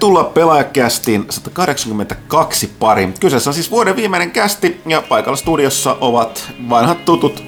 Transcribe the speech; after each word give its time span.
Tervetuloa 0.00 0.24
pelaajakästiin 0.24 1.26
182 1.30 2.70
pari. 2.78 3.08
Kyseessä 3.20 3.50
on 3.50 3.54
siis 3.54 3.70
vuoden 3.70 3.96
viimeinen 3.96 4.30
kästi 4.30 4.80
ja 4.86 5.02
paikalla 5.08 5.36
studiossa 5.36 5.96
ovat 6.00 6.52
vanhat 6.70 7.04
tutut 7.04 7.44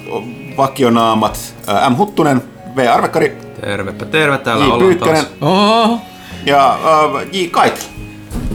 vakionaamat 0.57 1.55
M. 1.89 1.95
Huttunen, 1.97 2.41
V. 2.75 2.87
Arvekkari 2.93 3.37
Tervepä 3.61 4.05
terve, 4.05 4.37
täällä 4.37 4.65
J. 4.65 4.67
ollaan 4.67 4.97
taas. 4.97 5.25
Ja 6.45 6.73
äh, 6.73 7.27
J. 7.31 7.47
Kaitila. 7.51 7.87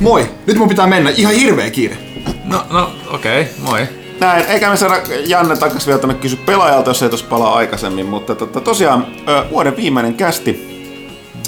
moi, 0.00 0.30
nyt 0.46 0.56
mun 0.56 0.68
pitää 0.68 0.86
mennä. 0.86 1.10
Ihan 1.10 1.34
hirveä 1.34 1.70
kiire. 1.70 1.96
No, 2.44 2.62
no 2.70 2.90
okei, 3.10 3.42
okay, 3.42 3.54
moi. 3.58 3.88
Näin, 4.20 4.46
eikä 4.46 4.70
me 4.70 4.76
saada 4.76 4.96
Janne 5.26 5.56
takas 5.56 5.86
vielä 5.86 5.98
tonne 5.98 6.14
kysy 6.14 6.36
pelaajalta, 6.36 6.90
jos 6.90 7.02
ei 7.02 7.08
tuossa 7.08 7.26
palaa 7.26 7.54
aikaisemmin, 7.54 8.06
mutta 8.06 8.34
tota, 8.34 8.60
tosiaan 8.60 9.06
vuoden 9.50 9.76
viimeinen 9.76 10.14
kästi, 10.14 10.77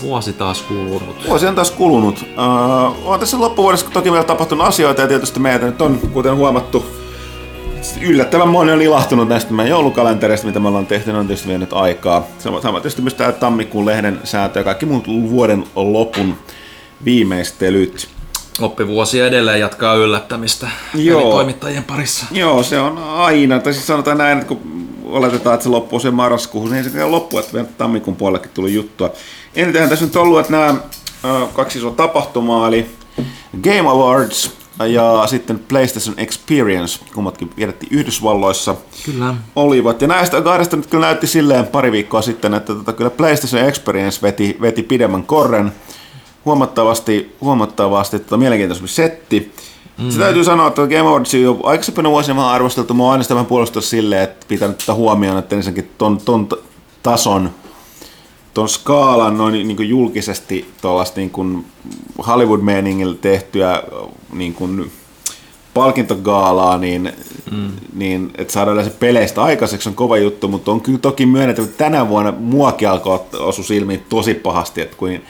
Vuosi 0.03 0.33
taas 0.33 0.63
kulunut. 0.63 1.29
vuosi 1.29 1.47
on 1.47 1.55
taas 1.55 1.71
kulunut. 1.71 2.25
Ö, 2.39 2.43
on 3.05 3.21
tässä 3.21 3.41
loppuvuodessa 3.41 3.91
toki 3.93 4.13
vielä 4.13 4.25
tapahtunut 4.25 4.67
asioita 4.67 5.03
ja 5.03 5.09
tietysti 5.09 5.41
meitä 5.41 5.67
nyt 5.67 5.83
on, 5.83 5.99
kuten 6.13 6.37
huomattu, 6.37 6.87
yllättävän 8.01 8.49
moni 8.49 8.73
on 8.73 8.83
ilahtunut 8.83 9.29
näistä 9.29 9.53
meidän 9.53 9.71
joulukalentereista, 9.71 10.47
mitä 10.47 10.61
me 10.61 10.69
ollaan 10.69 10.87
tehty, 10.87 11.13
ne 11.13 11.19
on 11.19 11.27
tietysti 11.27 11.49
vienyt 11.49 11.73
aikaa. 11.73 12.27
Sama, 12.39 12.61
sama 12.61 12.81
tietysti 12.81 13.03
myös 13.03 13.15
tämä 13.15 13.33
tammikuun 13.33 13.87
lehden 13.87 14.21
sääntö 14.25 14.61
ja 14.61 14.65
kaikki 14.65 14.87
muut 14.87 15.09
vuoden 15.09 15.65
lopun 15.75 16.35
viimeistelyt. 17.05 18.09
Oppivuosi 18.61 19.21
edelleen 19.21 19.61
jatkaa 19.61 19.95
yllättämistä 19.95 20.69
Joo. 20.95 21.31
toimittajien 21.31 21.85
parissa. 21.85 22.27
Joo, 22.31 22.63
se 22.63 22.81
on 22.81 22.99
aina. 22.99 23.59
Tai 23.59 23.73
siis 23.73 23.87
sanotaan 23.87 24.19
näin, 24.19 24.39
että 24.39 24.49
kun 24.49 24.80
oletetaan, 25.11 25.55
että 25.55 25.65
se 25.65 25.71
loppuu 25.71 26.01
se 26.01 26.11
marraskuuhun, 26.11 26.71
niin 26.71 26.85
se 26.85 26.93
vielä 26.93 27.11
loppu, 27.11 27.39
että 27.39 27.65
tammikuun 27.65 28.17
puolellekin 28.17 28.51
tuli 28.55 28.75
juttua. 28.75 29.11
Enitenhän 29.55 29.91
tässä 29.91 30.05
nyt 30.05 30.17
ollut, 30.17 30.41
että 30.41 30.53
nämä 30.53 30.75
kaksi 31.53 31.79
isoa 31.79 31.91
tapahtumaa, 31.91 32.69
eli 32.69 32.87
Game 33.63 33.89
Awards 33.89 34.51
ja 34.87 35.27
sitten 35.27 35.59
PlayStation 35.59 36.15
Experience, 36.19 37.01
kummatkin 37.15 37.51
vietettiin 37.57 37.93
Yhdysvalloissa, 37.93 38.77
Kyllä. 39.05 39.35
olivat. 39.57 40.03
Ja 40.03 40.09
näistä 40.09 40.43
kahdesta 40.43 40.77
nyt 40.77 40.87
kyllä 40.87 41.07
näytti 41.07 41.27
silleen 41.27 41.67
pari 41.67 41.93
viikkoa 41.93 42.23
sitten, 42.23 42.55
että 42.55 42.75
tota, 42.75 42.93
kyllä 42.93 43.11
PlayStation 43.11 43.69
Experience 43.69 44.23
veti, 44.23 44.57
veti 44.61 44.83
pidemmän 44.83 45.23
korren. 45.23 45.73
Huomattavasti, 46.45 47.37
huomattavasti 47.41 48.19
tota, 48.19 48.37
mielenkiintoisempi 48.37 48.89
setti. 48.89 49.53
Mm. 50.01 50.11
Se 50.11 50.19
täytyy 50.19 50.45
sanoa, 50.45 50.69
että 50.69 50.87
Game 50.87 50.99
Awards 50.99 51.35
jo 51.35 51.61
aikaisempina 51.63 52.11
vuosina 52.11 52.37
vähän 52.37 52.51
arvosteltu. 52.51 52.95
Mä 52.95 53.03
oon 53.03 53.13
aina 53.13 53.23
sitä 53.23 53.35
vähän 53.35 53.47
puolusteltu 53.47 53.87
silleen, 53.87 54.23
että 54.23 54.47
pitää 54.49 54.69
nyt 54.69 54.81
ottaa 54.81 54.95
huomioon, 54.95 55.39
että 55.39 55.57
ensinnäkin 55.57 55.91
ton, 55.99 56.19
ton 56.19 56.49
tason, 57.03 57.51
ton 58.55 58.69
skaalan 58.69 59.39
noin 59.39 59.53
niin 59.53 59.77
kuin 59.77 59.89
julkisesti 59.89 60.71
tuollaista 60.83 61.21
niin 61.21 61.31
kuin 61.31 61.67
Hollywood-meiningillä 62.27 63.15
tehtyä 63.21 63.83
niin 64.33 64.55
kuin 64.55 64.91
palkintogaalaa, 65.75 66.79
niin, 66.79 67.13
mm. 67.51 67.71
niin 67.95 68.31
että 68.39 68.53
saadaan 68.53 68.75
yleensä 68.75 68.97
peleistä 69.01 69.43
aikaiseksi 69.43 69.89
on 69.89 69.95
kova 69.95 70.19
juttu, 70.19 70.49
mutta 70.49 70.71
on 70.71 70.81
kyllä 70.81 70.99
toki 70.99 71.27
myönnettävä, 71.27 71.67
että 71.67 71.85
tänä 71.85 72.09
vuonna 72.09 72.33
muakin 72.39 72.89
alkoi 72.89 73.21
osua 73.39 73.65
silmiin 73.65 74.05
tosi 74.09 74.35
pahasti, 74.35 74.81
että 74.81 74.97
kuin 74.97 75.23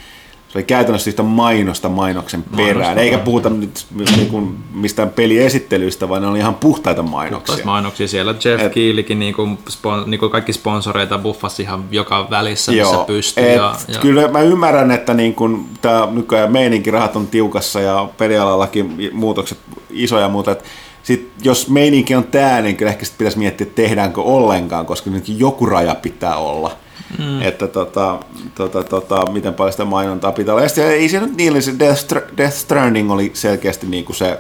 se 0.53 0.59
oli 0.59 0.65
käytännössä 0.65 1.11
yhtä 1.11 1.23
mainosta 1.23 1.89
mainoksen 1.89 2.43
perään, 2.57 2.77
Mainosta, 2.77 3.01
eikä 3.01 3.17
joo. 3.17 3.25
puhuta 3.25 3.51
nyt 3.51 3.87
niin 4.17 4.59
mistään 4.75 5.11
peliesittelyistä, 5.11 6.09
vaan 6.09 6.23
ne 6.23 6.29
oli 6.29 6.39
ihan 6.39 6.55
puhtaita 6.55 7.03
mainoksia. 7.03 7.39
Puhtaista 7.39 7.65
mainoksia 7.67 8.09
siellä. 8.09 8.35
Jeff 8.45 8.63
Et- 8.63 8.73
Keelikin 8.73 9.19
niinku, 9.19 9.49
spon, 9.69 10.11
niinku 10.11 10.29
kaikki 10.29 10.53
sponsoreita 10.53 11.19
buffasi 11.19 11.63
ihan 11.63 11.85
joka 11.91 12.31
välissä, 12.31 12.73
missä 12.73 12.97
pystyi. 13.07 13.49
et 13.49 13.57
Ja, 13.57 13.75
ja, 13.89 13.99
Kyllä 13.99 14.29
mä 14.29 14.41
ymmärrän, 14.41 14.91
että 14.91 15.15
niin 15.15 15.35
kun 15.35 15.67
tämä 15.83 16.09
nykyään 16.11 16.53
meininki 16.53 16.91
rahat 16.91 17.17
on 17.17 17.27
tiukassa 17.27 17.81
ja 17.81 18.09
pelialallakin 18.19 19.11
muutokset 19.13 19.59
isoja, 19.91 20.29
mutta 20.29 20.51
et 20.51 20.65
sit, 21.03 21.31
jos 21.43 21.69
meininki 21.69 22.15
on 22.15 22.25
tää, 22.25 22.63
niin 22.63 22.77
kyllä 22.77 22.91
ehkä 22.93 23.05
sit 23.05 23.19
pitäisi 23.19 23.39
miettiä, 23.39 23.67
että 23.67 23.83
tehdäänkö 23.83 24.21
ollenkaan, 24.21 24.87
koska 24.87 25.11
nyt 25.11 25.25
joku 25.29 25.67
raja 25.67 25.95
pitää 25.95 26.37
olla. 26.37 26.77
Mm. 27.19 27.43
Että 27.43 27.69
tota, 27.69 28.19
tota, 28.55 28.85
tota, 28.85 29.31
miten 29.33 29.55
paljon 29.55 29.73
sitä 29.73 29.85
mainontaa 29.85 30.33
pitää 30.33 30.55
olla. 30.55 30.63
Ja 30.63 30.69
sitten 30.69 30.91
ei 30.91 31.09
se 31.09 31.21
nyt 31.21 31.37
niin, 31.37 31.63
se 31.63 31.79
Death, 31.79 32.15
Death 32.37 32.55
Stranding 32.55 33.13
oli 33.13 33.31
selkeästi 33.35 33.87
niin 33.87 34.05
kuin 34.05 34.17
se, 34.17 34.39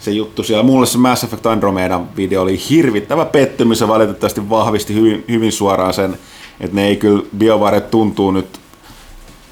se 0.00 0.10
juttu 0.10 0.42
siellä. 0.42 0.62
Mulle 0.62 0.86
se 0.86 0.98
Mass 0.98 1.24
Effect 1.24 1.46
Andromeda 1.46 2.00
video 2.16 2.42
oli 2.42 2.60
hirvittävä 2.70 3.24
pettymys 3.24 3.80
ja 3.80 3.88
valitettavasti 3.88 4.50
vahvisti 4.50 4.94
hyvin, 4.94 5.24
hyvin 5.28 5.52
suoraan 5.52 5.94
sen, 5.94 6.18
että 6.60 6.76
ne 6.76 6.86
ei 6.86 6.96
kyllä, 6.96 7.22
BioWare 7.38 7.80
tuntuu 7.80 8.30
nyt 8.30 8.60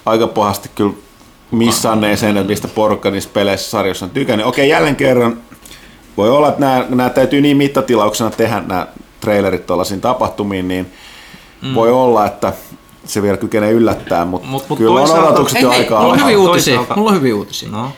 aika 0.07 0.27
pahasti 0.27 0.71
kyllä 0.75 0.95
missanneen 1.51 2.19
sen, 2.19 2.37
että 2.37 2.49
mistä 2.49 2.69
porukka 2.69 3.11
niissä 3.11 3.31
peleissä 3.33 3.71
sarjoissa 3.71 4.05
on 4.05 4.11
tykännyt. 4.11 4.47
Okei, 4.47 4.69
jälleen 4.69 4.97
kerran 4.97 5.39
voi 6.17 6.31
olla, 6.31 6.49
että 6.49 6.61
nämä, 6.61 6.87
nämä 6.89 7.11
täytyy 7.11 7.41
niin 7.41 7.57
mittatilauksena 7.57 8.31
tehdä 8.31 8.63
nämä 8.67 8.87
trailerit 9.21 9.67
tuollaisiin 9.67 10.01
tapahtumiin, 10.01 10.69
niin 10.69 10.93
mm. 11.63 11.75
voi 11.75 11.91
olla, 11.93 12.27
että 12.27 12.53
se 13.05 13.23
vielä 13.23 13.37
kykenee 13.37 13.73
yllättää, 13.73 14.25
mutta 14.25 14.49
Mut- 14.49 14.65
mut 14.69 14.79
kyllä 14.79 14.91
on 14.91 14.97
toisaalta- 15.09 15.29
odotukset 15.29 15.57
Ei, 15.57 15.63
jo 15.63 15.71
aika 15.71 16.01
mulla 16.01 16.13
on 16.13 16.21
hyviä 16.23 16.39
uutisia. 16.39 16.75
Toisaalta- 16.77 16.97
Mulla 16.97 17.11
on 17.11 17.17
hyviä 17.17 17.35
uutisia. 17.37 17.69
No. 17.71 17.91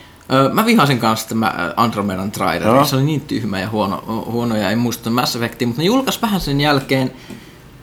Mä 0.52 0.66
vihasin 0.66 0.98
kanssa 0.98 1.28
tämä 1.28 1.72
Andromedan 1.76 2.30
traileri. 2.30 2.70
Joo. 2.70 2.84
Se 2.84 2.96
oli 2.96 3.04
niin 3.04 3.20
tyhmä 3.20 3.60
ja 3.60 3.68
huono, 3.70 4.02
huono 4.26 4.56
ja 4.56 4.70
ei 4.70 4.76
muista 4.76 5.10
Mass 5.10 5.36
Effectia, 5.36 5.66
mutta 5.68 5.82
ne 5.82 5.86
julkaisi 5.86 6.18
vähän 6.22 6.40
sen 6.40 6.60
jälkeen, 6.60 7.12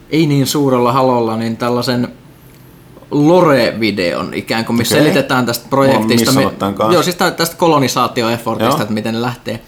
ei 0.10 0.26
niin 0.26 0.48
suurella 0.48 0.92
halolla, 0.92 1.38
niin 1.38 1.58
tällaisen 1.58 2.08
Lore-videon 3.12 4.34
ikään 4.34 4.66
kuin, 4.66 4.78
missä 4.78 4.96
Okei. 4.96 5.04
selitetään 5.04 5.46
tästä 5.46 5.66
projektista. 5.70 6.32
Kanssa. 6.34 6.94
joo, 6.94 7.04
siis 7.04 7.16
tä- 7.16 7.32
tästä 7.32 7.56
kolonisaatioeffortista, 7.58 8.82
että 8.82 8.94
miten 8.94 9.14
ne 9.14 9.22
lähtee. 9.22 9.60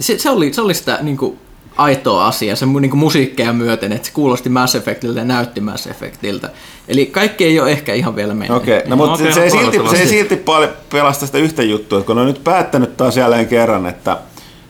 Se, 0.00 0.18
se, 0.18 0.30
oli, 0.30 0.52
se 0.52 0.60
oli 0.60 0.74
sitä 0.74 0.98
niin 1.02 1.16
kuin, 1.16 1.38
aitoa 1.76 2.26
asiaa, 2.26 2.56
se 2.56 2.66
niin 2.66 2.96
musiikkeja 2.96 3.52
myöten, 3.52 3.92
että 3.92 4.06
se 4.06 4.12
kuulosti 4.12 4.48
Mass 4.48 4.74
Effectiltä 4.74 5.20
ja 5.20 5.24
näytti 5.24 5.60
Mass 5.60 5.86
Effectiltä. 5.86 6.50
Eli 6.88 7.06
kaikki 7.06 7.44
ei 7.44 7.60
ole 7.60 7.70
ehkä 7.70 7.94
ihan 7.94 8.16
vielä 8.16 8.34
mennyt. 8.34 8.56
Okei, 8.56 8.82
no, 8.84 8.88
No 8.88 8.96
mutta 8.96 9.14
okei, 9.14 9.32
se, 9.32 9.44
ei 9.44 9.50
silti, 9.50 9.78
se 9.90 9.96
ei 9.96 10.08
silti 10.08 10.36
paljon 10.36 10.70
pelasta 10.90 11.26
sitä 11.26 11.38
yhtä 11.38 11.62
juttua, 11.62 11.98
että 11.98 12.06
kun 12.06 12.16
ne 12.16 12.22
on 12.22 12.28
nyt 12.28 12.44
päättänyt 12.44 12.96
taas 12.96 13.16
jälleen 13.16 13.46
kerran, 13.46 13.86
että 13.86 14.18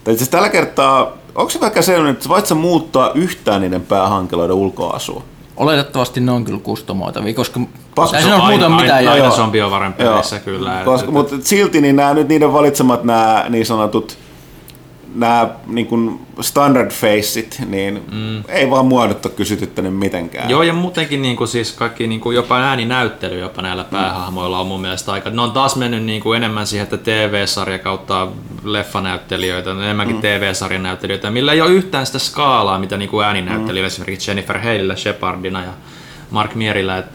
tai 0.04 0.14
itse 0.14 0.30
tällä 0.30 0.48
kertaa, 0.48 1.12
onko 1.34 1.50
se 1.50 1.60
vaikka 1.60 1.82
sellainen, 1.82 2.12
että 2.12 2.28
voit 2.28 2.46
sä 2.46 2.54
muuttaa 2.54 3.12
yhtään 3.14 3.60
niiden 3.60 3.82
päähankeloiden 3.82 4.56
ulkoasua? 4.56 5.22
Oletettavasti 5.56 6.20
ne 6.20 6.32
on 6.32 6.44
kyllä 6.44 6.60
kustomoitavia, 6.62 7.34
koska 7.34 7.60
Pakko 7.94 8.16
ei 8.16 8.22
se 8.22 8.28
se 8.28 8.36
muuten 8.36 8.52
aina, 8.52 8.68
mitään 8.68 8.98
aina, 8.98 9.12
aina 9.12 9.30
se 9.30 9.40
on 9.40 9.52
peleissä 9.98 10.38
kyllä. 10.38 10.82
Koska, 10.84 11.10
mutta 11.10 11.36
silti 11.40 11.80
niin 11.80 11.96
nämä, 11.96 12.14
nyt 12.14 12.28
niiden 12.28 12.52
valitsemat 12.52 13.04
nämä 13.04 13.46
niin 13.48 13.66
sanotut 13.66 14.18
nämä 15.14 15.48
niin 15.66 15.86
kuin 15.86 16.20
standard 16.40 16.90
faceit, 16.90 17.60
niin 17.66 18.02
mm. 18.12 18.44
ei 18.48 18.70
vaan 18.70 18.86
mua 18.86 19.06
nyt 19.06 19.26
ole 19.26 19.34
kysytyttänyt 19.34 19.96
mitenkään. 19.96 20.50
Joo, 20.50 20.62
ja 20.62 20.72
muutenkin 20.72 21.22
niin 21.22 21.36
kuin, 21.36 21.48
siis 21.48 21.72
kaikki 21.72 22.06
niin 22.06 22.20
kuin, 22.20 22.36
jopa 22.36 22.58
ääninäyttely 22.58 23.38
jopa 23.38 23.62
näillä 23.62 23.84
päähahmoilla 23.84 24.60
on 24.60 24.66
mun 24.66 24.80
mielestä 24.80 25.12
aika... 25.12 25.30
Ne 25.30 25.42
on 25.42 25.52
taas 25.52 25.76
mennyt 25.76 26.04
niin 26.04 26.22
kuin, 26.22 26.36
enemmän 26.36 26.66
siihen, 26.66 26.84
että 26.84 26.96
TV-sarja 26.96 27.78
kautta 27.78 28.28
leffanäyttelijöitä, 28.64 29.70
enemmänkin 29.70 30.16
mm. 30.16 30.22
TV-sarjan 30.22 30.82
näyttelijöitä, 30.82 31.30
millä 31.30 31.52
ei 31.52 31.60
ole 31.60 31.70
yhtään 31.70 32.06
sitä 32.06 32.18
skaalaa, 32.18 32.78
mitä 32.78 32.96
niin 32.96 33.10
kuin 33.10 33.26
ääninäyttelijöillä, 33.26 33.88
mm. 33.88 33.92
esimerkiksi 33.92 34.30
Jennifer 34.30 34.58
Haleyllä, 34.58 34.96
Shepardina 34.96 35.62
ja 35.62 35.72
Mark 36.30 36.54
Mierillä, 36.54 36.98
et, 36.98 37.06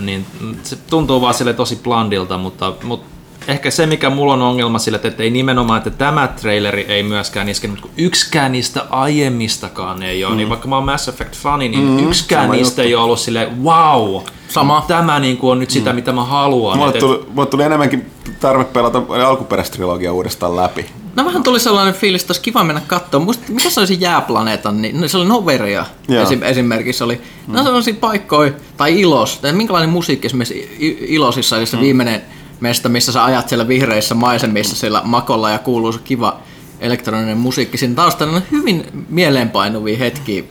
niin 0.00 0.26
se 0.62 0.76
tuntuu 0.90 1.20
vaan 1.20 1.34
sille 1.34 1.52
tosi 1.52 1.76
blandilta, 1.76 2.38
mutta, 2.38 2.72
mutta 2.82 3.13
ehkä 3.48 3.70
se, 3.70 3.86
mikä 3.86 4.10
mulla 4.10 4.32
on 4.32 4.42
ongelma 4.42 4.78
sille, 4.78 5.00
että 5.04 5.22
ei 5.22 5.30
nimenomaan, 5.30 5.78
että 5.78 5.90
tämä 5.90 6.28
traileri 6.28 6.84
ei 6.88 7.02
myöskään 7.02 7.48
iskenyt, 7.48 7.80
kun 7.80 7.90
yksikään 7.96 8.52
niistä 8.52 8.86
aiemmistakaan 8.90 10.02
ei 10.02 10.24
ole, 10.24 10.32
mm. 10.32 10.36
niin 10.36 10.48
vaikka 10.48 10.68
mä 10.68 10.74
oon 10.74 10.84
Mass 10.84 11.08
Effect-fani, 11.08 11.68
niin 11.68 11.84
mm, 11.84 12.08
yksikään 12.08 12.44
sama 12.44 12.54
niistä 12.54 12.82
ei 12.82 12.94
ole 12.94 13.04
ollut 13.04 13.18
silleen, 13.18 13.64
wow, 13.64 14.22
Sama. 14.48 14.84
tämä 14.88 15.20
niin 15.20 15.36
kuin 15.36 15.50
on 15.50 15.58
nyt 15.58 15.70
sitä, 15.70 15.90
mm. 15.90 15.94
mitä 15.94 16.12
mä 16.12 16.24
haluan. 16.24 16.78
Mulle 16.78 16.90
Et- 16.90 16.98
tuli, 16.98 17.26
mulle 17.34 17.48
tuli 17.48 17.62
enemmänkin 17.62 18.10
tarve 18.40 18.64
pelata 18.64 19.02
alkuperäistä 19.26 19.76
trilogia 19.76 20.12
uudestaan 20.12 20.56
läpi. 20.56 20.86
No 21.16 21.24
vähän 21.24 21.42
tuli 21.42 21.60
sellainen 21.60 21.94
fiilis, 21.94 22.22
että 22.22 22.30
olisi 22.32 22.42
kiva 22.42 22.64
mennä 22.64 22.82
katsomaan. 22.86 23.24
Muista, 23.24 23.44
mikä 23.48 23.70
se 23.70 23.80
oli 23.80 23.86
se 23.86 23.94
jääplaneetan, 23.94 24.82
niin 24.82 25.00
no, 25.00 25.08
se 25.08 25.16
oli 25.16 25.26
Noveria 25.26 25.86
esim, 26.22 26.42
esimerkiksi. 26.42 27.04
Oli. 27.04 27.20
No 27.46 27.64
sellaisia 27.64 27.94
paikkoja, 28.00 28.52
tai 28.76 29.00
Ilos, 29.00 29.38
tai 29.38 29.52
minkälainen 29.52 29.90
musiikki 29.90 30.26
esimerkiksi 30.26 30.76
Ilosissa, 31.08 31.56
eli 31.56 31.66
se 31.66 31.80
viimeinen 31.80 32.22
mesta, 32.60 32.88
missä 32.88 33.12
sä 33.12 33.24
ajat 33.24 33.48
siellä 33.48 33.68
vihreissä 33.68 34.14
maisemissa 34.14 34.76
siellä 34.76 35.00
makolla 35.04 35.50
ja 35.50 35.58
kuuluu 35.58 35.92
se 35.92 35.98
kiva 36.04 36.40
elektroninen 36.80 37.38
musiikki 37.38 37.78
siinä 37.78 37.94
taustalla. 37.94 38.36
On 38.36 38.42
hyvin 38.52 38.84
mieleenpainuvia 39.08 39.98
hetkiä, 39.98 40.42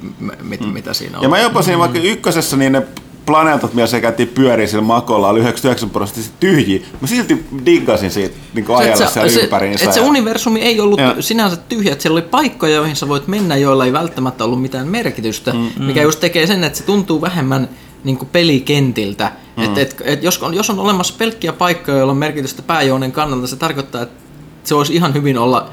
mit, 0.44 0.74
mitä 0.74 0.94
siinä 0.94 1.18
on. 1.18 1.24
Ja 1.24 1.30
mä 1.30 1.40
jopa 1.40 1.62
siinä 1.62 1.80
vaikka 1.80 2.00
ykkösessä, 2.00 2.58
niin 2.58 2.72
ne 2.72 2.82
planeetat, 3.26 3.74
missä 3.74 3.88
se 3.88 4.02
käytiin 4.02 4.28
pyöriä 4.28 4.68
sillä 4.68 4.84
makolla, 4.84 5.30
oli 5.30 5.40
99 5.40 5.90
prosenttisesti 5.90 6.36
tyhjiä. 6.40 6.80
Mä 7.02 7.08
silti 7.08 7.46
diggasin 7.66 8.12
siitä 8.12 8.36
niin 8.54 8.66
Se, 8.66 8.74
ajalla 8.74 9.06
siellä 9.10 9.30
se, 9.32 9.40
ympäriinsä. 9.42 9.84
että 9.84 9.96
se 9.96 10.02
universumi 10.02 10.62
ei 10.62 10.80
ollut 10.80 11.00
Ja. 11.00 11.16
sinänsä 11.20 11.58
tyhjä, 11.58 11.92
että 11.92 12.02
siellä 12.02 12.16
oli 12.18 12.28
paikkoja, 12.32 12.76
joihin 12.76 12.96
sä 12.96 13.08
voit 13.08 13.28
mennä, 13.28 13.56
joilla 13.58 13.86
ei 13.86 13.94
välttämättä 13.94 14.44
ollut 14.44 14.62
mitään 14.62 14.88
merkitystä, 14.88 15.54
mm, 15.54 15.70
mikä 15.86 16.02
just 16.02 16.20
tekee 16.20 16.48
sen, 16.48 16.64
että 16.64 16.78
se 16.80 16.84
tuntuu 16.86 17.22
vähemmän 17.22 17.70
niin 18.04 18.18
kuin 18.18 18.30
pelikentiltä 18.30 19.32
Mm. 19.58 19.64
Et, 19.64 19.78
et, 19.78 20.02
et 20.06 20.24
jos, 20.24 20.38
on, 20.38 20.54
jos 20.54 20.70
on 20.70 20.80
olemassa 20.80 21.14
pelkkiä 21.18 21.54
paikkoja, 21.54 21.98
joilla 21.98 22.12
on 22.12 22.18
merkitystä 22.18 22.62
pääjounen 22.62 23.12
kannalta, 23.12 23.48
se 23.48 23.56
tarkoittaa, 23.56 24.02
että 24.02 24.24
se 24.64 24.76
voisi 24.76 24.96
ihan 24.96 25.14
hyvin 25.14 25.38
olla, 25.38 25.70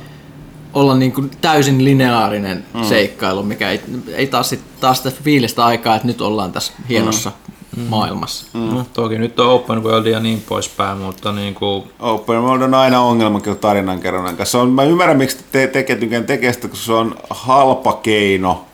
olla 0.74 0.94
niin 0.94 1.12
kuin 1.12 1.30
täysin 1.40 1.84
lineaarinen 1.84 2.64
mm. 2.74 2.84
seikkailu, 2.84 3.42
mikä 3.42 3.70
ei, 3.70 3.80
ei 4.14 4.26
taas, 4.26 4.48
sit, 4.48 4.60
taas 4.80 5.02
sitä 5.02 5.22
fiilistä 5.24 5.64
aikaa, 5.64 5.96
että 5.96 6.08
nyt 6.08 6.20
ollaan 6.20 6.52
tässä 6.52 6.72
hienossa 6.88 7.32
mm. 7.76 7.82
maailmassa. 7.82 8.46
Mm. 8.52 8.74
No, 8.74 8.86
toki 8.92 9.18
nyt 9.18 9.40
on 9.40 9.50
open 9.50 9.84
world 9.84 10.06
ja 10.06 10.20
niin 10.20 10.42
poispäin, 10.48 10.98
mutta 10.98 11.32
niin 11.32 11.54
kuin... 11.54 11.84
Open 12.00 12.42
world 12.42 12.62
on 12.62 12.74
aina 12.74 13.00
ongelma 13.00 13.40
kyllä 13.40 13.56
tarinankerronnan 13.56 14.36
kanssa. 14.36 14.60
On, 14.60 14.70
mä 14.70 14.84
ymmärrän, 14.84 15.18
miksi 15.18 15.38
te, 15.52 15.66
tekee 15.66 15.96
tykkään 15.96 16.24
tekee 16.24 16.52
sitä, 16.52 16.68
koska 16.68 16.86
se 16.86 16.92
on 16.92 17.14
halpa 17.30 17.92
keino, 17.92 18.64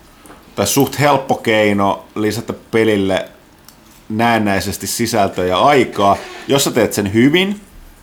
tai 0.56 0.66
suht 0.66 1.00
helppo 1.00 1.34
keino 1.34 2.04
lisätä 2.14 2.52
pelille 2.70 3.28
näennäisesti 4.08 4.86
sisältöä 4.86 5.44
ja 5.44 5.58
aikaa. 5.58 6.16
Jos 6.48 6.64
sä 6.64 6.70
teet 6.70 6.92
sen 6.92 7.14
hyvin, 7.14 7.60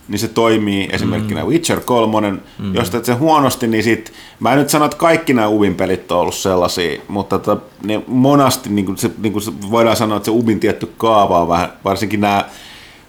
niin 0.07 0.19
se 0.19 0.27
toimii 0.27 0.89
esimerkkinä 0.91 1.43
mm. 1.43 1.47
Witcher 1.47 1.79
3. 1.79 2.31
Mm. 2.31 2.75
Jos 2.75 2.89
teet 2.89 3.05
sen 3.05 3.19
huonosti, 3.19 3.67
niin 3.67 3.83
sit, 3.83 4.13
mä 4.39 4.51
en 4.51 4.59
nyt 4.59 4.69
sano, 4.69 4.85
että 4.85 4.97
kaikki 4.97 5.33
nämä 5.33 5.47
Ubin 5.47 5.75
pelit 5.75 6.11
on 6.11 6.19
ollut 6.19 6.35
sellaisia, 6.35 7.01
mutta 7.07 7.39
tota, 7.39 7.61
ne 7.83 8.01
monasti 8.07 8.69
niin 8.69 8.85
kuin 8.85 8.97
se, 8.97 9.11
niin 9.17 9.33
kuin 9.33 9.43
se, 9.43 9.51
voidaan 9.71 9.95
sanoa, 9.95 10.17
että 10.17 10.25
se 10.25 10.31
Ubin 10.31 10.59
tietty 10.59 10.93
kaava 10.97 11.41
on 11.41 11.47
vähän, 11.47 11.73
varsinkin 11.83 12.21
nämä 12.21 12.45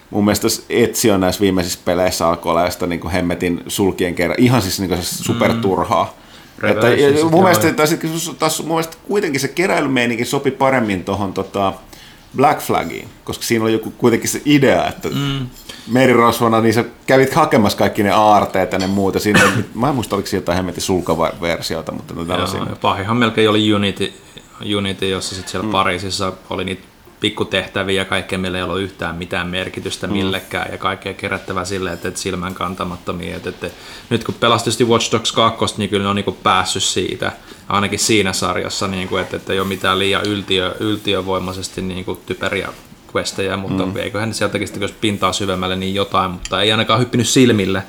mun 0.09 0.25
mielestä 0.25 0.47
Etsi 0.69 1.11
on 1.11 1.21
näissä 1.21 1.41
viimeisissä 1.41 1.79
peleissä 1.85 2.27
alkoi 2.27 2.51
olla 2.51 2.69
sitä 2.69 2.87
niin 2.87 2.99
kuin 2.99 3.11
hemmetin 3.11 3.63
sulkien 3.67 4.15
kerran, 4.15 4.39
ihan 4.39 4.61
siis 4.61 4.79
niin 4.79 4.89
kuin 4.89 5.03
se 5.03 5.23
superturhaa. 5.23 6.13
Mm. 6.61 6.69
Että, 6.69 6.87
mun, 7.31 7.43
mielestä, 7.43 7.73
taas, 7.73 7.95
taas, 8.39 8.59
mun 8.59 8.67
mielestä 8.67 8.97
kuitenkin 9.07 9.41
se 9.41 9.47
keräilymeininki 9.47 10.25
sopi 10.25 10.51
paremmin 10.51 11.03
tuohon 11.03 11.33
tota, 11.33 11.73
Black 12.35 12.61
Flagiin, 12.61 13.09
koska 13.23 13.43
siinä 13.43 13.63
oli 13.63 13.73
joku 13.73 13.91
kuitenkin 13.91 14.29
se 14.29 14.41
idea, 14.45 14.87
että 14.87 15.09
mm. 15.09 15.47
merirosvona, 15.87 16.61
niin 16.61 16.73
sä 16.73 16.85
kävit 17.07 17.33
hakemassa 17.33 17.77
kaikki 17.77 18.03
ne 18.03 18.11
aarteet 18.11 18.71
ja 18.71 18.79
ne 18.79 18.87
muuta. 18.87 19.19
Siinä, 19.19 19.41
mä 19.75 19.89
en 19.89 19.95
muista, 19.95 20.15
oliko 20.15 20.27
siinä 20.27 20.41
jotain 20.41 20.55
hemmetin 20.55 20.81
sulkaversiota, 20.81 21.91
mutta 21.91 22.13
no 22.13 22.25
tällaisia. 22.25 22.59
Joo, 22.59 22.75
pahihan 22.81 23.17
melkein 23.17 23.49
oli 23.49 23.73
Unity, 23.73 24.13
Unity 24.77 25.09
jossa 25.09 25.35
sitten 25.35 25.51
siellä 25.51 25.65
mm. 25.65 25.71
Pariisissa 25.71 26.33
oli 26.49 26.63
niitä 26.63 26.83
pikkutehtäviä 27.19 28.01
ja 28.01 28.05
kaikkea, 28.05 28.37
meillä 28.37 28.57
ei 28.57 28.63
ollut 28.63 28.81
yhtään 28.81 29.15
mitään 29.15 29.47
merkitystä 29.47 30.07
mm. 30.07 30.13
millekään 30.13 30.71
ja 30.71 30.77
kaikkea 30.77 31.13
kerättävä 31.13 31.65
silleen, 31.65 31.93
että, 31.93 32.07
että 32.07 32.19
silmän 32.19 32.53
kantamattomia. 32.53 33.35
Että, 33.35 33.49
että, 33.49 33.69
nyt 34.09 34.23
kun 34.23 34.35
pelastusti 34.35 34.85
Watch 34.85 35.11
Dogs 35.11 35.31
2, 35.31 35.65
niin 35.77 35.89
kyllä 35.89 36.03
ne 36.03 36.09
on 36.09 36.15
niin 36.15 36.25
kuin 36.25 36.37
päässyt 36.43 36.83
siitä, 36.83 37.31
ainakin 37.69 37.99
siinä 37.99 38.33
sarjassa, 38.33 38.87
niin 38.87 39.07
kuin, 39.07 39.21
että, 39.21 39.37
että 39.37 39.53
ei 39.53 39.59
ole 39.59 39.67
mitään 39.67 39.99
liian 39.99 40.25
yltiö, 40.25 40.75
yltiövoimaisesti 40.79 41.81
niin 41.81 42.05
kuin 42.05 42.19
typeriä 42.25 42.69
questejä, 43.15 43.57
mutta 43.57 43.85
mm. 43.85 43.97
eiköhän 43.97 44.33
sieltäkin 44.33 44.67
sitten, 44.67 44.81
jos 44.81 44.91
pintaa 44.91 45.33
syvemmälle, 45.33 45.75
niin 45.75 45.95
jotain, 45.95 46.31
mutta 46.31 46.61
ei 46.61 46.71
ainakaan 46.71 46.99
hyppinyt 46.99 47.27
silmille. 47.27 47.83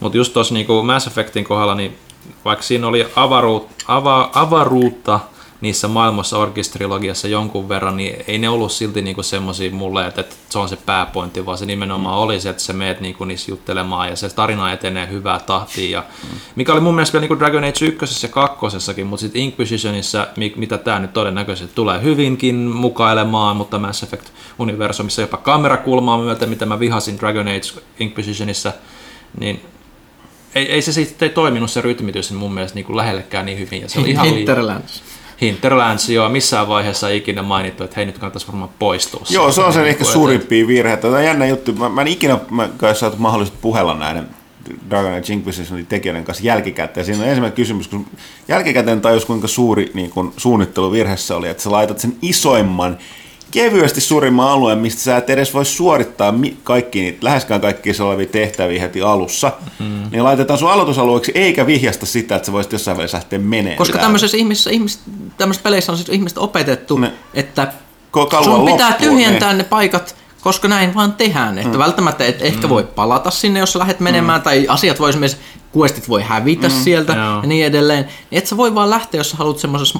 Mutta 0.00 0.18
just 0.18 0.32
tuossa 0.32 0.54
niin 0.54 0.66
Mass 0.84 1.06
Effectin 1.06 1.44
kohdalla, 1.44 1.74
niin 1.74 1.98
vaikka 2.44 2.62
siinä 2.62 2.86
oli 2.86 3.06
avaruut, 3.16 3.68
ava, 3.88 4.30
avaruutta, 4.34 5.20
niissä 5.60 5.88
maailmassa 5.88 6.38
orkestrilogiassa 6.38 7.28
jonkun 7.28 7.68
verran, 7.68 7.96
niin 7.96 8.24
ei 8.26 8.38
ne 8.38 8.48
ollut 8.48 8.72
silti 8.72 9.02
niinku 9.02 9.22
semmoisia 9.22 9.70
mulle, 9.72 10.06
että, 10.06 10.20
että 10.20 10.36
se 10.48 10.58
on 10.58 10.68
se 10.68 10.76
pääpointti, 10.76 11.46
vaan 11.46 11.58
se 11.58 11.66
nimenomaan 11.66 12.16
mm. 12.16 12.22
oli 12.22 12.40
se, 12.40 12.50
että 12.50 12.62
sä 12.62 12.72
meet 12.72 13.00
niinku 13.00 13.24
niissä 13.24 13.50
juttelemaan 13.50 14.08
ja 14.08 14.16
se 14.16 14.28
tarina 14.28 14.72
etenee 14.72 15.08
hyvää 15.10 15.38
tahtia. 15.38 15.90
Ja 15.90 16.04
mm. 16.22 16.38
Mikä 16.56 16.72
oli 16.72 16.80
mun 16.80 16.94
mielestä 16.94 17.12
vielä 17.12 17.20
niinku 17.20 17.38
Dragon 17.38 17.64
Age 17.64 17.86
1 17.86 18.26
ja 18.26 18.32
2 18.32 19.04
mutta 19.04 19.20
sitten 19.20 19.42
Inquisitionissa, 19.42 20.26
mitä 20.56 20.78
tämä 20.78 20.98
nyt 20.98 21.12
todennäköisesti 21.12 21.74
tulee 21.74 22.02
hyvinkin 22.02 22.54
mukailemaan, 22.54 23.56
mutta 23.56 23.78
Mass 23.78 24.02
Effect-universumissa 24.02 25.20
jopa 25.20 25.36
kamerakulmaa 25.36 26.18
myötä, 26.18 26.46
mitä 26.46 26.66
mä 26.66 26.80
vihasin 26.80 27.18
Dragon 27.18 27.48
Age 27.48 27.82
Inquisitionissa, 28.00 28.72
niin 29.40 29.60
ei, 30.54 30.72
ei 30.72 30.82
se 30.82 30.92
sitten 30.92 31.28
ei 31.28 31.34
toiminut 31.34 31.70
se 31.70 31.80
rytmitys 31.80 32.32
mun 32.32 32.54
mielestä 32.54 32.74
niin 32.74 32.84
kuin 32.84 32.96
lähellekään 32.96 33.46
niin 33.46 33.58
hyvin. 33.58 33.82
Ja 33.82 33.88
se 33.88 34.00
oli 34.00 34.10
ihan 34.10 34.26
Hinterlands. 34.26 35.02
Hinterlands 35.40 36.08
joo, 36.08 36.28
missään 36.28 36.68
vaiheessa 36.68 37.08
ei 37.08 37.16
ikinä 37.16 37.42
mainittu, 37.42 37.84
että 37.84 37.96
hei 37.96 38.06
nyt 38.06 38.18
kannattaisi 38.18 38.46
varmaan 38.46 38.70
poistua. 38.78 39.24
Joo, 39.30 39.52
se 39.52 39.60
on 39.60 39.72
se 39.72 39.88
ehkä 39.88 40.04
suurimpia 40.04 40.66
virheitä. 40.66 41.02
Tämä 41.02 41.16
on 41.16 41.24
jännä 41.24 41.46
juttu. 41.46 41.72
Mä, 41.72 41.88
mä 41.88 42.00
en 42.00 42.08
ikinä 42.08 42.38
mä, 42.50 42.68
saatu 42.94 43.16
mahdollisuus 43.16 43.58
puhella 43.60 43.94
näiden 43.94 44.28
Dragon 44.90 45.14
Age 45.14 45.32
Inquisitionin 45.32 45.86
tekijöiden 45.86 46.24
kanssa 46.24 46.44
jälkikäteen. 46.44 47.06
Siinä 47.06 47.22
on 47.22 47.28
ensimmäinen 47.28 47.56
kysymys, 47.56 47.88
kun 47.88 48.06
jälkikäteen 48.48 49.00
tajus 49.00 49.24
kuinka 49.24 49.48
suuri 49.48 49.90
niin 49.94 50.10
kun 50.10 50.32
suunnitteluvirhe 50.36 51.16
se 51.16 51.34
oli, 51.34 51.48
että 51.48 51.62
sä 51.62 51.70
laitat 51.70 51.98
sen 51.98 52.16
isoimman 52.22 52.98
kevyesti 53.50 54.00
suurimman 54.00 54.48
alueen, 54.48 54.78
mistä 54.78 55.02
sä 55.02 55.16
et 55.16 55.30
edes 55.30 55.54
voi 55.54 55.64
suorittaa 55.64 56.34
kaikki 56.64 57.00
niitä, 57.00 57.18
läheskään 57.22 57.60
kaikki 57.60 57.90
olevia 58.00 58.26
tehtäviä 58.26 58.80
heti 58.80 59.02
alussa, 59.02 59.52
mm. 59.78 60.02
niin 60.10 60.24
laitetaan 60.24 60.58
sun 60.58 60.70
aloitusalueeksi 60.70 61.32
eikä 61.34 61.66
vihjasta 61.66 62.06
sitä, 62.06 62.36
että 62.36 62.46
sä 62.46 62.52
voisit 62.52 62.72
jossain 62.72 62.96
välissä 62.96 63.16
lähteä 63.16 63.38
menemään. 63.38 63.76
Koska 63.76 63.98
tämmöisessä, 63.98 64.36
ihmisessä, 64.36 64.70
ihmis, 64.70 65.00
tämmöisessä 65.38 65.64
peleissä 65.64 65.92
on 65.92 65.98
siis 65.98 66.08
ihmiset 66.08 66.38
opetettu, 66.38 66.98
ne. 66.98 67.12
että 67.34 67.72
sun 68.44 68.64
pitää 68.64 68.90
loppuun, 68.90 69.10
tyhjentää 69.10 69.52
ne. 69.52 69.58
ne 69.58 69.64
paikat, 69.64 70.16
koska 70.40 70.68
näin 70.68 70.94
vaan 70.94 71.12
tehdään. 71.12 71.58
Että 71.58 71.70
mm. 71.70 71.78
välttämättä 71.78 72.24
et 72.24 72.42
ehkä 72.42 72.66
mm. 72.66 72.68
voi 72.68 72.84
palata 72.84 73.30
sinne, 73.30 73.60
jos 73.60 73.72
sä 73.72 73.78
lähdet 73.78 74.00
menemään, 74.00 74.40
mm. 74.40 74.44
tai 74.44 74.66
asiat 74.68 75.00
voi 75.00 75.10
esimerkiksi, 75.10 75.42
kuestit 75.72 76.08
voi 76.08 76.22
hävitä 76.22 76.68
mm. 76.68 76.74
sieltä 76.74 77.12
Joo. 77.12 77.40
ja 77.42 77.48
niin 77.48 77.66
edelleen. 77.66 78.04
Niin 78.04 78.38
et 78.38 78.46
sä 78.46 78.56
voi 78.56 78.74
vaan 78.74 78.90
lähteä, 78.90 79.18
jos 79.18 79.30
sä 79.30 79.36
haluat 79.36 79.58
semmoisessa 79.58 79.98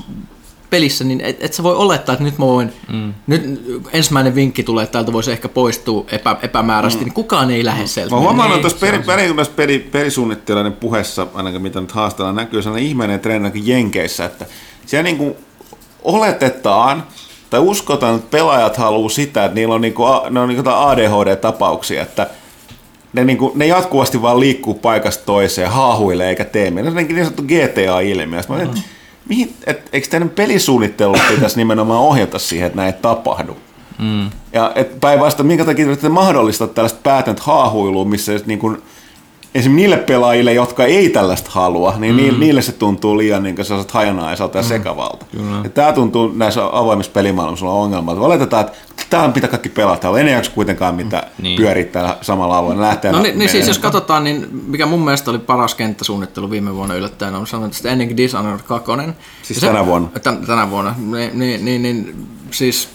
pelissä, 0.70 1.04
niin 1.04 1.20
et, 1.20 1.44
et 1.44 1.52
sä 1.52 1.62
voi 1.62 1.74
olettaa, 1.74 2.12
että 2.12 2.24
nyt 2.24 2.38
mä 2.38 2.46
voin, 2.46 2.72
mm. 2.92 3.14
nyt 3.26 3.60
ensimmäinen 3.92 4.34
vinkki 4.34 4.62
tulee, 4.62 4.84
että 4.84 4.92
täältä 4.92 5.12
voisi 5.12 5.32
ehkä 5.32 5.48
poistua 5.48 6.04
epä, 6.12 6.36
epämääräisesti, 6.42 7.04
mm. 7.04 7.06
niin 7.06 7.14
kukaan 7.14 7.50
ei 7.50 7.64
lähde 7.64 7.86
sieltä. 7.86 8.14
Mä 8.14 8.20
huomaan, 8.20 8.48
että 8.50 8.60
tuossa 8.60 8.78
peri, 8.78 8.98
peri, 8.98 9.34
peri, 9.56 9.78
perisuunnittelijoiden 9.78 10.72
puheessa, 10.72 11.26
ainakin 11.34 11.62
mitä 11.62 11.80
nyt 11.80 11.92
haastellaan, 11.92 12.36
näkyy 12.36 12.62
sellainen 12.62 12.88
ihmeinen 12.88 13.20
trendi 13.20 13.62
Jenkeissä, 13.64 14.24
että 14.24 14.46
siellä 14.86 15.02
niin 15.02 15.18
kuin 15.18 15.34
oletetaan, 16.02 17.02
tai 17.50 17.60
uskotaan, 17.60 18.16
että 18.16 18.30
pelaajat 18.30 18.76
haluaa 18.76 19.08
sitä, 19.08 19.44
että 19.44 19.54
niillä 19.54 19.74
on, 19.74 19.80
niinku, 19.80 20.04
ne 20.30 20.40
on 20.40 20.48
niinku 20.48 20.70
ADHD-tapauksia, 20.70 22.02
että 22.02 22.26
ne, 23.12 23.24
niinku, 23.24 23.52
ne 23.54 23.66
jatkuvasti 23.66 24.22
vaan 24.22 24.40
liikkuu 24.40 24.74
paikasta 24.74 25.26
toiseen, 25.26 25.70
haahuilee 25.70 26.28
eikä 26.28 26.44
tee 26.44 26.70
mitään. 26.70 26.92
Se 26.92 27.00
on 27.00 27.06
niin 27.06 27.24
sanottu 27.24 27.42
GTA-ilmiö. 27.42 28.40
Mm 28.48 28.82
mihin, 29.30 29.54
et, 29.66 29.88
eikö 29.92 30.08
teidän 30.08 30.28
pelisuunnittelu 30.30 31.16
pitäisi 31.34 31.56
nimenomaan 31.56 32.00
ohjata 32.00 32.38
siihen, 32.38 32.66
että 32.66 32.76
näin 32.76 32.94
ei 32.94 33.00
tapahdu? 33.02 33.56
Mm. 33.98 34.30
Ja 34.52 34.74
päinvastoin, 35.00 35.46
minkä 35.46 35.64
takia 35.64 35.96
te 35.96 36.08
mahdollistaa 36.08 36.66
tällaista 36.66 36.98
päätöntä 37.02 37.42
haahuilua, 37.44 38.04
missä 38.04 38.32
niin 38.46 38.58
kuin, 38.58 38.82
esimerkiksi 39.54 39.82
niille 39.82 39.96
pelaajille, 39.96 40.52
jotka 40.52 40.84
ei 40.84 41.08
tällaista 41.08 41.50
halua, 41.50 41.94
niin 41.98 42.34
mm. 42.34 42.40
niille 42.40 42.62
se 42.62 42.72
tuntuu 42.72 43.18
liian 43.18 43.42
niin 43.42 43.64
sellaiset 43.64 43.92
hajanaiselta 43.92 44.58
ja 44.58 44.62
mm. 44.62 44.68
sekavalta. 44.68 45.26
Ja 45.64 45.70
tämä 45.70 45.92
tuntuu 45.92 46.32
näissä 46.34 46.60
avoimissa 46.72 47.12
pelimaailmassa 47.12 47.66
on 47.66 47.72
ongelma. 47.72 48.12
Oletetaan, 48.12 48.66
että 48.66 48.78
tämä 49.10 49.28
pitää 49.28 49.50
kaikki 49.50 49.68
pelata, 49.68 50.18
ei 50.18 50.24
ne 50.24 50.30
jaksa 50.30 50.50
kuitenkaan 50.50 50.94
mitä 50.94 51.22
niin. 51.42 51.56
pyörittää 51.56 52.18
samalla 52.22 52.58
alueella. 52.58 52.82
Lähtee 52.82 53.12
no 53.12 53.22
niin, 53.22 53.38
niin 53.38 53.50
siis 53.50 53.68
jos 53.68 53.78
katsotaan, 53.78 54.24
niin 54.24 54.48
mikä 54.66 54.86
mun 54.86 55.04
mielestä 55.04 55.30
oli 55.30 55.38
paras 55.38 55.74
kenttäsuunnittelu 55.74 56.50
viime 56.50 56.74
vuonna 56.74 56.94
yllättäen, 56.94 57.34
on 57.34 57.46
sanonut, 57.46 57.76
että 57.76 57.90
Ending 57.90 58.16
Dishonored 58.16 58.60
2. 58.60 58.92
Siis 59.42 59.60
tänä 59.60 59.86
vuonna? 59.86 60.08
Tän, 60.22 60.46
tänä 60.46 60.70
vuonna. 60.70 60.94
Niin, 60.98 61.38
niin, 61.38 61.64
niin, 61.64 61.82
niin 61.82 62.26
siis 62.50 62.88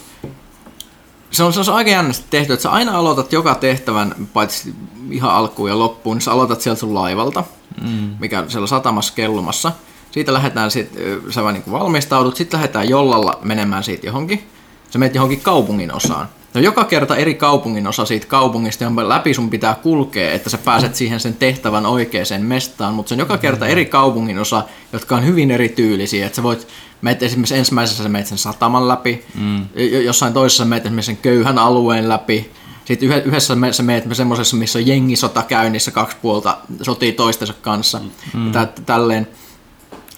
se 1.30 1.42
on, 1.42 1.52
se 1.52 1.60
on 1.60 1.76
aika 1.76 1.90
jännästi 1.90 2.26
tehty, 2.30 2.52
että 2.52 2.62
sä 2.62 2.70
aina 2.70 2.98
aloitat 2.98 3.32
joka 3.32 3.54
tehtävän, 3.54 4.14
paitsi 4.32 4.74
ihan 5.10 5.30
alkuun 5.30 5.68
ja 5.68 5.78
loppuun, 5.78 6.16
niin 6.16 6.22
sä 6.22 6.32
aloitat 6.32 6.60
sieltä 6.60 6.80
sun 6.80 6.94
laivalta, 6.94 7.44
mm. 7.82 8.16
mikä 8.20 8.38
on 8.38 8.50
siellä 8.50 8.66
satamassa 8.66 9.14
kellumassa. 9.14 9.72
Siitä 10.10 10.32
lähdetään, 10.32 10.70
sit, 10.70 10.90
sä 11.30 11.42
vaan 11.42 11.54
niin 11.54 11.72
valmistaudut, 11.72 12.36
sitten 12.36 12.58
lähdetään 12.58 12.88
jollalla 12.88 13.38
menemään 13.42 13.84
siitä 13.84 14.06
johonkin. 14.06 14.55
Sä 14.96 15.00
menet 15.00 15.14
johonkin 15.14 15.40
kaupungin 15.40 15.94
osaan. 15.94 16.28
No 16.54 16.60
joka 16.60 16.84
kerta 16.84 17.16
eri 17.16 17.34
kaupungin 17.34 17.86
osa 17.86 18.04
siitä 18.04 18.26
kaupungista, 18.26 18.84
jonka 18.84 19.08
läpi 19.08 19.34
sun 19.34 19.50
pitää 19.50 19.74
kulkea, 19.74 20.32
että 20.32 20.50
sä 20.50 20.58
pääset 20.58 20.94
siihen 20.94 21.20
sen 21.20 21.34
tehtävän 21.34 21.86
oikeaan 21.86 22.42
mestaan, 22.42 22.94
mutta 22.94 23.08
se 23.08 23.14
on 23.14 23.18
joka 23.18 23.38
kerta 23.38 23.66
eri 23.66 23.84
kaupungin 23.86 24.38
osa, 24.38 24.62
jotka 24.92 25.16
on 25.16 25.26
hyvin 25.26 25.50
erityylisiä. 25.50 26.26
Että 26.26 26.36
sä 26.36 26.42
voit, 26.42 26.68
meet 27.02 27.22
esimerkiksi 27.22 27.56
ensimmäisessä 27.56 28.02
sä 28.02 28.08
meet 28.08 28.26
sen 28.26 28.38
sataman 28.38 28.88
läpi, 28.88 29.24
mm. 29.34 29.66
jossain 30.04 30.32
toisessa 30.32 30.64
meet 30.64 30.86
esimerkiksi 30.86 31.12
sen 31.12 31.22
köyhän 31.22 31.58
alueen 31.58 32.08
läpi, 32.08 32.50
sitten 32.84 33.08
yhdessä 33.08 33.56
sä 33.72 33.82
meet 33.82 34.04
semmoisessa, 34.12 34.56
missä 34.56 34.78
on 34.78 34.86
jengisota 34.86 35.42
käynnissä, 35.42 35.90
kaksi 35.90 36.16
puolta 36.22 36.58
sotii 36.82 37.12
toistensa 37.12 37.54
kanssa, 37.62 38.00
mm. 38.34 38.54
ja 38.54 38.66
tälleen. 38.66 39.28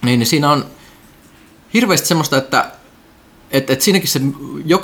Niin, 0.02 0.18
niin 0.18 0.26
siinä 0.26 0.50
on 0.50 0.64
hirveästi 1.74 2.08
semmoista, 2.08 2.36
että 2.36 2.77
et, 3.50 3.70
et 3.70 3.80
siinäkin 3.80 4.08
se, 4.08 4.20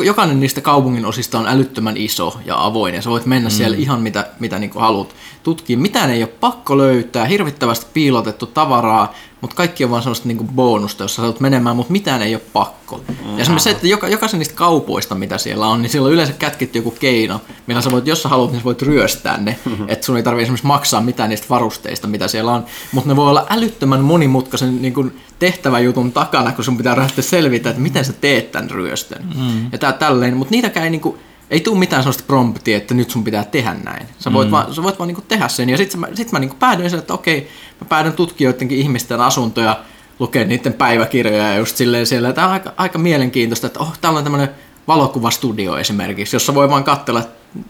jokainen 0.04 0.40
niistä 0.40 0.60
kaupungin 0.60 1.06
osista 1.06 1.38
on 1.38 1.46
älyttömän 1.46 1.96
iso 1.96 2.40
ja 2.46 2.64
avoin, 2.64 2.94
ja 2.94 3.02
sä 3.02 3.10
voit 3.10 3.26
mennä 3.26 3.48
mm. 3.48 3.52
siellä 3.52 3.76
ihan 3.76 4.00
mitä, 4.00 4.26
mitä 4.40 4.58
niin 4.58 4.70
haluat 4.74 5.14
tutkia. 5.42 5.78
Mitään 5.78 6.10
ei 6.10 6.22
ole 6.22 6.32
pakko 6.40 6.78
löytää, 6.78 7.24
hirvittävästi 7.24 7.86
piilotettu 7.94 8.46
tavaraa, 8.46 9.14
mutta 9.44 9.56
kaikki 9.56 9.84
on 9.84 9.90
vaan 9.90 10.02
sellaista 10.02 10.28
niinku 10.28 10.44
bonusta, 10.54 11.04
jos 11.04 11.14
sä 11.14 11.22
saat 11.22 11.40
menemään, 11.40 11.76
mutta 11.76 11.92
mitään 11.92 12.22
ei 12.22 12.34
ole 12.34 12.42
pakko. 12.52 13.00
Mm. 13.08 13.38
Ja 13.38 13.58
se, 13.58 13.70
että 13.70 13.86
joka, 13.86 14.08
jokaisen 14.08 14.38
niistä 14.38 14.54
kaupoista, 14.54 15.14
mitä 15.14 15.38
siellä 15.38 15.66
on, 15.66 15.82
niin 15.82 15.90
siellä 15.90 16.06
on 16.06 16.12
yleensä 16.12 16.32
kätketty 16.32 16.78
joku 16.78 16.90
keino, 16.90 17.40
millä 17.66 17.82
sä 17.82 17.90
voit, 17.90 18.06
jos 18.06 18.22
sä 18.22 18.28
haluat, 18.28 18.50
niin 18.50 18.60
sä 18.60 18.64
voit 18.64 18.82
ryöstää 18.82 19.36
ne. 19.36 19.58
Mm-hmm. 19.64 19.86
Että 19.88 20.06
sun 20.06 20.16
ei 20.16 20.22
tarvitse 20.22 20.42
esimerkiksi 20.42 20.66
maksaa 20.66 21.00
mitään 21.00 21.30
niistä 21.30 21.46
varusteista, 21.50 22.06
mitä 22.06 22.28
siellä 22.28 22.52
on. 22.52 22.64
Mutta 22.92 23.08
ne 23.08 23.16
voi 23.16 23.28
olla 23.28 23.46
älyttömän 23.50 24.00
monimutkaisen 24.00 24.82
niin 24.82 24.94
kuin 24.94 25.20
tehtäväjutun 25.38 26.12
takana, 26.12 26.52
kun 26.52 26.64
sun 26.64 26.76
pitää 26.76 26.96
lähteä 26.96 27.24
selvitä, 27.24 27.70
että 27.70 27.82
miten 27.82 28.04
sä 28.04 28.12
teet 28.12 28.52
tämän 28.52 28.70
ryöstön. 28.70 29.24
Mm. 29.36 29.68
Ja 29.72 29.78
tää 29.78 29.92
tälleen, 29.92 30.36
mutta 30.36 30.50
niitäkään 30.50 30.84
ei 30.84 30.90
niinku, 30.90 31.18
ei 31.50 31.60
tule 31.60 31.78
mitään 31.78 32.02
sellaista 32.02 32.24
promptia, 32.26 32.76
että 32.76 32.94
nyt 32.94 33.10
sun 33.10 33.24
pitää 33.24 33.44
tehdä 33.44 33.74
näin. 33.84 34.06
Sä 34.18 34.32
voit 34.32 34.48
mm. 34.48 34.52
vaan, 34.52 34.74
sä 34.74 34.82
voit 34.82 34.98
vaan 34.98 35.08
niinku 35.08 35.22
tehdä 35.28 35.48
sen. 35.48 35.70
Ja 35.70 35.76
sitten 35.76 36.00
mä, 36.00 36.08
sit 36.14 36.32
mä 36.32 36.38
niinku 36.38 36.56
päädyin 36.58 36.90
sen, 36.90 36.98
että 36.98 37.14
okei, 37.14 37.48
mä 37.84 37.88
päädyn 37.88 38.12
tutkijoidenkin 38.12 38.78
ihmisten 38.78 39.20
asuntoja, 39.20 39.80
lukee 40.18 40.44
niiden 40.44 40.72
päiväkirjoja 40.72 41.48
ja 41.48 41.58
just 41.58 41.76
silleen 41.76 42.06
siellä. 42.06 42.32
Tämä 42.32 42.46
on 42.46 42.52
aika, 42.52 42.72
aika 42.76 42.98
mielenkiintoista, 42.98 43.66
että 43.66 43.80
oh, 43.80 43.98
täällä 44.00 44.18
on 44.18 44.24
tämmöinen 44.24 44.50
valokuvastudio 44.88 45.76
esimerkiksi, 45.76 46.36
jossa 46.36 46.54
voi 46.54 46.70
vaan 46.70 46.84
katsella 46.84 47.22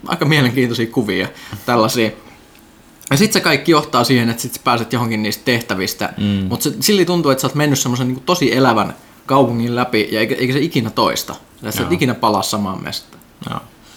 aika 0.06 0.24
mielenkiintoisia 0.24 0.86
kuvia, 0.86 1.28
tällaisia. 1.66 2.10
Ja 3.10 3.16
sitten 3.16 3.32
se 3.32 3.40
kaikki 3.40 3.72
johtaa 3.72 4.04
siihen, 4.04 4.28
että 4.30 4.42
sit 4.42 4.60
pääset 4.64 4.92
johonkin 4.92 5.22
niistä 5.22 5.44
tehtävistä, 5.44 6.12
mm. 6.16 6.24
mutta 6.24 6.70
silti 6.80 7.04
tuntuu, 7.04 7.30
että 7.30 7.42
sä 7.42 7.46
oot 7.46 7.54
mennyt 7.54 7.78
semmoisen 7.78 8.08
niin 8.08 8.20
tosi 8.20 8.56
elävän 8.56 8.94
kaupungin 9.26 9.76
läpi, 9.76 10.08
ja 10.12 10.20
eikä, 10.20 10.34
eikä 10.34 10.52
se 10.52 10.58
ikinä 10.58 10.90
toista. 10.90 11.34
Sä 11.70 11.82
et 11.82 11.92
ikinä 11.92 12.14
palaa 12.14 12.42
samaan 12.42 12.82
mestaan. 12.82 13.22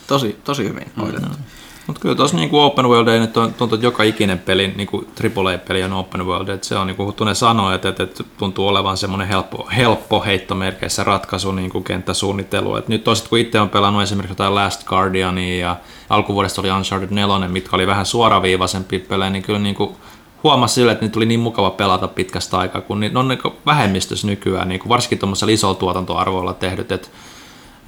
Tosi, 0.07 0.39
tosi 0.43 0.63
hyvin 0.63 0.91
hoidettu. 0.97 1.29
Mm-hmm. 1.29 1.43
Mutta 1.87 2.01
kyllä 2.01 2.15
tuossa 2.15 2.37
niinku 2.37 2.59
open 2.59 2.85
world 2.85 3.19
nyt 3.19 3.33
tuntuu, 3.33 3.75
että 3.75 3.87
joka 3.87 4.03
ikinen 4.03 4.39
peli, 4.39 4.73
niinku 4.75 5.07
AAA-peli 5.23 5.83
on 5.83 5.93
open 5.93 6.25
world, 6.25 6.47
että 6.47 6.67
se 6.67 6.75
on 6.75 6.87
niinku 6.87 7.05
Huttunen 7.05 7.35
sanoi, 7.35 7.75
että, 7.75 7.89
että, 7.89 8.23
tuntuu 8.37 8.67
olevan 8.67 8.97
semmoinen 8.97 9.27
helppo, 9.27 9.67
helppo 9.75 10.23
heittomerkeissä 10.23 11.03
ratkaisu 11.03 11.51
niinku 11.51 11.81
kenttäsuunnittelu. 11.81 12.75
Et 12.75 12.87
nyt 12.87 13.03
toiset 13.03 13.27
kun 13.27 13.39
itse 13.39 13.59
on 13.59 13.69
pelannut 13.69 14.03
esimerkiksi 14.03 14.31
jotain 14.31 14.55
Last 14.55 14.83
Guardiania 14.83 15.59
ja 15.59 15.75
alkuvuodesta 16.09 16.61
oli 16.61 16.71
Uncharted 16.71 17.11
4, 17.11 17.47
mitkä 17.47 17.75
oli 17.75 17.87
vähän 17.87 18.05
suoraviivaisempi 18.05 18.99
pelejä, 18.99 19.29
niin 19.29 19.43
kyllä 19.43 19.59
niinku 19.59 19.97
huomasi 20.43 20.73
sille, 20.73 20.91
että 20.91 21.05
niitä 21.05 21.19
oli 21.19 21.25
niin 21.25 21.39
mukava 21.39 21.69
pelata 21.69 22.07
pitkästä 22.07 22.57
aikaa, 22.57 22.81
kun 22.81 22.99
ne 22.99 23.11
on 23.15 23.27
niinku 23.27 23.53
vähemmistössä 23.65 24.27
nykyään, 24.27 24.69
niinku 24.69 24.89
varsinkin 24.89 25.19
tuommoisella 25.19 25.53
isolla 25.53 25.75
tuotantoarvoilla 25.75 26.53
tehdyt, 26.53 26.91
että 26.91 27.07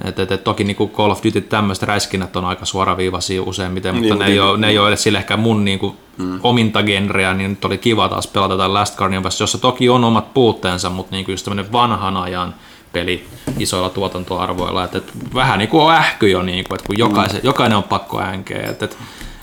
et, 0.03 0.19
et, 0.19 0.31
et, 0.31 0.43
toki 0.43 0.63
niin 0.63 0.75
kuin 0.75 0.89
Call 0.89 1.11
of 1.11 1.23
Duty 1.23 1.41
tämmöiset 1.41 1.83
räiskinnät 1.83 2.35
on 2.35 2.45
aika 2.45 2.65
suoraviivaisia 2.65 3.43
useimmiten, 3.43 3.95
mutta 3.95 4.15
niin, 4.15 4.19
ne, 4.19 4.25
ei 4.25 4.39
ole, 4.39 4.57
ne 4.57 4.67
ei 4.67 4.79
ole 4.79 4.87
edes 4.87 5.03
sille 5.03 5.17
ehkä 5.17 5.37
mun 5.37 5.65
niin 5.65 5.79
kuin 5.79 5.97
mm. 6.17 6.39
ominta 6.43 6.83
genreä, 6.83 7.33
niin 7.33 7.49
nyt 7.49 7.65
oli 7.65 7.77
kiva 7.77 8.09
taas 8.09 8.27
pelata 8.27 8.57
tätä 8.57 8.73
Last 8.73 8.97
Guardian 8.97 9.23
jossa 9.39 9.57
toki 9.57 9.89
on 9.89 10.03
omat 10.03 10.33
puutteensa, 10.33 10.89
mutta 10.89 11.15
niin 11.15 11.25
kuin 11.25 11.33
just 11.33 11.45
tämmöinen 11.45 11.71
vanhan 11.71 12.17
ajan 12.17 12.55
peli 12.93 13.27
isoilla 13.59 13.89
tuotantoarvoilla, 13.89 14.83
että, 14.83 14.97
että 14.97 15.13
vähän 15.33 15.59
niin 15.59 15.69
kuin 15.69 15.83
on 15.83 15.93
ähky 15.93 16.29
jo, 16.29 16.41
niin 16.41 16.65
kuin, 16.67 16.75
että 16.75 16.87
kun 16.87 16.97
jokaisen, 16.97 17.41
mm. 17.41 17.45
jokainen 17.45 17.77
on 17.77 17.83
pakko 17.83 18.21
änkeä, 18.21 18.69
että, 18.69 18.85
että 18.85 18.97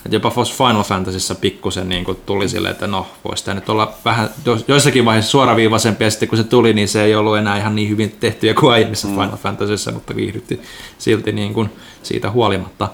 et 0.07 0.13
jopa 0.13 0.31
Final 0.31 0.83
Fantasyssä 0.83 1.35
pikkusen 1.35 1.89
niin 1.89 2.05
kuin 2.05 2.19
tuli 2.27 2.49
silleen, 2.49 2.73
että 2.73 2.87
no, 2.87 3.07
voisi 3.25 3.45
tämä 3.45 3.55
nyt 3.55 3.69
olla 3.69 3.93
vähän 4.05 4.31
joissakin 4.69 5.05
vaiheissa 5.05 5.31
suoraviivaisempi, 5.31 6.05
ja 6.05 6.11
sitten 6.11 6.29
kun 6.29 6.39
se 6.39 6.45
tuli, 6.45 6.73
niin 6.73 6.89
se 6.89 7.05
ei 7.05 7.15
ollut 7.15 7.39
enää 7.39 7.59
ihan 7.59 7.75
niin 7.75 7.89
hyvin 7.89 8.17
tehtyä 8.21 8.55
kuin 8.55 8.73
aiemmissa 8.73 9.09
mm. 9.09 9.15
Final 9.15 9.37
Fantasyssä, 9.37 9.93
mutta 9.93 10.17
viihdytti 10.17 10.61
silti 10.99 11.33
niin 11.33 11.55
kuin 11.55 11.71
siitä 12.03 12.31
huolimatta. 12.31 12.89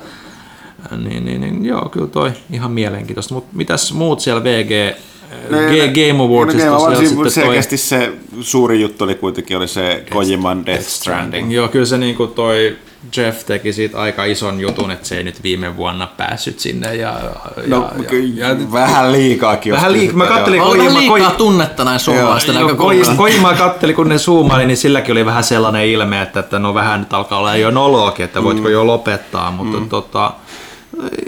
Niin, 1.05 1.25
niin, 1.25 1.41
niin, 1.41 1.65
joo, 1.65 1.89
kyllä 1.89 2.07
toi 2.07 2.33
ihan 2.53 2.71
mielenkiintoista. 2.71 3.35
Mutta 3.35 3.57
mitäs 3.57 3.93
muut 3.93 4.21
siellä 4.21 4.45
VG 4.45 4.97
No, 5.51 5.59
Game 5.59 6.25
Awardsista. 6.25 6.71
No, 6.71 6.79
Game 6.79 7.11
Awards, 7.13 7.35
selkeästi 7.35 7.77
toi... 7.77 7.79
se 7.79 8.13
suuri 8.41 8.81
juttu 8.81 9.05
oli 9.05 9.15
kuitenkin 9.15 9.57
oli 9.57 9.69
se 9.69 10.05
Kojiman 10.13 10.67
Death 10.67 10.85
Stranding. 10.85 11.53
Joo, 11.53 11.69
kyllä 11.69 11.87
se 11.87 11.99
niinku 11.99 12.27
toi 12.27 12.77
Jeff 13.17 13.47
teki 13.47 13.73
siitä 13.73 14.01
aika 14.01 14.25
ison 14.25 14.61
jutun, 14.61 14.91
että 14.91 15.09
se 15.09 15.17
ei 15.17 15.25
nyt 15.25 15.43
viime 15.43 15.77
vuonna 15.77 16.07
päässyt 16.07 16.61
sinne. 16.61 16.97
Ja, 16.97 17.15
no, 17.67 17.91
ja, 18.37 18.49
ja, 18.49 18.73
vähän 18.73 19.13
liikaakin. 19.13 19.73
Vähän 19.73 19.93
liikaa. 19.93 20.17
Mä 20.17 20.27
kattelin, 20.27 20.61
Oli 20.61 20.79
vähän 20.79 20.95
liikaa 20.95 21.31
koi... 21.31 21.37
tunnetta 21.37 21.85
näin 21.85 22.01
suomalaisten 22.01 22.55
näkökulmasta. 22.55 23.15
Kojima 23.15 23.55
katteli, 23.55 23.95
kun 23.95 24.09
ne 24.09 24.19
zoomaili, 24.19 24.67
niin 24.67 24.77
silläkin 24.77 25.13
oli 25.13 25.27
vähän 25.27 25.45
sellainen 25.45 25.87
ilme, 25.87 26.23
että, 26.23 26.41
että 26.41 26.59
no 26.59 26.75
vähän 26.75 27.01
nyt 27.01 27.13
alkaa 27.13 27.39
olla 27.39 27.57
jo 27.57 27.71
noloakin, 27.71 28.25
että 28.25 28.43
voitko 28.43 28.69
mm. 28.69 28.73
jo 28.73 28.87
lopettaa, 28.87 29.51
mutta 29.51 29.81
mm. 29.81 29.89
tota, 29.89 30.33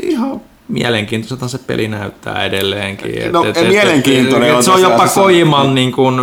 ihan 0.02 0.40
mielenkiintoiselta 0.68 1.48
se 1.48 1.58
peli 1.58 1.88
näyttää 1.88 2.44
edelleenkin. 2.44 3.32
No, 3.32 3.44
et, 3.44 3.56
et, 3.56 3.68
mielenkiintoinen 3.68 4.50
et, 4.50 4.58
et, 4.58 4.64
Se 4.64 4.70
on 4.70 4.82
jopa 4.82 5.08
Kojiman 5.08 5.74
niin 5.74 5.92
kuin, 5.92 6.20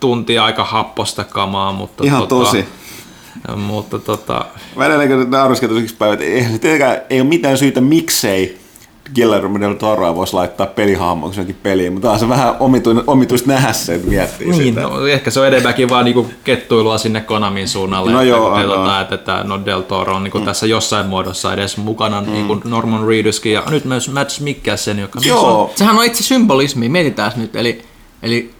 tunti 0.00 0.38
aika 0.38 0.64
happosta 0.64 1.24
kamaa, 1.24 1.72
mutta... 1.72 2.04
Ihan 2.04 2.20
tota, 2.20 2.44
tosi. 2.44 2.64
Mutta 3.56 3.98
tota... 3.98 4.44
Välillä 4.78 5.06
kun 5.06 5.30
nauruskeltu 5.30 5.76
yksi 5.76 5.94
päivä, 5.94 6.14
että 6.14 6.24
ei, 6.68 6.80
ei 7.10 7.20
ole 7.20 7.28
mitään 7.28 7.58
syytä 7.58 7.80
miksei 7.80 8.64
Guillermo 9.14 9.60
del 9.60 9.74
Toroa 9.74 10.14
voisi 10.14 10.34
laittaa 10.34 10.66
pelihahmoksi 10.66 11.40
jonkin 11.40 11.56
peliin, 11.62 11.92
mutta 11.92 12.10
on 12.10 12.18
se 12.18 12.28
vähän 12.28 12.56
omituista 13.06 13.48
nähdä 13.48 13.72
se, 13.72 13.94
että 13.94 14.08
miettii 14.08 14.50
niin, 14.50 14.62
sitä. 14.62 14.80
No, 14.80 15.06
ehkä 15.06 15.30
se 15.30 15.40
on 15.40 15.46
enemmänkin 15.46 15.88
vaan 15.88 16.04
niinku 16.04 16.30
kettuilua 16.44 16.98
sinne 16.98 17.20
Konamin 17.20 17.68
suunnalle, 17.68 18.12
no 18.12 18.20
että, 18.20 18.28
joo, 18.28 18.58
että, 18.60 18.76
no. 18.76 19.00
että, 19.00 19.14
että 19.14 19.44
no 19.44 19.64
Del 19.64 19.80
Toro 19.80 20.14
on 20.14 20.24
niinku 20.24 20.38
mm. 20.38 20.44
tässä 20.44 20.66
jossain 20.66 21.06
muodossa 21.06 21.52
edes 21.52 21.76
mukana, 21.76 22.20
mm. 22.20 22.32
niin 22.32 22.46
kuin 22.46 22.60
Norman 22.64 23.08
Reeduskin 23.08 23.52
ja 23.52 23.62
nyt 23.70 23.84
myös 23.84 24.12
Matt 24.12 24.40
Mikkelsen, 24.40 24.98
joka... 24.98 25.20
Joo. 25.24 25.62
On, 25.62 25.70
sehän 25.76 25.98
on 25.98 26.04
itse 26.04 26.22
symbolismi, 26.22 26.88
mietitään 26.88 27.32
nyt, 27.36 27.56
eli, 27.56 27.82
eli 28.22 28.50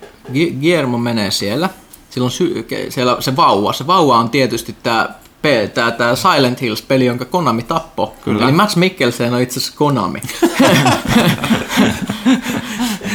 Guillermo 0.60 0.98
menee 0.98 1.30
siellä, 1.30 1.68
silloin 2.14 2.30
sy- 2.30 2.66
siellä 2.88 3.16
se 3.20 3.36
vauva, 3.36 3.72
se 3.72 3.86
vauva 3.86 4.18
on 4.18 4.30
tietysti 4.30 4.76
tämä 4.82 5.08
tämä, 5.74 5.90
tämä 5.90 6.14
Silent 6.16 6.60
Hills-peli, 6.60 7.06
jonka 7.06 7.24
Konami 7.24 7.62
tappo. 7.62 8.14
Kyllä. 8.24 8.44
Eli 8.44 8.52
Max 8.52 8.76
Mikkelsen 8.76 9.34
on 9.34 9.40
itse 9.40 9.58
asiassa 9.58 9.78
Konami. 9.78 10.20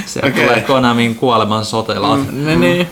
se 0.06 0.20
okay. 0.20 0.32
tulee 0.32 0.62
Konamin 0.68 1.16
kuoleman 1.16 1.66
sotilaat. 1.66 2.32
Mm, 2.32 2.38
mm. 2.38 2.60
Niin. 2.60 2.88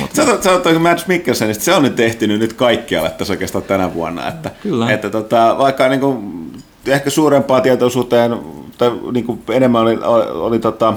Mutta... 0.00 0.24
Sä, 0.24 0.42
sä 0.42 0.52
oot 0.52 0.64
Mads 0.78 1.06
Mikkelsenistä, 1.06 1.64
se 1.64 1.74
on 1.74 1.82
nyt 1.82 1.96
tehtynyt 1.96 2.38
nyt 2.38 2.52
kaikkialle 2.52 3.10
tässä 3.10 3.32
oikeastaan 3.32 3.64
tänä 3.64 3.94
vuonna. 3.94 4.28
Että, 4.28 4.50
Kyllä. 4.62 4.90
että 4.90 5.10
tota, 5.10 5.54
vaikka 5.58 5.88
niin 5.88 6.00
kuin, 6.00 6.50
ehkä 6.86 7.10
suurempaa 7.10 7.60
tietoisuuteen 7.60 8.38
tai 8.78 8.92
niin 9.12 9.24
kuin 9.24 9.42
enemmän 9.50 9.82
oli, 9.82 9.98
oli, 10.02 10.24
oli 10.30 10.58
tota, 10.58 10.94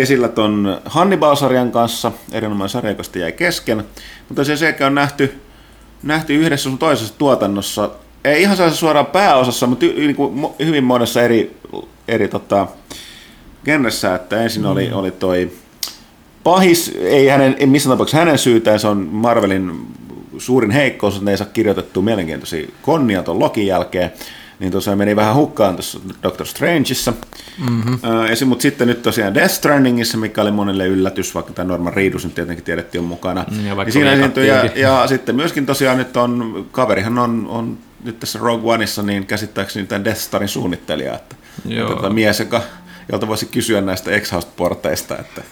esillä 0.00 0.28
ton 0.28 0.80
Hannibal-sarjan 0.84 1.70
kanssa, 1.70 2.12
erinomainen 2.32 2.68
sarja, 2.68 2.90
joka 2.90 3.02
jäi 3.18 3.32
kesken, 3.32 3.84
mutta 4.28 4.44
se 4.44 4.56
sekä 4.56 4.86
on 4.86 4.94
nähty 4.94 5.40
nähty 6.02 6.34
yhdessä 6.34 6.64
sun 6.64 6.78
toisessa 6.78 7.14
tuotannossa, 7.18 7.90
ei 8.24 8.42
ihan 8.42 8.56
sellaisessa 8.56 8.80
suoraan 8.80 9.06
pääosassa, 9.06 9.66
mutta 9.66 9.86
niin 9.86 10.16
kuin 10.16 10.46
hyvin 10.64 10.84
monessa 10.84 11.22
eri, 11.22 11.56
eri 12.08 12.28
tota, 12.28 12.66
genressä, 13.64 14.14
että 14.14 14.42
ensin 14.42 14.66
oli, 14.66 14.88
mm. 14.88 14.96
oli 14.96 15.10
toi 15.10 15.52
pahis, 16.44 16.96
ei, 17.00 17.28
hänen, 17.28 17.56
ei 17.58 17.66
missään 17.66 17.92
tapauksessa 17.92 18.18
hänen 18.18 18.38
syytään, 18.38 18.80
se 18.80 18.88
on 18.88 19.08
Marvelin 19.12 19.86
suurin 20.38 20.70
heikkous, 20.70 21.14
että 21.14 21.24
ne 21.24 21.30
ei 21.30 21.38
saa 21.38 21.46
kirjoitettua 21.52 22.02
mielenkiintoisia 22.02 22.68
konnia 22.82 23.22
tuon 23.22 23.38
Lokin 23.38 23.66
jälkeen 23.66 24.12
niin 24.58 24.72
tosiaan 24.72 24.98
meni 24.98 25.16
vähän 25.16 25.34
hukkaan 25.34 25.74
tuossa 25.74 25.98
Doctor 26.22 26.46
Strangeissa. 26.46 27.12
Mm-hmm. 27.58 27.98
Mutta 28.46 28.62
sitten 28.62 28.88
nyt 28.88 29.02
tosiaan 29.02 29.34
Death 29.34 29.54
Strandingissa, 29.54 30.18
mikä 30.18 30.42
oli 30.42 30.50
monelle 30.50 30.86
yllätys, 30.86 31.34
vaikka 31.34 31.52
tämä 31.52 31.68
Norman 31.68 31.94
Reedus 31.94 32.24
nyt 32.24 32.34
tietenkin 32.34 32.64
tiedettiin 32.64 33.00
on 33.00 33.08
mukana. 33.08 33.44
Mm, 33.50 33.66
ja, 33.66 33.74
niin 33.74 33.92
siinä 33.92 34.12
esiintyi, 34.12 34.48
ja, 34.48 34.64
ja, 34.74 35.06
sitten 35.06 35.36
myöskin 35.36 35.66
tosiaan 35.66 35.98
nyt 35.98 36.16
on, 36.16 36.66
kaverihan 36.72 37.18
on, 37.18 37.46
on 37.48 37.78
nyt 38.04 38.20
tässä 38.20 38.38
Rogue 38.38 38.74
Oneissa, 38.74 39.02
niin 39.02 39.26
käsittääkseni 39.26 39.86
tämän 39.86 40.04
Death 40.04 40.20
Starin 40.20 40.48
suunnittelija, 40.48 41.14
että, 41.14 41.36
Joo. 41.64 41.92
että 41.92 42.10
mies, 42.10 42.40
joka 42.40 42.62
jolta 43.12 43.28
voisi 43.28 43.46
kysyä 43.46 43.80
näistä 43.80 44.10
Exhaust-porteista, 44.10 45.18
että 45.20 45.42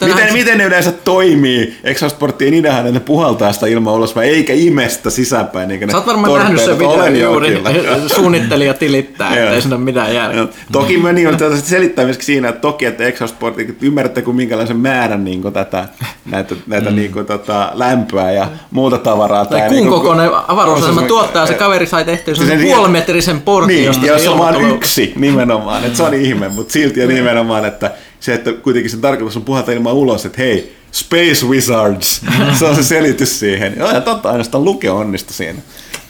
miten, 0.00 0.16
näin... 0.16 0.32
miten 0.32 0.58
ne 0.58 0.64
yleensä 0.64 0.92
toimii. 0.92 1.78
Exhaust-porttien 1.84 2.54
ideahan, 2.54 2.86
että 2.86 2.92
ne 2.92 3.00
puhaltaa 3.00 3.52
sitä 3.52 3.66
ilmaa 3.66 3.94
ulos, 3.94 4.16
vai 4.16 4.28
eikä 4.28 4.52
imestä 4.52 5.10
sisäpäin. 5.10 5.70
Eikä 5.70 5.86
Sä 5.90 5.96
oot 5.96 6.06
varmaan 6.06 6.34
nähnyt 6.34 6.60
sen 6.60 6.78
videon 6.78 7.20
juuri, 7.20 7.62
suunnittelija 8.06 8.74
tilittää, 8.74 9.36
ettei 9.36 9.60
siinä 9.60 9.76
ole 9.76 9.84
mitään 9.84 10.14
järkeä. 10.14 10.46
Toki 10.72 10.98
meni 10.98 11.26
on 11.26 11.36
selittää 11.64 12.04
myöskin 12.04 12.26
siinä, 12.26 12.48
että 12.48 12.60
toki, 12.60 12.84
että 12.86 13.04
Exhaust-portti, 13.04 13.76
ymmärrätte 13.82 14.22
kuin 14.22 14.36
minkälaisen 14.36 14.76
määrän 14.76 15.24
niin 15.24 15.42
kuin 15.42 15.54
tätä, 15.54 15.88
näitä, 16.30 16.54
näitä 16.66 16.90
mm. 16.90 16.96
niin 16.96 17.12
kuin, 17.12 17.26
tota, 17.26 17.70
lämpöä 17.74 18.32
ja 18.32 18.48
muuta 18.70 18.98
tavaraa. 18.98 19.44
Tai 19.44 19.60
kuun 19.60 19.72
niin 19.72 19.88
kokoinen 19.88 20.30
avaruusasema 20.48 21.02
tuottaa, 21.02 21.46
se 21.46 21.54
kaveri 21.54 21.86
sai 21.86 22.04
tehtyä 22.04 22.34
sen 22.34 22.60
puolimetrisen 22.62 23.40
portin, 23.40 23.76
niin, 23.76 23.84
josta 23.84 24.06
jos 24.06 24.28
on 24.28 24.38
vain 24.38 24.70
yksi 24.70 25.12
nimenomaan, 25.16 25.84
että 25.84 25.96
se 25.96 26.02
on 26.02 26.14
ihme, 26.14 26.48
mutta 26.48 26.72
silti 26.82 27.00
ja 27.00 27.06
nimenomaan, 27.06 27.64
että 27.64 27.90
se, 28.20 28.34
että 28.34 28.52
kuitenkin 28.52 28.90
sen 28.90 29.00
tarkoitus 29.00 29.36
on 29.36 29.44
puhata 29.44 29.72
ilman 29.72 29.94
ulos, 29.94 30.26
että 30.26 30.42
hei, 30.42 30.76
Space 30.92 31.46
Wizards, 31.46 32.22
se 32.58 32.64
on 32.64 32.76
se 32.76 32.82
selitys 32.82 33.40
siihen. 33.40 33.74
Ja 33.76 34.00
totta, 34.00 34.30
ainoastaan 34.30 34.64
luke 34.64 34.90
onnistu 34.90 35.32
siinä. 35.32 35.58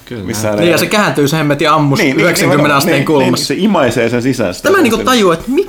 Kyllä. 0.04 0.24
Missä 0.24 0.52
niin, 0.56 0.70
ja 0.70 0.78
se 0.78 0.86
kääntyy 0.86 1.28
se 1.28 1.36
hemmetin 1.36 1.70
ammus 1.70 1.98
niin, 1.98 2.20
90 2.20 2.68
niin, 2.68 2.76
asteen 2.76 2.94
niin, 2.96 3.06
kulmassa. 3.06 3.54
Niin, 3.54 3.60
se 3.60 3.64
imaisee 3.64 4.08
sen 4.08 4.22
sisään. 4.22 4.54
Tämä 4.62 4.82
niin 4.82 5.04
tajuu, 5.04 5.32
että 5.32 5.50
mit, 5.50 5.66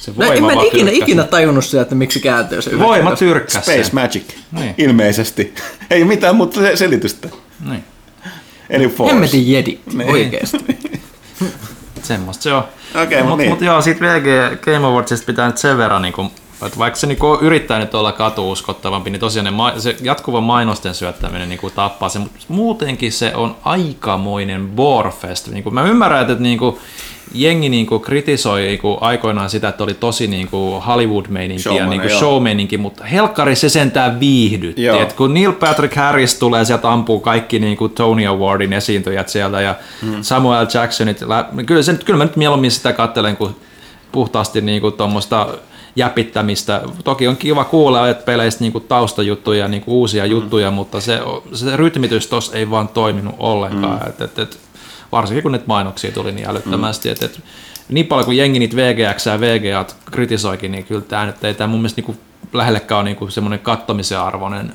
Se 0.00 0.12
No, 0.16 0.24
en 0.24 0.28
voima 0.42 0.46
mä 0.46 0.52
en 0.60 0.66
ikinä, 0.66 0.90
ikinä 0.90 1.24
tajunnut 1.24 1.64
sitä, 1.64 1.82
että 1.82 1.94
miksi 1.94 2.20
kääntyy 2.20 2.62
se 2.62 2.70
Voima 2.70 3.10
90. 3.10 3.18
tyrkkäsi 3.18 3.72
Space. 3.72 3.90
Magic, 3.92 4.22
Niin. 4.52 4.74
ilmeisesti. 4.78 5.54
Ei 5.90 6.04
mitään 6.04 6.36
muuta 6.36 6.60
se- 6.60 6.76
selitystä. 6.76 7.28
Niin. 7.70 7.84
Eli 8.70 8.88
Force. 8.88 9.12
Hemmetin 9.12 9.52
jedi, 9.52 9.78
Niin. 9.94 10.30
oikeesti. 12.12 12.42
Semmosta 12.42 12.42
se 12.42 12.52
on. 12.52 12.64
Okei, 13.02 13.22
mut 13.22 13.28
mut, 13.28 13.38
niin. 13.38 13.50
mut 13.50 13.60
joo, 13.60 13.82
siitä 13.82 14.00
VG 14.00 14.60
Game 14.60 14.86
Awardsista 14.86 15.26
pitää 15.26 15.46
nyt 15.46 15.58
sen 15.58 15.78
verran, 15.78 16.02
niin 16.02 16.12
kun, 16.12 16.30
että 16.66 16.78
vaikka 16.78 16.98
se 16.98 17.06
niin 17.06 17.18
yrittää 17.40 17.78
nyt 17.78 17.94
olla 17.94 18.12
katuuskottavampi, 18.12 19.10
niin 19.10 19.20
tosiaan 19.20 19.44
ne, 19.44 19.50
ma- 19.50 19.78
se 19.78 19.96
jatkuva 20.00 20.40
mainosten 20.40 20.94
syöttäminen 20.94 21.48
niin 21.48 21.60
tappaa 21.74 22.08
se, 22.08 22.18
mutta 22.18 22.38
muutenkin 22.48 23.12
se 23.12 23.34
on 23.34 23.56
aikamoinen 23.64 24.68
borefest. 24.68 25.48
Niin 25.48 25.74
mä 25.74 25.82
ymmärrän, 25.82 26.22
että 26.22 26.42
niin 26.42 26.58
kuin, 26.58 26.78
jengi 27.34 27.68
niin 27.68 27.86
kuin, 27.86 28.02
kritisoi 28.02 28.60
niin 28.60 28.78
kuin, 28.78 28.98
aikoinaan 29.00 29.50
sitä, 29.50 29.68
että 29.68 29.84
oli 29.84 29.94
tosi 29.94 30.26
niin 30.26 30.48
kuin, 30.48 30.82
Hollywood-meininki 30.82 31.60
ja 31.68 31.72
Showman, 31.72 31.90
niin 31.90 32.00
kuin, 32.00 32.10
joo. 32.10 32.18
show-meininki, 32.20 32.78
mutta 32.78 33.04
helkkari 33.04 33.56
se 33.56 33.68
sentään 33.68 34.20
viihdytti. 34.20 34.82
Joo. 34.84 35.00
Et 35.02 35.12
kun 35.12 35.34
Neil 35.34 35.52
Patrick 35.52 35.96
Harris 35.96 36.38
tulee, 36.38 36.64
sieltä 36.64 36.92
ampuu 36.92 37.20
kaikki 37.20 37.58
niin 37.58 37.76
kuin 37.76 37.92
Tony 37.92 38.26
Awardin 38.26 38.72
esiintyjät 38.72 39.28
sieltä 39.28 39.60
ja 39.60 39.74
Hmm. 40.02 40.22
Samuel 40.22 40.66
Jacksonit. 40.74 41.20
lä- 41.22 41.48
Kyllä, 41.66 41.82
se, 41.82 41.94
kyllä 42.04 42.16
mä 42.18 42.24
nyt 42.24 42.36
mieluummin 42.36 42.70
sitä 42.70 42.92
katselen 42.92 43.36
kuin 43.36 43.56
puhtaasti 44.12 44.60
niin 44.60 44.80
kuin 44.80 44.92
tuommoista 44.94 45.48
jäpittämistä. 45.96 46.80
Toki 47.04 47.28
on 47.28 47.36
kiva 47.36 47.64
kuulla 47.64 48.08
että 48.08 48.24
peleistä 48.24 48.64
niin 48.64 48.72
kuin 48.72 48.84
taustajuttuja 48.88 49.58
ja 49.58 49.68
niin 49.68 49.82
kuin 49.82 49.94
uusia 49.94 50.22
Hmm. 50.24 50.30
juttuja, 50.30 50.70
mutta 50.70 51.00
se, 51.00 51.20
se 51.52 51.76
rytmitys 51.76 52.26
tuossa 52.26 52.56
ei 52.56 52.70
vaan 52.70 52.88
toiminut 52.88 53.34
ollenkaan. 53.38 53.98
Hmm. 53.98 54.08
Et, 54.08 54.20
et, 54.20 54.38
et, 54.38 54.58
varsinkin 55.12 55.42
kun 55.42 55.52
nyt 55.52 55.66
mainoksia 55.66 56.12
tuli 56.12 56.32
niin 56.32 56.48
älyttömästi. 56.48 57.08
Et, 57.08 57.22
et, 57.22 57.40
niin 57.88 58.06
paljon 58.06 58.24
kuin 58.24 58.38
jengi 58.38 58.58
niitä 58.58 58.76
VGX 58.76 59.26
ja 59.26 59.40
VGA 59.40 59.86
kritisoikin, 60.10 60.72
niin 60.72 60.84
kyllä 60.84 61.00
tämä 61.00 61.26
nyt 61.26 61.44
ei 61.44 61.54
tämä 61.54 61.68
mun 61.68 61.80
mielestä 61.80 62.02
niin 62.02 62.18
lähellekään 62.52 63.00
ole 63.00 63.14
niin 63.20 63.32
semmoinen 63.32 63.58
kattomisen 63.58 64.20
arvoinen 64.20 64.72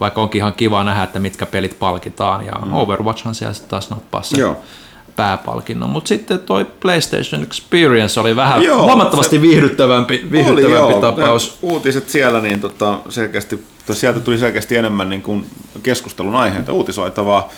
vaikka 0.00 0.22
onkin 0.22 0.38
ihan 0.38 0.52
kiva 0.52 0.84
nähdä, 0.84 1.02
että 1.02 1.18
mitkä 1.18 1.46
pelit 1.46 1.78
palkitaan, 1.78 2.46
ja 2.46 2.52
mm. 2.52 2.72
Overwatchhan 2.72 3.34
siellä 3.34 3.54
sitten 3.54 3.70
taas 3.70 3.90
nappaa 3.90 4.22
sen 4.22 4.40
Joo. 4.40 4.56
pääpalkinnon. 5.16 5.90
Mutta 5.90 6.08
sitten 6.08 6.38
toi 6.38 6.66
PlayStation 6.80 7.42
Experience 7.42 8.20
oli 8.20 8.36
vähän 8.36 8.62
Joo, 8.62 8.82
huomattavasti 8.82 9.36
se- 9.36 9.42
viihdyttävämpi, 9.42 10.26
viihdyttävämpi 10.30 10.76
Oli, 10.76 10.92
joo. 10.92 11.00
tapaus. 11.00 11.58
Ne 11.62 11.68
Uutiset 11.68 12.08
siellä, 12.08 12.40
niin 12.40 12.60
tota, 12.60 12.98
selkeästi, 13.08 13.64
sieltä 13.92 14.20
tuli 14.20 14.38
selkeästi 14.38 14.76
enemmän 14.76 15.08
niin 15.08 15.22
kuin 15.22 15.46
keskustelun 15.82 16.34
aiheita, 16.34 16.72
uutisoitavaa. 16.72 17.48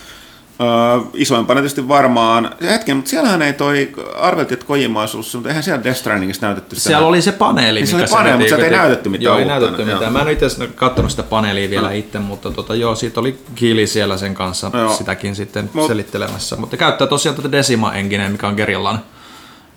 Öö, 0.60 1.00
isoimpana 1.14 1.60
tietysti 1.60 1.88
varmaan, 1.88 2.50
hetken, 2.62 2.96
mutta 2.96 3.10
siellähän 3.10 3.42
ei 3.42 3.52
toi, 3.52 3.92
arveltiin, 4.20 4.54
että 4.54 4.66
Kojima 4.66 5.00
olisi 5.00 5.36
mutta 5.36 5.48
eihän 5.48 5.62
siellä 5.62 5.84
Death 5.84 5.98
Strandingissa 5.98 6.46
näytetty 6.46 6.76
sitä. 6.76 6.88
Siellä 6.88 7.06
oli 7.06 7.22
se 7.22 7.32
paneeli. 7.32 7.80
Niin 7.80 7.86
se 7.86 7.96
mikä 7.96 8.04
oli 8.04 8.18
paneeli, 8.18 8.38
mutta 8.38 8.48
sieltä 8.48 8.64
ei 8.64 8.70
näytetty 8.70 9.08
mitään 9.08 9.24
Joo, 9.24 9.38
ei 9.38 9.44
näytetty 9.44 9.82
Joo. 9.82 9.94
mitään. 9.94 10.12
Mä 10.12 10.20
en 10.20 10.28
itse 10.28 10.46
katsonut 10.74 11.10
sitä 11.10 11.22
paneelia 11.22 11.70
vielä 11.70 11.92
itse, 11.92 12.18
mutta 12.18 12.50
tota, 12.50 12.74
joo, 12.74 12.94
siitä 12.94 13.20
oli 13.20 13.38
Kili 13.54 13.86
siellä 13.86 14.16
sen 14.16 14.34
kanssa 14.34 14.70
Joo. 14.74 14.92
sitäkin 14.92 15.36
sitten 15.36 15.70
Mut- 15.74 15.86
selittelemässä. 15.86 16.56
Mutta 16.56 16.76
käyttää 16.76 17.06
tosiaan 17.06 17.36
tätä 17.36 17.52
Decima 17.52 17.94
Engine, 17.94 18.28
mikä 18.28 18.48
on 18.48 18.54
Gerillan, 18.54 19.00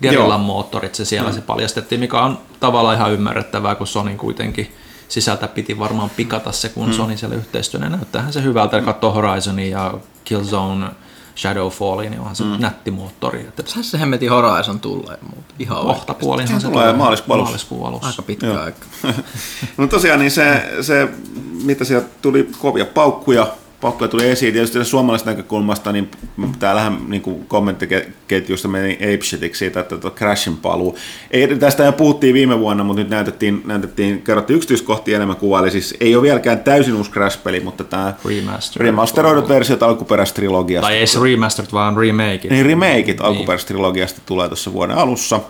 Gerillan 0.02 0.40
moottorit, 0.40 0.94
se 0.94 1.04
siellä 1.04 1.32
se 1.32 1.40
paljastettiin, 1.40 2.00
mikä 2.00 2.20
on 2.20 2.38
tavallaan 2.60 2.96
ihan 2.96 3.12
ymmärrettävää, 3.12 3.74
kun 3.74 3.86
Sony 3.86 4.16
kuitenkin 4.16 4.74
sisältä 5.08 5.48
piti 5.48 5.78
varmaan 5.78 6.10
pikata 6.10 6.52
se, 6.52 6.68
kun 6.68 6.92
Sony 6.92 7.16
siellä 7.16 7.36
yhteistyönä 7.36 7.88
näyttäähän 7.88 8.32
se 8.32 8.42
hyvältä, 8.42 8.78
mm. 8.78 8.84
katsoo 8.84 9.12
Horizonin 9.12 9.70
ja 9.70 9.94
Killzone 10.24 10.86
Shadowfallin, 11.36 12.10
niin 12.10 12.20
onhan 12.20 12.36
se 12.36 12.44
nätti 12.58 12.90
moottori. 12.90 13.40
Että 13.40 13.62
Saisi 13.66 13.90
se 13.90 14.00
hemmetin 14.00 14.30
Horizon 14.30 14.80
tulee, 14.80 15.18
mutta 15.36 15.54
ihan 15.58 15.78
se 16.48 16.60
Se 16.60 16.68
tulee 16.68 16.92
maaliskuun 16.92 17.34
alussa. 17.34 17.50
maaliskuun 17.50 17.88
alussa. 17.88 18.06
Aika 18.08 18.22
pitkä 18.22 18.46
Joo. 18.46 18.60
aika. 18.60 18.86
No 19.76 19.86
tosiaan 19.86 20.18
niin 20.20 20.30
se, 20.30 20.68
se, 20.80 21.08
mitä 21.64 21.84
sieltä 21.84 22.06
tuli 22.22 22.50
kovia 22.58 22.84
paukkuja, 22.84 23.46
paukkuja 23.84 24.08
tuli 24.08 24.28
esiin. 24.28 24.52
Tietysti 24.52 24.84
suomalaisesta 24.84 25.30
näkökulmasta, 25.30 25.92
niin 25.92 26.10
täällähän 26.58 26.98
niin 27.08 27.22
kuin 27.22 27.46
kommenttiketjusta 27.46 28.68
meni 28.68 28.98
apeshitiksi 29.14 29.58
siitä, 29.58 29.80
että 29.80 29.96
tuo 29.96 30.10
Crashin 30.10 30.56
paluu. 30.56 30.98
Ei, 31.30 31.56
tästä 31.56 31.84
jo 31.84 31.92
puhuttiin 31.92 32.34
viime 32.34 32.58
vuonna, 32.58 32.84
mutta 32.84 33.02
nyt 33.02 33.10
näytettiin, 33.10 33.62
näytettiin 33.64 34.22
kerrottiin 34.22 34.56
yksityiskohtia 34.56 35.16
enemmän 35.16 35.36
kuvaa. 35.36 35.60
Eli 35.60 35.70
siis 35.70 35.94
ei 36.00 36.14
ole 36.14 36.22
vieläkään 36.22 36.60
täysin 36.60 36.94
uusi 36.94 37.10
Crash-peli, 37.10 37.60
mutta 37.60 37.84
tämä 37.84 38.14
Remastered. 38.24 38.86
remasteroidut 38.86 39.48
versiot 39.48 39.82
alkuperäisestä 39.82 40.36
trilogiasta. 40.36 40.86
Tai 40.86 40.96
ei 40.96 41.06
se 41.06 41.20
remastered, 41.22 41.72
vaan 41.72 41.96
remake. 41.96 42.48
Niin 42.50 42.66
remakeit 42.66 43.20
alkuperäisestä 43.20 43.68
trilogiasta 43.68 44.20
tulee 44.26 44.48
tuossa 44.48 44.72
vuoden 44.72 44.96
alussa. 44.96 45.40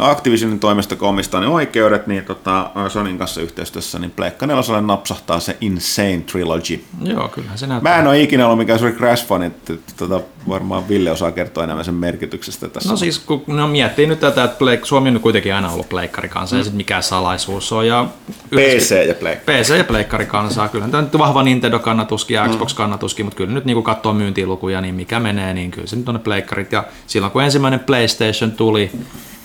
Activisionin 0.00 0.60
toimesta 0.60 0.96
kun 0.96 1.08
omistaa 1.08 1.40
ne 1.40 1.46
oikeudet, 1.46 2.06
niin 2.06 2.24
tota, 2.24 2.70
Sonin 2.88 3.18
kanssa 3.18 3.40
yhteistyössä, 3.40 3.98
niin 3.98 4.10
Pleikka 4.10 4.46
4 4.46 4.80
napsahtaa 4.80 5.40
se 5.40 5.56
Insane 5.60 6.22
Trilogy. 6.32 6.84
Joo, 7.02 7.28
kyllähän 7.28 7.58
se 7.58 7.66
näyttää. 7.66 7.92
Mä 7.92 7.98
en 7.98 8.06
ole 8.06 8.20
ikinä 8.20 8.44
ollut 8.46 8.58
mikään 8.58 8.78
suuri 8.78 8.94
Crash-fani, 8.94 9.44
että 9.44 9.74
tota, 9.96 10.20
varmaan 10.48 10.88
Ville 10.88 11.10
osaa 11.10 11.32
kertoa 11.32 11.64
enemmän 11.64 11.84
sen 11.84 11.94
merkityksestä 11.94 12.68
tässä. 12.68 12.90
No 12.90 12.96
siis, 12.96 13.18
kun 13.18 13.44
no, 13.46 13.68
miettii 13.68 14.06
nyt 14.06 14.20
tätä, 14.20 14.44
että 14.44 14.64
Pleik- 14.64 14.84
Suomi 14.84 15.08
on 15.08 15.20
kuitenkin 15.20 15.54
aina 15.54 15.70
ollut 15.70 15.88
pleikkari 15.88 16.28
kanssa, 16.28 16.56
mm. 16.56 16.58
ei 16.58 16.64
sit 16.64 16.74
mikään 16.74 17.02
salaisuus 17.02 17.72
on. 17.72 17.86
Ja 17.86 18.06
PC 18.50 19.06
ja 19.08 19.14
Pleikka. 19.14 19.52
PC 19.52 19.76
ja 19.78 19.84
pleikkari 19.84 20.26
kansaa. 20.26 20.68
Kyllä 20.68 20.88
tämä 20.88 21.02
nyt 21.02 21.18
vahva 21.18 21.42
Nintendo-kannatuskin 21.42 22.34
ja 22.34 22.48
Xbox-kannatuskin, 22.48 23.24
mutta 23.24 23.36
kyllä 23.36 23.52
nyt 23.52 23.64
niin 23.64 23.74
kun 23.74 23.84
katsoo 23.84 24.12
myyntilukuja, 24.12 24.80
niin 24.80 24.94
mikä 24.94 25.20
menee, 25.20 25.54
niin 25.54 25.70
kyllä 25.70 25.86
se 25.86 25.96
nyt 25.96 26.08
on 26.08 26.14
ne 26.14 26.20
pleikkarit. 26.20 26.72
Ja 26.72 26.84
silloin 27.06 27.32
kun 27.32 27.42
ensimmäinen 27.42 27.80
PlayStation 27.80 28.52
tuli, 28.52 28.90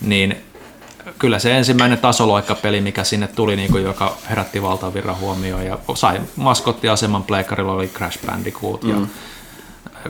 niin 0.01 0.37
kyllä 1.19 1.39
se 1.39 1.57
ensimmäinen 1.57 1.97
tasoloikkapeli, 1.97 2.81
mikä 2.81 3.03
sinne 3.03 3.27
tuli, 3.27 3.55
niin 3.55 3.71
kuin, 3.71 3.83
joka 3.83 4.17
herätti 4.29 4.61
valtavirran 4.61 5.19
huomioon 5.19 5.65
ja 5.65 5.77
sai 5.93 6.21
maskottiaseman 6.35 7.23
pleikkarilla 7.23 7.71
oli 7.71 7.87
Crash 7.87 8.25
Bandicoot. 8.25 8.83
Ja 8.83 8.95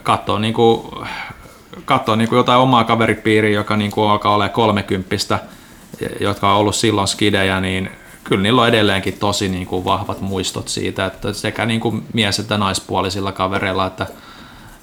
katsoo, 0.03 0.39
niin 0.39 0.53
kuin, 0.53 0.81
katsoo 1.85 2.15
niin 2.15 2.29
kuin 2.29 2.37
jotain 2.37 2.59
omaa 2.59 2.83
kaveripiiriä, 2.83 3.59
joka 3.59 3.77
niin 3.77 3.91
kuin 3.91 4.09
alkaa 4.09 4.33
olla 4.33 4.49
kolmekymppistä, 4.49 5.39
jotka 6.19 6.51
on 6.51 6.57
ollut 6.57 6.75
silloin 6.75 7.07
skidejä, 7.07 7.61
niin 7.61 7.89
kyllä 8.23 8.41
niillä 8.41 8.61
on 8.61 8.67
edelleenkin 8.67 9.17
tosi 9.19 9.49
niin 9.49 9.67
kuin 9.67 9.85
vahvat 9.85 10.21
muistot 10.21 10.67
siitä, 10.67 11.05
että 11.05 11.33
sekä 11.33 11.65
niin 11.65 11.79
kuin 11.79 12.03
mies- 12.13 12.39
että 12.39 12.57
naispuolisilla 12.57 13.31
kavereilla, 13.31 13.85
että 13.87 14.07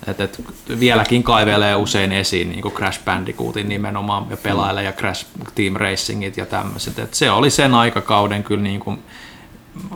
että, 0.07 0.25
että 0.25 0.43
vieläkin 0.81 1.23
kaivelee 1.23 1.77
usein 1.77 2.13
esiin 2.13 2.49
niin 2.49 2.63
kuin 2.63 2.75
Crash 2.75 3.05
Bandicootin 3.05 3.69
nimenomaan 3.69 4.27
ja 4.31 4.37
pelailee 4.37 4.85
ja 4.85 4.93
Crash 4.93 5.27
Team 5.55 5.75
Racingit 5.77 6.37
ja 6.37 6.47
tämmöiset. 6.47 6.99
Että 6.99 7.17
se 7.17 7.31
oli 7.31 7.51
sen 7.51 7.75
aikakauden 7.75 8.45
kyllä 8.45 8.63
niin 8.63 8.81
kuin, 8.81 9.03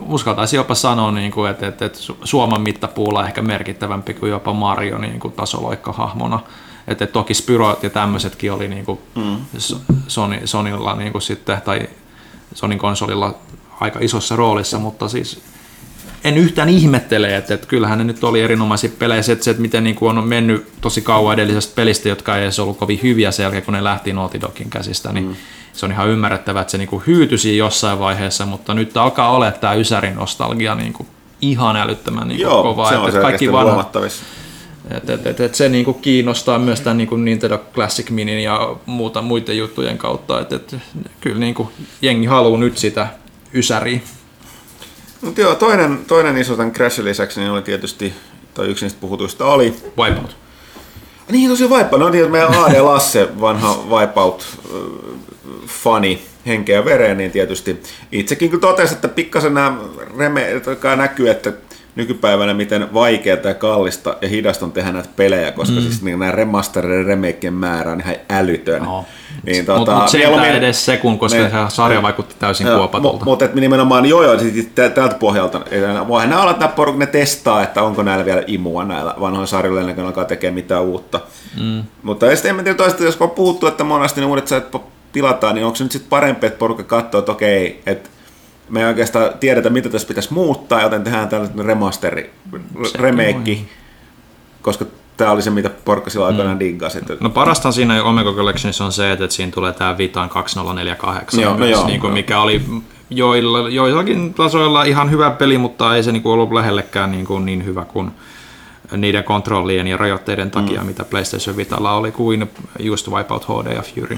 uskaltaisin 0.07 0.57
jopa 0.57 0.75
sanoa, 0.75 1.11
niin 1.11 1.31
kuin, 1.31 1.51
että, 1.51 1.67
että, 1.67 1.85
että 1.85 1.99
Su- 1.99 2.17
Suomen 2.23 2.61
mittapuulla 2.61 3.27
ehkä 3.27 3.41
merkittävämpi 3.41 4.13
kuin 4.13 4.29
jopa 4.29 4.53
Mario 4.53 4.97
niin 4.97 5.19
kuin 5.19 5.33
tasoloikkahahmona. 5.33 6.39
Että, 6.87 7.03
että 7.03 7.13
toki 7.13 7.33
Spyrot 7.33 7.83
ja 7.83 7.89
tämmöisetkin 7.89 8.51
oli 8.51 8.67
niin 8.67 8.85
kuin 8.85 8.99
mm. 9.15 9.37
Sony, 10.07 10.47
Sonylla 10.47 10.95
niin 10.95 11.11
kuin 11.11 11.21
sitten, 11.21 11.61
tai 11.61 11.89
Sonin 12.53 12.79
konsolilla 12.79 13.35
aika 13.79 13.99
isossa 14.01 14.35
roolissa, 14.35 14.79
mutta 14.79 15.09
siis 15.09 15.41
en 16.23 16.37
yhtään 16.37 16.69
ihmettele, 16.69 17.35
että, 17.35 17.53
että 17.53 17.67
kyllähän 17.67 17.97
ne 17.97 18.03
nyt 18.03 18.23
oli 18.23 18.41
erinomaisia 18.41 18.89
pelejä. 18.99 19.21
Se, 19.21 19.31
että, 19.31 19.45
se, 19.45 19.51
että 19.51 19.61
miten 19.61 19.83
niin 19.83 19.95
kuin 19.95 20.17
on 20.17 20.27
mennyt 20.27 20.67
tosi 20.81 21.01
kauan 21.01 21.33
edellisestä 21.33 21.75
pelistä, 21.75 22.09
jotka 22.09 22.37
ei 22.37 22.43
edes 22.43 22.59
ollut 22.59 22.77
kovin 22.77 22.99
hyviä 23.03 23.31
sen 23.31 23.43
jälkeen, 23.43 23.63
kun 23.63 23.73
ne 23.73 23.83
lähti 23.83 24.13
Naughty 24.13 24.41
Dogin 24.41 24.69
käsistä, 24.69 25.11
niin 25.11 25.25
mm. 25.25 25.35
se 25.73 25.85
on 25.85 25.91
ihan 25.91 26.09
ymmärrettävää, 26.09 26.61
että 26.61 26.71
se 26.71 26.77
niin 26.77 26.87
kuin 26.87 27.03
hyytyisi 27.07 27.57
jossain 27.57 27.99
vaiheessa, 27.99 28.45
mutta 28.45 28.73
nyt 28.73 28.97
alkaa 28.97 29.31
olla 29.31 29.51
tämä 29.51 29.73
Ysärin 29.73 30.15
nostalgia 30.15 30.75
niin 30.75 30.93
kuin 30.93 31.07
ihan 31.41 31.75
älyttömän 31.75 32.27
niin 32.27 32.37
kuin 32.37 32.43
Joo, 32.43 32.63
kovaa. 32.63 32.89
se 32.89 32.95
että 32.95 33.05
on 33.05 33.11
kaikki 33.11 33.21
selkeästi 33.21 33.51
vanhat, 33.51 33.73
huomattavissa. 33.73 34.23
et, 34.91 35.09
et, 35.09 35.27
et, 35.27 35.39
et 35.39 35.55
se 35.55 35.69
niinku 35.69 35.93
kiinnostaa 35.93 36.59
myös 36.59 36.81
tämän 36.81 36.97
niinku 36.97 37.15
Nintendo 37.15 37.57
Classic 37.73 38.09
Minin 38.09 38.43
ja 38.43 38.75
muuta, 38.85 39.21
muiden 39.21 39.57
juttujen 39.57 39.97
kautta. 39.97 40.39
Et, 40.41 40.53
et, 40.53 40.75
kyllä 41.21 41.39
niinku 41.39 41.71
jengi 42.01 42.25
haluaa 42.25 42.59
nyt 42.59 42.77
sitä 42.77 43.07
Ysäriä. 43.53 43.99
Mutta 45.21 45.41
joo, 45.41 45.55
toinen, 45.55 45.99
toinen 46.07 46.37
iso 46.37 46.55
tämän 46.55 46.71
Crashin 46.71 47.05
lisäksi 47.05 47.39
niin 47.39 47.51
oli 47.51 47.61
tietysti, 47.61 48.13
tai 48.53 48.67
yksi 48.67 48.85
niistä 48.85 49.01
puhutuista 49.01 49.45
oli, 49.45 49.73
Wipeout. 49.97 50.37
Niin 51.31 51.49
tosiaan 51.49 51.71
Wipeout, 51.71 51.99
no 51.99 52.09
niin, 52.09 52.31
meidän 52.31 52.53
AD 52.53 52.81
Lasse, 52.81 53.41
vanha 53.41 53.83
Wipeout-fani, 53.89 56.21
henkeä 56.47 56.85
vereen, 56.85 57.17
niin 57.17 57.31
tietysti 57.31 57.83
itsekin 58.11 58.49
kyllä 58.49 58.61
totesi, 58.61 58.93
että 58.93 59.07
pikkasen 59.07 59.53
nämä 59.53 59.77
reme, 60.17 60.61
näkyy, 60.95 61.29
että 61.29 61.53
nykypäivänä 61.99 62.53
miten 62.53 62.93
vaikeaa 62.93 63.37
ja 63.43 63.53
kallista 63.53 64.15
ja 64.21 64.27
hidasta 64.27 64.65
on 64.65 64.71
tehdä 64.71 64.91
näitä 64.91 65.09
pelejä, 65.15 65.51
koska 65.51 65.75
mm. 65.75 65.81
siis 65.81 66.01
niin 66.01 66.19
nämä 66.19 66.31
remastereiden 66.31 67.05
remakeen 67.05 67.53
määrä 67.53 67.91
on 67.91 68.01
ihan 68.01 68.15
älytön. 68.29 68.83
No. 68.83 69.05
Niin, 69.45 69.57
Mutta 69.57 69.75
tota, 69.75 69.95
mut 69.95 70.09
se 70.09 70.17
ei 70.17 70.25
mieluummin- 70.25 70.55
edes 70.55 70.85
se, 70.85 70.97
kun 70.97 71.19
koska 71.19 71.39
Niin. 71.39 71.51
se 71.51 71.57
sarja 71.69 72.01
vaikutti 72.01 72.35
täysin 72.39 72.67
Joo, 72.67 72.77
kuopatulta. 72.77 73.21
mu- 73.21 73.25
Mutta 73.25 73.45
et 73.45 73.53
nimenomaan 73.55 74.05
joo, 74.05 74.23
joo, 74.23 74.39
sit 74.39 74.75
tä- 74.75 74.89
tältä 74.89 75.15
pohjalta. 75.15 75.61
Voihan 76.07 76.29
nämä 76.29 76.41
olla, 76.41 76.51
että 76.51 76.65
nämä 76.65 76.75
poruk, 76.75 76.97
ne 76.97 77.05
testaa, 77.05 77.63
että 77.63 77.83
onko 77.83 78.03
näillä 78.03 78.25
vielä 78.25 78.43
imua 78.47 78.83
näillä 78.85 79.13
vanhoilla 79.19 79.45
sarjoilla 79.47 79.79
ennen 79.81 79.95
kuin 79.95 80.05
alkaa 80.05 80.25
tekemään 80.25 80.53
mitään 80.55 80.81
uutta. 80.83 81.19
Mm. 81.61 81.83
Mutta 82.03 82.35
sitten 82.35 82.57
en 82.57 82.63
tiedä 82.63 82.77
toista, 82.77 83.03
jos 83.03 83.17
on 83.19 83.29
puhuttu, 83.29 83.67
että 83.67 83.83
monesti 83.83 84.21
ne 84.21 84.27
uudet 84.27 84.47
sä- 84.47 84.61
tilataan, 85.11 85.55
niin 85.55 85.65
onko 85.65 85.75
se 85.75 85.83
nyt 85.83 85.91
sitten 85.91 86.09
parempi, 86.09 86.47
että 86.47 86.59
porukka 86.59 86.83
katsoo, 86.83 87.19
että 87.19 87.31
okei, 87.31 87.81
että 87.85 88.09
me 88.69 88.79
ei 88.81 88.85
oikeastaan 88.85 89.29
tiedetä, 89.39 89.69
mitä 89.69 89.89
tässä 89.89 90.07
pitäisi 90.07 90.33
muuttaa, 90.33 90.81
joten 90.81 91.03
tehdään 91.03 91.29
tällainen 91.29 91.65
remasteri, 91.65 92.33
remake, 92.95 93.57
koska 94.61 94.85
tämä 95.17 95.31
oli 95.31 95.41
se, 95.41 95.49
mitä 95.49 95.69
porukka 95.85 96.09
silloin 96.09 96.31
aikoinaan 96.31 96.57
mm. 96.57 96.59
diggasi. 96.59 96.97
Että... 96.97 97.17
No 97.19 97.29
parasta 97.29 97.71
siinä 97.71 98.03
Omega 98.03 98.33
Collectionissa 98.33 98.85
on 98.85 98.91
se, 98.91 99.11
että 99.11 99.29
siinä 99.29 99.51
tulee 99.51 99.73
tämä 99.73 99.97
Vitaan 99.97 100.29
2048, 100.29 101.39
Joo, 101.39 101.57
no 101.57 101.65
joo. 101.65 101.87
niin 101.87 101.99
kuin, 101.99 102.13
mikä 102.13 102.41
oli 102.41 102.61
joilla, 103.09 103.69
joillakin 103.69 104.33
tasoilla 104.33 104.83
ihan 104.83 105.11
hyvä 105.11 105.31
peli, 105.31 105.57
mutta 105.57 105.95
ei 105.95 106.03
se 106.03 106.11
niin 106.11 106.23
kuin 106.23 106.33
ollut 106.33 106.51
lähellekään 106.51 107.11
niin, 107.11 107.25
kuin 107.25 107.45
niin 107.45 107.65
hyvä 107.65 107.85
kuin 107.85 108.11
niiden 108.97 109.23
kontrollien 109.23 109.87
ja 109.87 109.97
rajoitteiden 109.97 110.51
takia, 110.51 110.81
mm. 110.81 110.87
mitä 110.87 111.03
PlayStation 111.03 111.57
Vitalla 111.57 111.93
oli, 111.93 112.11
kuin 112.11 112.49
just 112.79 113.07
Wipeout 113.07 113.45
HD 113.45 113.75
ja 113.75 113.81
Fury. 113.81 114.17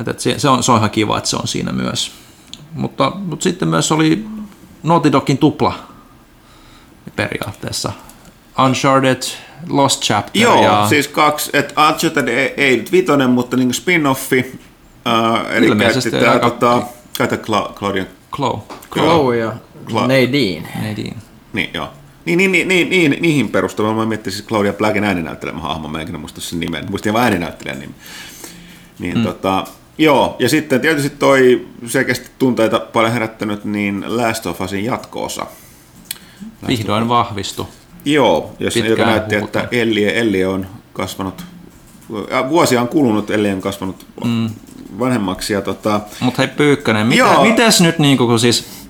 Et, 0.00 0.08
et 0.08 0.20
se, 0.20 0.48
on, 0.48 0.62
se 0.62 0.72
on 0.72 0.78
ihan 0.78 0.90
kiva, 0.90 1.18
että 1.18 1.30
se 1.30 1.36
on 1.36 1.48
siinä 1.48 1.72
myös. 1.72 2.12
Mutta, 2.72 3.12
mutta 3.14 3.42
sitten 3.42 3.68
myös 3.68 3.92
oli 3.92 4.26
Naughty 4.82 5.12
Dogin 5.12 5.38
tupla 5.38 5.74
periaatteessa. 7.16 7.92
Uncharted, 8.64 9.22
Lost 9.68 10.02
Chapter 10.02 10.42
Joo, 10.42 10.62
ja... 10.62 10.86
siis 10.88 11.08
kaksi, 11.08 11.50
että 11.52 11.88
Uncharted 11.88 12.28
ei, 12.28 12.54
ei 12.56 12.76
nyt 12.76 12.92
vitonen, 12.92 13.30
mutta 13.30 13.56
niin 13.56 13.70
spin-offi, 13.70 14.46
uh, 14.46 15.52
eli 15.54 15.66
Ilmeisesti 15.66 16.10
käytti 16.10 16.24
tämä, 16.24 16.32
aika- 16.32 16.50
tota, 16.50 16.82
käytä 17.18 17.36
Cla- 17.36 17.72
Claudian, 17.74 18.06
Chloe. 18.34 18.60
Chloe 18.92 19.36
ja 19.36 19.52
Cla- 19.86 20.00
Nadine. 20.00 20.68
Nadine. 20.88 21.16
niin 21.52 21.70
joo. 21.74 21.88
Niin, 22.24 22.38
niin, 22.38 22.52
niin, 22.52 22.68
niin, 22.68 22.90
niin, 22.90 23.16
niihin 23.20 23.48
perustuen. 23.48 23.96
Mä 23.96 24.06
miettisin 24.06 24.36
siis 24.36 24.48
Claudia 24.48 24.72
Blackin 24.72 25.04
ääninäyttelemä 25.04 25.60
hahmo, 25.60 25.88
mä 25.88 26.00
enkin 26.00 26.20
muista 26.20 26.40
sen 26.40 26.60
nimen. 26.60 26.90
Muistin 26.90 27.12
vaan 27.12 27.24
ääninäyttelijän 27.24 27.78
nimen. 27.78 27.94
Niin, 28.98 29.18
mm. 29.18 29.22
tota, 29.24 29.64
joo, 29.98 30.36
ja 30.38 30.48
sitten 30.48 30.80
tietysti 30.80 31.10
toi 31.10 31.68
selkeästi 31.86 32.30
tunteita 32.38 32.80
paljon 32.80 33.12
herättänyt, 33.12 33.64
niin 33.64 34.04
Last 34.06 34.46
of 34.46 34.60
Usin 34.60 34.84
jatko-osa. 34.84 35.46
Vihdoin 36.68 37.08
vahvistu. 37.08 37.68
Joo, 38.04 38.54
jos 38.58 38.74
Pitkään 38.74 38.90
joka 38.90 39.06
näytti, 39.06 39.36
että 39.36 39.68
Ellie, 39.72 40.20
Ellie 40.20 40.46
on 40.46 40.66
kasvanut, 40.92 41.44
äh, 42.32 42.48
vuosia 42.48 42.80
on 42.80 42.88
kulunut, 42.88 43.30
Ellie 43.30 43.52
on 43.52 43.60
kasvanut 43.60 44.06
mm. 44.24 44.50
vanhemmaksi. 44.98 45.52
Ja 45.52 45.62
tota, 45.62 46.00
Mutta 46.20 46.42
hei 46.42 46.48
Pyykkönen, 46.56 47.06
mitä, 47.06 47.18
Joo. 47.18 47.44
mitäs 47.44 47.80
nyt 47.80 47.98
niinku 47.98 48.26
kun 48.26 48.40
siis... 48.40 48.85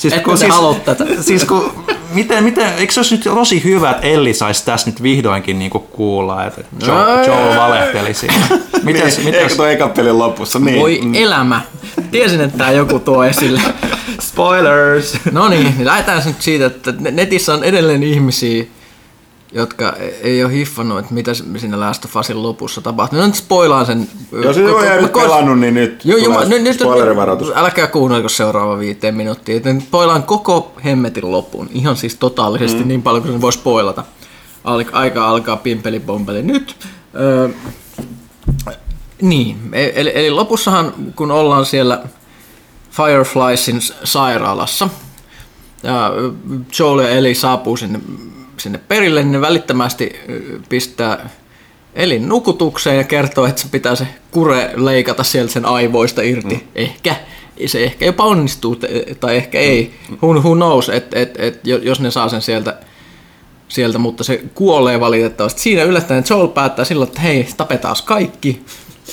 siis 0.00 0.14
Etkö 0.14 0.36
te 0.36 0.48
halua 0.48 0.74
tätä? 0.74 1.04
Siis 1.20 1.44
kun, 1.44 1.72
miten, 2.12 2.44
miten, 2.44 2.74
eikö 2.78 2.92
se 2.92 3.00
olisi 3.00 3.14
nyt 3.14 3.24
tosi 3.24 3.64
hyvä, 3.64 3.90
että 3.90 4.06
Elli 4.06 4.34
saisi 4.34 4.64
tässä 4.64 4.90
nyt 4.90 5.02
vihdoinkin 5.02 5.58
niinku 5.58 5.78
kuulla, 5.78 6.44
että 6.44 6.60
Joel, 6.86 7.26
Joel 7.26 7.56
valehteli 7.56 8.14
siinä. 8.14 8.34
Mites, 8.82 9.16
niin, 9.16 9.24
mites, 9.24 9.42
eikö 9.42 9.54
tuo 9.56 9.66
ekan 9.66 9.90
pelin 9.90 10.18
lopussa? 10.18 10.58
Niin. 10.58 10.80
Voi 10.80 11.00
elämä. 11.14 11.60
Tiesin, 12.10 12.40
että 12.40 12.58
tämä 12.58 12.70
joku 12.70 12.98
tuo 12.98 13.24
esille. 13.24 13.60
spoilers! 14.28 15.18
No 15.32 15.48
niin, 15.48 15.64
niin 15.64 15.86
lähdetään 15.86 16.22
nyt 16.26 16.42
siitä, 16.42 16.66
että 16.66 16.92
netissä 16.92 17.54
on 17.54 17.64
edelleen 17.64 18.02
ihmisiä, 18.02 18.64
jotka 19.52 19.92
ei 20.22 20.44
ole 20.44 20.52
hiffannut, 20.52 20.98
että 20.98 21.14
mitä 21.14 21.32
siinä 21.34 21.80
Last 21.80 22.04
of 22.04 22.16
Usin 22.16 22.42
lopussa 22.42 22.80
tapahtuu. 22.80 23.18
No 23.18 23.26
nyt 23.26 23.34
spoilaan 23.34 23.86
sen. 23.86 24.08
Jos 24.44 24.58
ei 24.58 24.64
ole 24.66 24.86
jäänyt 24.86 25.12
pelannut, 25.12 25.58
niin 25.58 25.74
nyt 25.74 26.04
Joo, 26.04 26.18
joo, 26.18 26.44
nyt, 26.44 26.62
nyt, 26.62 26.74
spoilerivaroitus. 26.76 27.52
älkää 27.54 27.86
kuunnelko 27.86 28.28
seuraava 28.28 28.78
viiteen 28.78 29.14
minuuttia. 29.14 29.60
Nyt 29.64 29.82
spoilaan 29.84 30.22
koko 30.22 30.72
hemmetin 30.84 31.30
lopun. 31.30 31.68
Ihan 31.72 31.96
siis 31.96 32.14
totaalisesti 32.14 32.82
mm. 32.82 32.88
niin 32.88 33.02
paljon 33.02 33.22
kuin 33.22 33.32
sen 33.32 33.40
voi 33.40 33.52
spoilata. 33.52 34.04
Aika 34.92 35.28
alkaa 35.28 35.56
pimpeli 35.56 36.00
pompeli 36.00 36.42
nyt. 36.42 36.76
Öö, 37.20 37.48
niin, 39.22 39.56
e- 39.72 39.92
eli, 39.94 40.12
eli 40.14 40.30
lopussahan 40.30 40.92
kun 41.16 41.30
ollaan 41.30 41.66
siellä 41.66 42.02
Firefliesin 42.90 43.80
s- 43.80 43.94
sairaalassa 44.04 44.88
ja 45.82 46.12
Joel 46.78 46.98
ja 46.98 47.08
Eli 47.08 47.34
saapuu 47.34 47.76
sinne, 47.76 48.00
sinne 48.60 48.80
perille, 48.88 49.22
niin 49.22 49.32
ne 49.32 49.40
välittömästi 49.40 50.16
pistää 50.68 51.30
Elin 51.94 52.28
nukutukseen 52.28 52.96
ja 52.96 53.04
kertoo, 53.04 53.46
että 53.46 53.62
se 53.62 53.68
pitää 53.70 53.94
se 53.94 54.06
kure 54.30 54.70
leikata 54.76 55.24
sieltä 55.24 55.52
sen 55.52 55.66
aivoista 55.66 56.22
irti. 56.22 56.54
Mm. 56.54 56.60
Ehkä. 56.74 57.16
Se 57.66 57.84
ehkä 57.84 58.04
jopa 58.04 58.24
onnistuu, 58.24 58.76
tai 59.20 59.36
ehkä 59.36 59.58
ei. 59.58 59.94
Who, 60.22 60.32
who 60.32 60.54
knows, 60.54 60.88
että 60.88 61.18
et, 61.18 61.40
et, 61.40 61.66
jo- 61.66 61.78
jos 61.78 62.00
ne 62.00 62.10
saa 62.10 62.28
sen 62.28 62.42
sieltä, 62.42 62.78
sieltä, 63.68 63.98
mutta 63.98 64.24
se 64.24 64.44
kuolee 64.54 65.00
valitettavasti. 65.00 65.60
Siinä 65.60 65.82
yllättäen 65.82 66.24
Joel 66.30 66.48
päättää 66.48 66.84
silloin, 66.84 67.08
että 67.08 67.20
hei, 67.20 67.48
tapetaan 67.56 67.96
kaikki. 68.04 68.64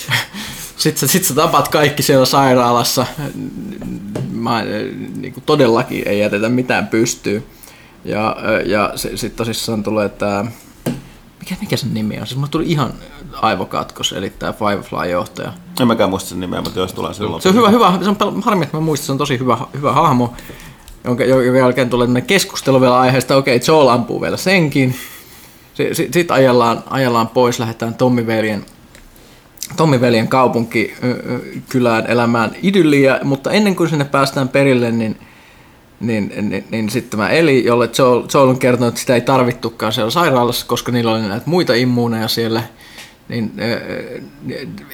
Sitten 0.77 0.99
sä, 0.99 1.07
sit 1.13 1.23
sä 1.23 1.33
tapat 1.33 1.67
kaikki 1.67 2.03
siellä 2.03 2.25
sairaalassa. 2.25 3.05
Mä, 4.31 4.63
niin 5.15 5.33
kuin 5.33 5.43
todellakin 5.45 6.07
ei 6.07 6.19
jätetä 6.19 6.49
mitään 6.49 6.87
pystyyn. 6.87 7.43
Ja, 8.07 8.35
ja 8.65 8.93
sitten 8.95 9.31
tosissaan 9.31 9.83
tulee 9.83 10.09
tämä, 10.09 10.45
mikä, 11.39 11.55
mikä 11.61 11.77
sen 11.77 11.93
nimi 11.93 12.19
on? 12.19 12.27
Siis 12.27 12.35
mulla 12.35 12.49
tuli 12.51 12.65
ihan 12.67 12.93
aivokatkos, 13.41 14.11
eli 14.13 14.29
tämä 14.29 14.53
Firefly-johtaja. 14.53 15.51
En 15.81 15.87
mäkään 15.87 16.09
muista 16.09 16.29
sen 16.29 16.39
nimeä, 16.39 16.61
mutta 16.61 16.79
jos 16.79 16.93
tulee 16.93 17.13
silloin. 17.13 17.41
Se 17.41 17.49
on 17.49 17.55
hyvä, 17.55 17.69
hyvä 17.69 17.99
se 18.03 18.09
on 18.09 18.43
harmi, 18.43 18.63
että 18.63 18.77
mä 18.77 18.81
muistan, 18.81 19.05
se 19.05 19.11
on 19.11 19.17
tosi 19.17 19.39
hyvä, 19.39 19.57
hyvä 19.73 19.91
hahmo, 19.93 20.33
jonka, 21.03 21.23
jonka 21.23 21.59
jälkeen 21.59 21.89
tulee 21.89 22.07
tämmöinen 22.07 22.27
keskustelu 22.27 22.81
vielä 22.81 22.99
aiheesta, 22.99 23.35
okei, 23.35 23.59
Joel 23.67 23.87
ampuu 23.87 24.21
vielä 24.21 24.37
senkin. 24.37 24.95
Sitten 25.73 25.95
sit, 25.95 26.13
sit 26.13 26.31
ajellaan, 26.31 26.83
ajellaan 26.89 27.27
pois, 27.27 27.59
lähdetään 27.59 27.95
Tommi 27.95 28.27
veljen, 28.27 28.65
Tommi 29.77 30.01
veljen 30.01 30.27
kaupunki 30.27 30.95
kylään 31.69 32.07
elämään 32.07 32.51
idylliä, 32.63 33.19
mutta 33.23 33.51
ennen 33.51 33.75
kuin 33.75 33.89
sinne 33.89 34.05
päästään 34.05 34.49
perille, 34.49 34.91
niin 34.91 35.19
niin, 35.99 36.33
niin, 36.41 36.65
niin 36.69 36.89
sitten 36.89 37.11
tämä 37.11 37.29
Eli, 37.29 37.65
jolle 37.65 37.89
Joel, 37.97 38.23
Joel 38.33 38.49
on 38.49 38.59
kertonut, 38.59 38.87
että 38.87 38.99
sitä 38.99 39.15
ei 39.15 39.21
tarvittukaan 39.21 39.93
siellä 39.93 40.11
sairaalassa, 40.11 40.65
koska 40.65 40.91
niillä 40.91 41.11
oli 41.11 41.21
näitä 41.21 41.49
muita 41.49 41.73
immuuneja 41.73 42.27
siellä, 42.27 42.63
niin 43.29 43.53
ö, 43.59 44.21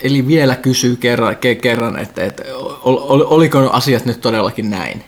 Eli 0.03 0.27
vielä 0.27 0.55
kysyy 0.55 0.95
kerran, 0.95 1.35
ke- 1.35 1.59
kerran 1.61 1.99
että, 1.99 2.23
että 2.23 2.43
ol, 2.83 2.97
ol, 3.01 3.25
oliko 3.27 3.69
asiat 3.69 4.05
nyt 4.05 4.21
todellakin 4.21 4.69
näin. 4.69 5.03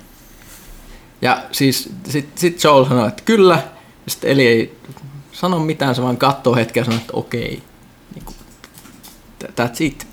Ja 1.21 1.43
siis 1.51 1.89
sitten 2.09 2.39
sit 2.39 2.63
Joel 2.63 2.85
sanoi, 2.85 3.07
että 3.07 3.23
kyllä, 3.25 3.63
ja 4.05 4.11
sitten 4.11 4.31
Eli 4.31 4.47
ei 4.47 4.77
sano 5.31 5.59
mitään, 5.59 5.95
se 5.95 6.01
vaan 6.01 6.17
katsoo 6.17 6.55
hetken 6.55 6.81
ja 6.81 6.85
sanoo, 6.85 6.99
että 6.99 7.13
okei, 7.13 7.63
niin 8.15 8.25
kuin, 8.25 8.35
that's 9.43 9.77
it. 9.79 10.07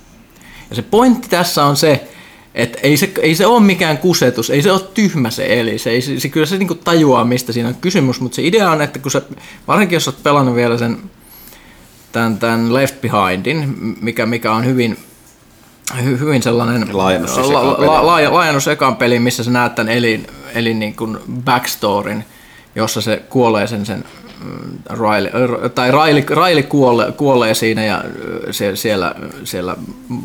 Ja 0.71 0.77
se 0.77 0.83
pointti 0.83 1.29
tässä 1.29 1.65
on 1.65 1.77
se, 1.77 2.09
että 2.55 2.79
ei 2.83 2.97
se, 2.97 3.13
ei 3.21 3.35
se 3.35 3.47
ole 3.47 3.63
mikään 3.63 3.99
kusetus, 3.99 4.51
ei 4.51 4.63
se 4.63 4.73
ole 4.73 4.81
tyhmä 4.95 5.31
se 5.31 5.61
eli, 5.61 5.79
se, 5.79 6.01
se, 6.01 6.21
se 6.21 6.29
kyllä 6.29 6.47
se 6.47 6.59
niinku 6.59 6.75
tajuaa, 6.75 7.25
mistä 7.25 7.53
siinä 7.53 7.69
on 7.69 7.75
kysymys, 7.75 8.21
mutta 8.21 8.37
se 8.37 8.43
idea 8.43 8.71
on, 8.71 8.83
että 8.83 8.99
kun 8.99 9.11
se, 9.11 9.23
varsinkin 9.69 9.97
jos 9.97 10.09
olet 10.09 10.23
pelannut 10.23 10.55
vielä 10.55 10.79
sen 10.79 10.99
tämän, 12.13 12.39
tämän 12.39 12.75
Left 12.75 13.01
Behindin, 13.01 13.77
mikä, 14.01 14.27
mikä 14.27 14.53
on 14.53 14.65
hyvin, 14.65 14.99
hy, 16.05 16.19
hyvin 16.19 16.43
sellainen 16.43 16.89
Laajennus 16.93 17.35
siis 17.35 17.47
la, 17.47 17.87
la, 17.87 18.07
laaja, 18.07 18.33
laajennus 18.33 18.69
ekaan 18.69 18.97
peliin, 18.97 19.23
missä 19.23 19.45
sä 19.45 19.51
näet 19.51 19.75
tämän 19.75 19.93
elin, 19.93 20.27
elin 20.55 20.79
niin 20.79 20.97
kuin 20.97 21.19
backstoryn, 21.45 22.25
jossa 22.75 23.01
se 23.01 23.23
kuolee 23.29 23.67
sen, 23.67 23.87
sen 23.87 24.05
mm, 24.45 24.79
Riley, 24.91 25.31
tai 25.75 25.91
Riley, 25.91 26.25
Riley 26.29 26.63
kuolee, 26.63 27.13
kuolee 27.13 27.55
siinä 27.55 27.85
ja 27.85 28.05
se, 28.51 28.77
siellä, 28.77 29.15
siellä 29.45 29.77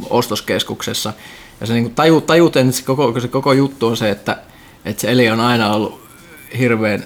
ostoskeskuksessa. 0.09 1.13
Ja 1.61 1.67
se 1.67 1.73
niin 1.73 1.95
tajut, 1.95 2.25
tajuten, 2.25 2.67
että 2.67 2.77
se 2.77 2.83
koko, 2.83 3.19
se 3.19 3.27
koko 3.27 3.53
juttu 3.53 3.87
on 3.87 3.97
se, 3.97 4.09
että, 4.09 4.37
että 4.85 5.01
se 5.01 5.11
Eli 5.11 5.29
on 5.29 5.39
aina 5.39 5.73
ollut 5.73 6.07
hirveän, 6.59 7.03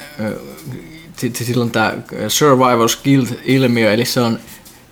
on 1.62 1.72
tämä 1.72 1.94
survival 2.28 2.88
guilt-ilmiö, 3.04 3.94
eli 3.94 4.06
se 4.06 4.22
on 4.22 4.40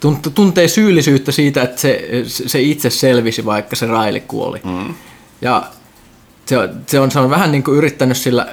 tunt- 0.06 0.32
tuntee 0.36 0.68
syyllisyyttä 0.68 1.32
siitä, 1.32 1.62
että 1.62 1.82
se, 1.82 2.10
se 2.26 2.62
itse 2.62 2.90
selvisi, 2.90 3.46
vaikka 3.46 3.76
se 3.76 3.86
Riley 3.86 4.20
kuoli. 4.20 4.62
Mm. 4.64 4.94
Ja 5.42 5.64
se 6.46 6.58
on, 6.58 6.70
se 6.88 7.00
on, 7.00 7.12
se 7.12 7.20
on 7.20 7.30
vähän 7.30 7.52
niin 7.52 7.64
kuin 7.64 7.78
yrittänyt 7.78 8.18
sillä 8.18 8.48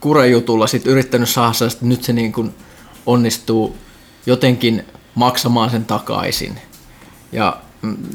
kurejutulla 0.00 0.66
sit 0.66 0.86
yrittänyt 0.86 1.28
saada 1.28 1.52
sellaista, 1.52 1.78
että 1.78 1.86
nyt 1.86 2.04
se 2.04 2.12
niin 2.12 2.32
kuin 2.32 2.54
onnistuu 3.06 3.76
jotenkin 4.26 4.84
maksamaan 5.14 5.70
sen 5.70 5.84
takaisin. 5.84 6.58
Ja 7.32 7.56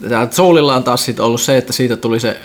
täällä 0.10 0.30
Joelilla 0.38 0.76
on 0.76 0.84
taas 0.84 1.06
sit 1.06 1.20
ollut 1.20 1.42
se, 1.42 1.58
että 1.58 1.74
siitä 1.74 1.98
tuli 1.98 2.20
se 2.20 2.38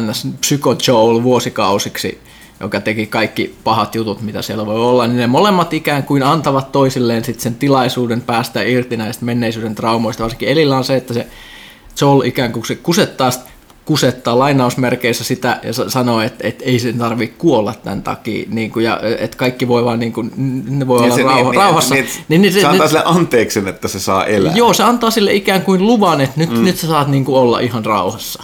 NS 0.00 0.26
Psycho 0.40 0.76
Joel 0.88 1.22
vuosikausiksi, 1.22 2.20
joka 2.60 2.80
teki 2.80 3.06
kaikki 3.06 3.54
pahat 3.64 3.94
jutut, 3.94 4.22
mitä 4.22 4.42
siellä 4.42 4.66
voi 4.66 4.80
olla, 4.80 5.06
niin 5.06 5.16
ne 5.16 5.26
molemmat 5.26 5.72
ikään 5.72 6.02
kuin 6.02 6.22
antavat 6.22 6.72
toisilleen 6.72 7.24
sit 7.24 7.40
sen 7.40 7.54
tilaisuuden 7.54 8.20
päästä 8.20 8.62
irti 8.62 8.96
näistä 8.96 9.24
menneisyyden 9.24 9.74
traumoista. 9.74 10.22
Varsinkin 10.22 10.48
Elillä 10.48 10.76
on 10.76 10.84
se, 10.84 10.96
että 10.96 11.14
se 11.14 11.26
Joel 12.00 12.20
ikään 12.20 12.52
kuin 12.52 12.66
se 12.66 12.74
kusettaa 12.74 13.30
kusettaa 13.90 14.38
lainausmerkeissä 14.38 15.24
sitä 15.24 15.60
ja 15.62 15.72
sa- 15.72 15.90
sanoo, 15.90 16.20
että, 16.20 16.48
että 16.48 16.64
ei 16.64 16.78
sen 16.78 16.98
tarvitse 16.98 17.34
kuolla 17.38 17.74
tämän 17.84 18.02
takia, 18.02 18.46
niin 18.50 18.70
kuin, 18.70 18.84
ja 18.84 19.00
että 19.18 19.36
kaikki 19.36 19.68
voi 19.68 19.84
vaan, 19.84 19.98
niin 19.98 20.12
kuin, 20.12 20.32
ne 20.78 20.86
voi 20.86 20.98
olla 20.98 21.14
se, 21.16 21.22
rauha, 21.22 21.52
rauhassa. 21.52 21.94
Niin, 21.94 22.06
niin, 22.28 22.42
niin, 22.42 22.52
se, 22.52 22.60
se 22.60 22.66
antaa 22.66 22.84
nyt- 22.86 22.90
sille 22.90 23.02
anteeksi, 23.06 23.62
että 23.68 23.88
se 23.88 24.00
saa 24.00 24.24
elää. 24.26 24.52
Joo, 24.56 24.72
se 24.74 24.82
antaa 24.82 25.10
sille 25.10 25.34
ikään 25.34 25.62
kuin 25.62 25.86
luvan, 25.86 26.20
että 26.20 26.40
nyt, 26.40 26.50
mm. 26.50 26.64
nyt 26.64 26.76
sä 26.76 26.86
saat 26.86 27.08
niinku 27.08 27.36
olla 27.36 27.60
ihan 27.60 27.84
rauhassa. 27.84 28.42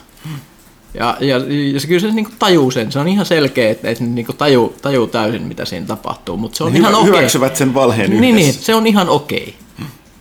Ja, 0.94 1.16
ja, 1.20 1.36
ja 1.72 1.80
se 1.80 1.86
kyllä 1.86 2.00
se 2.00 2.06
niinku 2.10 2.30
tajuu 2.38 2.70
sen. 2.70 2.92
Se 2.92 2.98
on 2.98 3.08
ihan 3.08 3.26
selkeä, 3.26 3.70
että, 3.70 3.90
että 3.90 4.04
ne 4.04 4.10
niinku 4.10 4.32
tajuu, 4.32 4.74
tajuu 4.82 5.06
täysin, 5.06 5.42
mitä 5.42 5.64
siinä 5.64 5.86
tapahtuu. 5.86 6.36
Mutta 6.36 6.56
se 6.56 6.64
on 6.64 6.72
Ne 6.72 6.78
ihan 6.78 6.90
hyvä- 6.92 6.98
okei. 7.00 7.12
hyväksyvät 7.12 7.56
sen 7.56 7.74
valheen 7.74 8.10
Niin, 8.10 8.20
niin, 8.20 8.38
yhdessä. 8.38 8.62
se 8.62 8.74
on 8.74 8.86
ihan 8.86 9.08
okei. 9.08 9.54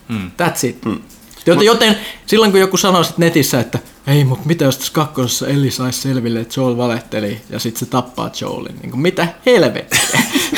Mm. 0.08 0.32
That's 0.42 0.68
it. 0.68 0.86
Mm. 0.86 0.98
Joten, 1.46 1.66
joten 1.66 1.98
silloin 2.26 2.52
kun 2.52 2.60
joku 2.62 2.78
sanoo 2.78 3.04
sit 3.04 3.18
netissä, 3.18 3.60
että 3.60 3.80
ei, 4.08 4.24
mutta 4.26 4.48
mitä 4.48 4.66
jos 4.66 4.78
tässä 4.78 4.94
kakkosessa 4.94 5.48
Elli 5.48 5.72
saisi 5.72 6.02
selville, 6.02 6.40
että 6.40 6.60
Joel 6.60 6.78
valehteli 6.78 7.42
ja 7.50 7.60
sitten 7.60 7.80
se 7.80 7.86
tappaa 7.86 8.32
Joelin. 8.42 8.76
Niin 8.82 8.92
kuin, 8.92 9.02
mitä 9.02 9.28
helvettiä? 9.46 10.00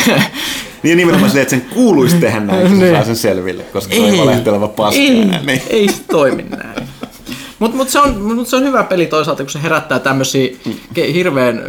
Niin 0.84 0.98
nimenomaan 0.98 1.30
silleen, 1.30 1.42
että 1.44 1.56
sen 1.56 1.66
kuuluisi 1.74 2.16
tehdä 2.16 2.40
näin, 2.40 2.68
kun 2.68 2.78
se 2.80 2.84
Niin. 2.86 2.96
saa 2.96 3.06
sen 3.06 3.16
selville, 3.16 3.64
koska 3.64 3.96
se 3.96 4.02
on 4.02 4.18
valehteleva 4.18 4.68
paska. 4.68 5.00
Ei, 5.02 5.26
Niin. 5.26 5.62
ei 5.70 5.88
se 5.90 6.02
toimi 6.12 6.44
näin. 6.44 6.88
Mutta 7.60 7.78
mut 7.78 7.90
se, 7.90 8.00
on, 8.00 8.22
mut 8.22 8.48
se 8.48 8.56
on 8.56 8.64
hyvä 8.64 8.84
peli 8.84 9.06
toisaalta, 9.06 9.44
kun 9.44 9.50
se 9.52 9.62
herättää 9.62 10.00
tämmöisiä 10.00 10.50
hirveän, 11.14 11.62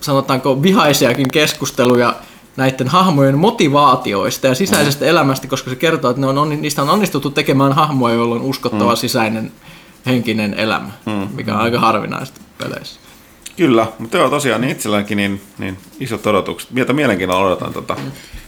sanotaanko, 0.00 0.62
vihaisiakin 0.62 1.28
keskusteluja 1.28 2.14
näiden 2.56 2.88
hahmojen 2.88 3.38
motivaatioista 3.38 4.46
ja 4.46 4.54
sisäisestä 4.54 5.04
elämästä, 5.06 5.46
koska 5.46 5.70
se 5.70 5.76
kertoo, 5.76 6.10
että 6.10 6.20
ne 6.20 6.26
on, 6.26 6.62
niistä 6.62 6.82
on 6.82 6.90
onnistuttu 6.90 7.30
tekemään 7.30 7.72
hahmoja, 7.72 8.14
joilla 8.14 8.34
on 8.34 8.40
uskottava 8.42 8.96
sisäinen 8.96 9.52
henkinen 10.06 10.54
elämä, 10.54 10.90
mikä 11.34 11.54
on 11.54 11.60
aika 11.60 11.80
harvinaista 11.80 12.40
peleissä. 12.58 13.00
Kyllä, 13.56 13.86
mutta 13.98 14.16
joo 14.16 14.30
tosiaan 14.30 14.60
niin 14.60 14.70
itselläänkin 14.70 15.16
niin, 15.16 15.42
niin 15.58 15.78
isot 16.00 16.26
odotukset. 16.26 16.70
Mieltä 16.70 16.92
mielenkiinnolla 16.92 17.46
odotan 17.46 17.72
tota. 17.72 17.96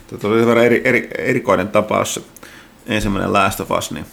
Tätä 0.06 0.28
oli 0.28 0.40
hyvä 0.40 0.62
eri, 0.62 0.82
eri, 0.84 1.08
erikoinen 1.18 1.68
tapaus 1.68 2.14
se 2.14 2.22
ensimmäinen 2.86 3.32
Last 3.32 3.60
of 3.60 3.70
Us, 3.70 3.90
niin, 3.90 4.06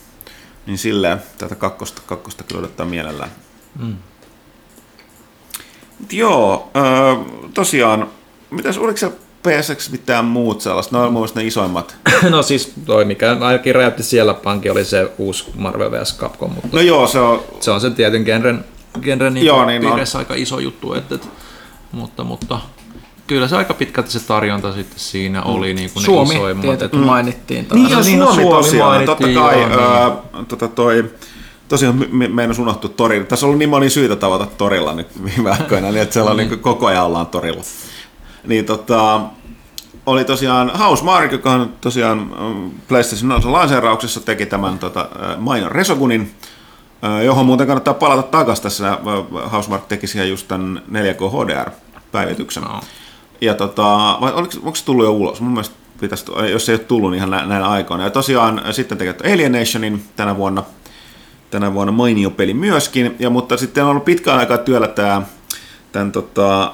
niin 0.65 0.78
silleen 0.78 1.21
tätä 1.38 1.56
kakkosta, 1.56 2.02
kakkosta 2.06 2.43
kyllä 2.43 2.60
odottaa 2.60 2.86
mielellään. 2.86 3.32
Mm. 3.80 3.95
Mut 6.00 6.13
joo, 6.13 6.71
öö, 6.76 7.15
tosiaan, 7.54 8.08
mitäs, 8.50 8.78
oliko 8.78 8.97
se 8.97 9.12
PSX 9.48 9.90
mitään 9.92 10.26
muut 10.26 10.62
sellaista? 10.62 10.98
Ne 10.98 11.04
on 11.04 11.14
mun 11.14 11.28
ne 11.36 11.44
isoimmat. 11.46 11.96
No 12.30 12.42
siis 12.44 12.74
toi, 12.86 13.06
mikä 13.06 13.38
ainakin 13.40 13.76
räjäytti 13.76 14.04
siellä 14.04 14.34
pankin, 14.34 14.72
oli 14.72 14.86
se 14.86 15.12
uusi 15.18 15.46
Marvel 15.56 15.92
vs. 15.92 16.18
Capcom, 16.18 16.52
mutta 16.52 16.70
No 16.72 16.82
joo, 16.82 17.08
se 17.08 17.20
on, 17.20 17.44
se 17.60 17.72
on 17.72 17.82
sen 17.82 17.96
tietyn 17.96 18.24
genren, 18.24 18.66
genren 19.02 19.34
niin 19.34 19.46
Joo, 19.46 19.66
niin 19.66 19.86
on. 19.86 20.00
aika 20.18 20.34
iso 20.36 20.60
juttu, 20.60 20.94
että, 20.94 21.16
että, 21.16 21.28
mutta, 21.92 22.24
mutta 22.24 22.60
kyllä 23.28 23.48
se 23.48 23.56
aika 23.58 23.74
pitkälti 23.74 24.12
se 24.12 24.20
tarjonta 24.28 24.74
sitten 24.74 25.00
siinä 25.00 25.44
oli 25.44 25.74
niin 25.74 25.90
kuin 25.94 26.02
ne 26.02 26.06
Suomi 26.06 26.34
isoimmat. 26.36 26.66
tietenkin 26.66 27.00
mainittiin. 27.00 27.66
taas. 27.66 27.82
Niin, 27.82 27.92
ja 27.92 28.00
niin, 28.00 28.20
no 28.20 28.26
Suomi, 28.26 28.42
Suomi 28.42 28.56
tosiaan, 28.64 28.90
mainittiin, 28.90 29.34
totta 29.34 29.50
kai, 29.50 29.62
joo, 29.62 30.24
öö, 30.34 30.44
tota 30.48 30.68
toi, 30.68 31.06
tosiaan 31.68 31.96
me- 31.96 32.08
me- 32.12 32.28
meinas 32.28 32.60
unohtua 32.60 32.90
torilla. 32.98 33.26
Tässä 33.26 33.46
on 33.46 33.48
ollut 33.48 33.60
niin 33.60 33.70
moni 33.70 33.90
syytä 33.90 34.16
tavata 34.16 34.46
torilla 34.58 34.94
nyt 34.96 35.08
viime 35.24 35.52
aikoina, 35.52 35.92
niin 35.92 36.02
että 36.02 36.14
siellä 36.14 36.32
on 36.32 36.38
niin 36.38 36.60
koko 36.60 36.86
ajan 36.88 37.06
ollaan 37.06 37.28
torilla. 37.28 37.62
Niin 38.48 38.66
tota, 38.66 39.22
oli 40.08 40.26
tosiaan 40.26 40.72
Housemark, 40.80 41.32
joka 41.32 41.52
on 41.52 41.74
tosiaan 41.82 42.17
mm, 42.17 42.72
PlayStation 42.88 43.30
4 43.30 43.52
lanseerauksessa 43.52 44.20
teki 44.22 44.46
tämän 44.46 44.80
tota, 44.80 45.08
ö, 45.15 45.38
Minor 45.38 45.72
Resogunin, 45.72 46.32
ö, 47.04 47.24
johon 47.24 47.46
muuten 47.46 47.67
kannattaa 47.67 47.93
palata 47.93 48.24
takaisin 48.24 48.63
tässä. 48.63 48.91
ö, 48.91 49.50
Housemark 49.50 49.86
teki 49.88 50.08
siihen 50.08 50.30
just 50.30 50.48
tämän 50.48 50.82
4K 50.91 51.32
HDR-päivityksen. 51.32 52.63
No. 52.63 52.80
Ja 53.41 53.54
tota, 53.54 54.17
vai 54.22 54.34
oliko, 54.34 54.54
onko 54.58 54.76
se 54.76 54.86
tullut 54.86 55.06
jo 55.06 55.12
ulos? 55.12 55.41
Mun 55.41 55.52
mielestä 55.52 55.76
pitäisi, 56.00 56.26
jos 56.52 56.65
se 56.65 56.72
ei 56.72 56.76
ole 56.76 56.86
tullut 56.86 57.12
niin 57.12 57.17
ihan 57.17 57.30
nä- 57.30 57.46
näinä 57.46 57.67
aikoina. 57.67 58.04
Ja 58.04 58.10
tosiaan 58.10 58.60
äh, 58.65 58.72
sitten 58.72 58.98
tekee 58.98 59.34
Alienationin 59.34 60.06
tänä 60.15 60.38
vuonna, 60.38 60.63
tänä 61.52 61.74
vuonna 61.74 61.91
mainio 61.91 62.30
peli 62.30 62.54
myöskin, 62.54 63.15
ja, 63.20 63.30
mutta 63.30 63.58
sitten 63.58 63.84
on 63.84 63.89
ollut 63.89 64.06
pitkään 64.06 64.39
aikaa 64.39 64.58
työllä 64.58 64.88
tämä 64.88 65.22
tämän 65.91 66.12
tota, 66.12 66.73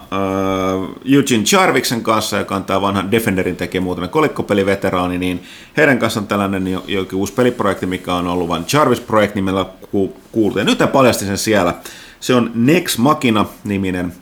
uh, 0.78 0.90
Eugene 1.16 1.44
Jarviksen 1.52 2.04
kanssa, 2.04 2.38
joka 2.38 2.56
on 2.56 2.64
tämä 2.64 2.82
vanha 2.82 3.12
Defenderin 3.12 3.56
tekijä 3.56 3.82
muuten 3.82 4.10
kolikkopeliveteraani, 4.10 5.18
niin 5.18 5.44
heidän 5.78 6.00
kanssaan 6.00 6.24
on 6.24 6.28
tällainen 6.28 6.68
jo, 6.68 6.84
jokin 6.88 7.18
uusi 7.18 7.34
peliprojekti, 7.34 7.86
mikä 7.86 8.14
on 8.14 8.28
ollut 8.28 8.48
vain 8.48 8.66
Jarvis-projekt 8.74 9.36
nimellä 9.36 9.66
ku- 9.92 10.18
kuultu. 10.32 10.60
Ja 10.60 10.66
nyt 10.66 10.80
hän 10.80 10.90
paljasti 10.90 11.26
sen 11.26 11.38
siellä. 11.38 11.74
Se 12.20 12.36
on 12.36 12.52
Nex 12.56 12.98
Machina-niminen 12.98 14.14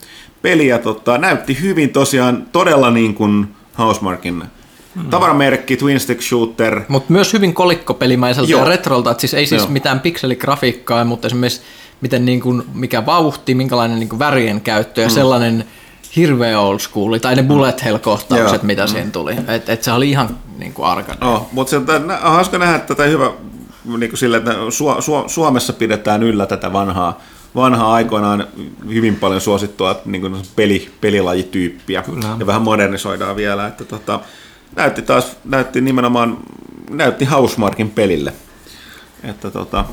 peli, 0.41 0.67
ja 0.67 0.79
tota, 0.79 1.17
näytti 1.17 1.61
hyvin 1.61 1.89
tosiaan 1.89 2.45
todella 2.51 2.91
niin 2.91 3.13
kuin 3.13 3.47
Housemarkin 3.77 4.43
tavaramerkki, 5.09 5.77
twin 5.77 5.99
stick 5.99 6.21
shooter, 6.21 6.81
Mutta 6.87 7.13
myös 7.13 7.33
hyvin 7.33 7.53
kolikkopelimaiselta 7.53 8.51
Joo. 8.51 8.61
ja 8.61 8.69
retrolta, 8.69 9.11
että 9.11 9.21
siis 9.21 9.33
ei 9.33 9.45
siis 9.45 9.61
Joo. 9.61 9.71
mitään 9.71 9.99
pikseligrafiikkaa, 9.99 11.05
mutta 11.05 11.27
esimerkiksi 11.27 11.61
miten 12.01 12.25
niin 12.25 12.41
kuin, 12.41 12.63
mikä 12.73 13.05
vauhti, 13.05 13.55
minkälainen 13.55 13.99
niin 13.99 14.09
kuin 14.09 14.19
värien 14.19 14.61
käyttö 14.61 15.01
ja 15.01 15.07
mm. 15.07 15.13
sellainen 15.13 15.65
hirveä 16.15 16.59
old 16.59 16.79
school, 16.79 17.17
tai 17.17 17.35
ne 17.35 17.43
bullet 17.43 17.83
hell 17.83 17.97
kohtaukset, 17.97 18.63
mitä 18.63 18.87
siinä 18.87 19.11
tuli. 19.11 19.35
Et, 19.47 19.69
et 19.69 19.83
se 19.83 19.91
oli 19.91 20.09
ihan 20.09 20.37
niin 20.57 20.73
kuin 20.73 20.85
arka. 20.85 21.15
Oh, 21.21 21.49
mutta 21.51 21.69
se 21.69 21.77
on, 21.77 21.85
on 22.23 22.31
hauska 22.31 22.57
nähdä 22.57 22.79
tätä 22.79 23.03
hyvä, 23.03 23.31
niin 23.85 24.09
kuin 24.09 24.17
sille, 24.17 24.37
että 24.37 24.51
Su- 24.51 24.99
Su- 24.99 25.29
Suomessa 25.29 25.73
pidetään 25.73 26.23
yllä 26.23 26.45
tätä 26.45 26.73
vanhaa, 26.73 27.21
vanhaa 27.55 27.93
aikoinaan 27.93 28.47
hyvin 28.89 29.15
paljon 29.15 29.41
suosittua 29.41 30.01
niin 30.05 30.21
kuin 30.21 30.35
peli, 30.55 30.91
pelilajityyppiä. 31.01 32.01
Kyllä. 32.01 32.35
Ja 32.39 32.47
vähän 32.47 32.61
modernisoidaan 32.61 33.35
vielä. 33.35 33.67
Että 33.67 33.85
tota, 33.85 34.19
näytti 34.75 35.01
taas, 35.01 35.37
näytti 35.45 35.81
nimenomaan, 35.81 36.37
näytti 36.89 37.25
Housemarkin 37.25 37.89
pelille. 37.89 38.33
Että 39.23 39.51
tota, 39.51 39.85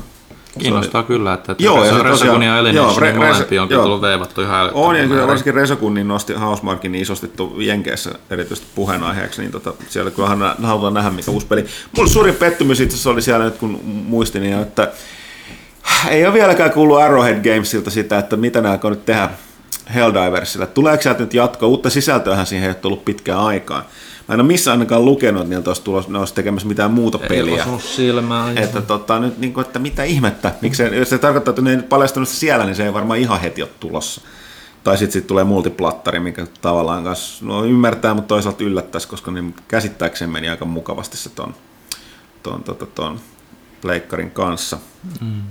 Kiinnostaa 0.59 1.03
kyllä, 1.03 1.33
että, 1.33 1.51
että 1.51 1.63
Joo, 1.63 1.85
ja 1.85 2.03
Resogun 2.03 2.43
ja 2.43 2.57
Alienation 2.57 2.95
Re- 2.95 3.49
niin 3.49 3.61
onkin 3.61 3.75
joo. 3.75 3.83
tullut 3.83 4.01
veivattu 4.01 4.41
ihan 4.41 4.61
älyttömän 4.61 4.85
On, 4.85 4.95
ja 4.95 5.07
kyllä 5.07 5.27
varsinkin 5.27 5.53
Resokun 5.53 5.93
niin 5.93 6.07
nosti 6.07 6.33
Housemarkin 6.33 6.91
niin 6.91 7.01
isosti 7.01 7.31
Jenkeissä 7.57 8.11
erityisesti 8.29 8.67
puheenaiheeksi, 8.75 9.41
niin 9.41 9.51
tota, 9.51 9.73
siellä 9.89 10.11
kyllähän 10.11 10.39
halutaan 10.63 10.93
nähdä, 10.93 11.09
mikä 11.09 11.31
uusi 11.31 11.47
peli. 11.47 11.65
Mulla 11.97 12.09
suurin 12.09 12.35
pettymys 12.35 12.79
itse 12.79 12.95
asiassa 12.95 13.09
oli 13.09 13.21
siellä 13.21 13.45
nyt, 13.45 13.57
kun 13.57 13.81
muistin, 13.85 14.41
niin, 14.41 14.59
että 14.59 14.91
ei 16.09 16.25
ole 16.25 16.33
vieläkään 16.33 16.71
kuullut 16.71 16.99
Arrowhead 16.99 17.43
Gamesilta 17.43 17.89
sitä, 17.89 18.19
että 18.19 18.35
mitä 18.35 18.71
aikoo 18.71 18.89
nyt 18.89 19.05
tehdä 19.05 19.29
Helldiversilla. 19.95 20.65
Tuleeko 20.65 21.03
sieltä 21.03 21.19
nyt 21.19 21.33
jatko? 21.33 21.67
Uutta 21.67 21.89
sisältöähän 21.89 22.45
siihen 22.45 22.63
ei 22.63 22.69
ole 22.69 22.75
tullut 22.75 23.05
pitkään 23.05 23.39
aikaan. 23.39 23.83
Ole 24.29 24.43
missään 24.43 24.79
ainakaan 24.79 25.05
lukenut, 25.05 25.41
että 25.41 25.49
niiltä 25.55 25.69
olisi 25.69 25.81
tulos, 25.81 26.09
ne 26.09 26.19
olisi 26.19 26.33
tekemässä 26.33 26.67
mitään 26.67 26.91
muuta 26.91 27.19
Ei 27.21 27.27
peliä. 27.27 27.65
silmään. 27.79 28.55
joo. 28.55 28.65
Että, 28.65 28.81
tota, 28.81 29.19
nyt, 29.19 29.37
niin 29.37 29.53
kuin, 29.53 29.65
että 29.65 29.79
mitä 29.79 30.03
ihmettä, 30.03 30.51
Miksi, 30.61 30.83
jos 30.83 31.09
se 31.09 31.17
tarkoittaa, 31.17 31.51
että 31.51 31.61
ne 31.61 31.69
ei 31.69 31.75
nyt 31.77 31.89
paljastunut 31.89 32.29
siellä, 32.29 32.65
niin 32.65 32.75
se 32.75 32.85
ei 32.85 32.93
varmaan 32.93 33.19
ihan 33.19 33.41
heti 33.41 33.61
ole 33.61 33.69
tulossa. 33.79 34.21
Tai 34.83 34.97
sitten 34.97 35.13
sit 35.13 35.27
tulee 35.27 35.43
multiplattari, 35.43 36.19
mikä 36.19 36.47
tavallaan 36.61 37.03
kanssa, 37.03 37.45
no 37.45 37.65
ymmärtää, 37.65 38.13
mutta 38.13 38.27
toisaalta 38.27 38.63
yllättäisi, 38.63 39.07
koska 39.07 39.31
niin 39.31 39.55
käsittääkseen 39.67 40.29
meni 40.29 40.49
aika 40.49 40.65
mukavasti 40.65 41.17
se 41.17 41.29
ton, 41.29 41.55
ton, 42.43 42.63
ton, 42.63 42.77
ton 42.95 43.19
pleikkarin 43.81 44.31
kanssa. 44.31 44.77
Mm. 45.21 45.41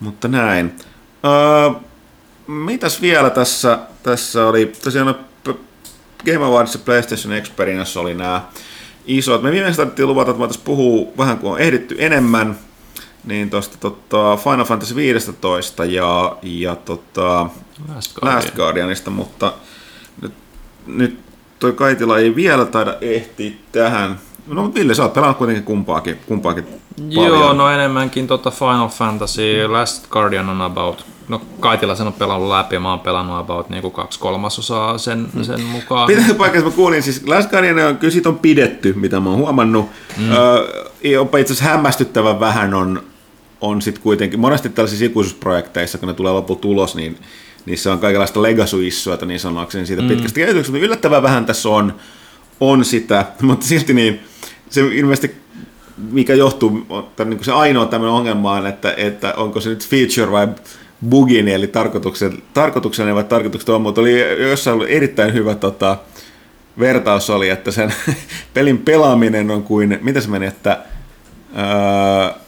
Mutta 0.00 0.28
näin. 0.28 0.76
Öö, 1.24 1.80
mitäs 2.46 3.02
vielä 3.02 3.30
tässä, 3.30 3.78
tässä 4.02 4.46
oli, 4.46 4.72
tosiaan 4.84 5.14
Game 6.26 6.44
Awards 6.44 6.74
ja 6.74 6.80
PlayStation 6.84 7.32
Experience 7.34 7.98
oli 7.98 8.14
nämä 8.14 8.42
isot. 9.06 9.42
Me 9.42 9.52
viimeksi 9.52 9.76
tarvittiin 9.76 10.08
luvata, 10.08 10.30
että 10.30 10.38
voitaisiin 10.38 10.64
puhua 10.64 11.12
vähän 11.18 11.38
kun 11.38 11.52
on 11.52 11.58
ehditty 11.60 11.96
enemmän, 11.98 12.58
niin 13.24 13.50
tuosta 13.50 13.76
tota, 13.80 14.36
Final 14.36 14.64
Fantasy 14.64 14.96
15 14.96 15.84
ja, 15.84 16.36
ja 16.42 16.76
tota, 16.76 17.48
Last 17.94 18.14
Guardian. 18.14 18.36
Last 18.36 18.54
Guardianista, 18.54 19.10
mutta 19.10 19.52
nyt, 20.22 20.32
nyt 20.86 21.18
toi 21.58 21.72
Kaitila 21.72 22.18
ei 22.18 22.36
vielä 22.36 22.64
taida 22.64 22.96
ehtiä 23.00 23.52
tähän. 23.72 24.20
No 24.46 24.62
mutta 24.62 24.80
Ville, 24.80 24.94
sä 24.94 25.02
oot 25.02 25.14
pelannut 25.14 25.38
kuitenkin 25.38 25.64
kumpaakin, 25.64 26.18
kumpaakin 26.26 26.66
Joo, 27.08 27.24
paljon. 27.24 27.58
no 27.58 27.70
enemmänkin 27.70 28.26
tota 28.26 28.50
Final 28.50 28.88
Fantasy, 28.88 29.68
Last 29.68 30.06
Guardian 30.10 30.48
on 30.48 30.60
about, 30.62 31.06
no 31.28 31.42
Kaitila 31.60 31.94
sen 31.94 32.06
on 32.06 32.12
pelannut 32.12 32.48
läpi 32.48 32.74
ja 32.74 32.80
mä 32.80 32.90
oon 32.90 33.00
pelannut 33.00 33.38
about 33.38 33.70
niinku 33.70 33.90
kaksi 33.90 34.18
kolmasosaa 34.18 34.98
sen, 34.98 35.28
sen 35.42 35.62
mukaan. 35.62 36.06
Pitää 36.06 36.34
paikassa, 36.38 36.68
mä 36.68 36.74
kuulin, 36.74 37.02
siis 37.02 37.22
Last 37.26 37.50
Guardian 37.50 37.78
on, 37.78 37.96
kyllä 37.96 38.12
siitä 38.12 38.28
on 38.28 38.38
pidetty, 38.38 38.92
mitä 38.92 39.20
mä 39.20 39.30
oon 39.30 39.38
huomannut. 39.38 39.90
Mm. 40.16 40.32
Öö, 40.32 40.90
jopa 41.04 41.38
itse 41.38 41.52
asiassa 41.52 41.70
hämmästyttävän 41.70 42.40
vähän 42.40 42.74
on, 42.74 43.02
on 43.60 43.82
sitten 43.82 44.02
kuitenkin, 44.02 44.40
monesti 44.40 44.68
tällaisissa 44.68 45.04
ikuisuusprojekteissa, 45.04 45.98
kun 45.98 46.08
ne 46.08 46.14
tulee 46.14 46.32
lopulta 46.32 46.68
ulos, 46.68 46.94
niin 46.94 47.18
niissä 47.66 47.92
on 47.92 47.98
kaikenlaista 47.98 48.42
legacy-issuota 48.42 49.26
niin 49.26 49.40
sanoakseni 49.40 49.86
siitä 49.86 50.02
mm. 50.02 50.08
pitkästä 50.08 50.34
kehityksestä, 50.34 50.72
mutta 50.72 50.86
yllättävän 50.86 51.22
vähän 51.22 51.46
tässä 51.46 51.68
on, 51.68 51.94
on 52.60 52.84
sitä, 52.84 53.26
mutta 53.42 53.66
silti 53.66 53.94
niin, 53.94 54.20
se 54.70 54.80
ilmeisesti 54.80 55.36
mikä 56.10 56.34
johtuu, 56.34 56.86
tai 57.16 57.26
niin 57.26 57.44
se 57.44 57.52
ainoa 57.52 57.86
tämmöinen 57.86 58.14
ongelma 58.14 58.52
on, 58.52 58.66
että, 58.66 58.94
että 58.96 59.34
onko 59.36 59.60
se 59.60 59.68
nyt 59.68 59.88
feature 59.88 60.30
vai 60.30 60.48
bugin, 61.08 61.48
eli 61.48 61.66
tarkoituksen, 61.66 62.42
tarkoituksena 62.54 63.14
vai 63.14 63.24
tarkoituksena 63.24 63.76
on, 63.76 63.82
mutta 63.82 64.00
oli 64.00 64.42
jossain 64.50 64.74
ollut 64.74 64.90
erittäin 64.90 65.34
hyvä 65.34 65.54
tota, 65.54 65.96
vertaus 66.78 67.30
oli, 67.30 67.48
että 67.48 67.70
sen 67.70 67.94
pelin 68.54 68.78
pelaaminen 68.78 69.50
on 69.50 69.62
kuin, 69.62 69.98
mitä 70.02 70.20
se 70.20 70.28
meni, 70.28 70.46
että 70.46 70.78
öö, 71.58 72.40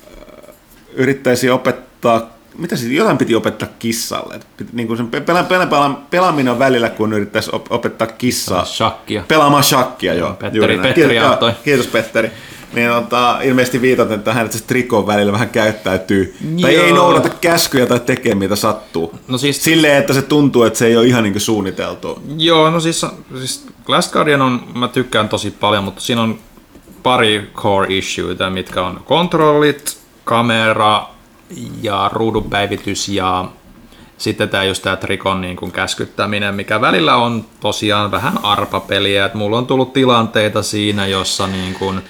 yrittäisi 0.92 1.50
opettaa, 1.50 2.36
mitä 2.58 2.76
siis, 2.76 2.92
jotain 2.92 3.18
piti 3.18 3.34
opettaa 3.34 3.68
kissalle. 3.78 4.40
Piti, 4.56 4.70
niin 4.72 4.86
kuin 4.86 4.96
sen 4.96 5.08
pela, 5.08 5.42
pela, 5.42 5.66
pela, 5.66 6.02
pelaaminen 6.10 6.52
on 6.52 6.58
välillä, 6.58 6.88
kun 6.88 7.12
yrittäisi 7.12 7.50
op, 7.52 7.72
opettaa 7.72 8.06
kissaa. 8.06 8.64
Shakkia. 8.64 9.24
Pelaamaan 9.28 9.64
shakkia, 9.64 10.14
joo. 10.14 10.30
Petteri-. 10.30 10.78
Petteri 10.78 11.16
kiitos 11.64 11.86
Petteri. 11.86 12.30
Niin 12.74 12.90
ota, 12.90 13.38
ilmeisesti 13.42 13.80
viitaten 13.82 14.22
tähän, 14.22 14.44
että 14.46 14.58
se 14.58 14.64
trikon 14.64 15.06
välillä 15.06 15.32
vähän 15.32 15.48
käyttäytyy. 15.50 16.36
Tai 16.62 16.74
Joo. 16.74 16.84
ei 16.84 16.92
noudata 16.92 17.28
käskyjä 17.28 17.86
tai 17.86 18.00
tekee 18.00 18.34
mitä 18.34 18.56
sattuu. 18.56 19.18
No 19.28 19.38
siis- 19.38 19.64
Silleen, 19.64 19.96
että 19.96 20.12
se 20.12 20.22
tuntuu, 20.22 20.62
että 20.62 20.78
se 20.78 20.86
ei 20.86 20.96
ole 20.96 21.06
ihan 21.06 21.22
niin 21.22 21.40
suunniteltu. 21.40 22.22
Joo, 22.36 22.70
no 22.70 22.80
siis, 22.80 23.06
siis 23.38 23.66
Last 23.88 24.12
Guardian 24.12 24.42
on, 24.42 24.62
mä 24.74 24.88
tykkään 24.88 25.28
tosi 25.28 25.50
paljon, 25.50 25.84
mutta 25.84 26.00
siinä 26.00 26.22
on 26.22 26.38
pari 27.02 27.50
core 27.54 27.86
issueita, 27.98 28.50
mitkä 28.50 28.82
on 28.82 29.00
kontrollit, 29.04 29.98
kamera 30.24 31.06
ja 31.82 32.10
ruudunpäivitys 32.12 33.08
ja 33.08 33.44
sitten 34.18 34.48
tämä 34.48 34.64
just 34.64 34.82
tämä 34.82 34.96
trikon 34.96 35.40
niin 35.40 35.56
kuin 35.56 35.72
käskyttäminen, 35.72 36.54
mikä 36.54 36.80
välillä 36.80 37.16
on 37.16 37.44
tosiaan 37.60 38.10
vähän 38.10 38.44
arpapeliä, 38.44 39.24
että 39.24 39.38
mulla 39.38 39.58
on 39.58 39.66
tullut 39.66 39.92
tilanteita 39.92 40.62
siinä, 40.62 41.06
jossa 41.06 41.46
niin 41.46 41.74
kuin, 41.74 42.00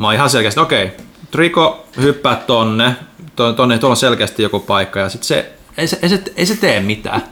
mä 0.00 0.06
oon 0.06 0.14
ihan 0.14 0.30
selkeästi, 0.30 0.60
okei, 0.60 0.84
okay, 0.84 0.96
triko 1.30 1.86
hyppää 2.00 2.36
tonne, 2.36 2.96
to- 3.36 3.52
tonne, 3.52 3.78
tuolla 3.78 3.92
on 3.92 3.96
selkeästi 3.96 4.42
joku 4.42 4.60
paikka 4.60 5.00
ja 5.00 5.08
sitten 5.08 5.26
se 5.26 5.52
ei 5.78 5.86
se, 5.86 5.98
ei, 6.02 6.08
se, 6.08 6.22
ei 6.36 6.46
se 6.46 6.56
tee 6.56 6.80
mitään. 6.80 7.22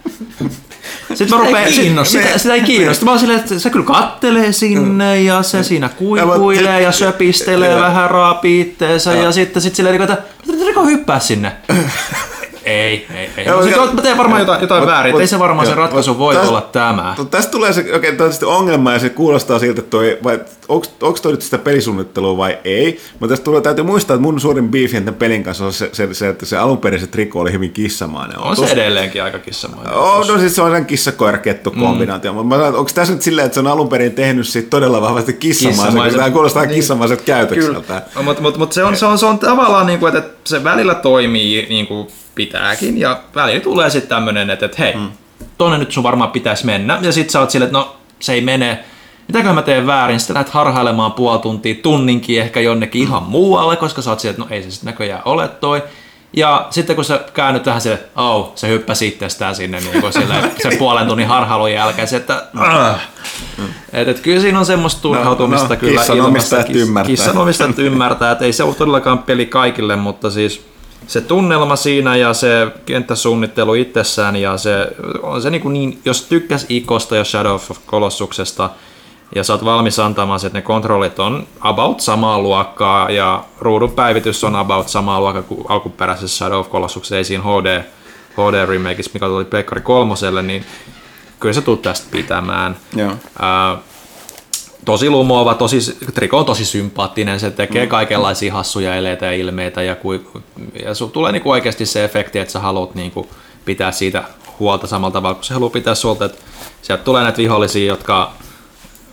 Sitten 1.14 1.30
mä 1.30 1.36
Sitä 1.36 1.36
ei 1.36 1.46
rupean, 1.46 1.72
kiinnosta. 1.72 2.12
sit, 2.12 2.22
sitä, 2.22 2.38
sitä 2.38 2.54
ei 2.54 2.60
kiinnosta. 2.60 3.04
Mä 3.04 3.10
oon 3.10 3.20
silleen, 3.20 3.40
että 3.40 3.58
se 3.58 3.70
kyllä 3.70 3.84
kattelee 3.84 4.52
sinne 4.52 5.22
ja 5.22 5.42
se 5.42 5.62
siinä 5.62 5.88
kuikuilee 5.88 6.82
ja 6.82 6.92
söpistelee 6.92 7.80
vähän 7.80 8.10
raapii 8.10 8.60
itteensä 8.60 9.14
ja 9.14 9.32
sitten 9.32 9.62
sit 9.62 9.74
silleen, 9.74 10.02
että 10.02 10.18
Riko 10.66 10.84
hyppää 10.84 11.20
sinne. 11.20 11.52
Ei, 12.68 13.06
ei, 13.14 13.30
ei. 13.36 13.44
Joo, 13.46 13.60
No, 13.60 13.66
mutta- 13.66 13.94
mä 13.94 14.02
teen 14.02 14.18
varmaan 14.18 14.40
jotain, 14.40 14.60
jotain 14.60 14.82
Mut- 14.82 14.86
väärin. 14.90 15.12
mut- 15.14 15.20
Ei 15.20 15.26
se 15.26 15.38
varmaan 15.38 15.66
se 15.66 15.72
joo, 15.72 15.78
ratkaisu 15.78 16.10
mut 16.10 16.18
voi 16.18 16.34
täs- 16.34 16.48
olla 16.48 16.60
tämä. 16.60 17.14
Tästä 17.30 17.50
tulee 17.50 17.72
se 17.72 17.84
oikein 17.92 18.14
okay, 18.14 18.30
ongelma 18.44 18.92
ja 18.92 18.98
se 18.98 19.08
kuulostaa 19.08 19.58
siltä, 19.58 19.80
että 19.80 19.90
toi, 19.90 20.18
vai 20.24 20.40
onko 20.68 21.18
toi 21.22 21.32
nyt 21.32 21.42
sitä 21.42 21.58
pelisuunnittelua 21.58 22.36
vai 22.36 22.58
ei. 22.64 23.00
Mutta 23.20 23.32
tästä 23.32 23.44
tulee, 23.44 23.60
täytyy 23.60 23.84
muistaa, 23.84 24.14
että 24.14 24.22
mun 24.22 24.40
suurin 24.40 24.68
beefi 24.68 24.94
tämän 25.00 25.14
pelin 25.14 25.42
kanssa 25.44 25.64
on 25.64 25.72
se, 25.72 25.90
se, 25.92 26.14
se 26.14 26.28
että 26.28 26.46
se 26.46 26.56
alunperin 26.56 27.00
se 27.00 27.06
trikko 27.06 27.40
oli 27.40 27.52
hyvin 27.52 27.70
kissamainen. 27.72 28.38
On 28.38 28.56
se 28.56 28.66
edelleenkin 28.66 29.22
aika 29.22 29.38
kissamainen. 29.38 29.94
Oh, 29.94 30.28
no 30.28 30.38
siis 30.38 30.54
se 30.56 30.62
on 30.62 30.70
sen 30.70 30.86
kissakoirakettu 30.86 31.70
kombinaatio. 31.70 32.32
Mm. 32.32 32.46
Mutta 32.46 32.66
onko 32.66 32.90
tässä 32.94 33.12
nyt 33.12 33.22
silleen, 33.22 33.46
että 33.46 33.54
se 33.54 33.60
on 33.60 33.66
alun 33.66 33.88
perin 33.88 34.12
tehnyt 34.12 34.48
siitä 34.48 34.70
todella 34.70 35.00
vahvasti 35.00 35.32
kissamaisen, 35.32 35.84
Kissamaisen. 35.84 36.10
koska 36.10 36.22
tämä 36.22 36.32
kuulostaa 36.32 36.62
niin. 36.64 36.74
kissamaiselta 36.74 37.22
käytökseltä. 37.22 38.02
Mutta 38.22 38.42
mut, 38.42 38.58
mut 38.58 38.72
se, 38.72 38.84
on, 38.84 38.96
se, 38.96 39.06
on, 39.06 39.18
se 39.18 39.26
on 39.26 39.38
tavallaan, 39.38 39.86
niin 39.86 39.98
kuin, 39.98 40.16
että 40.16 40.30
se 40.44 40.64
välillä 40.64 40.94
toimii 40.94 41.66
niin 41.68 41.86
kuin 41.86 42.08
pitääkin 42.38 42.98
ja 42.98 43.20
välillä 43.34 43.60
tulee 43.60 43.90
sitten 43.90 44.08
tämmöinen, 44.08 44.50
että, 44.50 44.66
että 44.66 44.82
hei, 44.82 44.94
mm. 44.94 45.08
tonne 45.58 45.78
nyt 45.78 45.92
sun 45.92 46.02
varmaan 46.02 46.30
pitäisi 46.30 46.66
mennä. 46.66 46.98
Ja 47.02 47.12
sitten 47.12 47.32
sä 47.32 47.40
oot 47.40 47.50
silleen, 47.50 47.66
että 47.66 47.78
no 47.78 47.96
se 48.20 48.32
ei 48.32 48.40
mene. 48.40 48.84
Mitäkö 49.28 49.52
mä 49.52 49.62
teen 49.62 49.86
väärin? 49.86 50.20
Sitten 50.20 50.34
lähdet 50.34 50.52
harhailemaan 50.52 51.12
puoli 51.12 51.38
tuntia, 51.38 51.74
tunninkin 51.82 52.40
ehkä 52.40 52.60
jonnekin 52.60 53.02
ihan 53.02 53.22
muualle, 53.22 53.76
koska 53.76 54.02
sä 54.02 54.10
oot 54.10 54.20
silleen, 54.20 54.42
että 54.42 54.54
no 54.54 54.56
ei 54.56 54.62
se 54.62 54.70
sitten 54.70 54.86
näköjään 54.86 55.22
ole 55.24 55.48
toi. 55.48 55.82
Ja 56.36 56.66
sitten 56.70 56.96
kun 56.96 57.04
sä 57.04 57.20
käännyt 57.34 57.66
vähän 57.66 57.80
silleen, 57.80 58.00
että 58.00 58.20
oh, 58.22 58.52
se 58.54 58.68
hyppäsi 58.68 59.08
itsestään 59.08 59.54
sinne 59.54 59.80
niin 59.80 60.00
kuin 60.00 60.12
silleen, 60.12 60.52
sen 60.62 60.78
puolen 60.78 61.06
tunnin 61.06 61.28
harhailun 61.28 61.72
jälkeen, 61.72 62.08
se, 62.08 62.16
että 62.16 62.42
ah. 62.56 63.00
et, 63.92 64.08
et 64.08 64.20
kyllä 64.20 64.40
siinä 64.40 64.58
on 64.58 64.66
semmoista 64.66 65.02
turhautumista 65.02 65.68
no, 65.68 65.76
kyllä 65.76 66.00
kissan 66.00 66.16
ilmassa. 66.16 66.30
omistajat 66.30 66.70
ymmärtää. 66.70 67.10
Kissan 67.10 67.38
omistajat 67.38 67.78
ymmärtää, 67.78 68.32
että 68.32 68.44
ei 68.44 68.52
se 68.52 68.62
ole 68.62 68.74
todellakaan 68.74 69.18
peli 69.18 69.46
kaikille, 69.46 69.96
mutta 69.96 70.30
siis 70.30 70.68
se 71.06 71.20
tunnelma 71.20 71.76
siinä 71.76 72.16
ja 72.16 72.34
se 72.34 72.66
kenttäsuunnittelu 72.86 73.74
itsessään 73.74 74.36
ja 74.36 74.58
se 74.58 74.86
on 75.22 75.42
se 75.42 75.50
niin, 75.50 75.72
niin 75.72 76.00
jos 76.04 76.22
tykkäs 76.22 76.66
Ikosta 76.68 77.16
ja 77.16 77.24
Shadow 77.24 77.54
of 77.54 77.70
Colossuksesta 77.86 78.70
ja 79.34 79.44
sä 79.44 79.52
oot 79.52 79.64
valmis 79.64 79.98
antamaan, 79.98 80.40
se, 80.40 80.46
että 80.46 80.58
ne 80.58 80.62
kontrollit 80.62 81.18
on 81.18 81.46
about 81.60 82.00
samaa 82.00 82.38
luokkaa 82.38 83.10
ja 83.10 83.44
ruudun 83.60 83.90
päivitys 83.90 84.44
on 84.44 84.56
about 84.56 84.88
samaa 84.88 85.20
luokkaa 85.20 85.42
kuin 85.42 85.64
alkuperäisessä 85.68 86.36
Shadow 86.36 86.58
of 86.58 86.70
Colossuksessa, 86.70 87.16
ei 87.16 87.24
siinä 87.24 87.42
HD, 87.42 87.82
HD 88.32 88.66
remakeissa, 88.66 89.10
mikä 89.14 89.26
tuli 89.26 89.44
Pleikkari 89.44 89.80
kolmoselle, 89.80 90.42
niin 90.42 90.64
kyllä 91.40 91.52
se 91.52 91.60
tuut 91.60 91.82
tästä 91.82 92.08
pitämään. 92.10 92.76
Joo. 92.96 93.12
Ää, 93.38 93.76
tosi 94.88 95.10
lumoava, 95.10 95.54
tosi, 95.54 95.98
Triko 96.14 96.38
on 96.38 96.44
tosi 96.44 96.64
sympaattinen, 96.64 97.40
se 97.40 97.50
tekee 97.50 97.84
mm. 97.84 97.88
kaikenlaisia 97.88 98.52
hassuja 98.52 98.94
eleitä 98.94 99.26
ja 99.26 99.32
ilmeitä 99.32 99.82
ja, 99.82 99.94
kui, 99.94 100.26
ja 100.84 100.94
sun 100.94 101.10
tulee 101.10 101.32
niinku 101.32 101.50
oikeasti 101.50 101.86
se 101.86 102.04
efekti, 102.04 102.38
että 102.38 102.52
sä 102.52 102.60
haluat 102.60 102.94
niinku 102.94 103.28
pitää 103.64 103.92
siitä 103.92 104.24
huolta 104.58 104.86
samalla 104.86 105.12
tavalla 105.12 105.34
kuin 105.34 105.44
se 105.44 105.54
haluaa 105.54 105.70
pitää 105.70 105.94
sulta, 105.94 106.24
että 106.24 106.38
sieltä 106.82 107.04
tulee 107.04 107.22
näitä 107.22 107.38
vihollisia, 107.38 107.86
jotka 107.86 108.32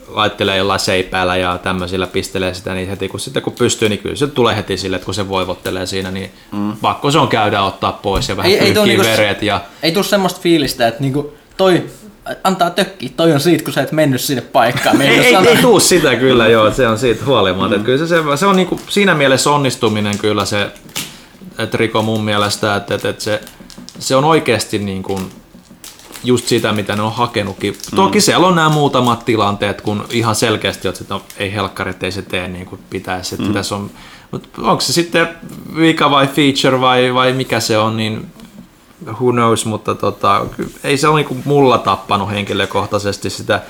laittelee 0.08 0.58
jollain 0.58 0.80
seipäällä 0.80 1.38
ja 1.38 1.58
tämmöisillä 1.58 2.08
pistelee 2.08 2.54
sitä, 2.54 2.74
niin 2.74 2.90
heti 2.90 3.10
kun, 3.10 3.20
sitten 3.20 3.44
kun 3.44 3.54
pystyy, 3.54 3.90
niin 3.90 4.00
kyllä 4.00 4.16
se 4.16 4.28
tulee 4.28 4.56
heti 4.56 4.78
sille, 4.78 4.96
että 4.96 5.06
kun 5.06 5.14
se 5.14 5.30
voivottelee 5.30 5.86
siinä, 5.86 6.12
niin 6.12 6.32
mm. 6.52 6.78
pakko 6.82 7.12
se 7.12 7.20
on 7.20 7.28
käydä 7.28 7.62
ottaa 7.62 7.92
pois 7.92 8.30
ja 8.30 8.38
vähän 8.38 8.52
Ei, 8.52 8.60
ei, 8.60 8.74
niinku, 8.74 9.04
veret 9.04 9.42
ja 9.42 9.62
ei 9.84 9.92
tuu 9.92 10.04
semmoista 10.04 10.40
fiilistä, 10.42 10.88
että 10.88 11.02
niinku 11.02 11.34
toi 11.58 11.84
antaa 12.44 12.70
tökki, 12.70 13.10
toi 13.10 13.34
on 13.34 13.40
siitä, 13.40 13.64
kun 13.64 13.74
sä 13.74 13.82
et 13.82 13.92
mennyt 13.92 14.22
sinne 14.22 14.42
paikkaan. 14.42 15.02
ei, 15.02 15.20
ei, 15.20 15.36
ei 15.36 15.58
tuu 15.58 15.80
sitä 15.80 16.16
kyllä, 16.16 16.48
joo, 16.48 16.72
se 16.72 16.88
on 16.88 16.98
siitä 16.98 17.26
huolimatta. 17.26 17.78
Mm. 17.78 17.84
Kyllä 17.84 17.98
se, 17.98 18.08
se, 18.08 18.24
se 18.36 18.46
on 18.46 18.56
niinku, 18.56 18.80
siinä 18.90 19.16
mielessä 19.16 19.50
onnistuminen 19.50 20.18
kyllä 20.18 20.46
se 20.46 20.72
että 21.58 21.78
Riko 21.78 22.02
mun 22.02 22.24
mielestä, 22.24 22.76
että, 22.76 22.96
että, 22.96 23.10
että 23.10 23.24
se, 23.24 23.42
se 24.00 24.16
on 24.16 24.26
oikeasti 24.26 24.80
niin 24.80 25.04
kuin 25.04 25.32
just 26.24 26.48
sitä, 26.48 26.74
mitä 26.74 26.96
ne 26.96 27.02
on 27.02 27.14
hakenutkin. 27.14 27.74
Mm. 27.92 27.96
Toki 27.96 28.22
siellä 28.22 28.48
on 28.48 28.56
nämä 28.56 28.70
muutamat 28.70 29.26
tilanteet, 29.26 29.82
kun 29.82 30.06
ihan 30.10 30.36
selkeästi, 30.36 30.88
että 30.88 31.04
no, 31.10 31.22
ei 31.38 31.54
helkkarit, 31.54 32.04
ei 32.04 32.12
se 32.12 32.22
tee 32.22 32.48
niin 32.48 32.66
kuin 32.66 32.82
pitäisi. 32.90 33.36
Että 33.36 33.48
mm. 33.48 33.54
tässä 33.54 33.76
on, 33.76 33.92
mutta 34.32 34.50
onko 34.62 34.82
se 34.82 34.94
sitten 34.94 35.28
vika 35.78 36.12
vai 36.12 36.28
feature 36.28 36.82
vai, 36.82 37.14
vai 37.14 37.34
mikä 37.34 37.60
se 37.60 37.78
on, 37.78 37.98
niin 37.98 38.26
who 39.06 39.32
knows, 39.32 39.66
mutta 39.66 39.96
tota, 39.96 40.46
ei 40.84 40.98
se 40.98 41.08
ole 41.08 41.22
niin 41.22 41.42
mulla 41.46 41.78
tappanut 41.78 42.30
henkilökohtaisesti 42.30 43.30
sitä 43.30 43.62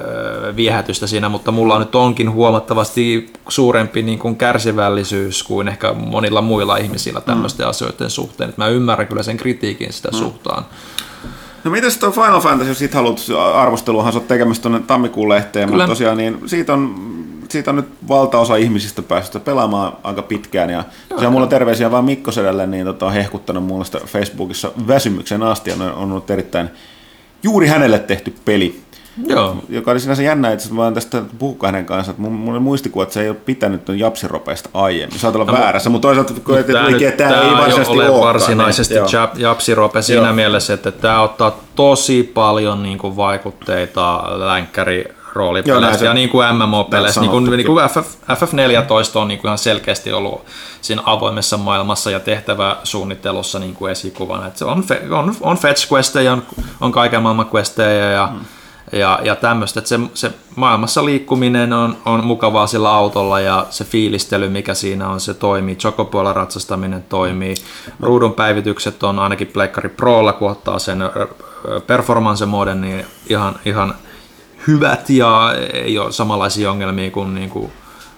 öö, 0.00 0.56
viehätystä 0.56 1.06
siinä, 1.06 1.28
mutta 1.28 1.52
mulla 1.52 1.78
nyt 1.78 1.94
onkin 1.94 2.32
huomattavasti 2.32 3.32
suurempi 3.48 4.02
niin 4.02 4.18
kuin 4.18 4.36
kärsivällisyys 4.36 5.42
kuin 5.42 5.68
ehkä 5.68 5.92
monilla 5.92 6.42
muilla 6.42 6.76
ihmisillä 6.76 7.20
tämmöisten 7.20 7.66
mm. 7.66 7.70
asioiden 7.70 8.10
suhteen. 8.10 8.50
Et 8.50 8.58
mä 8.58 8.68
ymmärrän 8.68 9.06
kyllä 9.06 9.22
sen 9.22 9.36
kritiikin 9.36 9.92
sitä 9.92 10.08
mm. 10.08 10.18
suhtaan. 10.18 10.66
No 11.64 11.70
mitäs 11.70 11.98
tuo 11.98 12.10
Final 12.10 12.40
Fantasy, 12.40 12.70
jos 12.70 12.78
sit 12.78 12.94
haluat 12.94 13.18
arvosteluhan 13.54 14.12
sä 14.12 14.18
oot 14.18 14.28
tekemässä 14.28 14.62
tuonne 14.62 14.80
tammikuun 14.80 15.28
lehteen, 15.28 15.68
mutta 15.68 15.86
tosiaan 15.86 16.16
niin 16.16 16.40
siitä 16.46 16.72
on, 16.72 16.94
siitä 17.48 17.70
on 17.70 17.76
nyt 17.76 17.88
valtaosa 18.08 18.56
ihmisistä 18.56 19.02
päässyt 19.02 19.44
pelaamaan 19.44 19.92
aika 20.02 20.22
pitkään. 20.22 20.70
Ja 20.70 20.84
tosiaan 21.08 21.32
mulla 21.32 21.44
on 21.44 21.50
terveisiä 21.50 21.90
vaan 21.90 22.04
Mikko 22.04 22.32
Sedälle, 22.32 22.66
niin 22.66 22.86
tota, 22.86 23.06
on 23.06 23.12
hehkuttanut 23.12 23.64
mulle 23.64 23.84
sitä 23.84 24.00
Facebookissa 24.06 24.72
väsymyksen 24.86 25.42
asti, 25.42 25.70
ja 25.70 25.76
on 25.76 26.10
ollut 26.10 26.30
erittäin 26.30 26.70
juuri 27.42 27.66
hänelle 27.66 27.98
tehty 27.98 28.34
peli. 28.44 28.86
Joo. 29.26 29.56
Joka 29.68 29.90
oli 29.90 30.00
sinänsä 30.00 30.22
jännä, 30.22 30.52
että 30.52 30.74
mä 30.74 30.82
oon 30.84 30.94
tästä 30.94 31.22
puhukkaan 31.38 31.74
hänen 31.74 31.86
kanssa, 31.86 32.10
että 32.10 32.22
mun, 32.22 32.32
mun 32.32 32.62
muistikuva, 32.62 33.02
että 33.02 33.12
se 33.12 33.22
ei 33.22 33.28
ole 33.28 33.36
pitänyt 33.44 33.84
ton 33.84 33.98
japsiropeista 33.98 34.68
aiemmin. 34.74 35.18
Saat 35.18 35.34
olla 35.34 35.44
no, 35.44 35.52
väärässä, 35.52 35.90
mutta 35.90 36.08
toisaalta 36.08 36.34
kun 36.44 36.58
et 36.58 36.66
tämä, 36.66 36.90
nyt, 36.90 37.16
tämä, 37.16 37.42
ei 37.42 37.50
varsinaisesti 37.50 37.92
ole 37.92 38.10
olekaan, 38.10 38.34
varsinaisesti 38.34 38.94
niin, 38.94 39.12
jap, 39.12 39.38
japsirope 39.38 40.02
siinä 40.02 40.26
Joo. 40.26 40.32
mielessä, 40.32 40.74
että 40.74 40.92
tämä 40.92 41.22
ottaa 41.22 41.60
tosi 41.74 42.22
paljon 42.22 42.82
niin 42.82 42.98
kuin, 42.98 43.16
vaikutteita 43.16 44.24
länkkäri 44.36 45.15
roolipeleissä 45.36 46.04
ja 46.04 46.14
niin 46.14 46.28
kuin 46.28 46.46
MMO-peleissä, 46.48 47.20
niin 47.20 47.30
kuin, 47.30 47.50
niin 47.50 47.66
kuin 47.66 47.88
FF, 47.88 48.14
FF14 48.30 49.18
on 49.18 49.28
niin 49.28 49.40
kuin 49.40 49.48
ihan 49.48 49.58
selkeästi 49.58 50.12
ollut 50.12 50.44
siinä 50.80 51.02
avoimessa 51.04 51.56
maailmassa 51.56 52.10
ja 52.10 52.20
tehtäväsuunnittelussa 52.20 53.58
niin 53.58 53.74
kuin 53.74 53.92
esikuvana. 53.92 54.46
Että 54.46 54.58
se 54.58 54.64
on, 54.64 54.84
on, 55.10 55.36
on 55.40 55.58
fetch 55.58 55.92
questeja, 55.92 56.32
on, 56.32 56.42
on 56.80 56.92
kaiken 56.92 57.22
maailman 57.22 57.50
questeja 57.54 58.10
ja, 58.10 58.28
mm. 58.32 58.40
ja, 58.98 59.18
ja 59.22 59.36
tämmöistä. 59.36 59.80
Että 59.80 59.88
se, 59.88 60.00
se 60.14 60.32
maailmassa 60.56 61.04
liikkuminen 61.04 61.72
on, 61.72 61.96
on 62.04 62.24
mukavaa 62.24 62.66
sillä 62.66 62.92
autolla 62.92 63.40
ja 63.40 63.66
se 63.70 63.84
fiilistely, 63.84 64.48
mikä 64.48 64.74
siinä 64.74 65.08
on, 65.08 65.20
se 65.20 65.34
toimii. 65.34 65.76
Chocopoilla 65.76 66.32
ratsastaminen 66.32 67.04
toimii. 67.08 67.54
Ruudun 68.00 68.32
päivitykset 68.32 69.02
on 69.02 69.18
ainakin 69.18 69.46
Pleikkari 69.46 69.88
Prolla, 69.88 70.32
kun 70.32 70.50
ottaa 70.50 70.78
sen 70.78 71.02
ö, 71.02 71.28
performance-moden, 71.86 72.80
niin 72.80 73.06
ihan, 73.28 73.54
ihan 73.64 73.94
hyvät 74.66 75.10
ja 75.10 75.54
ei 75.72 75.98
ole 75.98 76.12
samanlaisia 76.12 76.70
ongelmia 76.70 77.10
kuin, 77.10 77.34
niin 77.34 77.50
kuin 77.50 77.72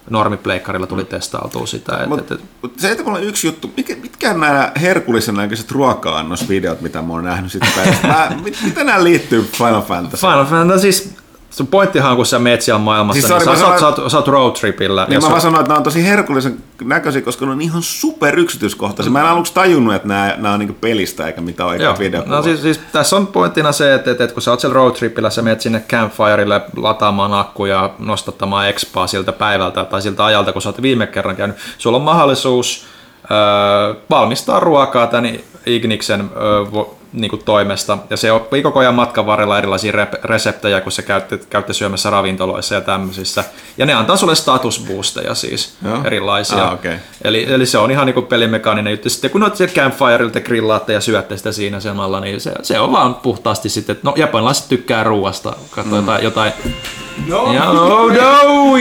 normipleikkarilla 0.09 0.87
tuli 0.87 1.05
testailtua 1.05 1.65
sitä. 1.65 1.97
Et, 1.97 2.09
Mut, 2.09 2.19
et, 2.19 2.31
et, 2.31 2.41
mut 2.61 2.73
se, 2.79 2.91
että 2.91 3.03
mulla 3.03 3.17
on 3.17 3.23
yksi 3.23 3.47
juttu, 3.47 3.73
mitkä 3.77 4.31
on 4.31 4.39
nämä 4.39 4.71
herkullisen 4.81 5.35
näköiset 5.35 5.71
ruoka-annosvideot, 5.71 6.81
mitä 6.81 7.01
mä 7.01 7.13
oon 7.13 7.23
nähnyt 7.23 7.51
sitten 7.51 7.71
päivästä? 7.75 8.07
Mä, 8.07 8.31
mit, 8.43 8.57
mitä 8.63 8.83
nämä 8.83 9.03
liittyy 9.03 9.49
Final 9.57 9.81
Fantasy? 9.81 10.27
Final 10.27 10.45
Fantasy, 10.45 10.81
siis 10.81 11.15
sun 11.49 11.67
pointtihan 11.67 12.11
on, 12.11 12.17
kun 12.17 12.25
sä 12.25 12.39
meet 12.39 12.61
siellä 12.61 12.79
maailmassa, 12.79 13.21
Siis 13.21 13.33
niin 13.33 13.39
sä, 13.39 13.61
sanon- 13.61 13.79
sä, 13.79 13.87
oot, 13.87 14.11
sä 14.11 14.17
oot 14.17 14.27
road 14.27 14.51
tripillä. 14.51 15.05
Niin 15.09 15.23
mä 15.23 15.29
vaan 15.29 15.41
sanoin, 15.41 15.61
että 15.61 15.67
nämä 15.67 15.77
on 15.77 15.83
tosi 15.83 16.05
herkullisen 16.05 16.57
näköisiä, 16.83 17.21
koska 17.21 17.45
ne 17.45 17.51
on 17.51 17.61
ihan 17.61 17.81
super 17.83 18.39
yksityiskohtaisia. 18.39 19.11
Mä 19.11 19.19
en 19.21 19.25
aluksi 19.25 19.53
tajunnut, 19.53 19.95
että 19.95 20.07
nämä, 20.07 20.33
nämä 20.37 20.53
on 20.53 20.59
niinku 20.59 20.77
pelistä 20.81 21.27
eikä 21.27 21.41
mitään 21.41 21.69
oikea 21.69 21.85
Joo, 21.85 21.99
video. 21.99 22.23
no 22.25 22.43
siis, 22.43 22.61
siis, 22.61 22.79
tässä 22.91 23.15
on 23.17 23.27
pointtina 23.27 23.71
se, 23.71 23.93
että, 23.93 24.11
että, 24.11 24.23
että 24.23 24.33
kun 24.33 24.41
sä 24.41 24.51
oot 24.51 24.59
siellä 24.59 24.75
road 24.75 24.91
tripillä, 24.91 25.29
sä 25.29 25.41
menet 25.41 25.61
sinne 25.61 25.83
campfirelle 25.89 26.61
lataamaan 26.77 27.33
akkuja, 27.33 27.89
nostattamaan 27.99 28.69
expaa 28.69 29.07
siltä 29.07 29.31
päivältä 29.31 29.85
tai 29.85 30.01
siltä 30.01 30.25
ajalta, 30.25 30.53
kun 30.53 30.61
sä 30.61 30.69
oot 30.69 30.81
viime 30.81 31.07
kerran 31.07 31.35
käynyt. 31.35 31.57
Sulla 31.77 31.97
on 31.97 32.03
mahdollisuus 32.03 32.85
öö, 33.31 33.95
valmistaa 34.09 34.59
ruokaa 34.59 35.07
tämän 35.07 35.39
Igniksen 35.65 36.29
öö, 36.35 36.71
vo, 36.71 36.98
niin 37.13 37.29
kuin 37.29 37.43
toimesta, 37.45 37.97
ja 38.09 38.17
se 38.17 38.31
oppii 38.31 38.63
koko 38.63 38.79
ajan 38.79 38.95
matkan 38.95 39.25
varrella 39.25 39.57
erilaisia 39.57 39.91
rep- 39.91 40.19
reseptejä, 40.23 40.81
kun 40.81 40.91
sä 40.91 41.01
käytte, 41.01 41.39
käytte 41.49 41.73
syömässä 41.73 42.09
ravintoloissa 42.09 42.75
ja 42.75 42.81
tämmöisissä. 42.81 43.43
Ja 43.77 43.85
ne 43.85 43.93
antaa 43.93 44.17
sulle 44.17 44.35
statusboosteja 44.35 45.35
siis, 45.35 45.77
Joo. 45.85 46.01
erilaisia. 46.03 46.63
Ah, 46.63 46.73
okei. 46.73 46.95
Eli, 47.21 47.45
eli 47.53 47.65
se 47.65 47.77
on 47.77 47.91
ihan 47.91 48.05
niinku 48.05 48.21
pelimekaaninen 48.21 48.91
juttu. 48.91 49.09
Sitten 49.09 49.31
kun 49.31 49.43
olet 49.43 49.55
siellä 49.55 49.75
campfirella, 49.75 50.31
te 50.31 50.41
grillaatte 50.41 50.93
ja 50.93 51.01
syötte 51.01 51.37
sitä 51.37 51.51
siinä 51.51 51.79
samalla, 51.79 52.19
niin 52.19 52.41
se, 52.41 52.53
se 52.61 52.79
on 52.79 52.91
vaan 52.91 53.15
puhtaasti 53.15 53.69
sitten, 53.69 53.95
että 53.95 54.09
no 54.09 54.13
japanilaiset 54.17 54.69
tykkää 54.69 55.03
ruuasta. 55.03 55.53
Katso 55.69 55.89
mm. 55.89 55.95
jotain, 55.95 56.23
jotain 56.23 56.53
No, 57.27 57.53
ja, 57.53 57.69
oh 57.69 58.11
no, 58.13 58.77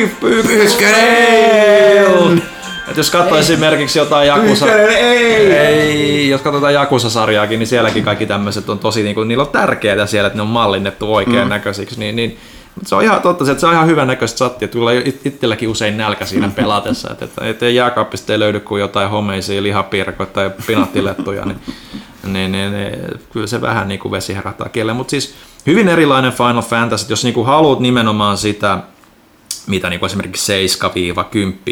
ykkönen! 0.49 2.43
Et 2.91 2.97
jos 2.97 3.11
katsoo 3.11 3.39
esimerkiksi 3.39 3.99
jotain 3.99 4.28
Jakusa... 4.28 4.72
ei! 4.72 5.53
ei! 5.53 6.28
Jos 6.28 6.41
katsotaan 6.41 6.74
Jakusa-sarjaakin, 6.74 7.59
niin 7.59 7.66
sielläkin 7.66 8.05
kaikki 8.05 8.26
tämmöiset 8.26 8.68
on 8.68 8.78
tosi, 8.78 9.03
niin 9.03 9.14
kuin, 9.14 9.28
niillä 9.28 9.45
on 9.45 9.51
tärkeää 9.51 10.07
siellä, 10.07 10.26
että 10.26 10.36
ne 10.36 10.43
on 10.43 10.49
mallinnettu 10.49 11.14
oikein 11.14 11.45
mm. 11.45 11.49
näköisiksi. 11.49 12.01
Niin, 12.01 12.16
niin, 12.16 12.39
mutta 12.74 12.89
se 12.89 12.95
on 12.95 13.03
ihan 13.03 13.22
totta, 13.22 13.45
se, 13.45 13.51
että 13.51 13.61
se 13.61 13.66
on 13.66 13.72
ihan 13.72 13.86
hyvän 13.86 14.07
näköistä 14.07 14.39
sattia. 14.39 14.68
Tulee 14.68 15.03
it- 15.05 15.26
itselläkin 15.26 15.68
usein 15.68 15.97
nälkä 15.97 16.26
siinä 16.26 16.51
pelatessa, 16.57 17.09
että, 17.12 17.24
että, 17.24 17.47
että 17.47 17.68
jääkaappista 17.68 18.32
ei 18.32 18.39
löydy 18.39 18.61
kuin 18.61 18.80
jotain 18.80 19.11
homeisia 19.11 19.62
lihapirkoja 19.62 20.26
tai 20.26 20.51
pinattilettuja, 20.66 21.45
niin, 21.45 21.59
niin, 22.24 22.53
niin, 22.53 22.72
niin, 22.72 22.93
kyllä 23.32 23.47
se 23.47 23.61
vähän 23.61 23.89
niin 23.89 24.01
kuin 24.01 24.12
vesi 24.12 24.34
herättää 24.34 24.68
kielen. 24.68 24.97
Mutta 24.97 25.11
siis 25.11 25.34
hyvin 25.66 25.89
erilainen 25.89 26.32
Final 26.32 26.62
Fantasy, 26.62 27.07
jos 27.09 27.24
niin 27.24 27.34
kuin 27.34 27.47
haluat 27.47 27.80
nimenomaan 27.80 28.39
sitä, 28.39 28.78
mitä 29.66 29.91
niin 29.91 30.01
kuin 30.01 30.07
esimerkiksi 30.07 30.53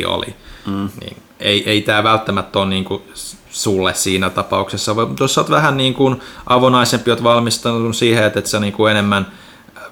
7-10 0.03 0.07
oli, 0.07 0.35
mm. 0.67 0.89
niin 1.01 1.17
ei, 1.41 1.71
ei 1.71 1.83
tämä 1.83 2.03
välttämättä 2.03 2.59
ole 2.59 2.69
niin 2.69 2.85
kuin 2.85 3.03
sulle 3.51 3.95
siinä 3.95 4.31
tapauksessa, 4.31 4.95
mutta 4.95 5.25
jos 5.25 5.35
sä 5.35 5.41
oot 5.41 5.51
vähän 5.51 5.77
niin 5.77 5.95
kuin 5.95 6.21
avonaisempi, 6.47 7.11
oot 7.11 7.23
valmistanut 7.23 7.97
siihen, 7.97 8.25
että 8.25 8.39
et 8.39 8.47
sä 8.47 8.61
niin 8.61 8.73
kuin 8.73 8.91
enemmän 8.91 9.27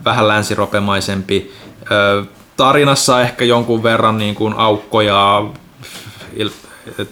vähän 0.04 0.28
länsiropemaisempi, 0.28 1.52
tarinassa 2.56 3.20
ehkä 3.20 3.44
jonkun 3.44 3.82
verran 3.82 4.18
niin 4.18 4.34
kuin 4.34 4.54
aukkoja 4.54 5.44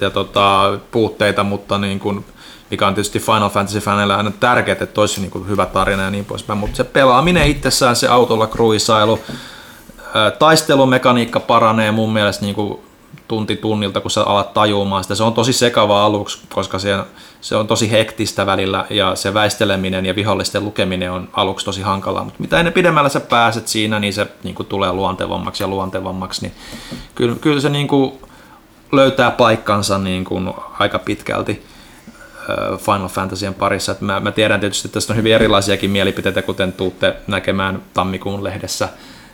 ja 0.01 0.11
tota, 0.11 0.79
puutteita, 0.91 1.45
mutta 1.45 1.79
niin 1.79 1.99
kuin, 1.99 2.25
mikä 2.71 2.87
on 2.87 2.95
tietysti 2.95 3.19
Final 3.19 3.51
Fantasy-faneille 3.51 4.17
aina 4.17 4.33
tärkeää, 4.41 4.77
että 4.81 5.01
olisi 5.01 5.21
niin 5.21 5.31
kuin 5.31 5.49
hyvä 5.49 5.67
tarina 5.67 6.03
ja 6.03 6.11
niin 6.11 6.25
poispäin, 6.25 6.59
mutta 6.59 6.77
se 6.77 6.85
pelaaminen 6.85 7.49
itsessään, 7.49 7.97
se 7.97 8.09
autolla 8.09 8.47
kruisailu, 8.47 9.19
taistelumekaniikka 10.39 11.41
paranee 11.41 11.93
mun 11.93 12.13
mielestä 12.13 12.45
niin 12.45 12.55
kuin 12.55 12.81
tunti 13.33 13.57
tunnilta, 13.57 14.01
kun 14.01 14.11
sä 14.11 14.23
alat 14.23 14.55
tajumaan 14.55 15.05
sitä. 15.05 15.15
Se 15.15 15.23
on 15.23 15.33
tosi 15.33 15.53
sekava 15.53 16.05
aluksi, 16.05 16.39
koska 16.55 16.79
se, 16.79 16.97
se 17.41 17.57
on 17.57 17.67
tosi 17.67 17.91
hektistä 17.91 18.47
välillä 18.47 18.87
ja 18.91 19.15
se 19.15 19.35
väisteleminen 19.35 20.07
ja 20.07 20.15
vihollisten 20.15 20.65
lukeminen 20.65 21.13
on 21.13 21.29
aluksi 21.33 21.65
tosi 21.65 21.83
hankalaa. 21.83 22.25
Mutta 22.25 22.41
mitä 22.41 22.59
ennen 22.59 22.73
pidemmällä 22.73 23.09
sä 23.09 23.21
pääset 23.21 23.69
siinä, 23.69 23.99
niin 23.99 24.13
se 24.13 24.27
niin 24.43 24.55
kuin 24.55 24.67
tulee 24.67 24.93
luontevammaksi 24.93 25.63
ja 25.63 25.69
luontevammaksi. 25.69 26.43
Niin 26.43 26.53
kyllä, 27.15 27.37
kyllä 27.41 27.61
se 27.61 27.69
niin 27.69 27.89
kuin 27.89 28.13
löytää 28.93 29.31
paikkansa 29.31 29.99
niin 29.99 30.25
kuin 30.25 30.55
aika 30.79 30.99
pitkälti 30.99 31.63
Final 32.79 33.09
Fantasyn 33.09 33.55
parissa. 33.55 33.93
Et 33.93 34.01
mä, 34.01 34.21
mä 34.21 34.31
tiedän 34.31 34.61
tietysti, 34.61 34.89
että 34.89 34.95
tästä 34.95 35.13
on 35.13 35.17
hyvin 35.17 35.35
erilaisiakin 35.35 35.91
mielipiteitä, 35.91 36.43
kuten 36.43 36.73
tuutte 36.73 37.15
näkemään 37.27 37.83
tammikuun 37.95 38.45
lehdessä, 38.45 38.89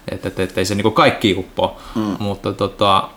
että 0.08 0.28
et, 0.28 0.40
et, 0.40 0.58
ei 0.58 0.64
se 0.64 0.74
niinku 0.74 0.90
kaikki 0.90 1.34
uppo, 1.38 1.76
mm. 1.94 2.16
mutta 2.18 2.52
tota, 2.52 3.08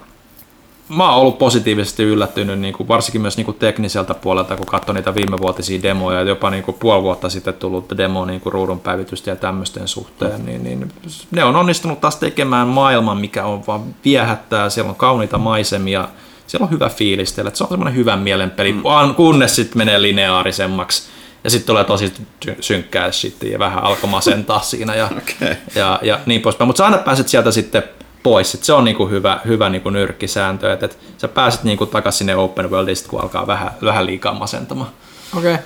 mä 0.97 1.09
oon 1.09 1.21
ollut 1.21 1.37
positiivisesti 1.37 2.03
yllättynyt 2.03 2.59
niin 2.59 2.73
kuin 2.73 2.87
varsinkin 2.87 3.21
myös 3.21 3.37
niin 3.37 3.45
kuin 3.45 3.57
tekniseltä 3.57 4.13
puolelta, 4.13 4.57
kun 4.57 4.65
katsoin 4.65 4.95
niitä 4.95 5.15
viimevuotisia 5.15 5.81
demoja, 5.81 6.19
ja 6.19 6.25
jopa 6.25 6.49
niin 6.49 6.63
kuin 6.63 6.77
puoli 6.79 7.03
vuotta 7.03 7.29
sitten 7.29 7.53
tullut 7.53 7.97
demo 7.97 8.25
niin 8.25 8.41
kuin 8.41 8.53
ruudun 8.53 8.79
päivitystä 8.79 9.29
ja 9.29 9.35
tämmöisten 9.35 9.87
suhteen, 9.87 10.45
niin, 10.45 10.63
niin 10.63 10.91
ne 11.31 11.43
on 11.43 11.55
onnistunut 11.55 12.01
taas 12.01 12.15
tekemään 12.15 12.67
maailman, 12.67 13.17
mikä 13.17 13.45
on 13.45 13.67
vaan 13.67 13.83
viehättää, 14.05 14.69
siellä 14.69 14.89
on 14.89 14.95
kauniita 14.95 15.37
maisemia, 15.37 16.09
siellä 16.47 16.63
on 16.63 16.71
hyvä 16.71 16.89
fiilistellä, 16.89 17.47
että 17.47 17.57
se 17.57 17.63
on 17.63 17.69
semmoinen 17.69 17.95
hyvän 17.95 18.19
mielen 18.19 18.51
peli, 18.51 18.73
mm. 18.73 18.81
kunnes 19.15 19.55
sitten 19.55 19.77
menee 19.77 20.01
lineaarisemmaksi, 20.01 21.03
ja 21.43 21.49
sitten 21.49 21.67
tulee 21.67 21.83
tosi 21.83 22.13
sy- 22.45 22.57
synkkää 22.59 23.11
sitten 23.11 23.51
ja 23.51 23.59
vähän 23.59 23.83
alkoi 23.83 24.09
masentaa 24.09 24.59
siinä 24.61 24.95
ja, 24.95 25.05
Okei. 25.17 25.55
ja, 25.75 25.99
ja 26.01 26.19
niin 26.25 26.41
poispäin. 26.41 26.67
Mutta 26.67 26.77
sä 26.77 26.85
aina 26.85 26.97
pääset 26.97 27.27
sieltä 27.27 27.51
sitten 27.51 27.83
pois. 28.23 28.55
Et 28.55 28.63
se 28.63 28.73
on 28.73 28.83
niinku 28.83 29.07
hyvä, 29.07 29.39
hyvä 29.45 29.69
niinku 29.69 29.89
nyrkkisääntö, 29.89 30.73
että 30.73 30.85
et 30.85 30.99
sä 31.17 31.27
pääset 31.27 31.63
niinku 31.63 31.85
takaisin 31.85 32.17
sinne 32.17 32.35
open 32.35 32.71
worldiin, 32.71 32.97
sit 32.97 33.07
kun 33.07 33.21
alkaa 33.21 33.47
vähän, 33.47 33.71
vähän 33.81 34.05
liikaa 34.05 34.33
masentamaan. 34.33 34.89
Okei. 35.37 35.53
Okay. 35.53 35.65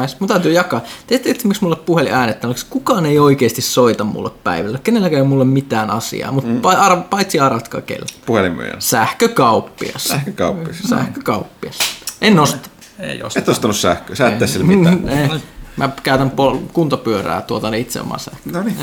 Nice. 0.00 0.16
Mun 0.20 0.28
täytyy 0.28 0.52
jakaa. 0.52 0.80
Tiedätte, 1.06 1.30
että 1.30 1.48
miksi 1.48 1.62
mulle 1.62 1.76
puhelin 1.76 2.12
äänettää? 2.14 2.48
Oliko 2.48 2.60
kukaan 2.70 3.06
ei 3.06 3.18
oikeasti 3.18 3.62
soita 3.62 4.04
mulle 4.04 4.30
päivällä? 4.44 4.78
Kenelläkään 4.78 5.22
ei 5.22 5.28
mulle 5.28 5.44
mitään 5.44 5.90
asiaa, 5.90 6.32
mutta 6.32 6.50
mm. 6.50 6.60
ar- 6.64 7.02
paitsi 7.10 7.40
arvatkaa 7.40 7.80
kellä. 7.80 8.06
Puhelinmyyjän. 8.26 8.82
Sähkökauppias. 8.82 10.04
Sähkökauppias. 10.04 10.78
Sähkökauppias. 10.78 11.78
En 12.20 12.38
osta. 12.38 12.68
Ei 12.98 13.18
jos. 13.18 13.36
Et 13.36 13.48
ostanut 13.48 13.76
sähköä, 13.76 14.16
sä 14.16 14.28
et 14.28 14.38
tee 14.38 14.48
sille 14.48 14.66
mitään. 14.66 15.08
Eh. 15.08 15.30
Mä 15.76 15.88
käytän 16.02 16.30
pol- 16.30 16.58
kuntopyörää, 16.72 17.42
tuotan 17.42 17.74
itse 17.74 18.00
omaa 18.00 18.18
sähköä. 18.18 18.52
No 18.52 18.62
niin, 18.62 18.76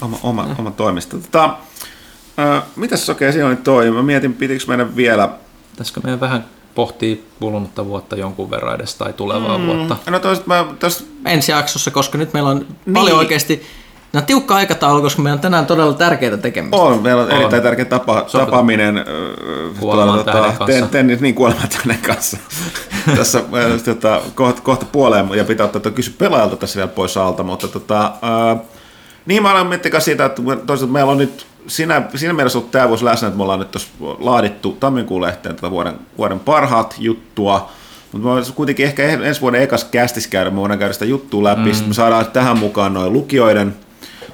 oma, 0.00 0.18
oma, 0.22 0.48
oma 0.58 0.70
toimisto. 0.70 1.16
Tota, 1.18 1.56
ö, 2.42 2.62
mitäs 2.76 3.10
okei, 3.10 3.32
siinä 3.32 3.48
oli 3.48 3.56
toi. 3.56 3.90
Mä 3.90 4.02
mietin, 4.02 4.34
pitikö 4.34 4.64
meidän 4.66 4.96
vielä... 4.96 5.28
Pitäisikö 5.70 6.00
meidän 6.04 6.20
vähän 6.20 6.44
pohtii 6.74 7.26
kulunutta 7.40 7.86
vuotta 7.86 8.16
jonkun 8.16 8.50
verran 8.50 8.74
edes 8.74 8.94
tai 8.94 9.12
tulevaa 9.12 9.58
mm. 9.58 9.66
vuotta? 9.66 9.96
No 10.10 10.18
toiset 10.18 10.46
mä 10.46 10.64
tosta, 10.78 11.04
Ensi 11.24 11.52
jaksossa, 11.52 11.90
koska 11.90 12.18
nyt 12.18 12.32
meillä 12.32 12.50
on 12.50 12.58
niin. 12.58 12.94
paljon 12.94 13.18
oikeasti... 13.18 13.62
No 14.12 14.20
tiukka 14.20 14.54
aikataulu, 14.56 15.02
koska 15.02 15.22
meillä 15.22 15.34
on 15.34 15.40
tänään 15.40 15.66
todella 15.66 15.92
tärkeää 15.92 16.36
tekemistä. 16.36 16.76
on, 16.76 17.02
meillä 17.02 17.22
on, 17.22 17.28
On. 17.28 17.36
erittäin 17.36 17.62
tärkeä 17.62 17.84
tapa, 17.84 18.26
tapaaminen 18.32 18.98
ö, 18.98 19.04
Kuoleman 19.80 20.08
tuolla, 20.08 20.24
tähden 20.24 20.42
kanssa. 20.42 20.66
ten, 20.66 20.88
tennis, 20.88 21.20
niin 21.20 21.34
kuoleman 21.34 21.68
tähden 21.68 21.98
kanssa. 22.06 22.36
tässä 23.16 23.38
ö, 23.38 23.78
tota, 23.84 24.20
kohta, 24.34 24.62
kohta 24.62 24.86
puoleen 24.92 25.28
ja 25.34 25.44
pitää 25.44 25.66
ottaa 25.66 25.80
tuo 25.80 25.92
kysy 25.92 26.14
pelaajalta 26.18 26.56
tässä 26.56 26.76
vielä 26.76 26.88
pois 26.88 27.16
alta, 27.16 27.42
mutta 27.42 27.68
tota, 27.68 28.12
ö, 28.52 28.56
niin 29.26 29.42
mä 29.42 29.52
olen 29.52 29.66
miettinyt 29.66 30.02
siitä, 30.02 30.24
että 30.24 30.42
toisaalta 30.66 30.92
meillä 30.92 31.12
on 31.12 31.18
nyt 31.18 31.46
siinä, 31.66 32.02
siinä 32.14 32.34
mielessä 32.34 32.58
ollut 32.58 32.70
tämä 32.70 32.88
vuosi 32.88 33.04
läsnä, 33.04 33.28
että 33.28 33.36
me 33.36 33.42
ollaan 33.42 33.58
nyt 33.58 33.70
tuossa 33.70 33.90
laadittu 34.00 34.76
tammikuun 34.80 35.22
lehteen 35.22 35.54
tätä 35.54 35.70
vuoden, 35.70 35.94
vuoden 36.18 36.40
parhaat 36.40 36.94
juttua, 36.98 37.70
mutta 38.12 38.28
me 38.28 38.42
kuitenkin 38.54 38.86
ehkä 38.86 39.02
ensi 39.08 39.40
vuoden 39.40 39.62
ekas 39.62 39.84
kästis 39.84 40.26
käydä, 40.26 40.50
me 40.50 40.56
voidaan 40.56 40.78
käydä 40.78 40.92
sitä 40.92 41.04
juttua 41.04 41.44
läpi, 41.44 41.72
mm. 41.72 41.88
me 41.88 41.94
saadaan 41.94 42.26
tähän 42.26 42.58
mukaan 42.58 42.94
noin 42.94 43.12
lukijoiden, 43.12 43.74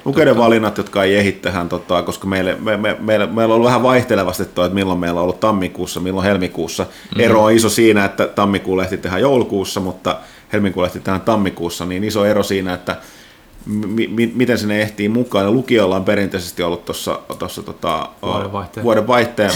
lukijoiden 0.05 0.37
valinnat, 0.37 0.77
jotka 0.77 1.03
ei 1.03 1.15
ehdi 1.15 1.31
tähän, 1.31 1.69
tota, 1.69 2.03
koska 2.03 2.27
meille, 2.27 2.57
me, 2.59 2.77
me, 2.77 2.97
meillä, 2.99 3.27
meillä 3.27 3.53
on 3.53 3.55
ollut 3.55 3.65
vähän 3.65 3.83
vaihtelevasti 3.83 4.45
toi, 4.45 4.65
että 4.65 4.75
milloin 4.75 4.99
meillä 4.99 5.19
on 5.19 5.23
ollut 5.23 5.39
tammikuussa, 5.39 5.99
milloin 5.99 6.25
helmikuussa. 6.25 6.85
Mm. 7.15 7.21
Ero 7.21 7.43
on 7.43 7.51
iso 7.51 7.69
siinä, 7.69 8.05
että 8.05 8.27
tammikuun 8.27 8.77
lehti 8.77 8.97
tehdään 8.97 9.21
joulukuussa, 9.21 9.79
mutta 9.79 10.17
helmikuun 10.53 10.83
lehti 10.83 10.99
tehdään 10.99 11.21
tammikuussa, 11.21 11.85
niin 11.85 12.03
iso 12.03 12.25
ero 12.25 12.43
siinä, 12.43 12.73
että 12.73 12.95
mi- 13.65 14.07
mi- 14.07 14.31
miten 14.35 14.57
sinne 14.57 14.81
ehtii 14.81 15.09
mukaan. 15.09 15.45
Ja 15.45 15.51
lukiolla 15.51 15.95
on 15.95 16.05
perinteisesti 16.05 16.63
ollut 16.63 16.85
tuossa 16.85 17.63
tota, 17.65 18.09
Vuodenvaihteen. 18.21 18.83
vuodenvaihteen 18.83 19.51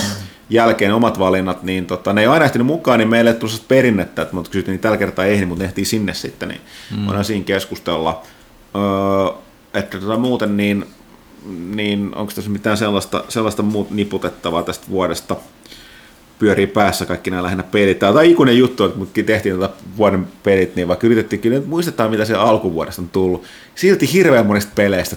jälkeen 0.50 0.94
omat 0.94 1.20
valinnat, 1.20 1.64
niin 1.64 1.86
tota, 1.86 2.14
ne 2.14 2.22
ei 2.22 2.28
ole 2.28 2.34
aina 2.34 2.46
ehtinyt 2.46 2.68
mukaan, 2.68 3.00
niin 3.00 3.10
meille 3.10 3.30
ei 3.30 3.36
tullut 3.36 3.68
perinnettä, 3.68 4.22
että 4.22 4.36
mutta 4.36 4.52
kysyttiin, 4.52 4.74
niin 4.74 4.82
tällä 4.82 4.98
kertaa 4.98 5.26
ei 5.26 5.34
ehdi, 5.34 5.46
mutta 5.46 5.64
ne 5.64 5.68
ehtii 5.68 5.86
sinne 5.86 6.14
sitten, 6.14 6.50
niin 6.50 6.62
mm. 6.98 7.06
voidaan 7.06 7.26
siinä 7.26 7.46
keskustella. 7.46 8.22
Öö, 8.76 9.38
että 9.74 10.00
tota, 10.00 10.18
muuten 10.18 10.58
niin, 10.58 10.86
niin 11.76 12.16
onko 12.16 12.32
tässä 12.36 12.52
mitään 12.52 12.78
sellaista, 12.78 13.24
sellaista 13.30 13.64
muut 13.64 13.92
niputettavaa 13.92 14.64
tästä 14.64 14.86
vuodesta, 14.90 15.36
pyörii 16.42 16.68
päässä 16.68 17.06
kaikki 17.06 17.30
nämä 17.30 17.44
lähinnä 17.44 17.64
pelit. 17.64 18.00
Tämä 18.00 18.20
on 18.20 18.26
ikuinen 18.26 18.58
juttu, 18.58 18.84
että 18.84 18.98
kun 18.98 19.08
tehtiin 19.26 19.60
tätä 19.60 19.74
vuoden 19.98 20.28
pelit, 20.44 20.76
niin 20.76 20.88
vaikka 20.88 21.08
yritettiin 21.08 21.40
kyllä, 21.40 21.62
muistetaan 21.66 22.12
mitä 22.12 22.26
se 22.26 22.36
alkuvuodesta 22.36 23.02
on 23.02 23.10
tullut. 23.10 23.44
Silti 23.76 24.14
hirveän 24.14 24.46
monista 24.46 24.72
peleistä, 24.76 25.16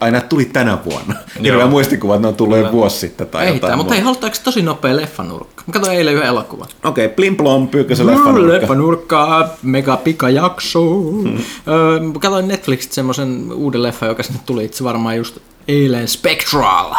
Aina 0.00 0.20
tuli 0.20 0.44
tänä 0.44 0.78
vuonna. 0.84 1.14
Joo. 1.36 1.42
Hirveä 1.44 1.66
muistikuva, 1.66 2.14
että 2.14 2.22
ne 2.22 2.28
on 2.28 2.34
tullut 2.34 2.58
jo 2.58 2.72
vuosi 2.72 2.98
sitten 2.98 3.26
tai 3.26 3.42
Ei 3.42 3.46
jotain 3.46 3.56
mitään, 3.56 3.78
mutta 3.78 3.94
hei, 3.94 4.02
muuta. 4.02 4.04
halutaanko 4.04 4.38
tosi 4.44 4.62
nopea 4.62 4.96
leffanurkka? 4.96 5.64
Mä 5.66 5.72
katsoin 5.72 5.96
eilen 5.96 6.14
yhden 6.14 6.28
elokuvan. 6.28 6.68
Okei, 6.84 7.04
okay, 7.06 7.16
Plim 7.16 7.36
Plom, 7.36 7.68
Pyykkösen 7.68 8.06
leffanurkka. 8.06 8.52
Leffanurkka, 8.52 9.48
mega 9.62 9.96
pikajakso. 9.96 10.80
Öö, 11.68 12.00
mä 12.00 12.12
katsoin 12.20 12.48
Netflixistä 12.48 12.94
semmoisen 12.94 13.52
uuden 13.52 13.82
leffan, 13.82 14.08
joka 14.08 14.22
sinne 14.22 14.40
tuli 14.46 14.64
itse 14.64 14.84
varmaan 14.84 15.16
just 15.16 15.38
eilen, 15.68 16.08
Spectral. 16.08 16.94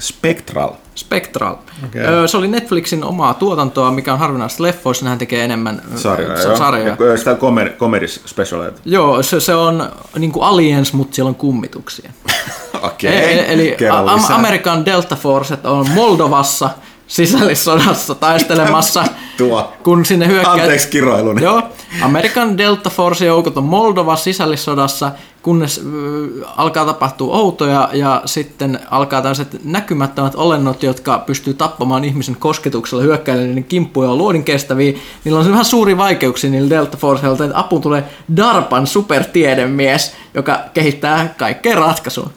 Spectral. 0.00 0.70
Spectral. 1.04 1.56
Öö, 1.96 2.28
se 2.28 2.36
oli 2.36 2.48
Netflixin 2.48 3.04
omaa 3.04 3.34
tuotantoa, 3.34 3.90
mikä 3.90 4.12
on 4.12 4.18
harvinaista 4.18 4.62
leffoissa. 4.62 5.04
Nehän 5.04 5.18
tekee 5.18 5.44
enemmän 5.44 5.82
ö, 5.94 5.98
Sarja, 5.98 6.42
sa- 6.42 6.56
sarjoja. 6.56 6.96
Ja 7.10 7.16
Sitä 7.16 7.34
comedy, 7.34 7.70
comedy 7.70 8.08
specialeita. 8.08 8.80
Joo, 8.96 9.22
se, 9.22 9.40
se 9.40 9.54
on 9.54 9.88
niinku 10.18 10.40
Aliens, 10.42 10.92
mutta 10.92 11.14
siellä 11.14 11.28
on 11.28 11.34
kummituksia. 11.34 12.10
Okei, 12.82 13.10
E- 13.38 13.52
Eli 13.52 13.74
kerro 13.78 13.96
a- 13.96 14.84
Delta 14.84 15.16
Forcet 15.16 15.66
on 15.66 15.90
Moldovassa 15.90 16.70
sisällissodassa 17.06 18.14
taistelemassa, 18.14 19.04
Tuo. 19.36 19.72
kun 19.82 20.04
sinne 20.04 20.26
hyökkää... 20.26 20.52
Anteeksi 20.52 20.88
kiroilun. 20.88 21.42
Joo, 21.42 21.62
Amerikan 22.02 22.58
Delta 22.58 22.90
Force 22.90 23.26
joukot 23.26 23.56
on 23.56 23.64
Moldova 23.64 24.16
sisällissodassa, 24.16 25.12
kunnes 25.42 25.78
äh, 25.78 26.52
alkaa 26.56 26.84
tapahtua 26.84 27.36
outoja 27.36 27.88
ja 27.92 28.22
sitten 28.24 28.78
alkaa 28.90 29.22
tällaiset 29.22 29.60
näkymättömät 29.64 30.34
olennot, 30.34 30.82
jotka 30.82 31.18
pystyy 31.18 31.54
tappamaan 31.54 32.04
ihmisen 32.04 32.36
kosketuksella 32.36 33.02
hyökkäilemään 33.02 33.48
niiden 33.48 33.64
kimppuja 33.64 34.10
on 34.10 34.18
luodin 34.18 34.44
kestäviä. 34.44 34.92
Niillä 35.24 35.40
on 35.40 35.50
vähän 35.50 35.64
suuri 35.64 35.96
vaikeuksia 35.96 36.50
niillä 36.50 36.70
Delta 36.70 36.96
Forceilta, 36.96 37.44
että 37.44 37.58
apuun 37.58 37.82
tulee 37.82 38.04
DARPan 38.36 38.86
supertiedemies, 38.86 40.14
joka 40.34 40.58
kehittää 40.74 41.34
kaikkea 41.38 41.76
ratkaisua. 41.76 42.30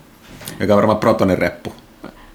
Joka 0.59 0.73
on 0.73 0.77
varmaan 0.77 0.99
protonin 0.99 1.37
reppu. 1.37 1.73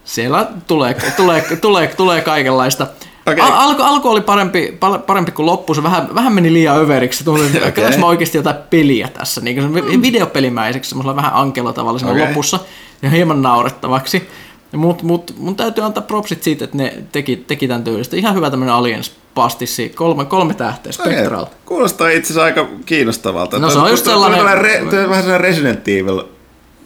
Siellä 0.04 0.46
tulee, 0.66 0.96
tulee, 1.16 1.44
tulee, 1.60 1.86
tulee 1.88 2.20
kaikenlaista. 2.20 2.86
Okei. 3.26 3.44
Al- 3.44 3.52
alku, 3.52 3.82
alku 3.82 4.08
oli 4.08 4.20
parempi, 4.20 4.78
parempi 5.06 5.32
kuin 5.32 5.46
loppu, 5.46 5.74
se 5.74 5.82
vähän, 5.82 6.14
vähän 6.14 6.32
meni 6.32 6.52
liian 6.52 6.78
överiksi. 6.78 7.24
Tuntui, 7.24 7.46
että 7.46 7.68
okay. 7.68 7.98
mä 7.98 8.06
oikeasti 8.06 8.38
jotain 8.38 8.56
peliä 8.70 9.08
tässä, 9.08 9.40
niin 9.40 9.56
kuin 9.56 9.68
se 9.68 9.74
vi- 9.90 10.02
videopelimäiseksi, 10.02 10.88
semmoisella 10.88 11.16
vähän 11.16 11.32
ankelotavalla 11.34 11.98
siinä 11.98 12.12
Okei. 12.12 12.28
lopussa 12.28 12.58
ja 13.02 13.10
hieman 13.10 13.42
naurettavaksi. 13.42 14.28
Mutta 14.76 15.04
mut, 15.04 15.34
mun 15.38 15.56
täytyy 15.56 15.84
antaa 15.84 16.02
propsit 16.02 16.42
siitä, 16.42 16.64
että 16.64 16.76
ne 16.76 16.94
teki, 17.12 17.36
teki 17.36 17.68
tämän 17.68 17.84
tyylistä. 17.84 18.16
Ihan 18.16 18.34
hyvä 18.34 18.50
tämmöinen 18.50 18.74
Aliens 18.74 19.12
pastissi, 19.34 19.88
kolme, 19.88 20.24
kolme 20.24 20.54
tähteä, 20.54 20.92
Spectral. 20.92 21.46
Kuulostaa 21.66 22.08
itse 22.08 22.26
asiassa 22.32 22.44
aika 22.44 22.68
kiinnostavalta. 22.86 23.58
No 23.58 23.70
se 23.70 23.78
on 23.78 23.90
just 23.90 24.04
sellainen- 24.04 24.44
vähän 24.44 24.66
sellainen 24.90 25.40
Resident 25.40 25.88
Evil. 25.88 26.22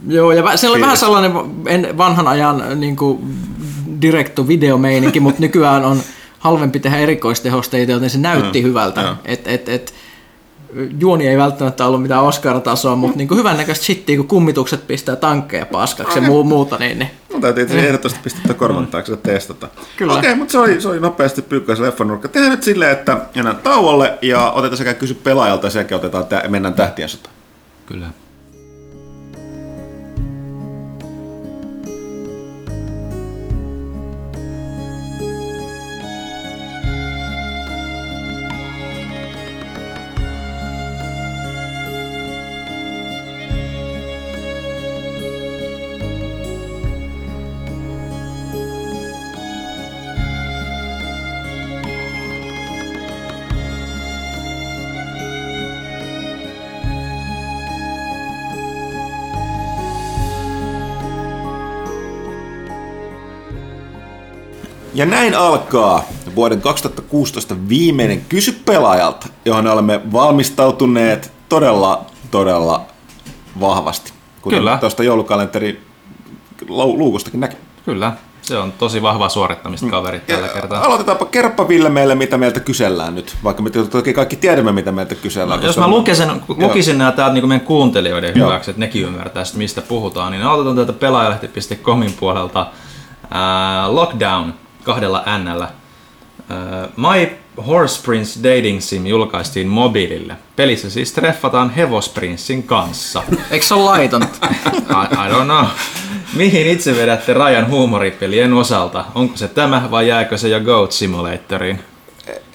Joo, 0.08 0.32
ja 0.32 0.56
siellä 0.56 0.74
oli 0.74 0.82
vähän 0.82 0.96
sellainen 0.96 1.32
en- 1.66 1.98
vanhan 1.98 2.28
ajan 2.28 2.80
niin 2.80 2.96
kuin 2.96 3.38
direkto 4.02 4.48
videomeininki, 4.48 5.20
mutta 5.20 5.40
nykyään 5.40 5.84
on 5.84 6.00
halvempi 6.38 6.80
tehdä 6.80 6.96
erikoistehosteita, 6.98 7.92
joten 7.92 8.10
se 8.10 8.18
näytti 8.18 8.60
Mm, 8.62 8.66
hyvältä. 8.68 9.00
joo. 9.00 9.14
Et, 9.24 9.48
et, 9.48 9.68
et, 9.68 9.94
juoni 11.00 11.28
ei 11.28 11.36
välttämättä 11.38 11.86
ollut 11.86 12.02
mitään 12.02 12.22
Oscar-tasoa, 12.24 12.96
mutta 12.96 13.16
niin 13.18 13.28
hyvän 13.36 13.56
näköistä 13.56 13.84
shittiä, 13.84 14.16
kun 14.16 14.28
kummitukset 14.28 14.86
pistää 14.86 15.16
tankkeja 15.16 15.66
paskaksi 15.66 16.18
ja 16.18 16.22
muu, 16.22 16.44
muuta, 16.44 16.76
niin, 16.78 16.98
niin 16.98 17.10
Mun 17.32 17.40
täytyy 17.40 17.62
itse 17.62 17.72
asiassa 17.74 17.86
ehdottomasti 17.88 18.20
pistää 18.24 18.42
tuota 18.42 18.58
korvan 18.58 18.86
taakse 18.86 19.12
ja 19.12 19.16
testata. 19.16 19.68
Kyllä. 19.96 20.12
Okei, 20.14 20.34
mutta 20.34 20.52
se 20.52 20.58
oli, 20.58 20.80
se 20.80 20.88
oli 20.88 21.00
nopeasti 21.00 21.42
pyykkäisen 21.42 21.86
leffanurkka. 21.86 22.28
Tehdään 22.28 22.50
nyt 22.50 22.62
silleen, 22.62 22.92
että 22.92 23.18
mennään 23.34 23.56
tauolle 23.56 24.18
ja 24.22 24.50
otetaan 24.50 24.76
sekä 24.76 24.94
kysy 24.94 25.14
pelaajalta 25.14 25.66
ja 25.66 25.72
jälkeen 25.74 25.96
otetaan 25.98 26.26
tä- 26.26 26.44
mennään 26.48 26.74
tähtien 26.74 27.08
sotaan. 27.08 27.34
Kyllä. 27.86 28.06
Ja 64.96 65.06
näin 65.06 65.34
alkaa 65.34 66.04
vuoden 66.34 66.60
2016 66.60 67.56
viimeinen 67.68 68.20
Kysy 68.28 68.52
pelaajalta, 68.64 69.26
johon 69.44 69.66
olemme 69.66 70.00
valmistautuneet 70.12 71.32
todella, 71.48 72.04
todella 72.30 72.80
vahvasti. 73.60 74.12
Kuten 74.42 74.58
Kyllä. 74.58 74.78
tuosta 74.80 75.02
joulukalenterin 75.02 75.80
lu- 76.68 76.98
luukustakin 76.98 77.40
näki. 77.40 77.56
Kyllä. 77.84 78.12
Se 78.42 78.58
on 78.58 78.72
tosi 78.72 79.02
vahvaa 79.02 79.28
suorittamista 79.28 79.86
kaverit 79.86 80.26
tällä 80.26 80.48
kertaa. 80.48 80.84
Aloitetaanpa, 80.84 81.24
kerropa 81.24 81.68
Ville 81.68 81.88
meille, 81.88 82.14
mitä 82.14 82.38
meiltä 82.38 82.60
kysellään 82.60 83.14
nyt, 83.14 83.36
vaikka 83.44 83.62
me 83.62 83.70
toki 83.70 84.12
kaikki 84.14 84.36
tiedämme, 84.36 84.72
mitä 84.72 84.92
meiltä 84.92 85.14
kysellään. 85.14 85.60
Jos 85.62 85.66
koska- 85.76 85.80
mä 85.80 85.96
lukisin, 85.96 86.28
lukisin 86.48 86.98
nämä 86.98 87.12
täältä 87.12 87.34
niin 87.34 87.48
meidän 87.48 87.66
kuuntelijoiden 87.66 88.32
Joo. 88.38 88.48
hyväksi, 88.48 88.70
että 88.70 88.80
nekin 88.80 89.02
ymmärtää, 89.02 89.42
mistä 89.56 89.82
puhutaan, 89.82 90.32
niin 90.32 90.42
aloitetaan 90.44 90.76
täältä 90.76 90.92
pelaajalehti.comin 90.92 92.12
puolelta 92.20 92.66
ää, 93.30 93.94
Lockdown 93.94 94.54
kahdella 94.86 95.24
Nllä. 95.38 95.68
Ää, 96.48 96.88
My 96.96 97.36
Horse 97.66 98.02
Prince 98.02 98.40
Dating 98.42 98.80
Sim 98.80 99.06
julkaistiin 99.06 99.68
mobiilille. 99.68 100.36
Pelissä 100.56 100.90
siis 100.90 101.12
treffataan 101.12 101.70
hevosprinssin 101.70 102.62
kanssa. 102.62 103.22
eikö 103.50 103.66
se 103.66 103.74
ole 103.74 103.84
laitonta? 103.84 104.46
I, 104.74 105.14
I 105.14 105.32
don't 105.32 105.44
know. 105.44 105.64
Mihin 106.34 106.66
itse 106.66 106.96
vedätte 106.96 107.32
rajan 107.32 107.70
huumoripelien 107.70 108.52
osalta? 108.52 109.04
Onko 109.14 109.36
se 109.36 109.48
tämä 109.48 109.88
vai 109.90 110.08
jääkö 110.08 110.38
se 110.38 110.48
jo 110.48 110.60
Goat 110.60 110.92
Simulatoriin? 110.92 111.80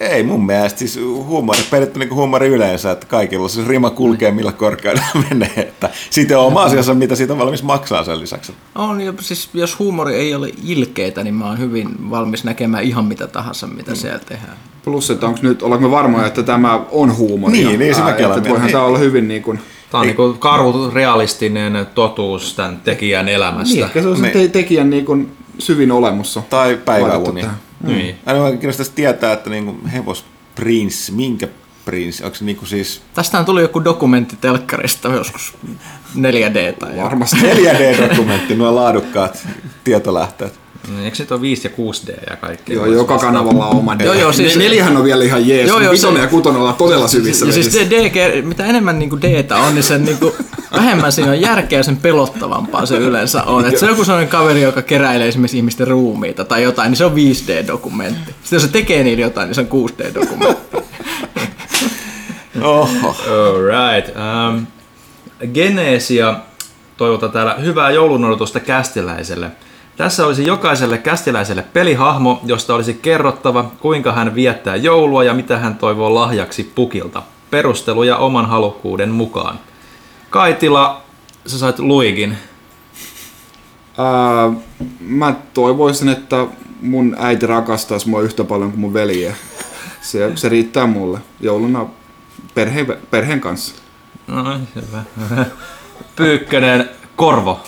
Ei 0.00 0.22
mun 0.22 0.46
mielestä, 0.46 0.78
siis 0.78 1.00
huumori, 1.24 1.58
on 1.72 1.88
niin 2.00 2.14
huumori 2.14 2.48
yleensä, 2.48 2.90
että 2.90 3.06
kaikilla 3.06 3.48
se 3.48 3.60
rima 3.66 3.90
kulkee 3.90 4.30
millä 4.30 4.52
korkeudella 4.52 5.06
menee. 5.30 5.52
Että 5.56 5.90
siitä 6.10 6.38
on 6.38 6.46
oma 6.46 6.62
asiansa, 6.62 6.94
mitä 6.94 7.14
siitä 7.14 7.32
on 7.32 7.38
valmis 7.38 7.62
maksaa 7.62 8.04
sen 8.04 8.20
lisäksi. 8.20 8.52
On, 8.74 9.00
ja 9.00 9.12
siis 9.20 9.48
jos 9.54 9.78
huumori 9.78 10.14
ei 10.14 10.34
ole 10.34 10.50
ilkeitä, 10.64 11.24
niin 11.24 11.34
mä 11.34 11.46
oon 11.46 11.58
hyvin 11.58 12.10
valmis 12.10 12.44
näkemään 12.44 12.84
ihan 12.84 13.04
mitä 13.04 13.26
tahansa, 13.26 13.66
mitä 13.66 13.94
siellä 13.94 14.18
tehdään. 14.18 14.56
Plus, 14.84 15.10
että 15.10 15.26
onko 15.26 15.38
nyt, 15.42 15.62
ollaanko 15.62 15.88
me 15.88 15.90
varmoja, 15.90 16.26
että 16.26 16.42
tämä 16.42 16.80
on 16.90 17.16
huumoria? 17.16 17.68
Niin, 17.68 17.78
niin, 17.78 17.94
se 17.94 18.02
mäkin 18.02 18.26
olen 18.26 18.38
että 18.38 18.50
Voihan 18.50 18.70
tämä 18.70 18.84
olla 18.84 18.98
hyvin 18.98 19.28
niin 19.28 19.42
kuin... 19.42 19.60
Tämä 19.90 20.00
on 20.00 20.06
niinku 20.06 20.36
karu, 20.38 20.90
realistinen 20.94 21.86
totuus 21.94 22.54
tämän 22.54 22.80
tekijän 22.84 23.28
elämästä. 23.28 23.74
Niin, 23.74 24.02
se 24.02 24.08
on 24.08 24.16
se 24.16 24.22
Niin. 24.22 24.32
te- 24.32 24.48
tekijän 24.48 24.90
niin 24.90 25.04
kuin 25.04 25.32
syvin 25.58 25.92
olemus. 25.92 26.36
on 26.36 26.42
Tai 26.50 26.60
laitettu 26.68 26.84
päiväuni. 26.84 27.40
tähän. 27.40 27.56
Niin. 27.82 28.18
Aina 28.26 28.42
oikein 28.42 28.60
kiinnostaisi 28.60 28.92
tietää, 28.94 29.32
että 29.32 29.50
niinku 29.50 29.88
hevosprinssi, 29.92 31.12
minkä 31.12 31.48
prinssi, 31.84 32.24
onko 32.24 32.36
se 32.36 32.44
niinku 32.44 32.66
siis 32.66 33.02
Tästähän 33.14 33.46
tuli 33.46 33.62
joku 33.62 33.84
dokumentti 33.84 34.36
telkkarista 34.40 35.08
joskus 35.08 35.54
4D 36.16 36.76
tai. 36.78 36.96
Varmasti. 36.96 37.36
4D-dokumentti, 37.36 38.54
nuo 38.54 38.74
laadukkaat 38.74 39.48
tietolähteet. 39.84 40.61
Niin, 40.88 41.04
Eikö 41.04 41.16
nyt 41.18 41.32
ole 41.32 41.40
5 41.40 41.68
ja 41.68 41.70
6D 41.76 42.30
ja 42.30 42.36
kaikki? 42.36 42.72
Joo, 42.72 42.86
joka 42.86 43.18
kanavalla 43.18 43.66
on 43.66 43.76
oma. 43.76 43.96
Joo, 44.04 44.14
joo, 44.14 44.32
siis- 44.32 44.56
Ne- 44.56 44.62
Neljähän 44.64 44.96
on 44.96 45.04
vielä 45.04 45.24
ihan 45.24 45.48
jees. 45.48 45.68
Joo, 45.68 45.80
joo, 45.80 45.92
Vitonen 45.92 46.16
se- 46.16 46.22
ja 46.22 46.28
kutonen 46.30 46.60
ollaan 46.60 46.76
todella 46.76 47.08
syvissä 47.08 47.46
Ja 47.46 47.52
siis 47.52 47.66
vesissä. 47.66 47.90
D, 47.90 47.94
D, 48.14 48.42
mitä 48.42 48.64
enemmän 48.66 48.98
niinku 48.98 49.20
D 49.20 49.44
on, 49.66 49.74
niin 49.74 49.82
sen 49.82 50.04
niinku, 50.04 50.34
vähemmän 50.76 51.12
siinä 51.12 51.30
on 51.30 51.40
järkeä 51.40 51.78
ja 51.78 51.82
sen 51.82 51.96
pelottavampaa 51.96 52.86
se 52.86 52.96
yleensä 52.96 53.42
on. 53.42 53.66
Et 53.66 53.78
se 53.78 53.84
on 53.84 53.90
joku 53.90 54.04
sellainen 54.04 54.28
kaveri, 54.28 54.62
joka 54.62 54.82
keräilee 54.82 55.28
esimerkiksi 55.28 55.56
ihmisten 55.56 55.86
ruumiita 55.88 56.44
tai 56.44 56.62
jotain, 56.62 56.90
niin 56.90 56.96
se 56.96 57.04
on 57.04 57.12
5D-dokumentti. 57.14 58.26
Sitten 58.42 58.56
jos 58.56 58.62
se 58.62 58.68
tekee 58.68 59.04
niillä 59.04 59.22
jotain, 59.22 59.46
niin 59.46 59.54
se 59.54 59.60
on 59.60 59.88
6D-dokumentti. 59.90 60.82
Oho. 62.62 63.16
Alright. 63.28 64.16
Um, 64.16 64.66
Genesia 65.54 66.36
toivottaa 66.96 67.28
täällä 67.28 67.54
hyvää 67.54 67.90
joulun 67.90 68.24
odotusta 68.24 68.60
kästiläiselle. 68.60 69.50
Tässä 69.96 70.26
olisi 70.26 70.46
jokaiselle 70.46 70.98
kästiläiselle 70.98 71.62
pelihahmo, 71.62 72.40
josta 72.44 72.74
olisi 72.74 72.94
kerrottava, 72.94 73.70
kuinka 73.80 74.12
hän 74.12 74.34
viettää 74.34 74.76
joulua 74.76 75.24
ja 75.24 75.34
mitä 75.34 75.58
hän 75.58 75.74
toivoo 75.74 76.14
lahjaksi 76.14 76.72
pukilta. 76.74 77.22
Perusteluja 77.50 78.16
oman 78.16 78.46
halukkuuden 78.46 79.10
mukaan. 79.10 79.60
Kaitila, 80.30 81.02
sä 81.46 81.58
sait 81.58 81.78
Luigin. 81.78 82.38
Ää, 83.98 84.52
mä 85.00 85.34
toivoisin, 85.54 86.08
että 86.08 86.46
mun 86.82 87.16
äiti 87.18 87.46
rakastaisi 87.46 88.08
mua 88.08 88.20
yhtä 88.20 88.44
paljon 88.44 88.70
kuin 88.70 88.80
mun 88.80 88.94
veljeä. 88.94 89.34
Se, 90.00 90.32
se 90.34 90.48
riittää 90.48 90.86
mulle 90.86 91.18
jouluna 91.40 91.86
perheen, 92.54 92.86
perheen 93.10 93.40
kanssa. 93.40 93.74
No, 94.26 94.58
hyvä. 94.74 95.02
Pyykkönen, 96.16 96.90
Korvo. 97.16 97.60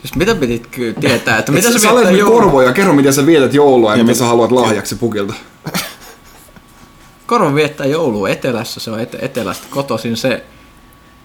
Siis 0.00 0.14
mitä 0.16 0.34
pitit 0.34 0.68
tietää, 1.00 1.38
että 1.38 1.52
mitä 1.52 1.68
Mitä 1.68 1.78
se 1.78 1.82
sä 1.82 1.92
olet 1.92 2.12
nyt 2.12 2.24
korvoja, 2.24 2.72
kerro 2.72 2.92
miten 2.92 3.12
sä 3.12 3.26
vietät 3.26 3.54
joulua 3.54 3.90
ja, 3.90 3.96
Ja 3.96 4.04
mitä 4.04 4.10
mit- 4.10 4.18
sä 4.18 4.24
haluat 4.24 4.52
lahjaksi 4.52 4.94
pukilta. 4.96 5.34
Korvo 7.26 7.54
viettää 7.54 7.86
joulua 7.86 8.28
etelässä, 8.28 8.80
se 8.80 8.90
on 8.90 9.00
ete- 9.00 9.24
etelästä 9.24 9.66
kotoisin. 9.70 10.16
Se, 10.16 10.44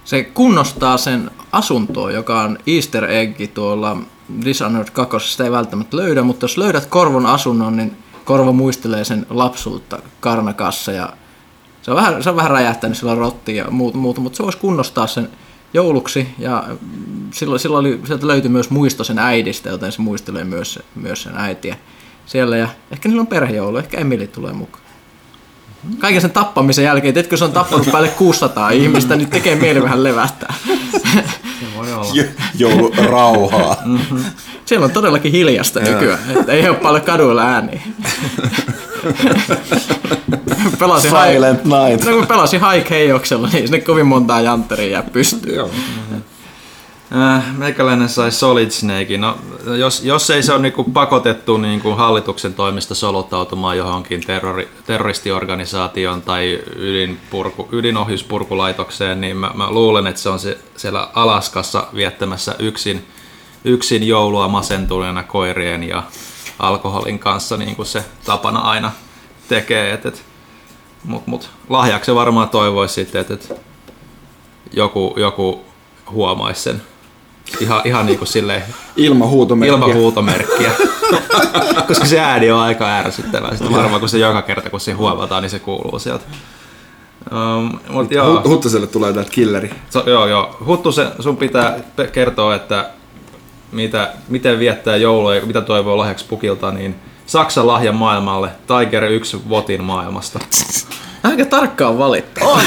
se 0.06 0.24
kunnostaa 0.24 0.98
sen 0.98 1.32
asuntoa, 1.52 2.12
joka 2.12 2.42
on 2.42 2.58
Easter 2.68 3.06
egg 3.12 3.42
tuolla 3.54 3.98
Dishonored 4.46 4.88
2. 4.94 5.32
Sitä 5.32 5.44
ei 5.44 5.52
välttämättä 5.52 5.98
löydä, 5.98 6.24
mutta 6.24 6.44
jos 6.44 6.58
löydät 6.58 6.86
Korvon 6.86 7.26
asunnon, 7.26 7.78
niin 7.78 7.98
Korvo 8.26 8.52
muistelee 8.54 9.04
sen 9.06 9.26
lapsuutta 9.30 10.00
Karnakassa 10.20 10.92
ja 10.92 11.10
se 11.82 11.92
on 11.92 11.98
vähän, 11.98 12.24
se 12.24 12.30
on 12.30 12.36
vähän 12.36 12.52
räjähtänyt 12.52 12.98
sillä 12.98 13.16
rotti 13.16 13.56
ja 13.56 13.72
muuta, 13.72 13.98
muuta, 13.98 14.22
mutta 14.22 14.38
se 14.38 14.44
voisi 14.44 14.58
kunnostaa 14.58 15.08
sen 15.08 15.30
jouluksi 15.76 16.28
ja 16.40 16.64
silloin, 17.32 17.60
silloin 17.60 17.86
oli, 17.86 18.00
sieltä 18.08 18.28
löytyi 18.28 18.50
myös 18.50 18.70
muisto 18.70 19.04
sen 19.04 19.20
äidistä, 19.20 19.70
joten 19.70 19.92
se 19.92 20.02
muistelee 20.02 20.44
myös, 20.44 20.80
myös 20.96 21.24
sen 21.24 21.34
äitiä 21.38 21.76
siellä 22.26 22.58
ja 22.58 22.68
ehkä 22.92 23.10
niillä 23.10 23.22
on 23.22 23.28
perhejoulu, 23.28 23.78
ehkä 23.78 23.98
Emili 23.98 24.28
tulee 24.28 24.54
mukaan. 24.54 24.86
Kaiken 26.00 26.22
sen 26.22 26.32
tappamisen 26.32 26.86
jälkeen, 26.86 27.14
tiedätkö, 27.14 27.38
se 27.38 27.44
on 27.46 27.52
tappanut 27.52 27.92
päälle 27.92 28.08
600 28.10 28.70
ihmistä, 28.70 29.16
niin 29.16 29.30
tekee 29.30 29.56
mieli 29.56 29.84
vähän 29.84 30.04
levähtää. 30.04 30.54
Se 31.60 31.66
voi 31.78 31.94
olla. 31.94 32.12
Jo- 32.14 32.24
Joulurauhaa. 32.58 33.76
Siellä 34.66 34.86
on 34.86 34.92
todellakin 34.92 35.32
hiljasta 35.32 35.80
nykyään, 35.80 36.20
että 36.40 36.52
ei 36.52 36.70
ole 36.70 36.78
paljon 36.78 37.02
kaduilla 37.02 37.42
ääniä. 37.44 37.82
pelasin 40.80 41.12
Silent 41.12 41.64
night. 41.66 42.06
No 42.06 42.14
kun 42.14 42.28
pelasin 42.28 42.62
High 42.72 42.88
Chaoksella, 42.88 43.50
niin 43.54 43.68
sinne 43.68 43.80
kovin 43.80 44.06
montaa 44.06 44.42
jantteria 44.42 44.92
jää 44.92 45.04
pystyyn. 45.04 45.56
Joo. 45.56 45.70
Äh, 47.16 47.58
meikäläinen 47.58 48.10
sai 48.10 48.32
Solid 48.32 48.72
Snake. 48.72 49.18
No, 49.18 49.38
jos, 49.78 50.04
jos 50.04 50.30
ei 50.30 50.44
se 50.44 50.54
ole 50.54 50.62
niinku 50.62 50.84
pakotettu 50.84 51.58
niinku 51.58 51.92
hallituksen 51.92 52.54
toimesta 52.54 52.96
soluttautumaan 52.96 53.78
johonkin 53.78 54.22
terrori, 54.22 54.70
terroristiorganisaation 54.86 56.22
tai 56.22 56.60
ydinpurku, 56.76 57.68
ydinohjuspurkulaitokseen, 57.72 59.22
niin 59.22 59.38
mä, 59.38 59.52
mä 59.54 59.72
luulen, 59.72 60.08
että 60.08 60.22
se 60.22 60.30
on 60.30 60.40
se, 60.40 60.58
siellä 60.76 61.10
Alaskassa 61.14 61.88
viettämässä 61.96 62.56
yksin, 62.60 63.06
yksin 63.64 64.08
joulua 64.08 64.48
masentuneena 64.48 65.24
koirien 65.24 65.84
ja 65.84 66.04
alkoholin 66.60 67.20
kanssa, 67.20 67.58
niin 67.58 67.76
kuin 67.76 67.86
se 67.86 68.06
tapana 68.26 68.60
aina 68.60 68.92
tekee. 69.48 69.94
Et, 69.94 70.06
et, 70.06 70.24
mut, 71.04 71.28
mut, 71.28 71.50
lahjaksi 71.70 72.16
varmaan 72.16 72.50
toivoisi 72.50 72.94
sitten, 72.94 73.22
että 73.22 73.34
et 73.34 73.62
joku, 74.74 75.14
joku 75.18 75.62
huomaisi 76.12 76.62
sen. 76.62 76.82
Ihan, 77.60 77.82
ihan 77.86 78.06
niin 78.06 78.18
kuin 78.18 78.28
silleen 78.28 78.64
Ilman 78.96 79.30
huutomerkkiä. 79.30 79.74
ilman 79.76 79.94
huutomerkkiä. 79.94 80.72
Koska 81.88 82.06
se 82.06 82.20
ääni 82.20 82.52
on 82.52 82.60
aika 82.60 82.88
ärsyttävää. 82.98 83.52
Sitten 83.52 83.72
varmaan 83.74 84.00
kun 84.00 84.10
se 84.10 84.18
joka 84.18 84.42
kerta 84.42 84.70
kun 84.70 84.80
se 84.80 84.92
huomataan, 84.92 85.42
niin 85.42 85.50
se 85.50 85.60
kuuluu 85.60 86.00
sieltä. 86.00 86.26
Um, 87.32 87.80
mut 87.90 88.12
joo, 88.12 88.42
Hu- 88.42 88.48
Huttaselle 88.50 88.88
tulee 88.88 89.14
täältä 89.14 89.32
killeri. 89.32 89.70
so, 89.90 90.04
joo, 90.10 90.28
joo. 90.28 90.58
Huttu, 90.66 90.92
se, 90.92 91.08
sun 91.20 91.38
pitää 91.38 91.80
kertoa, 92.12 92.56
että 92.56 92.90
mitä, 93.76 94.14
miten 94.28 94.60
viettää 94.60 94.96
joulua 94.96 95.36
ja 95.36 95.46
mitä 95.46 95.62
toivoo 95.62 95.98
lahjaksi 95.98 96.26
pukilta, 96.26 96.72
niin 96.72 96.96
Saksan 97.26 97.68
lahja 97.68 97.92
maailmalle, 97.92 98.50
Tiger 98.68 99.04
1 99.04 99.50
Votin 99.50 99.84
maailmasta. 99.84 100.40
Aika 101.24 101.46
tarkkaan 101.46 101.98
valittu. 101.98 102.40
On, 102.44 102.60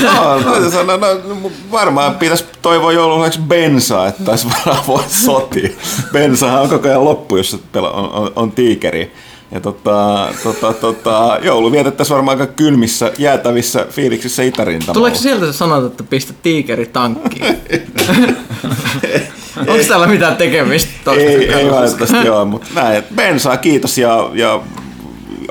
on. 0.46 0.70
Sanoa, 0.70 0.96
no, 0.96 1.06
no, 1.28 1.50
varmaan 1.70 2.14
pitäisi 2.14 2.44
toivoa 2.62 2.92
joululahjaksi 2.92 3.40
bensaa, 3.40 4.08
että 4.08 4.24
taisi 4.24 4.46
varmaan 4.50 4.86
voi 4.86 5.02
sotia. 5.08 5.70
Bensahan 6.12 6.62
on 6.62 6.68
koko 6.68 6.88
ajan 6.88 7.04
loppu, 7.04 7.36
jos 7.36 7.60
pela, 7.72 7.90
on, 7.90 8.12
on, 8.12 8.32
on 8.36 8.52
tiikeri. 8.52 9.12
Ja 9.52 9.60
tota, 9.60 10.28
tota, 10.42 10.72
tota, 10.72 11.38
joulu 11.42 11.72
vietettäisiin 11.72 12.14
varmaan 12.14 12.40
aika 12.40 12.52
kylmissä, 12.52 13.12
jäätävissä 13.18 13.86
fiiliksissä 13.90 14.42
itärintamalla. 14.42 14.94
Tuleeko 14.94 15.16
sieltä 15.16 15.46
se 15.46 15.52
sanota, 15.52 15.86
että 15.86 16.04
pistä 16.04 16.32
tiikeri 16.42 16.86
tankkiin? 16.86 17.56
Onko 19.58 19.84
täällä 19.88 20.06
mitään 20.06 20.36
tekemistä? 20.36 21.10
Ei, 21.10 21.52
ei 21.52 21.70
valitettavasti 21.70 22.28
ole, 22.28 22.44
mutta 22.44 22.66
näin, 22.74 22.96
että 22.96 23.14
bensaa 23.14 23.56
kiitos 23.56 23.98
ja, 23.98 24.30
ja 24.34 24.60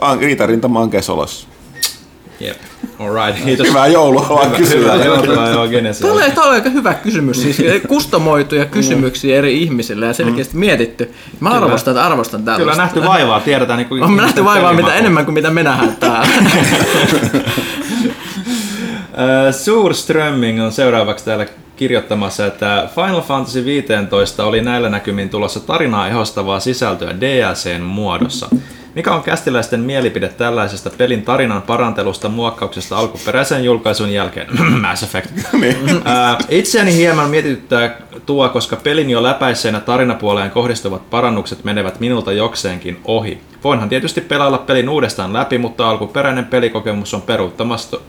an- 0.02 0.24
itärintama 0.24 0.80
on 0.80 0.90
kesolos. 0.90 1.48
Jep. 2.40 2.58
Alright, 3.00 3.46
kiitos. 3.46 3.68
Hyvää 3.68 3.88
joulua 3.88 4.26
vaan 4.30 4.52
kysyä. 4.52 4.96
Joo. 4.96 5.22
Tämä 5.22 6.14
oli, 6.14 6.32
tämä 6.32 6.48
oli 6.48 6.56
aika 6.56 6.70
hyvä 6.70 6.94
kysymys, 6.94 7.42
siis 7.42 7.58
kustomoituja 7.88 8.66
kysymyksiä 8.66 9.38
eri 9.38 9.64
ihmisille 9.64 10.06
ja 10.06 10.14
selkeästi 10.14 10.58
mietitty. 10.58 11.14
Mä 11.40 11.50
arvostan, 11.50 11.98
arvostan 11.98 12.44
tällaista. 12.44 12.72
Kyllä 12.72 12.84
nähty 12.84 13.04
vaivaa, 13.04 13.40
tiedetään 13.40 13.78
niin 13.78 13.88
kuin 13.88 14.04
On 14.04 14.16
nähty 14.16 14.44
vaivaa 14.46 14.74
mitä 14.74 14.96
enemmän 14.96 15.26
kuin 15.26 15.34
mitä 15.34 15.50
me 15.50 15.64
nähdään 15.64 15.96
täällä. 15.96 16.28
Äh, 19.20 19.56
Surströmming 19.56 20.64
on 20.64 20.72
seuraavaksi 20.72 21.26
täällä 21.26 21.46
kirjoittamassa, 21.78 22.46
että 22.46 22.90
Final 22.96 23.22
Fantasy 23.22 23.66
15 23.66 24.46
oli 24.46 24.62
näillä 24.62 24.90
näkymin 24.90 25.30
tulossa 25.30 25.60
tarinaa 25.60 26.08
ehostavaa 26.08 26.60
sisältöä 26.60 27.16
DLCn 27.22 27.82
muodossa. 27.82 28.50
Mikä 28.96 29.14
on 29.14 29.24
kästiläisten 29.24 29.80
mielipide 29.80 30.28
tällaisesta 30.28 30.90
pelin 30.98 31.22
tarinan 31.22 31.62
parantelusta 31.62 32.30
muokkauksesta 32.30 32.98
alkuperäisen 32.98 33.64
julkaisun 33.64 34.14
jälkeen? 34.14 34.48
Mass 34.82 35.04
Effect. 35.04 35.30
Ää, 36.06 36.38
Itseäni 36.50 36.96
hieman 36.96 37.30
mietityttää 37.30 37.96
tuo, 38.26 38.50
koska 38.50 38.76
pelin 38.76 39.10
jo 39.10 39.24
läpäisseenä 39.24 39.80
tarinapuoleen 39.80 40.52
kohdistuvat 40.52 41.10
parannukset 41.10 41.64
menevät 41.64 42.00
minulta 42.00 42.32
jokseenkin 42.32 43.00
ohi. 43.06 43.42
Voinhan 43.64 43.90
tietysti 43.90 44.22
pelailla 44.22 44.58
pelin 44.58 44.90
uudestaan 44.90 45.34
läpi, 45.34 45.58
mutta 45.58 45.90
alkuperäinen 45.90 46.46
pelikokemus 46.46 47.14
on 47.14 47.24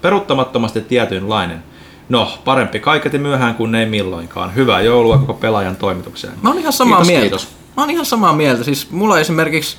peruuttamattomasti 0.03 0.81
tietynlainen. 0.81 1.62
No, 2.09 2.33
parempi 2.45 2.81
kaiketi 2.81 3.19
myöhään 3.19 3.55
kuin 3.55 3.75
ei 3.75 3.87
milloinkaan. 3.87 4.55
Hyvää 4.55 4.81
joulua 4.81 5.19
koko 5.19 5.35
pelaajan 5.35 5.77
toimitukseen. 5.77 6.33
Mä 6.43 6.49
oon 6.49 6.59
ihan 6.59 6.73
samaa 6.73 6.97
Kiitos, 6.99 7.09
mieltä. 7.09 7.23
kiitos. 7.23 7.49
Mä 7.77 7.83
oon 7.83 7.91
ihan 7.91 8.07
samaa 8.07 8.33
mieltä. 8.33 8.65
Siis 8.65 8.91
mulla 8.91 9.19
esimerkiksi, 9.19 9.77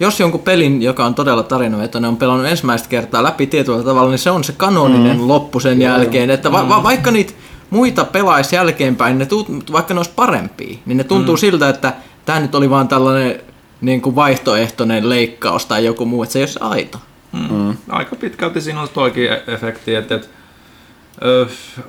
jos 0.00 0.20
jonkun 0.20 0.40
pelin, 0.40 0.82
joka 0.82 1.04
on 1.04 1.14
todella 1.14 1.42
tarinavetoinen, 1.42 2.08
on 2.08 2.16
pelannut 2.16 2.46
ensimmäistä 2.46 2.88
kertaa 2.88 3.22
läpi 3.22 3.46
tietyllä 3.46 3.82
tavalla, 3.82 4.10
niin 4.10 4.18
se 4.18 4.30
on 4.30 4.44
se 4.44 4.52
kanoninen 4.52 5.16
mm. 5.16 5.28
loppu 5.28 5.60
sen 5.60 5.82
jälkeen. 5.82 6.30
Että 6.30 6.52
va- 6.52 6.68
va- 6.68 6.82
vaikka 6.82 7.10
niitä 7.10 7.32
muita 7.70 8.04
pelaisi 8.04 8.56
jälkeenpäin, 8.56 9.18
ne 9.18 9.24
tunt- 9.24 9.72
vaikka 9.72 9.94
ne 9.94 9.98
olisi 9.98 10.12
parempia, 10.16 10.78
niin 10.86 10.98
ne 10.98 11.04
tuntuu 11.04 11.34
mm. 11.34 11.38
siltä, 11.38 11.68
että 11.68 11.92
tämä 12.24 12.40
nyt 12.40 12.54
oli 12.54 12.70
vaan 12.70 12.88
tällainen 12.88 13.40
niin 13.80 14.00
kuin 14.02 14.16
vaihtoehtoinen 14.16 15.08
leikkaus 15.08 15.66
tai 15.66 15.84
joku 15.84 16.06
muu, 16.06 16.22
että 16.22 16.32
se 16.32 16.38
ei 16.38 16.42
ole 16.42 16.48
se 16.48 16.60
aito. 16.60 16.98
Mm. 17.32 17.76
Aika 17.88 18.16
pitkälti 18.16 18.60
siinä 18.60 18.80
on 18.82 18.88
toikin 18.88 19.32
e- 19.32 19.42
efekti, 19.46 19.94
että, 19.94 20.14
että 20.14 20.28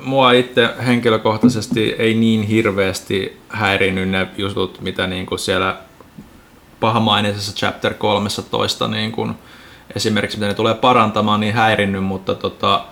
mua 0.02 0.32
itse 0.32 0.70
henkilökohtaisesti 0.86 1.96
ei 1.98 2.14
niin 2.14 2.44
hirveästi 2.44 3.40
häirinyt 3.50 4.10
ne 4.10 4.28
jutut, 4.38 4.82
mitä 4.82 5.08
niin 5.08 5.26
kuin 5.26 5.40
siellä 5.40 5.78
pahamainisessa 6.80 7.56
chapter 7.56 7.94
13 7.94 8.88
niin 8.88 9.12
kuin 9.12 9.34
esimerkiksi 9.96 10.38
mitä 10.38 10.48
ne 10.48 10.54
tulee 10.54 10.74
parantamaan, 10.74 11.40
niin 11.40 11.54
häirinnyt, 11.54 12.04
mutta 12.04 12.36
tota, 12.36 12.86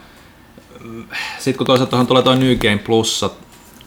sitten 1.37 1.57
kun 1.57 1.67
toisaalta 1.67 1.89
tuohon 1.89 2.07
tulee 2.07 2.23
tuo 2.23 2.35
New 2.35 2.57
Game 2.57 2.77
Plussa 2.77 3.29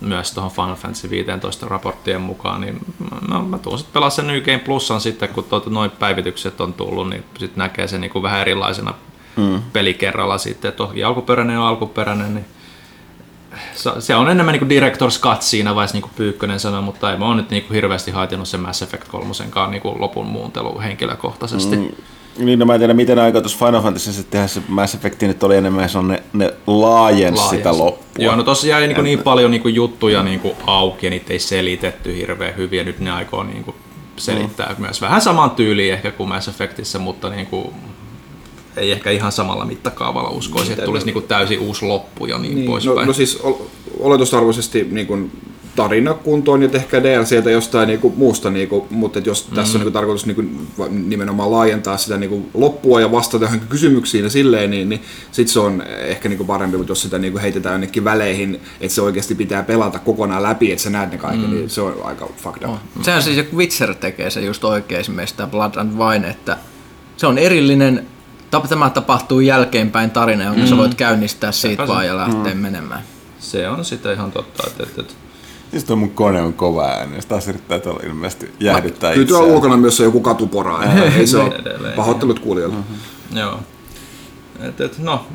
myös 0.01 0.33
tuohon 0.33 0.51
Final 0.51 0.75
Fantasy 0.75 1.11
15 1.11 1.67
raporttien 1.69 2.21
mukaan, 2.21 2.61
niin 2.61 2.81
mä, 3.29 3.43
mä 3.43 3.59
tuun 3.59 3.79
sitten 3.79 3.93
pelaa 3.93 4.11
sen 4.11 4.27
New 4.27 4.41
Game 4.41 4.59
Plusan 4.59 5.01
sitten, 5.01 5.29
kun 5.29 5.45
tuota, 5.45 5.71
noin 5.71 5.91
päivitykset 5.91 6.61
on 6.61 6.75
tullut, 6.75 7.11
niin 7.11 7.25
sitten 7.39 7.59
näkee 7.59 7.89
sen 7.89 8.01
niin 8.01 8.23
vähän 8.23 8.41
erilaisena 8.41 8.95
mm. 9.37 9.62
pelikerralla 9.72 10.39
sitten, 10.39 10.68
että 10.68 10.76
toki 10.76 11.05
alkuperäinen 11.05 11.59
on 11.59 11.66
alkuperäinen, 11.66 12.34
niin 12.34 12.45
se- 13.99 14.14
on 14.14 14.30
enemmän 14.30 14.53
niin 14.53 14.70
Director's 14.70 15.20
Cut 15.20 15.43
siinä 15.43 15.74
vaiheessa, 15.74 15.95
niin 15.97 16.03
kuin 16.03 16.12
Pyykkönen 16.16 16.61
sanoi, 16.61 16.82
mutta 16.82 17.12
ei 17.12 17.18
mä 17.18 17.26
oon 17.26 17.37
nyt 17.37 17.51
niin 17.51 17.62
kuin 17.62 17.74
hirveästi 17.74 18.11
haitinut 18.11 18.49
sen 18.49 18.61
Mass 18.61 18.82
Effect 18.82 19.09
3 19.09 19.32
niin 19.70 19.82
kuin 19.82 20.01
lopun 20.01 20.26
muuntelu 20.26 20.80
henkilökohtaisesti. 20.80 21.76
Mm. 21.76 21.93
Niin, 22.39 22.59
no 22.59 22.66
mä 22.66 22.74
en 22.74 22.80
tiedä, 22.80 22.95
miten 22.95 23.18
aika 23.18 23.41
tuossa 23.41 23.66
Final 23.66 23.82
Fantasy 23.82 24.22
tehdä 24.22 24.47
se 24.47 24.62
Mass 24.68 24.95
Effect 24.95 25.22
nyt 25.22 25.43
oli 25.43 25.57
enemmän, 25.57 25.89
se 25.89 25.99
on 25.99 26.09
ne, 26.09 26.22
ne 26.32 26.55
laajens 26.66 27.51
sitä 27.51 27.78
loppua. 27.78 28.07
Joo, 28.18 28.37
no 28.37 28.43
tossa 28.43 28.66
jäi 28.66 28.87
niin, 28.87 29.05
niin 29.05 29.18
paljon 29.18 29.51
niin 29.51 29.74
juttuja 29.74 30.22
niin 30.22 30.41
auki 30.66 31.07
ja 31.07 31.11
niitä 31.11 31.32
ei 31.32 31.39
selitetty 31.39 32.16
hirveän 32.16 32.57
hyvin 32.57 32.78
ja 32.78 32.84
nyt 32.84 33.01
ne 33.01 33.11
aikoo 33.11 33.43
niin 33.43 33.74
selittää 34.16 34.74
mm. 34.78 34.82
myös 34.82 35.01
vähän 35.01 35.20
saman 35.20 35.51
tyyliin 35.51 35.95
ehkä 35.95 36.11
kuin 36.11 36.28
Mass 36.28 36.49
Effectissä, 36.49 36.99
mutta 36.99 37.30
niin 37.30 37.47
kuin, 37.47 37.74
ei 38.77 38.93
ehkä 38.93 39.11
ihan 39.11 39.33
samalla 39.33 39.64
mittakaavalla 39.64 40.31
uskoisi, 40.31 40.72
että 40.72 40.85
tulisi 40.85 41.07
niin 41.07 41.22
täysin 41.22 41.61
uusi 41.61 41.85
loppu 41.85 42.27
ja 42.27 42.39
niin, 42.39 42.55
niin 42.55 42.66
No, 42.66 42.72
poispäin. 42.72 43.07
no 43.07 43.12
siis 43.12 43.37
ol- 43.43 43.55
oletusarvoisesti 43.99 44.89
niin 44.91 45.07
kun 45.07 45.31
tarina 45.77 46.14
kuntoon 46.14 46.62
ja 46.62 46.68
tehkää 46.68 47.03
DLCtä 47.03 47.51
jostain 47.51 47.87
niinku 47.87 48.14
muusta, 48.16 48.51
niinku, 48.51 48.87
mutta 48.91 49.18
jos 49.18 49.49
mm. 49.51 49.55
tässä 49.55 49.79
on 49.79 49.81
niinku 49.81 49.91
tarkoitus 49.91 50.27
niinku, 50.27 50.45
nimenomaan 50.91 51.51
laajentaa 51.51 51.97
sitä 51.97 52.16
niinku 52.16 52.49
loppua 52.55 53.01
ja 53.01 53.12
vastata 53.12 53.45
johonkin 53.45 53.68
kysymyksiin 53.68 54.24
ja 54.24 54.31
silleen, 54.31 54.70
niin, 54.70 54.89
niin 54.89 55.03
sit 55.33 55.49
se 55.49 55.61
on 55.61 55.83
ehkä 55.87 56.29
niinku 56.29 56.45
parempi, 56.45 56.77
mutta 56.77 56.91
jos 56.91 57.03
sitä 57.03 57.18
niinku 57.18 57.39
heitetään 57.39 57.72
jonnekin 57.72 58.05
väleihin, 58.05 58.61
että 58.81 58.95
se 58.95 59.03
oikeasti 59.03 59.35
pitää 59.35 59.62
pelata 59.62 59.99
kokonaan 59.99 60.43
läpi, 60.43 60.72
että 60.72 60.83
sä 60.83 60.91
näet 60.91 61.11
ne 61.11 61.18
kaikki, 61.18 61.47
mm. 61.47 61.55
niin 61.55 61.70
se 61.70 61.81
on 61.81 61.95
aika 62.05 62.29
fucked 62.37 62.68
up. 62.68 62.77
Sehän 63.03 63.22
siis 63.22 63.37
joku 63.37 63.57
Witcher 63.57 63.95
tekee 63.95 64.31
se 64.31 64.41
just 64.41 64.64
oikein 64.64 65.01
esimerkiksi 65.01 65.37
tämä 65.37 65.47
Blood 65.51 65.74
and 65.77 65.99
Wine, 65.99 66.29
että 66.29 66.57
se 67.16 67.27
on 67.27 67.39
erillinen, 67.39 68.07
tämä 68.68 68.90
tapahtuu 68.90 69.40
jälkeenpäin 69.40 70.11
tarina, 70.11 70.44
jonka 70.44 70.61
mm. 70.61 70.66
sä 70.66 70.76
voit 70.76 70.94
käynnistää 70.94 71.53
siitä 71.53 71.82
Sepä 71.82 71.86
se. 71.86 71.92
vaan 71.92 72.07
ja 72.07 72.16
lähteä 72.16 72.55
mm. 72.55 72.61
menemään. 72.61 73.03
Se 73.38 73.68
on 73.68 73.84
sitten 73.84 74.12
ihan 74.12 74.32
totta, 74.32 74.62
että, 74.66 74.82
että, 74.82 75.01
että 75.01 75.14
Siis 75.70 75.84
tuo 75.84 75.97
mun 75.97 76.11
kone 76.11 76.42
on 76.42 76.53
kova 76.53 76.84
ääni, 76.84 77.16
sitä 77.16 77.28
taas 77.28 77.49
yrittää 77.49 77.78
tuolla 77.78 78.01
ilmeisesti 78.07 78.53
jäähdyttää 78.61 79.14
Kyllä 79.14 79.26
tuolla 79.26 79.44
itseään. 79.44 79.57
ulkona 79.57 79.76
myös 79.76 80.01
on 80.01 80.05
joku 80.05 80.20
katupora, 80.20 80.82
ei 81.18 81.26
se 81.26 81.38
ole 81.38 81.55
pahoittelut 81.97 82.38
kuulijoille. 82.38 82.76
Joo. 83.34 83.61
Et, 84.61 84.80
et, 84.80 84.99
no, 84.99 85.26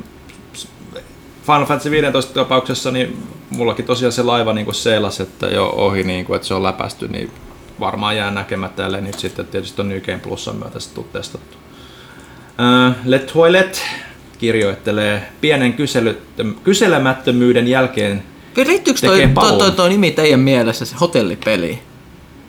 Final 1.46 1.66
Fantasy 1.66 1.90
15 1.90 2.34
tapauksessa, 2.34 2.90
niin 2.90 3.26
mullakin 3.50 3.84
tosiaan 3.84 4.12
se 4.12 4.22
laiva 4.22 4.52
niin 4.52 4.74
seilas, 4.74 5.20
että 5.20 5.46
jo 5.46 5.66
ohi, 5.66 6.02
niin 6.02 6.24
kuin, 6.24 6.36
että 6.36 6.48
se 6.48 6.54
on 6.54 6.62
läpästy, 6.62 7.08
niin 7.08 7.30
varmaan 7.80 8.16
jää 8.16 8.30
näkemättä, 8.30 8.86
ellei 8.86 9.00
nyt 9.00 9.18
sitten 9.18 9.46
tietysti 9.46 9.80
on 9.80 9.88
New 9.88 10.00
Game 10.00 10.18
Plusan 10.18 10.56
myötä 10.56 10.80
sitten 10.80 11.04
testattu. 11.12 11.56
Le 13.04 13.18
Toilet 13.18 13.82
kirjoittelee 14.38 15.28
pienen 15.40 15.74
kyselemättömyyden 16.64 17.68
jälkeen 17.68 18.22
Riittyykö 18.56 19.00
toi, 19.06 19.28
toi, 19.34 19.58
toi, 19.58 19.70
toi, 19.70 19.88
nimi 19.88 20.10
teidän 20.10 20.40
mielessä, 20.40 20.84
se 20.84 20.96
hotellipeli? 21.00 21.78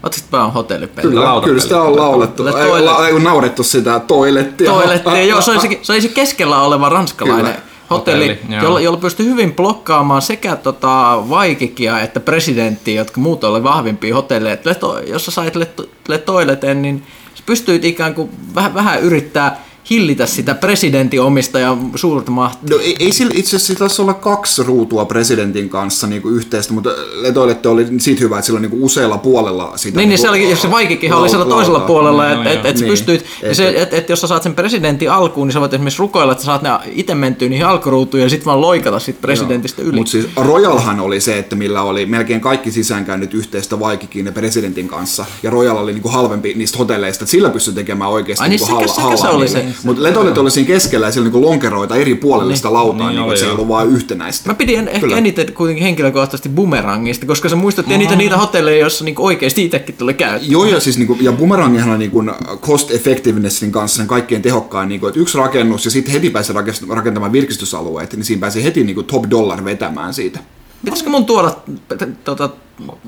Oletko 0.03 0.21
vaan 0.31 0.53
hotellipeli? 0.53 1.07
Kyllä, 1.07 1.41
kyllä 1.43 1.61
sitä 1.61 1.81
on 1.81 1.95
laulettu, 1.95 2.45
Le 2.45 2.49
ei, 2.49 2.81
la, 2.81 3.07
ei, 3.07 3.19
naurettu 3.19 3.63
sitä 3.63 3.99
toilettia. 3.99 4.71
Toiletti, 4.71 5.27
joo, 5.27 5.41
se 5.41 5.51
olisi, 5.51 5.79
se 5.81 5.93
olisi 5.93 6.09
keskellä 6.09 6.61
oleva 6.61 6.89
ranskalainen 6.89 7.53
Kyllä. 7.53 7.65
hotelli, 7.89 8.27
Hotelli, 8.27 8.63
jolla, 8.63 8.81
jolla 8.81 8.97
pystyi 8.97 9.25
hyvin 9.25 9.53
blokkaamaan 9.53 10.21
sekä 10.21 10.55
tota 10.55 11.23
Vaikikia 11.29 11.99
että 11.99 12.19
presidenttiä, 12.19 12.95
jotka 12.95 13.21
muut 13.21 13.43
oli 13.43 13.63
vahvimpia 13.63 14.15
hotelleja. 14.15 14.53
Et 14.53 14.65
Leto, 14.65 14.99
jos 14.99 15.25
sä 15.25 15.31
sait 15.31 15.55
Le, 15.55 15.67
Le 16.07 16.17
Toileten, 16.17 16.81
niin 16.81 17.03
sä 17.35 17.43
pystyit 17.45 17.85
ikään 17.85 18.13
kuin 18.13 18.29
vähän, 18.55 18.73
vähän 18.73 19.01
yrittää 19.01 19.63
hillitä 19.89 20.25
sitä 20.25 20.55
presidentin 20.55 21.21
omistajan 21.21 21.91
suurta 21.95 22.31
mahtia. 22.31 22.69
No 22.77 22.81
ei, 22.83 22.95
ei 22.99 23.11
sillä, 23.11 23.33
itse 23.35 23.55
asiassa 23.55 23.75
taisi 23.75 24.01
olla 24.01 24.13
kaksi 24.13 24.63
ruutua 24.63 25.05
presidentin 25.05 25.69
kanssa 25.69 26.07
niin 26.07 26.21
kuin 26.21 26.35
yhteistä, 26.35 26.73
mutta 26.73 26.89
Letoilette 27.13 27.69
oli 27.69 27.87
siitä 27.97 28.21
hyvä, 28.21 28.35
että 28.37 28.45
sillä 28.45 28.57
on 28.57 28.61
niin 28.61 28.69
kuin 28.69 28.83
usealla 28.83 29.17
puolella 29.17 29.77
sitä. 29.77 29.97
Niin, 29.99 30.09
niin 30.09 30.19
kuin 30.19 30.21
se 30.25 30.29
oli, 30.29 30.49
jos 30.49 30.61
se 30.61 30.71
vaikikin 30.71 31.13
oli 31.13 31.29
siellä 31.29 31.45
toisella 31.45 31.79
puolella, 31.79 32.31
että 32.31 32.43
No 32.43 32.49
et, 32.49 32.55
joo. 32.55 32.65
et, 32.67 32.77
sä 32.77 32.83
Niin. 32.83 32.91
pystyit, 32.91 33.25
Et- 33.43 33.55
se, 33.55 33.73
et, 33.81 33.93
et, 33.93 34.09
jos 34.09 34.21
sä 34.21 34.27
saat 34.27 34.43
sen 34.43 34.55
presidentin 34.55 35.11
alkuun, 35.11 35.47
niin 35.47 35.53
sä 35.53 35.59
voit 35.59 35.73
esimerkiksi 35.73 35.99
rukoilla, 35.99 36.31
että 36.31 36.41
sä 36.41 36.45
saat 36.45 36.61
ne 36.61 36.69
itse 36.91 37.15
mentyä 37.15 37.49
niihin 37.49 37.65
alkuruutuun 37.65 38.23
ja 38.23 38.29
sitten 38.29 38.45
vaan 38.45 38.61
loikata 38.61 38.99
sit 38.99 39.21
presidentistä 39.21 39.81
yli. 39.81 39.95
Mutta 39.95 40.11
siis 40.11 40.25
Royalhan 40.35 40.99
oli 40.99 41.21
se, 41.21 41.37
että 41.39 41.55
millä 41.55 41.81
oli 41.81 42.05
melkein 42.05 42.41
kaikki 42.41 42.71
sisäänkäynnit 42.71 43.33
yhteistä 43.33 43.79
Vaikikin 43.79 44.25
ja 44.25 44.31
presidentin 44.31 44.87
kanssa. 44.87 45.25
Ja 45.43 45.49
Royal 45.49 45.77
oli 45.77 45.93
niinku 45.93 46.09
halvempi 46.09 46.53
niistä 46.53 46.77
hotelleista, 46.77 47.23
että 47.23 47.31
sillä 47.31 47.49
pystyi 47.49 47.73
tekemään 47.73 48.09
oikeasti 48.11 48.43
Ai 48.43 48.49
niin, 48.49 48.61
niinku 48.67 48.81
sekä- 48.87 49.01
sekä 49.01 49.17
se 49.17 49.27
oli 49.27 49.47
se. 49.47 49.65
Mutta 49.83 50.03
Letoilet 50.03 50.37
oli 50.37 50.51
siinä 50.51 50.67
keskellä 50.67 51.05
ja 51.05 51.11
siellä 51.11 51.25
niinku 51.29 51.41
lonkeroita 51.41 51.95
eri 51.95 52.15
puolelle 52.15 52.55
sitä 52.55 52.73
lautaa, 52.73 53.09
Niin 53.09 53.19
niin, 53.19 53.29
niin 53.29 53.39
se 53.39 53.45
ei 53.45 53.51
ollut 53.51 53.67
vain 53.67 53.89
yhtenäistä. 53.89 54.49
Mä 54.49 54.55
pidin 54.55 54.87
ehkä 54.87 54.99
Kyllä. 54.99 55.17
eniten 55.17 55.53
kuitenkin 55.53 55.83
henkilökohtaisesti 55.83 56.49
bumerangista, 56.49 57.25
koska 57.25 57.49
se 57.49 57.55
muistutti 57.55 57.97
niitä, 57.97 58.15
niitä 58.15 58.37
hotelleja, 58.37 58.77
joissa 58.77 59.05
niinku 59.05 59.25
oikeasti 59.25 59.65
itsekin 59.65 59.95
tuli 59.95 60.13
käyttää. 60.13 60.51
Joo, 60.51 60.65
ja, 60.65 60.79
siis 60.79 60.97
niinku, 60.97 61.17
ja 61.21 61.31
Boomerangihan 61.31 61.89
on 61.89 61.99
niinku 61.99 62.23
cost 62.61 62.91
effectivenessin 62.91 63.71
kanssa 63.71 63.97
sen 63.97 64.07
kaikkein 64.07 64.41
tehokkain, 64.41 64.89
niinku, 64.89 65.07
että 65.07 65.19
yksi 65.19 65.37
rakennus 65.37 65.85
ja 65.85 65.91
sitten 65.91 66.13
heti 66.13 66.29
pääsee 66.29 66.55
rakentamaan 66.89 67.31
virkistysalueet, 67.31 68.13
niin 68.13 68.25
siinä 68.25 68.39
pääsee 68.39 68.63
heti 68.63 68.83
niinku 68.83 69.03
top 69.03 69.23
dollar 69.29 69.65
vetämään 69.65 70.13
siitä. 70.13 70.39
Pitäisikö 70.85 71.09
mun 71.09 71.25
tuoda 71.25 71.51
t- 71.97 72.23
tota, 72.23 72.49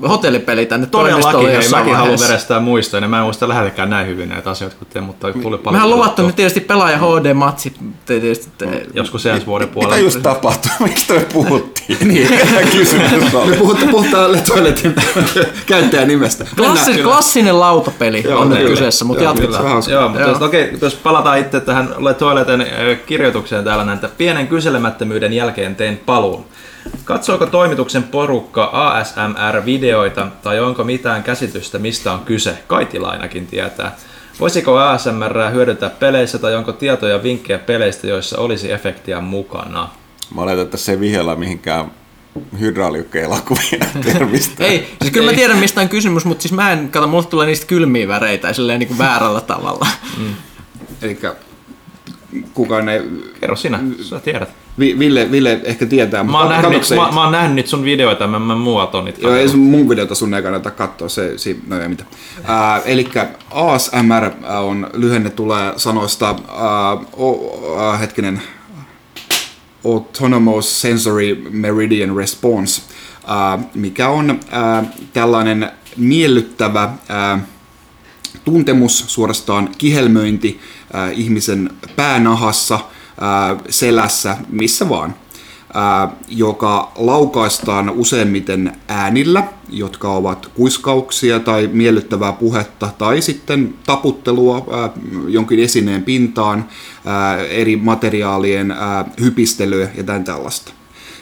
hotellipeli 0.08 0.66
tänne 0.66 0.86
Todellakin, 0.86 1.22
toimistolle 1.22 1.48
hei, 1.48 1.56
jossain 1.56 1.84
mäkin 1.84 1.96
haluan 1.98 2.18
verestää 2.20 2.60
muistoja, 2.60 3.00
niin 3.00 3.10
mä 3.10 3.18
en 3.18 3.24
muista 3.24 3.48
lähelläkään 3.48 3.90
näin 3.90 4.06
hyvin 4.06 4.28
näitä 4.28 4.50
asioita 4.50 4.76
kuin 4.76 4.88
te, 4.92 5.00
mutta 5.00 5.32
tuli 5.32 5.58
paljon. 5.58 5.72
Mehän 5.82 5.90
luvattu 5.90 6.26
nyt 6.26 6.36
tietysti 6.36 6.60
pelaaja 6.60 6.98
HD-matsi. 6.98 7.72
Tietysti, 8.06 8.48
te, 8.58 8.86
Joskus 8.94 9.26
ensi 9.26 9.46
vuoden 9.46 9.68
Mitä 9.68 9.74
puolella. 9.74 9.96
just 9.96 10.22
tapahtui? 10.22 10.70
Mistä 10.88 11.14
me 11.14 11.26
puhuttiin? 11.32 11.98
niin. 12.08 12.28
Kysymys 12.72 13.32
Me 13.32 13.38
oli. 13.38 13.56
puhutaan, 13.56 13.88
puhutaan 13.88 14.32
Letoiletin 14.32 14.94
käyttäjänimestä. 15.66 16.44
Klassi, 16.56 16.90
Mennään. 16.90 17.08
klassinen 17.08 17.60
lautapeli 17.60 18.22
Joo, 18.24 18.40
on 18.40 18.50
nyt 18.50 18.66
kyseessä, 18.68 19.04
mutta 19.04 19.24
Joo, 19.24 19.32
jatketaan. 19.32 19.82
Joo, 19.90 20.08
mutta 20.08 20.44
okei, 20.44 20.78
jos 20.82 20.94
palataan 20.94 21.38
itse 21.38 21.60
tähän 21.60 21.94
Le 21.98 22.14
Toileten 22.14 22.60
ö, 22.60 22.96
kirjoitukseen 23.06 23.64
täällä 23.64 23.84
näin, 23.84 23.96
että 23.96 24.08
pienen 24.18 24.46
kyselemättömyyden 24.48 25.32
jälkeen 25.32 25.76
tein 25.76 25.96
paluun. 26.06 26.44
Katsoiko 27.04 27.46
toimituksen 27.46 28.02
porukka 28.02 28.70
ASMR-videoita 28.72 30.26
tai 30.42 30.60
onko 30.60 30.84
mitään 30.84 31.22
käsitystä 31.22 31.78
mistä 31.78 32.12
on 32.12 32.20
kyse? 32.20 32.58
Kaitila 32.66 33.08
ainakin 33.08 33.46
tietää. 33.46 33.96
Voisiko 34.40 34.78
ASMR 34.78 35.50
hyödyntää 35.52 35.90
peleissä 35.90 36.38
tai 36.38 36.54
onko 36.54 36.72
tietoja 36.72 37.22
vinkkejä 37.22 37.58
peleistä, 37.58 38.06
joissa 38.06 38.38
olisi 38.38 38.72
efektiä 38.72 39.20
mukana? 39.20 39.88
Mä 40.34 40.42
oletan, 40.42 40.64
että 40.64 40.76
se 40.76 40.92
ei 40.92 41.00
vihjalla 41.00 41.36
mihinkään 41.36 41.90
hydrauliikka-elokuvia 42.60 43.86
termistä. 44.12 44.64
Ei, 44.64 44.96
siis 45.02 45.12
kyllä 45.12 45.30
mä 45.30 45.36
tiedän 45.36 45.58
mistä 45.58 45.80
on 45.80 45.88
kysymys, 45.88 46.24
mutta 46.24 46.42
siis 46.42 46.52
mä 46.52 46.72
en, 46.72 46.88
kato, 46.88 47.06
mulle 47.06 47.26
tulee 47.26 47.46
niistä 47.46 47.66
kylmiä 47.66 48.08
väreitä 48.08 48.48
ja 48.48 48.54
silleen 48.54 48.78
niin 48.78 48.88
kuin 48.88 48.98
väärällä 48.98 49.40
tavalla. 49.40 49.86
Eli 51.02 51.18
kukaan 52.54 52.88
ei... 52.88 53.02
Kerro 53.40 53.56
sinä, 53.56 53.80
sä 54.00 54.20
tiedät. 54.20 54.48
Vi- 54.78 54.98
Ville, 54.98 55.30
Ville 55.30 55.60
ehkä 55.64 55.86
tietää, 55.86 56.24
Mä 56.24 56.38
oon, 56.38 56.48
nähnyt, 56.48 56.82
mä, 56.96 57.12
mä 57.12 57.22
oon 57.22 57.32
nähnyt 57.32 57.66
sun 57.66 57.84
videoita, 57.84 58.26
mä, 58.26 58.38
mä 58.38 58.54
muualta 58.56 58.98
on 58.98 59.04
niitä 59.04 59.20
Joo, 59.22 59.34
ei 59.34 59.48
sun 59.48 59.60
mun 59.60 59.88
videota 59.88 60.14
sun 60.14 60.34
ei 60.34 60.42
kannata 60.42 60.70
katsoa, 60.70 61.08
se, 61.08 61.38
se 61.38 61.56
no 61.66 61.80
ei 61.80 61.88
mitään. 61.88 62.08
Ää, 62.44 62.82
eli 62.84 63.08
ASMR 63.50 64.30
on 64.58 64.90
lyhenne 64.92 65.30
tulee 65.30 65.72
sanoista, 65.76 66.26
ää, 66.26 66.92
o, 67.18 67.38
ää, 67.80 67.96
hetkinen, 67.96 68.42
Autonomous 69.84 70.80
Sensory 70.80 71.48
Meridian 71.50 72.16
Response, 72.16 72.82
ää, 73.26 73.58
mikä 73.74 74.08
on 74.08 74.40
ää, 74.50 74.84
tällainen 75.12 75.70
miellyttävä 75.96 76.90
ää, 77.08 77.38
tuntemus, 78.46 79.04
suorastaan 79.06 79.68
kihelmöinti 79.78 80.60
ää, 80.92 81.10
ihmisen 81.10 81.70
päänahassa, 81.96 82.80
ää, 83.20 83.56
selässä, 83.68 84.36
missä 84.48 84.88
vaan, 84.88 85.14
ää, 85.74 86.08
joka 86.28 86.92
laukaistaan 86.96 87.90
useimmiten 87.90 88.72
äänillä, 88.88 89.44
jotka 89.70 90.12
ovat 90.12 90.46
kuiskauksia 90.54 91.40
tai 91.40 91.70
miellyttävää 91.72 92.32
puhetta 92.32 92.88
tai 92.98 93.22
sitten 93.22 93.74
taputtelua 93.86 94.66
ää, 94.70 94.90
jonkin 95.28 95.58
esineen 95.58 96.02
pintaan, 96.02 96.68
ää, 97.04 97.36
eri 97.36 97.76
materiaalien 97.76 98.70
ää, 98.70 99.04
hypistelyä 99.20 99.88
ja 99.96 100.04
tämän 100.04 100.24
tällaista. 100.24 100.75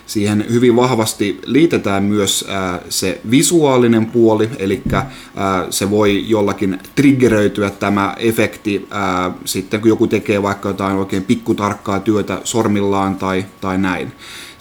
Siihen 0.07 0.45
hyvin 0.51 0.77
vahvasti 0.77 1.41
liitetään 1.47 2.03
myös 2.03 2.45
ää, 2.49 2.81
se 2.89 3.21
visuaalinen 3.31 4.07
puoli, 4.07 4.51
eli 4.59 4.83
ää, 4.93 5.67
se 5.71 5.91
voi 5.91 6.25
jollakin 6.29 6.79
triggeröityä 6.95 7.71
tämä 7.71 8.15
efekti 8.19 8.87
ää, 8.91 9.31
sitten, 9.45 9.81
kun 9.81 9.89
joku 9.89 10.07
tekee 10.07 10.43
vaikka 10.43 10.69
jotain 10.69 10.97
oikein 10.97 11.25
pikkutarkkaa 11.25 12.01
työtä 12.01 12.41
sormillaan 12.45 13.17
tai, 13.17 13.45
tai 13.61 13.79
näin. 13.79 14.13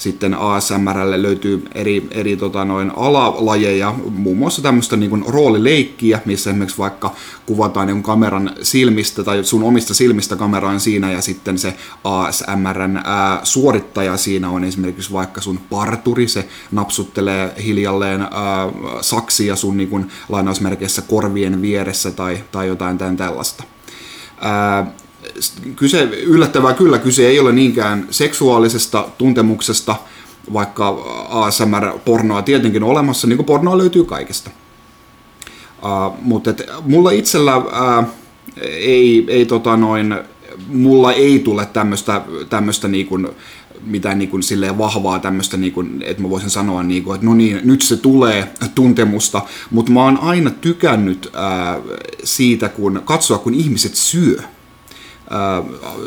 Sitten 0.03 0.33
ASMRlle 0.33 1.21
löytyy 1.21 1.65
eri, 1.75 2.07
eri 2.11 2.37
tota, 2.37 2.65
noin 2.65 2.91
alalajeja, 2.95 3.95
muun 4.09 4.37
muassa 4.37 4.61
tämmöistä 4.61 4.97
niin 4.97 5.09
kuin 5.09 5.23
roolileikkiä, 5.27 6.21
missä 6.25 6.49
esimerkiksi 6.49 6.77
vaikka 6.77 7.15
kuvataan 7.45 7.87
niin 7.87 8.03
kameran 8.03 8.51
silmistä 8.61 9.23
tai 9.23 9.43
sun 9.43 9.63
omista 9.63 9.93
silmistä 9.93 10.35
kameraan 10.35 10.79
siinä 10.79 11.11
ja 11.11 11.21
sitten 11.21 11.57
se 11.57 11.75
ASMRn 12.03 12.97
ää, 13.03 13.39
suorittaja 13.43 14.17
siinä 14.17 14.49
on 14.49 14.63
esimerkiksi 14.63 15.13
vaikka 15.13 15.41
sun 15.41 15.59
parturi, 15.69 16.27
se 16.27 16.47
napsuttelee 16.71 17.53
hiljalleen 17.63 18.21
ää, 18.21 18.29
saksia 19.01 19.55
sun 19.55 19.77
niin 19.77 19.89
kuin, 19.89 20.07
lainausmerkeissä 20.29 21.01
korvien 21.01 21.61
vieressä 21.61 22.11
tai, 22.11 22.43
tai 22.51 22.67
jotain 22.67 22.97
tämän 22.97 23.17
tällaista. 23.17 23.63
Ää, 24.41 25.02
kyse, 25.75 26.03
yllättävää 26.03 26.73
kyllä, 26.73 26.99
kyse 26.99 27.27
ei 27.27 27.39
ole 27.39 27.51
niinkään 27.51 28.07
seksuaalisesta 28.09 29.07
tuntemuksesta, 29.17 29.95
vaikka 30.53 30.89
ASMR-pornoa 31.29 32.41
tietenkin 32.41 32.83
on 32.83 32.89
olemassa, 32.89 33.27
niin 33.27 33.37
kuin 33.37 33.45
pornoa 33.45 33.77
löytyy 33.77 34.03
kaikesta. 34.03 34.49
Uh, 35.83 36.17
mutta 36.21 36.49
et, 36.49 36.63
mulla 36.85 37.11
itsellä 37.11 37.57
uh, 37.57 38.05
ei, 38.61 39.25
ei 39.27 39.45
tota 39.45 39.77
noin, 39.77 40.15
mulla 40.67 41.13
ei 41.13 41.39
tule 41.39 41.65
tämmöistä, 42.49 42.87
niin 42.87 43.07
kuin, 43.07 43.27
mitään 43.85 44.19
niin 44.19 44.43
silleen 44.43 44.77
vahvaa 44.77 45.19
tämmöistä, 45.19 45.57
niin 45.57 45.73
kuin, 45.73 46.03
että 46.05 46.23
mä 46.23 46.29
voisin 46.29 46.49
sanoa, 46.49 46.83
niin 46.83 47.03
kuin, 47.03 47.15
että 47.15 47.25
no 47.25 47.33
niin, 47.33 47.59
nyt 47.63 47.81
se 47.81 47.97
tulee 47.97 48.53
tuntemusta, 48.75 49.41
mutta 49.71 49.91
mä 49.91 50.03
oon 50.03 50.17
aina 50.17 50.49
tykännyt 50.49 51.29
ää, 51.33 51.79
siitä, 52.23 52.69
kun 52.69 53.01
katsoa, 53.05 53.37
kun 53.37 53.53
ihmiset 53.53 53.95
syö 53.95 54.41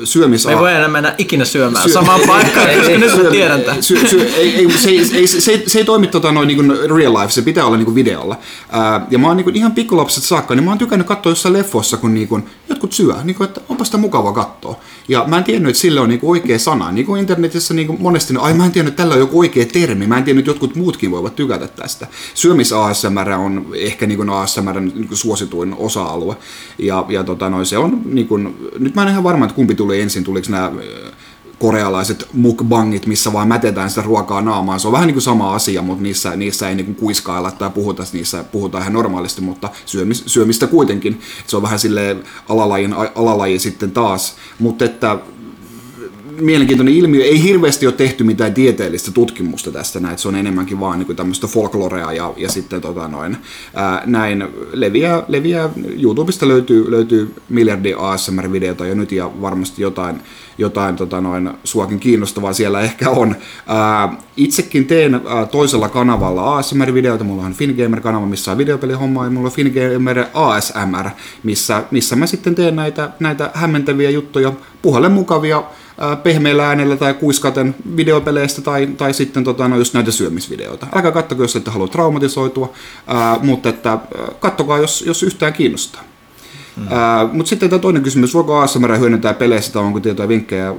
syömis... 0.05 0.47
Me 0.47 0.53
ei 0.53 0.59
voi 0.59 0.75
enää 0.75 0.89
mennä 0.89 1.15
ikinä 1.19 1.45
syömään 1.45 1.85
syö... 1.85 1.93
samaan 1.93 2.21
paikkaan, 2.27 2.69
koska 2.79 2.99
nyt 2.99 3.23
mä 3.23 3.31
tiedän 3.31 3.61
tämän. 3.61 3.83
Syö, 3.83 4.09
syö, 4.09 4.25
ei, 4.37 4.55
ei, 4.55 4.71
se, 4.71 4.91
ei, 4.91 5.05
se, 5.05 5.27
se, 5.27 5.41
se, 5.41 5.63
se 5.67 5.79
ei 5.79 5.85
toimi 5.85 6.07
tota, 6.07 6.33
noin 6.33 6.49
niin 6.49 6.91
real 6.97 7.15
life, 7.15 7.33
se 7.33 7.43
pitää 7.43 7.67
olla 7.67 7.77
niin 7.77 7.85
kuin 7.85 7.95
videolla. 7.95 8.39
Ää, 8.71 9.07
ja 9.11 9.19
mä 9.19 9.27
oon 9.27 9.37
niin 9.37 9.45
kuin, 9.45 9.57
ihan 9.57 9.73
pikkulapset 9.73 10.25
saakka, 10.25 10.55
niin 10.55 10.65
mä 10.65 10.71
oon 10.71 10.79
tykännyt 10.79 11.07
katsoa 11.07 11.33
jossain 11.33 11.53
leffossa, 11.53 11.97
kun 11.97 12.15
niin 12.15 12.29
kuin, 12.29 12.47
jotkut 12.69 12.93
syö, 12.93 13.15
niin 13.25 13.37
kuin, 13.37 13.49
että 13.49 13.61
onpa 13.69 13.85
sitä 13.85 13.97
mukava 13.97 14.33
katsoa. 14.33 14.81
Ja 15.09 15.25
mä 15.27 15.39
en 15.39 15.45
tiennyt, 15.45 15.71
että 15.71 15.81
sille 15.81 16.01
on 16.01 16.09
niin 16.09 16.21
kuin 16.21 16.31
oikea 16.31 16.59
sana. 16.59 16.93
Niin 16.93 17.07
kuin 17.07 17.21
internetissä 17.21 17.75
niin 17.75 17.87
kuin 17.87 18.03
monesti, 18.03 18.35
ai 18.41 18.55
mä 18.55 18.65
en 18.65 18.73
tiennyt, 18.73 18.93
että 18.93 19.03
tällä 19.03 19.15
on 19.15 19.21
joku 19.21 19.39
oikea 19.39 19.67
termi. 19.73 20.07
Mä 20.07 20.19
en 20.19 20.25
tiennyt, 20.25 20.43
että 20.43 20.51
jotkut 20.51 20.75
muutkin 20.75 21.11
voivat 21.11 21.37
tykätä 21.37 21.69
tästä. 21.69 22.07
Syömis 22.35 22.73
ASMR 22.73 23.31
on 23.31 23.67
ehkä 23.75 24.07
niin 24.07 24.17
kuin 24.17 24.31
ASMR 24.31 24.81
niin 24.81 25.09
kuin 25.09 25.19
suosituin 25.19 25.75
osa-alue. 25.79 26.37
Ja, 26.79 27.05
ja 27.09 27.25
tota, 27.25 27.51
noin, 27.51 27.67
se 27.67 27.79
on, 27.79 28.01
niin 28.05 28.29
kuin, 28.29 28.71
nyt 28.79 28.95
mä 28.95 29.03
en 29.03 29.09
ihan 29.17 29.25
varma, 29.25 29.45
että 29.45 29.55
kumpi 29.55 29.75
tuli 29.75 30.01
ensin, 30.01 30.25
tuliko 30.25 30.47
nämä 30.51 30.73
korealaiset 31.59 32.29
mukbangit, 32.33 33.07
missä 33.07 33.33
vaan 33.33 33.49
mätetään 33.49 33.91
sitä 33.91 34.03
ruokaa 34.03 34.41
naamaan. 34.43 34.81
Se 34.81 34.89
on 34.89 34.93
vähän 34.93 35.07
niin 35.07 35.15
kuin 35.15 35.23
sama 35.23 35.55
asia, 35.55 35.83
mutta 35.83 36.03
niissä, 36.03 36.37
niissä 36.37 36.69
ei 36.69 36.75
niin 36.75 36.87
kuin 36.87 36.97
kuiskailla 36.97 37.51
tai 37.51 37.71
puhuta, 37.71 38.03
niissä 38.13 38.45
puhutaan 38.45 38.83
ihan 38.83 38.93
normaalisti, 38.93 39.41
mutta 39.41 39.71
syömis, 39.87 40.23
syömistä 40.27 40.67
kuitenkin. 40.67 41.21
Se 41.47 41.57
on 41.57 41.63
vähän 41.63 41.79
sille 41.79 42.17
alalajin 42.49 42.95
alalaji 43.15 43.59
sitten 43.59 43.91
taas. 43.91 44.37
Mutta 44.59 44.85
että 44.85 45.19
mielenkiintoinen 46.41 46.95
ilmiö. 46.95 47.25
Ei 47.25 47.43
hirveästi 47.43 47.87
ole 47.87 47.95
tehty 47.95 48.25
mitään 48.25 48.55
tieteellistä 48.55 49.11
tutkimusta 49.13 49.73
tästä, 49.73 50.01
näin, 50.01 50.19
se 50.19 50.29
on 50.29 50.37
enemmänkin 50.37 50.81
vaan 50.81 50.99
niin 50.99 51.17
tämmöistä 51.17 51.47
folklorea 51.47 52.13
ja, 52.13 52.35
ja 52.37 52.49
sitten 52.49 52.81
tota 52.81 53.09
noin, 53.09 53.37
ää, 53.75 54.03
näin 54.07 54.45
leviää, 54.73 55.23
leviää, 55.29 55.69
YouTubesta 56.03 56.49
löytyy, 56.49 56.91
löytyy 56.91 57.35
miljardi 57.49 57.95
ASMR-videota 57.99 58.87
jo 58.87 58.95
nyt 58.95 59.13
ja 59.13 59.31
varmasti 59.41 59.83
jotain, 59.83 60.21
jotain 60.59 60.97
tota 60.97 61.21
noin, 61.21 61.51
suakin 61.65 62.01
kiinnostavaa 62.01 62.53
siellä 62.53 62.81
ehkä 62.81 63.11
on. 63.11 63.37
Ää, 63.67 64.17
itsekin 64.37 64.87
teen 64.87 65.15
ää, 65.15 65.47
toisella 65.47 65.89
kanavalla 65.89 66.59
ASMR-videoita, 66.59 67.25
mulla 67.25 67.43
on 67.43 67.55
Fingamer-kanava, 67.55 68.27
missä 68.27 68.53
on 68.53 68.59
videopelihommaa, 68.59 69.25
ja 69.25 69.31
mulla 69.31 69.49
on 69.49 69.53
Fingamer 69.53 70.25
ASMR, 70.35 71.11
missä, 71.43 71.85
missä 71.91 72.17
mä 72.17 72.27
sitten 72.27 72.55
teen 72.55 72.77
näitä, 72.77 73.11
näitä 73.21 73.51
hämmentäviä 73.55 74.11
juttuja, 74.11 74.53
puhalle 74.83 75.09
mukavia 75.09 75.63
pehmeällä 76.23 76.69
äänellä 76.69 76.97
tai 76.97 77.15
kuiskaten 77.15 77.75
videopeleistä 77.97 78.63
tai, 78.63 78.87
tai 78.87 79.15
sitten 79.15 79.45
tota, 79.45 79.69
no, 79.69 79.77
just 79.77 79.95
näitä 79.95 80.11
syömisvideoita. 80.11 80.87
Älkää 80.95 81.13
kattoko, 81.13 81.43
jos 81.43 81.57
ette 81.57 81.71
halua 81.71 81.89
traumatisoitua, 81.89 82.73
ää, 83.07 83.39
mutta 83.43 83.69
että, 83.69 83.99
kattokaa, 84.41 84.79
jos, 84.79 85.05
jos 85.07 85.23
yhtään 85.23 85.53
kiinnostaa. 85.53 86.03
Mm. 86.77 86.87
mutta 87.33 87.51
sitten 87.51 87.71
tämä 87.71 87.81
toinen 87.81 88.03
kysymys, 88.03 88.35
voiko 88.35 88.59
ASMR 88.59 88.99
hyödyntää 88.99 89.35
peleissä 89.35 89.73
tai 89.73 89.83
onko 89.83 90.01
tietoja 90.01 90.29
vinkkejä 90.29 90.67
ää, 90.67 90.75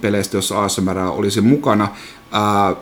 peleistä, 0.00 0.36
jossa 0.36 0.64
ASMR 0.64 0.98
olisi 0.98 1.40
mukana? 1.40 1.88
Ää, 2.32 2.76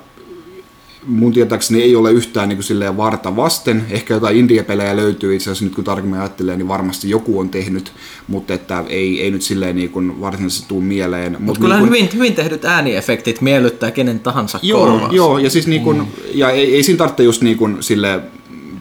mun 1.07 1.33
tietääkseni 1.33 1.83
ei 1.83 1.97
ole 1.97 2.13
yhtään 2.13 2.49
niin 2.49 2.57
kuin 2.57 2.65
silleen 2.65 2.97
varta 2.97 3.37
vasten. 3.37 3.85
Ehkä 3.91 4.15
jotain 4.15 4.37
indie-pelejä 4.37 4.97
löytyy 4.97 5.35
itse 5.35 5.51
asiassa 5.51 5.65
nyt 5.65 5.75
kun 5.75 5.85
tarkemmin 5.85 6.21
ajattelee, 6.21 6.57
niin 6.57 6.69
varmasti 6.69 7.11
joku 7.11 7.41
on 7.41 7.49
tehnyt, 7.49 7.93
mutta 8.29 8.55
että 8.55 8.85
ei, 8.89 9.23
ei 9.23 9.31
nyt 9.31 9.43
silleen 9.43 9.77
niin 9.77 9.91
kuin 9.91 10.21
varsinaisesti 10.21 10.69
tule 10.69 10.85
mieleen. 10.85 11.33
Mutta 11.33 11.45
Mut 11.45 11.59
kyllä 11.59 11.75
niin 11.75 11.89
kuin, 11.89 11.99
hyvin, 11.99 12.11
hyvin 12.15 12.35
tehdyt 12.35 12.65
ääniefektit 12.65 13.41
miellyttää 13.41 13.91
kenen 13.91 14.21
tahansa 14.21 14.59
joo, 14.63 14.87
korvaa. 14.87 15.09
Joo, 15.13 15.39
ja 15.39 15.51
siis 15.51 15.67
niin 15.67 15.83
kuin, 15.83 15.99
mm. 15.99 16.07
ja 16.35 16.51
ei, 16.51 16.75
ei 16.75 16.83
siinä 16.83 16.99
tarvitse 16.99 17.23
just 17.23 17.43
niin 17.43 17.57
kuin 17.57 17.83
sille 17.83 18.21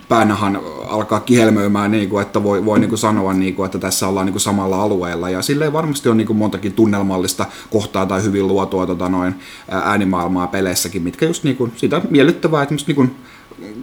päänahan 0.09 0.59
alkaa 0.89 1.19
kihelmöimään, 1.19 1.91
niin 1.91 2.09
kuin, 2.09 2.21
että 2.21 2.43
voi, 2.43 2.65
voi 2.65 2.79
niin 2.79 2.89
kuin 2.89 2.99
sanoa, 2.99 3.33
niin 3.33 3.55
kuin, 3.55 3.65
että 3.65 3.79
tässä 3.79 4.07
ollaan 4.07 4.25
niin 4.25 4.33
kuin 4.33 4.41
samalla 4.41 4.81
alueella. 4.81 5.29
Ja 5.29 5.41
silleen 5.41 5.73
varmasti 5.73 6.09
on 6.09 6.17
niin 6.17 6.27
kuin 6.27 6.37
montakin 6.37 6.73
tunnelmallista 6.73 7.45
kohtaa 7.69 8.05
tai 8.05 8.23
hyvin 8.23 8.47
luotua 8.47 8.85
tota, 8.85 9.09
noin, 9.09 9.35
äänimaailmaa 9.71 10.47
peleissäkin, 10.47 11.01
mitkä 11.01 11.25
just 11.25 11.43
niin 11.43 11.57
kuin, 11.57 11.73
sitä 11.75 12.01
miellyttävää, 12.09 12.63
että 12.63 12.75
niin 12.87 12.95
kuin, 12.95 13.15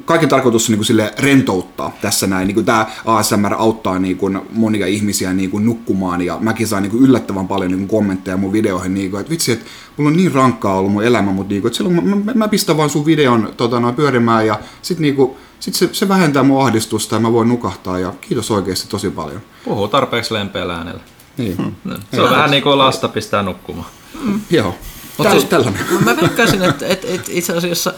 kaiken 0.04 0.28
tarkoitus 0.28 0.68
on 0.68 0.72
niin 0.72 0.78
kuin 0.78 0.86
sille 0.86 1.14
rentouttaa 1.18 1.92
tässä 2.02 2.26
näin. 2.26 2.46
Niin 2.46 2.54
kuin 2.54 2.66
tämä 2.66 2.86
ASMR 3.04 3.54
auttaa 3.58 3.98
niin 3.98 4.16
kuin 4.16 4.40
monia 4.52 4.86
ihmisiä 4.86 5.32
niin 5.32 5.50
kuin 5.50 5.66
nukkumaan 5.66 6.22
ja 6.22 6.38
mäkin 6.40 6.66
saan 6.66 6.82
niin 6.82 6.90
kuin 6.90 7.02
yllättävän 7.02 7.48
paljon 7.48 7.70
niin 7.70 7.78
kuin 7.78 7.88
kommentteja 7.88 8.36
mun 8.36 8.52
videoihin, 8.52 8.94
niin 8.94 9.10
kuin, 9.10 9.20
että 9.20 9.30
vitsi, 9.30 9.52
että 9.52 9.64
mulla 9.96 10.10
on 10.10 10.16
niin 10.16 10.32
rankkaa 10.32 10.78
ollut 10.78 10.92
mun 10.92 11.04
elämä, 11.04 11.32
mutta 11.32 11.52
niin 11.52 11.62
kuin, 11.62 11.68
että 11.68 11.76
silloin 11.76 12.08
mä, 12.08 12.16
mä, 12.16 12.32
mä 12.34 12.48
pistän 12.48 12.76
vaan 12.76 12.90
sun 12.90 13.06
videon 13.06 13.52
tota, 13.56 13.80
noin 13.80 13.94
pyörimään 13.94 14.46
ja 14.46 14.60
sitten 14.82 15.02
niin 15.02 15.16
kuin, 15.16 15.36
sitten 15.60 15.88
se, 15.88 15.94
se 15.94 16.08
vähentää 16.08 16.42
mun 16.42 16.62
ahdistusta 16.62 17.16
ja 17.16 17.20
mä 17.20 17.32
voin 17.32 17.48
nukahtaa 17.48 17.98
ja 17.98 18.12
kiitos 18.20 18.50
oikeasti 18.50 18.88
tosi 18.88 19.10
paljon. 19.10 19.40
Puhuu 19.64 19.88
tarpeeksi 19.88 20.34
lempeällä 20.34 20.76
äänellä. 20.76 21.00
Niin. 21.36 21.56
Hmm. 21.56 21.74
No, 21.84 21.96
se 22.14 22.22
on 22.22 22.30
vähän 22.30 22.50
niin 22.50 22.62
kuin 22.62 22.78
lasta 22.78 23.08
pistää 23.08 23.42
nukkumaan. 23.42 23.86
Hmm. 24.22 24.40
Joo. 24.50 24.74
Mutta 25.18 25.32
siis, 25.32 25.44
tällainen. 25.44 25.80
Mä 26.04 26.16
veikkaisin, 26.16 26.62
että, 26.62 26.86
että, 26.86 27.06
että 27.10 27.30
itse 27.32 27.52
asiassa 27.52 27.94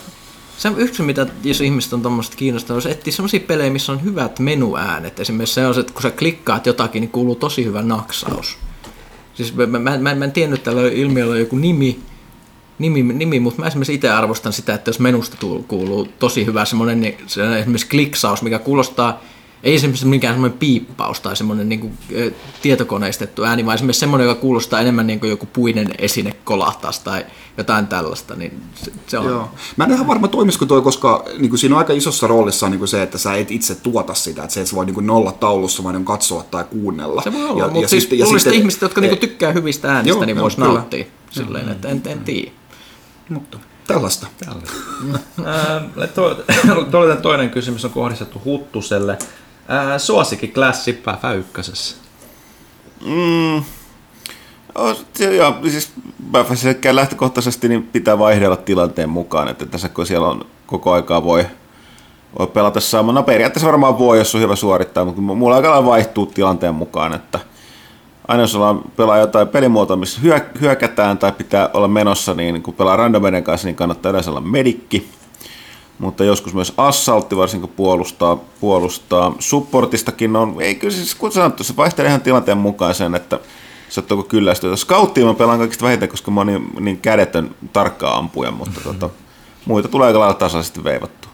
se 0.59 0.73
yksi, 0.77 1.03
mitä 1.03 1.27
jos 1.45 1.61
ihmiset 1.61 1.93
on 1.93 2.03
tuommoista 2.03 2.37
kiinnostavaa, 2.37 2.83
on 2.85 2.91
etsiä 2.91 3.13
sellaisia 3.13 3.41
pelejä, 3.41 3.71
missä 3.71 3.93
on 3.93 4.05
hyvät 4.05 4.39
menuäänet. 4.39 5.21
Esimerkiksi 5.21 5.55
se 5.55 5.67
on, 5.67 5.81
että 5.81 5.93
kun 5.93 6.03
sä 6.03 6.11
klikkaat 6.11 6.67
jotakin, 6.67 7.01
niin 7.01 7.11
kuuluu 7.11 7.35
tosi 7.35 7.65
hyvä 7.65 7.83
naksaus. 7.83 8.59
Siis 9.35 9.55
mä, 9.55 9.67
mä, 9.67 9.99
mä, 9.99 10.15
mä 10.15 10.25
en 10.25 10.33
tiennyt, 10.33 10.59
että 10.59 10.71
tällä 10.71 10.89
ilmiöllä 10.89 11.33
on 11.33 11.41
joku 11.41 11.57
nimi, 11.57 12.01
nimi, 12.79 13.03
nimi, 13.03 13.41
mutta 13.41 13.61
mä 13.61 13.67
esimerkiksi 13.67 13.95
itse 13.95 14.11
arvostan 14.11 14.53
sitä, 14.53 14.75
että 14.75 14.89
jos 14.89 15.01
menusta 15.01 15.37
kuuluu 15.69 16.09
tosi 16.19 16.47
hyvä 16.47 16.65
semmoinen 16.65 17.01
niin, 17.01 17.17
se 17.27 17.59
esimerkiksi 17.59 17.89
kliksaus, 17.89 18.43
mikä 18.43 18.59
kuulostaa 18.59 19.23
ei 19.63 19.75
esimerkiksi 19.75 20.07
mikään 20.07 20.35
semmoinen 20.35 20.59
piippaus 20.59 21.21
tai 21.21 21.37
semmoinen 21.37 21.69
niin 21.69 21.81
kuin, 21.81 21.99
tietokoneistettu 22.63 23.45
ääni, 23.45 23.67
vaan 23.67 23.75
esimerkiksi 23.75 24.01
semmoinen, 24.01 24.29
joka 24.29 24.41
kuulostaa 24.41 24.81
enemmän 24.81 25.07
niin 25.07 25.21
kuin 25.21 25.31
joku 25.31 25.47
puinen 25.47 25.89
esine 25.99 26.35
kolahtaisi 26.45 27.01
tai 27.05 27.27
jotain 27.57 27.87
tällaista, 27.87 28.35
niin 28.35 28.63
se, 28.75 28.93
se 29.07 29.19
on... 29.19 29.27
Joo. 29.27 29.51
Mä 29.77 29.85
en 29.85 29.93
ihan 29.93 30.07
varma 30.07 30.29
toimisiko 30.29 30.67
toi, 30.67 30.83
koska 30.83 31.25
niin 31.39 31.49
kuin 31.49 31.59
siinä 31.59 31.75
on 31.75 31.79
aika 31.79 31.93
isossa 31.93 32.27
roolissa 32.27 32.69
niin 32.69 32.79
kuin 32.79 32.89
se, 32.89 33.03
että 33.03 33.19
sä 33.19 33.35
et 33.35 33.51
itse 33.51 33.75
tuota 33.75 34.15
sitä, 34.15 34.43
että 34.43 34.55
se 34.55 34.61
et 34.61 34.75
voi 34.75 34.87
niin 34.87 34.95
kuin 34.95 35.07
nolla 35.07 35.33
taulussa 35.33 35.85
vaan 35.85 36.05
katsoa 36.05 36.43
tai 36.43 36.65
kuunnella. 36.65 37.23
Se 37.23 37.33
voi 37.33 37.45
olla, 37.45 37.63
ja, 37.63 37.69
mutta 37.69 37.81
ja 37.81 37.89
siis, 37.89 38.03
sitten, 38.03 38.19
ja 38.19 38.27
sitten, 38.27 38.53
ihmiset, 38.53 38.83
jotka 38.83 39.01
niin 39.01 39.09
kuin 39.09 39.21
tykkää 39.21 39.53
hyvistä 39.53 39.93
äänistä, 39.93 40.19
joo, 40.19 40.25
niin 40.25 40.41
voisi 40.41 40.61
nauttia 40.61 41.05
silleen, 41.31 41.69
että 41.69 41.89
en, 41.89 42.03
en 42.07 42.21
tiedä. 42.21 42.51
Mutta 43.29 43.59
tällaista. 43.87 44.27
tällaista. 44.45 44.75
toinen 47.23 47.51
kysymys 47.51 47.85
on 47.85 47.91
kohdistettu 47.91 48.43
Huttuselle. 48.45 49.19
Suosikin 49.99 50.53
klassi 50.53 50.93
Päfä 50.93 51.33
ykkösessä. 51.33 51.97
Mm. 53.07 53.63
joo, 55.37 55.55
siis 55.63 55.93
sekä 56.55 56.95
lähtökohtaisesti 56.95 57.69
niin 57.69 57.83
pitää 57.83 58.19
vaihdella 58.19 58.57
tilanteen 58.57 59.09
mukaan, 59.09 59.49
että 59.49 59.67
tässä 59.67 59.89
kun 59.89 60.07
siellä 60.07 60.29
on 60.29 60.47
koko 60.67 60.93
aikaa 60.93 61.25
voi, 61.25 61.47
voi 62.39 62.47
pelata 62.47 62.81
saamana. 62.81 63.21
No 63.21 63.23
periaatteessa 63.23 63.67
varmaan 63.67 63.99
voi, 63.99 64.19
jos 64.19 64.35
on 64.35 64.41
hyvä 64.41 64.57
suorittaa, 64.57 65.05
mutta 65.05 65.21
mulla 65.21 65.57
aika 65.57 65.85
vaihtuu 65.85 66.27
tilanteen 66.27 66.75
mukaan, 66.75 67.15
että– 67.15 67.41
aina 68.29 68.43
jos 68.43 68.55
ollaan 68.55 68.81
pelaa 68.97 69.19
jotain 69.19 69.49
pelimuotoa, 69.49 69.97
missä 69.97 70.21
hyökätään 70.61 71.19
tai 71.19 71.33
pitää 71.33 71.71
olla 71.75 71.89
menossa, 71.89 72.35
niin 72.35 72.63
kun 72.63 72.75
pelaa 72.75 72.97
randomiden 72.97 73.45
kanssa, 73.45 73.69
niin 73.69 73.77
kannattaa 73.77 74.11
yleensä 74.11 74.31
olla 74.31 74.41
medikki. 74.41 75.09
Mutta 75.99 76.25
joskus 76.25 76.55
myös 76.55 76.73
assaltti, 76.77 77.37
varsinkin 77.37 77.71
puolustaa, 77.77 78.37
puolustaa. 78.61 79.35
Supportistakin 79.39 80.37
on, 80.37 80.57
ei 80.61 80.75
kyllä 80.75 80.95
siis 80.95 81.15
kun 81.15 81.33
sanottu, 81.33 81.65
se 81.65 81.77
vaihtelee 81.77 82.09
ihan 82.09 82.21
tilanteen 82.21 82.59
mukaan 82.59 82.95
sen, 82.95 83.15
että 83.15 83.41
sattuuko 83.89 84.29
kyllästyä. 84.29 84.77
Scouttia 84.77 85.25
mä 85.25 85.35
pelaan 85.35 85.59
kaikista 85.59 85.85
vähiten, 85.85 86.09
koska 86.09 86.31
mä 86.31 86.41
oon 86.41 86.47
niin, 86.47 86.71
niin 86.81 86.99
kädetön 86.99 87.55
tarkkaa 87.73 88.17
ampuja, 88.17 88.51
mutta 88.51 88.81
tota, 88.85 89.11
muita 89.67 89.89
tulee 89.89 90.07
aika 90.07 90.19
lailla 90.19 90.35
tasaisesti 90.35 90.85
veivattua. 90.85 91.31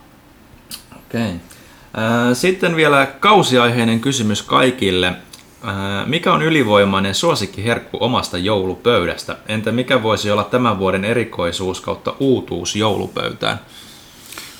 Okei. 0.96 1.30
Okay. 1.30 2.34
Sitten 2.34 2.76
vielä 2.76 3.06
kausiaiheinen 3.06 4.00
kysymys 4.00 4.42
kaikille. 4.42 5.12
Mikä 6.06 6.32
on 6.32 6.42
ylivoimainen 6.42 7.14
suosikkiherkku 7.14 7.96
omasta 8.00 8.38
joulupöydästä? 8.38 9.36
Entä 9.48 9.72
mikä 9.72 10.02
voisi 10.02 10.30
olla 10.30 10.44
tämän 10.44 10.78
vuoden 10.78 11.04
erikoisuus 11.04 11.80
kautta 11.80 12.14
uutuus 12.20 12.76
joulupöytään? 12.76 13.60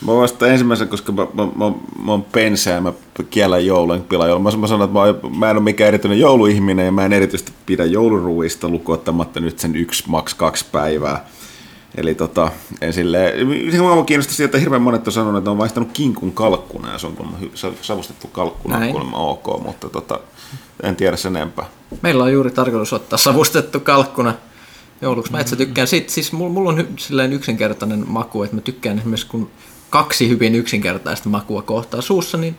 Mä 0.05 0.16
vasta 0.16 0.46
ensimmäisen, 0.46 0.88
koska 0.88 1.12
mä, 1.12 1.26
mä, 1.34 1.42
mä, 1.42 1.72
mä 2.05 2.11
oon 2.11 2.22
pensää 2.22 2.74
ja 2.74 2.80
mä 2.80 2.92
kiellän 3.30 3.66
joulun 3.66 4.02
pila 4.02 4.26
joulun. 4.26 4.42
Mä, 4.42 4.50
mä 4.57 4.66
sanon, 4.66 4.84
että 4.84 5.28
mä, 5.28 5.38
mä 5.38 5.50
en 5.50 5.57
ole 5.57 5.64
mikään 5.64 5.88
erityinen 5.88 6.20
jouluihminen 6.20 6.86
ja 6.86 6.92
mä 6.92 7.05
en 7.05 7.12
erityisesti 7.12 7.52
pidä 7.66 7.84
jouluruuista 7.84 8.68
lukottamatta 8.68 9.40
nyt 9.40 9.59
sen 9.59 9.76
yksi, 9.76 10.05
maks 10.07 10.34
kaksi 10.34 10.64
päivää. 10.72 11.24
Eli 11.96 12.14
tota, 12.14 12.50
en 12.80 12.92
silleen, 12.92 13.32
se 13.72 13.78
mua 13.78 14.05
kiinnostaa 14.05 14.34
siitä, 14.34 14.44
että 14.44 14.59
hirveän 14.59 14.82
monet 14.82 15.07
on 15.07 15.12
sanonut, 15.12 15.38
että 15.38 15.50
on 15.50 15.59
vaihtanut 15.59 15.88
kinkun 15.92 16.32
kalkkuna 16.32 16.92
ja 16.92 16.98
se 16.98 17.07
on 17.07 17.16
kuulemma 17.16 17.38
savustettu 17.82 18.28
kalkkuna 18.28 18.78
Näin. 18.78 18.90
kuulemma 18.90 19.16
ok, 19.16 19.62
mutta 19.64 19.88
tota, 19.88 20.20
en 20.82 20.96
tiedä 20.96 21.16
sen 21.16 21.36
enempää. 21.36 21.66
Meillä 22.02 22.24
on 22.24 22.32
juuri 22.32 22.50
tarkoitus 22.50 22.92
ottaa 22.92 23.18
savustettu 23.18 23.80
kalkkuna 23.80 24.34
jouluksi. 25.02 25.32
Mä 25.32 25.40
itse 25.40 25.57
tykkään 25.57 25.88
siitä, 25.88 26.12
siis 26.12 26.32
mulla, 26.32 26.70
on 26.70 26.76
hy, 26.76 26.88
silleen 26.96 27.32
yksinkertainen 27.32 28.05
maku, 28.07 28.42
että 28.42 28.57
mä 28.57 28.61
tykkään 28.62 28.98
esimerkiksi 28.98 29.26
kun 29.26 29.50
kaksi 29.95 30.28
hyvin 30.28 30.55
yksinkertaista 30.55 31.28
makua 31.28 31.62
kohtaa 31.62 32.01
suussa, 32.01 32.38
niin 32.38 32.59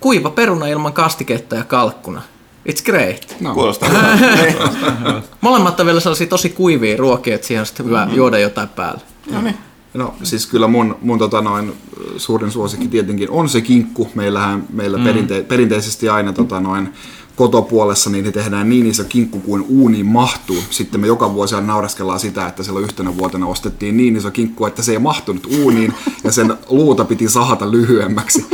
kuiva 0.00 0.30
peruna 0.30 0.66
ilman 0.66 0.92
kastiketta 0.92 1.56
ja 1.56 1.64
kalkkuna. 1.64 2.22
It's 2.68 2.84
great. 2.84 3.36
No. 3.40 3.54
Kuulostaa 3.54 3.88
hyvältä. 4.16 5.22
Molemmat 5.40 5.80
on 5.80 5.86
vielä 5.86 6.00
sellaisia 6.00 6.26
tosi 6.26 6.48
kuivia 6.48 6.96
ruokia, 6.96 7.34
että 7.34 7.46
siihen 7.46 7.60
on 7.60 7.66
sitten 7.66 7.86
hyvä 7.86 8.08
juoda 8.12 8.38
jotain 8.38 8.68
päälle. 8.68 9.00
No 9.30 9.42
niin. 9.42 9.56
No 9.94 10.14
siis 10.22 10.46
kyllä 10.46 10.66
mun, 10.66 10.98
mun 11.02 11.18
tota 11.18 11.40
noin, 11.40 11.72
suurin 12.16 12.50
suosikki 12.50 12.88
tietenkin 12.88 13.30
on 13.30 13.48
se 13.48 13.60
kinkku. 13.60 14.10
Meillähän 14.14 14.64
meillä 14.72 14.98
mm. 14.98 15.04
perinte, 15.04 15.42
perinteisesti 15.42 16.08
aina 16.08 16.32
tota 16.32 16.60
noin, 16.60 16.92
kotopuolessa 17.36 18.10
niin 18.10 18.32
tehdään 18.32 18.68
niin 18.68 18.86
iso 18.86 19.04
kinkku 19.04 19.40
kuin 19.40 19.64
uuniin 19.68 20.06
mahtuu. 20.06 20.58
Sitten 20.70 21.00
me 21.00 21.06
joka 21.06 21.34
vuosi 21.34 21.54
aina 21.54 21.66
nauraskellaan 21.66 22.20
sitä, 22.20 22.46
että 22.46 22.62
silloin 22.62 22.84
yhtenä 22.84 23.16
vuotena 23.18 23.46
ostettiin 23.46 23.96
niin 23.96 24.16
iso 24.16 24.30
kinkku, 24.30 24.66
että 24.66 24.82
se 24.82 24.92
ei 24.92 24.98
mahtunut 24.98 25.46
uuniin 25.60 25.94
ja 26.24 26.32
sen 26.32 26.54
luuta 26.68 27.04
piti 27.04 27.28
sahata 27.28 27.70
lyhyemmäksi. 27.70 28.46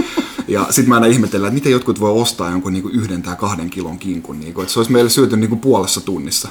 Ja 0.49 0.66
sitten 0.70 0.89
mä 0.89 0.95
aina 0.95 1.07
ihmetellään, 1.07 1.49
että 1.49 1.55
miten 1.55 1.72
jotkut 1.72 2.01
voi 2.01 2.20
ostaa 2.20 2.51
jonkun 2.51 2.72
niinku 2.72 2.89
yhden 2.89 3.22
tai 3.22 3.37
kahden 3.37 3.70
kilon 3.70 3.99
kinkun, 3.99 4.41
niinku, 4.41 4.61
että 4.61 4.72
se 4.72 4.78
olisi 4.78 4.93
meille 4.93 5.11
syöty 5.11 5.37
niinku 5.37 5.57
puolessa 5.57 6.01
tunnissa. 6.01 6.49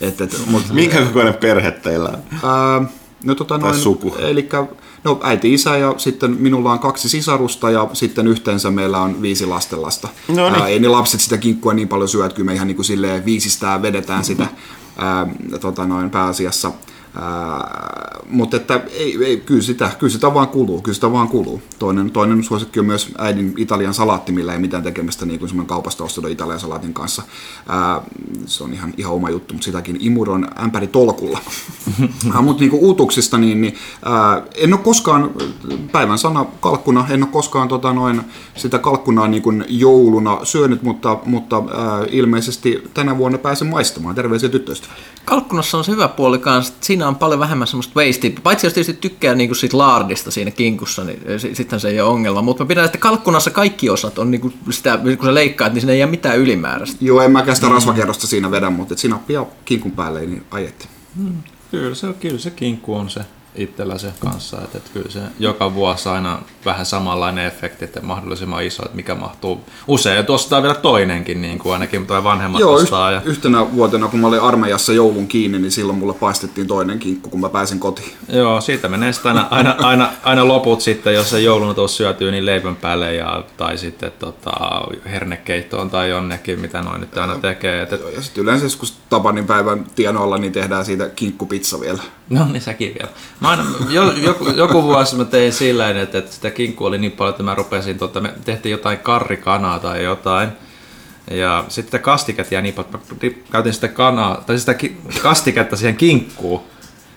Et, 0.00 0.20
et, 0.20 0.40
mut, 0.46 0.62
Minkä 0.72 1.02
kokoinen 1.02 1.34
perhe 1.34 1.70
teillä 1.70 2.08
on? 2.08 2.18
Ää, 2.50 2.84
no 3.24 3.34
tota 3.34 3.58
Tai 3.58 3.70
noin, 3.70 3.82
suku. 3.82 4.14
elikkä, 4.18 4.66
no 5.04 5.20
äiti, 5.22 5.54
isä 5.54 5.76
ja 5.76 5.94
sitten 5.96 6.36
minulla 6.40 6.72
on 6.72 6.78
kaksi 6.78 7.08
sisarusta 7.08 7.70
ja 7.70 7.90
sitten 7.92 8.28
yhteensä 8.28 8.70
meillä 8.70 9.00
on 9.00 9.22
viisi 9.22 9.46
lastenlasta. 9.46 10.08
No 10.28 10.50
niin. 10.50 10.62
Ää, 10.62 10.68
ei 10.68 10.80
ne 10.80 10.88
lapset 10.88 11.20
sitä 11.20 11.38
kinkkua 11.38 11.74
niin 11.74 11.88
paljon 11.88 12.08
syö, 12.08 12.26
että 12.26 12.36
kyllä 12.36 12.46
me 12.46 12.54
ihan 12.54 12.66
niin 12.66 12.76
kuin 12.76 12.86
silleen 12.86 13.24
viisistään 13.24 13.82
vedetään 13.82 14.24
sitä 14.24 14.46
ää, 14.96 15.26
tota 15.60 15.86
noin 15.86 16.10
pääasiassa. 16.10 16.72
Ää, 17.20 18.22
mutta 18.28 18.56
että 18.56 18.80
ei, 18.90 19.24
ei, 19.24 19.36
kyllä, 19.36 19.62
sitä, 19.62 19.90
kyllä 19.98 20.12
sitä 20.12 20.34
vaan 20.34 20.48
kuluu, 20.48 20.82
kyllä 20.82 20.94
sitä 20.94 21.12
vaan 21.12 21.28
kuluu. 21.28 21.62
Toinen, 21.78 22.10
toinen 22.10 22.44
suosikki 22.44 22.80
on 22.80 22.86
myös 22.86 23.14
äidin 23.18 23.54
Italian 23.56 23.94
salaatti, 23.94 24.32
millä 24.32 24.52
ei 24.52 24.58
mitään 24.58 24.82
tekemistä 24.82 25.26
niin 25.26 25.40
kuin 25.40 25.66
kaupasta 25.66 26.04
ostetun 26.04 26.30
Italian 26.30 26.60
salaatin 26.60 26.94
kanssa. 26.94 27.22
Ää, 27.68 28.00
se 28.46 28.64
on 28.64 28.72
ihan, 28.72 28.94
ihan 28.96 29.12
oma 29.12 29.30
juttu, 29.30 29.54
mutta 29.54 29.64
sitäkin 29.64 29.96
imuron 30.00 30.48
ämpäri 30.62 30.86
tolkulla. 30.86 31.38
mutta 32.42 32.60
niin 32.60 32.72
uutuksista, 32.72 33.38
niin, 33.38 33.60
niin 33.60 33.74
ää, 34.04 34.42
en 34.54 34.72
ole 34.72 34.80
koskaan, 34.82 35.30
päivän 35.92 36.18
sana 36.18 36.46
kalkkuna, 36.60 37.06
en 37.10 37.22
ole 37.22 37.32
koskaan 37.32 37.68
tota, 37.68 37.92
noin, 37.92 38.20
sitä 38.56 38.78
kalkkunaa 38.78 39.28
niin 39.28 39.42
kuin 39.42 39.64
jouluna 39.68 40.44
syönyt, 40.44 40.82
mutta, 40.82 41.18
mutta 41.24 41.56
ää, 41.56 42.04
ilmeisesti 42.10 42.90
tänä 42.94 43.18
vuonna 43.18 43.38
pääsen 43.38 43.68
maistamaan. 43.68 44.14
Terveisiä 44.14 44.48
tyttöystäville. 44.48 45.02
Kalkkunassa 45.24 45.78
on 45.78 45.84
se 45.84 45.92
hyvä 45.92 46.08
puoli 46.08 46.38
kanssa, 46.38 46.72
että 46.72 46.86
siinä 46.86 47.08
on 47.08 47.16
paljon 47.16 47.40
vähemmän 47.40 47.68
semmoista 47.68 48.00
wastea. 48.00 48.30
Paitsi 48.42 48.66
jos 48.66 48.74
tietysti 48.74 49.00
tykkää 49.00 49.34
niinku 49.34 49.54
siitä 49.54 49.78
laardista 49.78 50.30
siinä 50.30 50.50
kinkussa, 50.50 51.04
niin 51.04 51.20
si- 51.38 51.54
sitten 51.54 51.80
se 51.80 51.88
ei 51.88 52.00
ole 52.00 52.10
ongelma. 52.10 52.42
Mutta 52.42 52.64
mä 52.64 52.68
pidän, 52.68 52.84
että 52.84 52.98
kalkkunassa 52.98 53.50
kaikki 53.50 53.90
osat 53.90 54.18
on 54.18 54.30
niinku 54.30 54.52
sitä, 54.70 54.98
kun 55.18 55.26
sä 55.26 55.34
leikkaat, 55.34 55.72
niin 55.72 55.80
siinä 55.80 55.92
ei 55.92 55.98
jää 55.98 56.08
mitään 56.08 56.38
ylimääräistä. 56.38 56.96
Joo, 57.00 57.20
en 57.20 57.32
mäkään 57.32 57.56
sitä 57.56 57.68
rasvakerrosta 57.68 58.26
siinä 58.26 58.50
vedä, 58.50 58.70
mutta 58.70 58.94
et 58.94 58.98
sinappi 58.98 59.32
ja 59.32 59.46
kinkun 59.64 59.92
päälle, 59.92 60.20
niin 60.20 60.44
ajetti. 60.50 60.88
Kyllä 61.70 61.94
se, 61.94 62.06
kyllä 62.20 62.38
se 62.38 62.50
kinkku 62.50 62.94
on 62.94 63.10
se 63.10 63.20
itsellä 63.54 63.98
se 63.98 64.12
kanssa, 64.20 64.58
että, 64.64 64.78
että 64.78 64.90
kyllä 64.92 65.10
se 65.10 65.20
joka 65.38 65.74
vuosi 65.74 66.08
aina 66.08 66.42
vähän 66.64 66.86
samanlainen 66.86 67.46
efekti, 67.46 67.84
että 67.84 68.00
mahdollisimman 68.00 68.64
iso, 68.64 68.82
että 68.82 68.96
mikä 68.96 69.14
mahtuu. 69.14 69.60
Usein 69.88 70.30
ostaa 70.30 70.62
vielä 70.62 70.74
toinenkin, 70.74 71.42
niin 71.42 71.58
kuin 71.58 71.72
ainakin 71.72 72.06
tuo 72.06 72.24
vanhemmat 72.24 72.60
Joo, 72.60 72.74
ostaa. 72.74 73.10
Ja, 73.10 73.22
yhtenä 73.24 73.72
vuotena, 73.72 74.08
kun 74.08 74.20
mä 74.20 74.26
olin 74.26 74.40
armeijassa 74.40 74.92
joulun 74.92 75.26
kiinni, 75.26 75.58
niin 75.58 75.72
silloin 75.72 75.98
mulle 75.98 76.14
paistettiin 76.14 76.66
toinen 76.66 76.98
kinkku, 76.98 77.30
kun 77.30 77.40
mä 77.40 77.48
pääsin 77.48 77.78
kotiin. 77.78 78.12
joo, 78.28 78.60
siitä 78.60 78.88
menee 78.88 79.12
sitten 79.12 79.32
aina, 79.32 79.48
aina, 79.50 79.74
aina, 79.78 80.12
aina, 80.22 80.48
loput 80.48 80.80
sitten, 80.80 81.14
jos 81.14 81.30
se 81.30 81.40
jouluna 81.40 81.74
tuossa 81.74 81.96
syötyy, 81.96 82.30
niin 82.30 82.46
leivän 82.46 82.76
päälle 82.76 83.14
ja, 83.14 83.44
tai 83.56 83.78
sitten 83.78 84.12
tota, 84.18 84.52
hernekeittoon 85.04 85.90
tai 85.90 86.10
jonnekin, 86.10 86.60
mitä 86.60 86.82
noin 86.82 87.00
nyt 87.00 87.18
aina 87.18 87.38
tekee. 87.38 87.82
Et, 87.82 87.92
et, 87.92 88.14
Ja 88.14 88.22
sitten 88.22 88.42
yleensä 88.42 88.66
joskus 88.66 88.96
Tapanin 89.10 89.46
päivän 89.46 89.86
tienoilla, 89.94 90.38
niin 90.38 90.52
tehdään 90.52 90.84
siitä 90.84 91.08
kinkkupizza 91.08 91.80
vielä. 91.80 92.02
No 92.32 92.46
niin, 92.52 92.62
säkin 92.62 92.94
vielä. 92.98 93.12
Mä 93.40 93.48
aina, 93.48 93.64
jo, 93.88 94.12
joku, 94.12 94.48
joku 94.48 94.82
vuosi 94.82 95.16
mä 95.16 95.24
tein 95.24 95.52
sillä 95.52 95.82
tavalla, 95.82 96.02
että, 96.02 96.18
että 96.18 96.32
sitä 96.32 96.50
kinkkua 96.50 96.88
oli 96.88 96.98
niin 96.98 97.12
paljon, 97.12 97.30
että 97.30 97.42
mä 97.42 97.54
rupesin, 97.54 97.98
tota, 97.98 98.20
me 98.20 98.32
tehtiin 98.44 98.70
jotain 98.70 98.98
karrikanaa 98.98 99.78
tai 99.78 100.04
jotain. 100.04 100.48
Ja 101.30 101.64
sitten 101.68 102.00
kastiket 102.00 102.52
jäi 102.52 102.62
niin 102.62 102.74
paljon, 102.74 102.94
että 102.94 103.26
mä 103.26 103.32
käytin 103.52 103.72
sitä 103.72 103.88
kanaa, 103.88 104.42
tai 104.46 104.58
sitä 104.58 104.74
kastiketta 105.22 105.76
siihen 105.76 105.96
kinkkuun. 105.96 106.62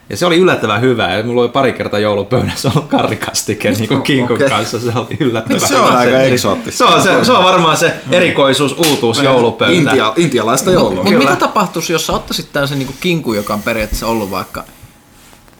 Ja 0.09 0.18
se 0.18 0.26
oli 0.26 0.38
yllättävän 0.38 0.82
hyvä. 0.82 1.13
Ja 1.13 1.24
mulla 1.24 1.41
oli 1.41 1.49
pari 1.49 1.74
kertaa 1.74 1.99
joulupöydässä 1.99 2.72
ollut 2.76 2.89
karrikastike 2.89 3.72
niin 3.72 3.88
kuin 3.88 4.01
kinkun 4.01 4.36
Okei. 4.36 4.49
kanssa. 4.49 4.80
Se 4.80 4.91
oli 4.95 5.18
yllättävän 5.20 5.68
Se 5.68 5.76
on 5.76 5.88
hyvä. 5.88 5.97
aika 5.97 6.20
eksoottista. 6.20 6.78
Se 6.78 6.93
on, 6.93 7.01
se, 7.03 7.26
se 7.26 7.32
on 7.32 7.43
varmaan 7.43 7.78
se 7.78 7.93
erikoisuus, 8.11 8.74
uutuus 8.74 9.24
joulupöytä. 9.24 9.74
Intia, 9.76 10.13
intialaista 10.16 10.72
joulua. 10.72 11.03
Mutta 11.03 11.20
mitä 11.20 11.36
tapahtuisi, 11.36 11.93
jos 11.93 12.07
sä 12.07 12.13
ottaisit 12.13 12.53
tämän 12.53 12.68
sen 12.68 12.80
niinku 12.80 12.95
kinku, 12.99 13.34
joka 13.34 13.53
on 13.53 13.61
periaatteessa 13.63 14.07
ollut 14.07 14.32
vaikka 14.32 14.63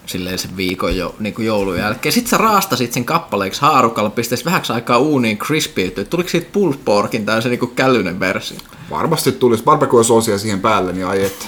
silleen 0.06 0.38
sen 0.38 0.56
viikon 0.56 0.96
jo, 0.96 1.14
niinku 1.18 1.42
joulun 1.42 1.78
jälkeen. 1.78 2.12
Sitten 2.12 2.30
sä 2.30 2.36
raastasit 2.38 2.92
sen 2.92 3.04
kappaleeksi 3.04 3.60
haarukalla, 3.60 4.10
pistäisi 4.10 4.44
vähäksi 4.44 4.72
aikaa 4.72 4.98
uuniin 4.98 5.38
crispiytyä. 5.38 6.04
Tuliko 6.04 6.28
siitä 6.28 6.48
pulled 6.52 6.78
porkin 6.84 7.26
tai 7.26 7.42
se 7.42 7.48
niinku 7.48 7.66
kälyinen 7.66 8.20
versio? 8.20 8.58
Varmasti 8.90 9.32
tulisi 9.32 9.64
barbecue-soosia 9.64 10.38
siihen 10.38 10.60
päälle, 10.60 10.92
niin 10.92 11.06
ai 11.06 11.24
että. 11.24 11.46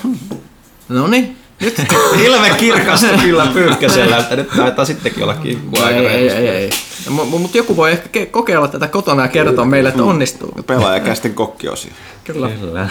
No 0.89 1.07
niin, 1.07 1.37
nyt. 1.61 1.83
Ilme 2.25 2.51
kirkasta 2.51 3.07
kyllä 3.23 3.47
pyykkäsellä, 3.47 4.19
että 4.19 4.37
nyt 4.37 4.49
taitaa 4.57 4.85
sittenkin 4.85 5.23
olla 5.23 5.35
kinkkua 5.35 5.87
aika 5.87 5.99
ei, 5.99 6.07
ei, 6.07 6.31
ei, 6.31 6.49
ei. 6.49 6.71
Mutta 7.09 7.39
mut 7.39 7.55
joku 7.55 7.77
voi 7.77 7.91
ehkä 7.91 8.21
ke- 8.21 8.27
kokeilla 8.27 8.69
tätä 8.69 8.89
kotona 8.89 9.23
ja 9.23 9.29
kertoa 9.29 9.65
meille, 9.65 9.89
että 9.89 10.03
onnistuu. 10.03 10.53
Pelaajakästen 10.67 11.35
kokkiosio. 11.35 11.91
Kyllä. 12.25 12.49
Kyllä. 12.49 12.89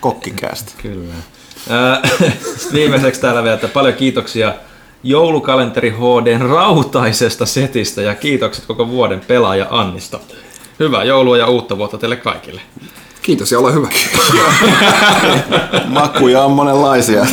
Kokkikästä. 0.00 0.72
Kyllä. 0.82 1.14
Sitten 2.56 2.72
viimeiseksi 2.80 3.20
täällä 3.20 3.42
vielä, 3.42 3.54
että 3.54 3.68
paljon 3.68 3.94
kiitoksia 3.94 4.54
joulukalenteri 5.02 5.90
HDn 5.90 6.40
rautaisesta 6.40 7.46
setistä 7.46 8.02
ja 8.02 8.14
kiitokset 8.14 8.66
koko 8.66 8.88
vuoden 8.88 9.20
pelaaja 9.28 9.66
Annista. 9.70 10.20
Hyvää 10.78 11.04
joulua 11.04 11.36
ja 11.36 11.46
uutta 11.46 11.78
vuotta 11.78 11.98
teille 11.98 12.16
kaikille. 12.16 12.60
Kiitos 13.22 13.52
ja 13.52 13.58
ole 13.58 13.74
hyvä. 13.74 13.88
Makuja 15.86 16.42
on 16.44 16.50
monenlaisia. 16.50 17.26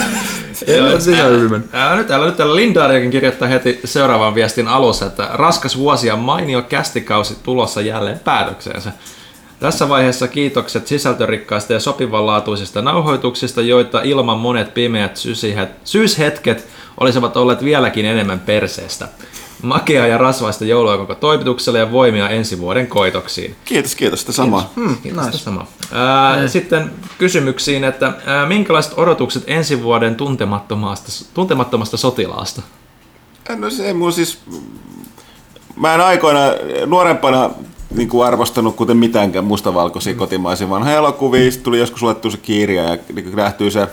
Ää, 1.72 1.96
nyt 1.96 2.08
täällä, 2.08 2.26
nyt 2.26 2.38
täällä 2.38 2.56
Lindariakin 2.56 3.12
kirjoittaa 3.12 3.48
heti 3.48 3.80
seuraavan 3.86 4.36
viestin 4.36 4.68
alussa, 4.68 5.06
että 5.06 5.30
raskas 5.34 5.78
vuosi 5.78 6.08
ja 6.08 6.16
mainio 6.16 6.62
kästikausi 6.62 7.38
tulossa 7.44 7.82
jälleen 7.82 8.20
päätökseensä. 8.20 8.92
Tässä 9.60 9.90
vaiheessa 9.90 10.28
kiitokset 10.28 10.88
sisältörikkaista 10.88 11.74
ja 11.74 11.80
sopivanlaatuisista 11.80 12.82
nauhoituksista, 12.82 13.62
joita 13.62 14.02
ilman 14.02 14.38
monet 14.38 14.74
pimeät 14.74 15.20
syyshetket 15.84 16.68
olisivat 17.00 17.38
olleet 17.38 17.64
vieläkin 17.64 18.06
enemmän 18.06 18.40
perseestä. 18.40 19.08
Makea 19.62 20.08
ja 20.08 20.18
rasvaista 20.18 20.66
joulua 20.66 20.98
koko 20.98 21.16
toimitukselle 21.16 21.80
ja 21.80 21.92
voimia 21.92 22.30
ensi 22.30 22.60
vuoden 22.60 22.88
koitoksiin. 22.88 23.56
Kiitos, 23.66 23.96
kiitos. 23.96 24.20
Sitä 24.20 24.32
samaa. 24.32 24.72
Hmm, 24.76 24.98
Kiitos. 25.04 25.26
nice. 25.26 25.38
Sama. 25.38 25.68
Ää, 25.92 26.48
sitten 26.48 26.92
kysymyksiin, 27.18 27.84
että 27.84 28.14
ää, 28.26 28.46
minkälaiset 28.46 28.94
odotukset 28.98 29.44
ensi 29.48 29.84
vuoden 29.84 30.16
tuntemattomasta, 30.16 31.26
tuntemattomasta 31.34 31.98
sotilaasta? 31.98 32.62
No 33.58 33.70
se 33.70 33.88
ei 33.88 33.94
mulla 33.94 34.12
siis... 34.12 34.40
Mä 35.76 35.94
en 35.94 36.02
aikoina 36.02 36.40
nuorempana 36.86 37.50
niin 37.96 38.10
kuin 38.10 38.28
arvostanut 38.28 38.76
kuten 38.76 38.98
mitäänkään 38.98 39.46
mustavalkoisia 39.46 40.16
kotimaisia 40.16 40.70
vanhoja 40.70 40.98
elokuvia. 40.98 41.52
Sitten 41.52 41.64
tuli 41.64 41.80
joskus 41.80 42.04
luettu 42.04 42.32
se 42.32 42.38
kirja 42.38 42.84
ja 42.84 42.98
niin 43.14 43.36
nähtyy 43.36 43.72
se 43.72 43.88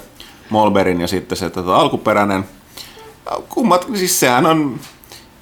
Molberin 0.50 1.00
ja 1.00 1.06
sitten 1.08 1.38
se 1.38 1.50
tota, 1.50 1.76
alkuperäinen. 1.76 2.44
Kummat, 3.48 3.86
siis 3.94 4.20
sehän 4.20 4.46
on... 4.46 4.80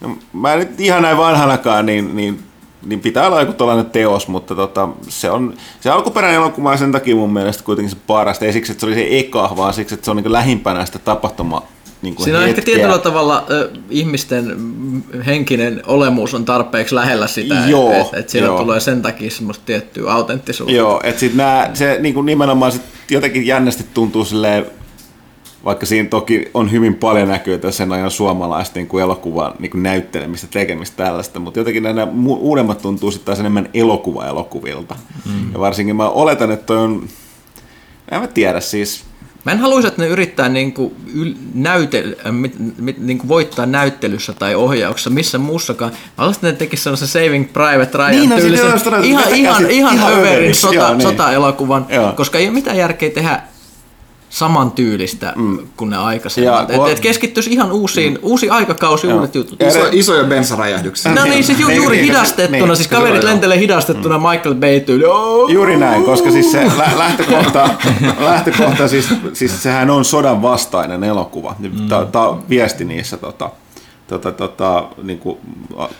no, 0.00 0.16
Mä 0.32 0.52
en 0.52 0.58
nyt 0.58 0.80
ihan 0.80 1.02
näin 1.02 1.16
vanhanakaan, 1.16 1.86
niin, 1.86 2.16
niin, 2.16 2.42
niin 2.86 3.00
pitää 3.00 3.26
olla 3.26 3.40
joku 3.40 3.52
tällainen 3.52 3.90
teos, 3.90 4.28
mutta 4.28 4.54
tota, 4.54 4.88
se, 5.08 5.30
on, 5.30 5.54
se 5.80 5.90
alkuperäinen 5.90 6.40
elokuva 6.40 6.70
on 6.70 6.78
sen 6.78 6.92
takia 6.92 7.16
mun 7.16 7.32
mielestä 7.32 7.64
kuitenkin 7.64 7.90
se 7.90 7.96
parasta. 8.06 8.44
Ei 8.44 8.52
siksi, 8.52 8.72
että 8.72 8.80
se 8.80 8.86
oli 8.86 8.94
se 8.94 9.06
eka, 9.10 9.52
vaan 9.56 9.74
siksi, 9.74 9.94
että 9.94 10.04
se 10.04 10.10
on 10.10 10.16
niin 10.16 10.32
lähimpänä 10.32 10.86
sitä 10.86 10.98
tapahtuma 10.98 11.62
niin 12.04 12.14
kuin 12.14 12.24
Siinä 12.24 12.38
on 12.38 12.44
ehkä 12.44 12.62
tietyllä 12.62 12.98
tavalla 12.98 13.44
ö, 13.50 13.70
ihmisten 13.90 14.56
henkinen 15.26 15.82
olemus 15.86 16.34
on 16.34 16.44
tarpeeksi 16.44 16.94
lähellä 16.94 17.26
sitä, 17.26 17.54
että 18.00 18.18
et 18.18 18.28
siellä 18.28 18.48
joo. 18.48 18.58
tulee 18.58 18.80
sen 18.80 19.02
takia 19.02 19.30
semmoista 19.30 19.64
tiettyä 19.66 20.12
autenttisuutta. 20.12 20.76
Joo, 20.76 21.00
että 21.04 21.20
sit 21.20 21.34
nää, 21.34 21.70
se 21.74 21.98
niinku 22.00 22.22
nimenomaan 22.22 22.72
sit 22.72 22.82
jotenkin 23.10 23.46
jännästi 23.46 23.84
tuntuu 23.94 24.24
silleen 24.24 24.66
vaikka 25.64 25.86
siinä 25.86 26.08
toki 26.08 26.50
on 26.54 26.72
hyvin 26.72 26.94
paljon 26.94 27.28
näkyy 27.28 27.60
sen 27.70 27.92
ajan 27.92 28.10
suomalaista 28.10 28.78
niin 28.78 28.86
kuin 28.86 29.02
elokuvan 29.02 29.52
niin 29.58 29.70
kuin 29.70 29.82
näyttelemistä, 29.82 30.46
tekemistä 30.50 31.04
tällaista, 31.04 31.40
mutta 31.40 31.60
jotenkin 31.60 31.82
nämä 31.82 32.08
uudemmat 32.26 32.82
tuntuu 32.82 33.10
sitten 33.10 33.26
taas 33.26 33.40
enemmän 33.40 33.68
elokuva-elokuvilta. 33.74 34.96
Mm. 35.26 35.52
Ja 35.52 35.60
varsinkin 35.60 35.96
mä 35.96 36.08
oletan, 36.08 36.50
että 36.50 36.66
toi 36.66 36.76
on, 36.76 37.08
en 38.10 38.20
mä 38.20 38.26
tiedä 38.26 38.60
siis, 38.60 39.04
Mä 39.44 39.52
en 39.52 39.58
haluaisi, 39.58 39.88
että 39.88 40.02
ne 40.02 40.08
yrittää 40.08 40.48
niinku 40.48 40.92
yl- 41.14 41.36
näyte, 41.54 42.16
äh, 42.26 42.32
mit, 42.32 42.54
mit, 42.78 42.98
niinku 42.98 43.28
voittaa 43.28 43.66
näyttelyssä 43.66 44.32
tai 44.32 44.54
ohjauksessa, 44.54 45.10
missä 45.10 45.38
muussakaan. 45.38 45.92
Mä 45.92 45.98
haluaisin, 46.16 46.38
että 46.38 46.46
ne 46.46 46.58
tekisivät 46.58 46.82
sellaisen 46.82 47.08
Saving 47.08 47.52
Private 47.52 47.98
Ryan 47.98 48.10
Niin, 48.10 48.30
no, 48.30 48.36
tyylisen, 48.36 48.80
siis 48.80 48.86
ihan, 49.02 49.34
ihan, 49.34 49.70
ihan, 49.70 49.94
ihan 49.94 50.12
överin 50.12 50.54
sota, 50.54 50.74
joo, 50.74 50.94
niin. 50.94 51.02
sota-elokuvan, 51.02 51.86
Joo. 51.88 52.12
koska 52.12 52.38
ei 52.38 52.46
ole 52.46 52.54
mitään 52.54 52.76
järkeä 52.76 53.10
tehdä 53.10 53.42
saman 54.34 54.70
tyylistä 54.70 55.32
mm. 55.36 55.58
kuin 55.76 55.90
ne 55.90 55.96
aikaisemmat. 55.96 56.68
Ja- 56.68 56.86
Et, 56.86 56.92
et 56.92 57.00
keskittyisi 57.00 57.50
ihan 57.52 57.72
uusiin, 57.72 58.12
mm. 58.12 58.18
uusi 58.22 58.48
aikakausi, 58.50 59.06
uudet 59.06 59.34
jutut. 59.34 59.60
Ja- 59.60 59.68
Iso, 59.68 59.78
isoja 59.92 60.24
bensaräjähdyksiä. 60.24 61.14
No 61.14 61.24
niin, 61.24 61.44
siis 61.44 61.60
ju, 61.60 61.66
Niin, 61.68 61.76
juuri 61.76 61.96
niin, 61.96 62.06
hidastettuna, 62.06 62.66
niin. 62.66 62.76
siis 62.76 62.88
kaverit 62.88 63.14
Joo, 63.14 63.22
joo. 63.22 63.30
lentelee 63.30 63.58
hidastettuna 63.58 64.18
Michael 64.18 64.54
Bay 64.54 64.80
tyyli. 64.80 65.04
Oh! 65.04 65.50
Juuri 65.50 65.76
näin, 65.76 66.02
koska 66.04 66.30
siis 66.30 66.52
se 66.52 66.64
lä- 66.78 66.98
lähtökohta, 66.98 67.68
lähtökohta 68.30 68.88
siis, 68.88 69.08
siis 69.32 69.62
sehän 69.62 69.90
on 69.90 70.04
sodan 70.04 70.42
vastainen 70.42 71.04
elokuva. 71.04 71.56
Tämä 71.88 72.32
mm. 72.32 72.42
viesti 72.48 72.84
niissä 72.84 73.16
tota, 73.16 73.50
tota, 74.06 74.32
tota, 74.32 74.84
niin 75.02 75.18
kuin 75.18 75.38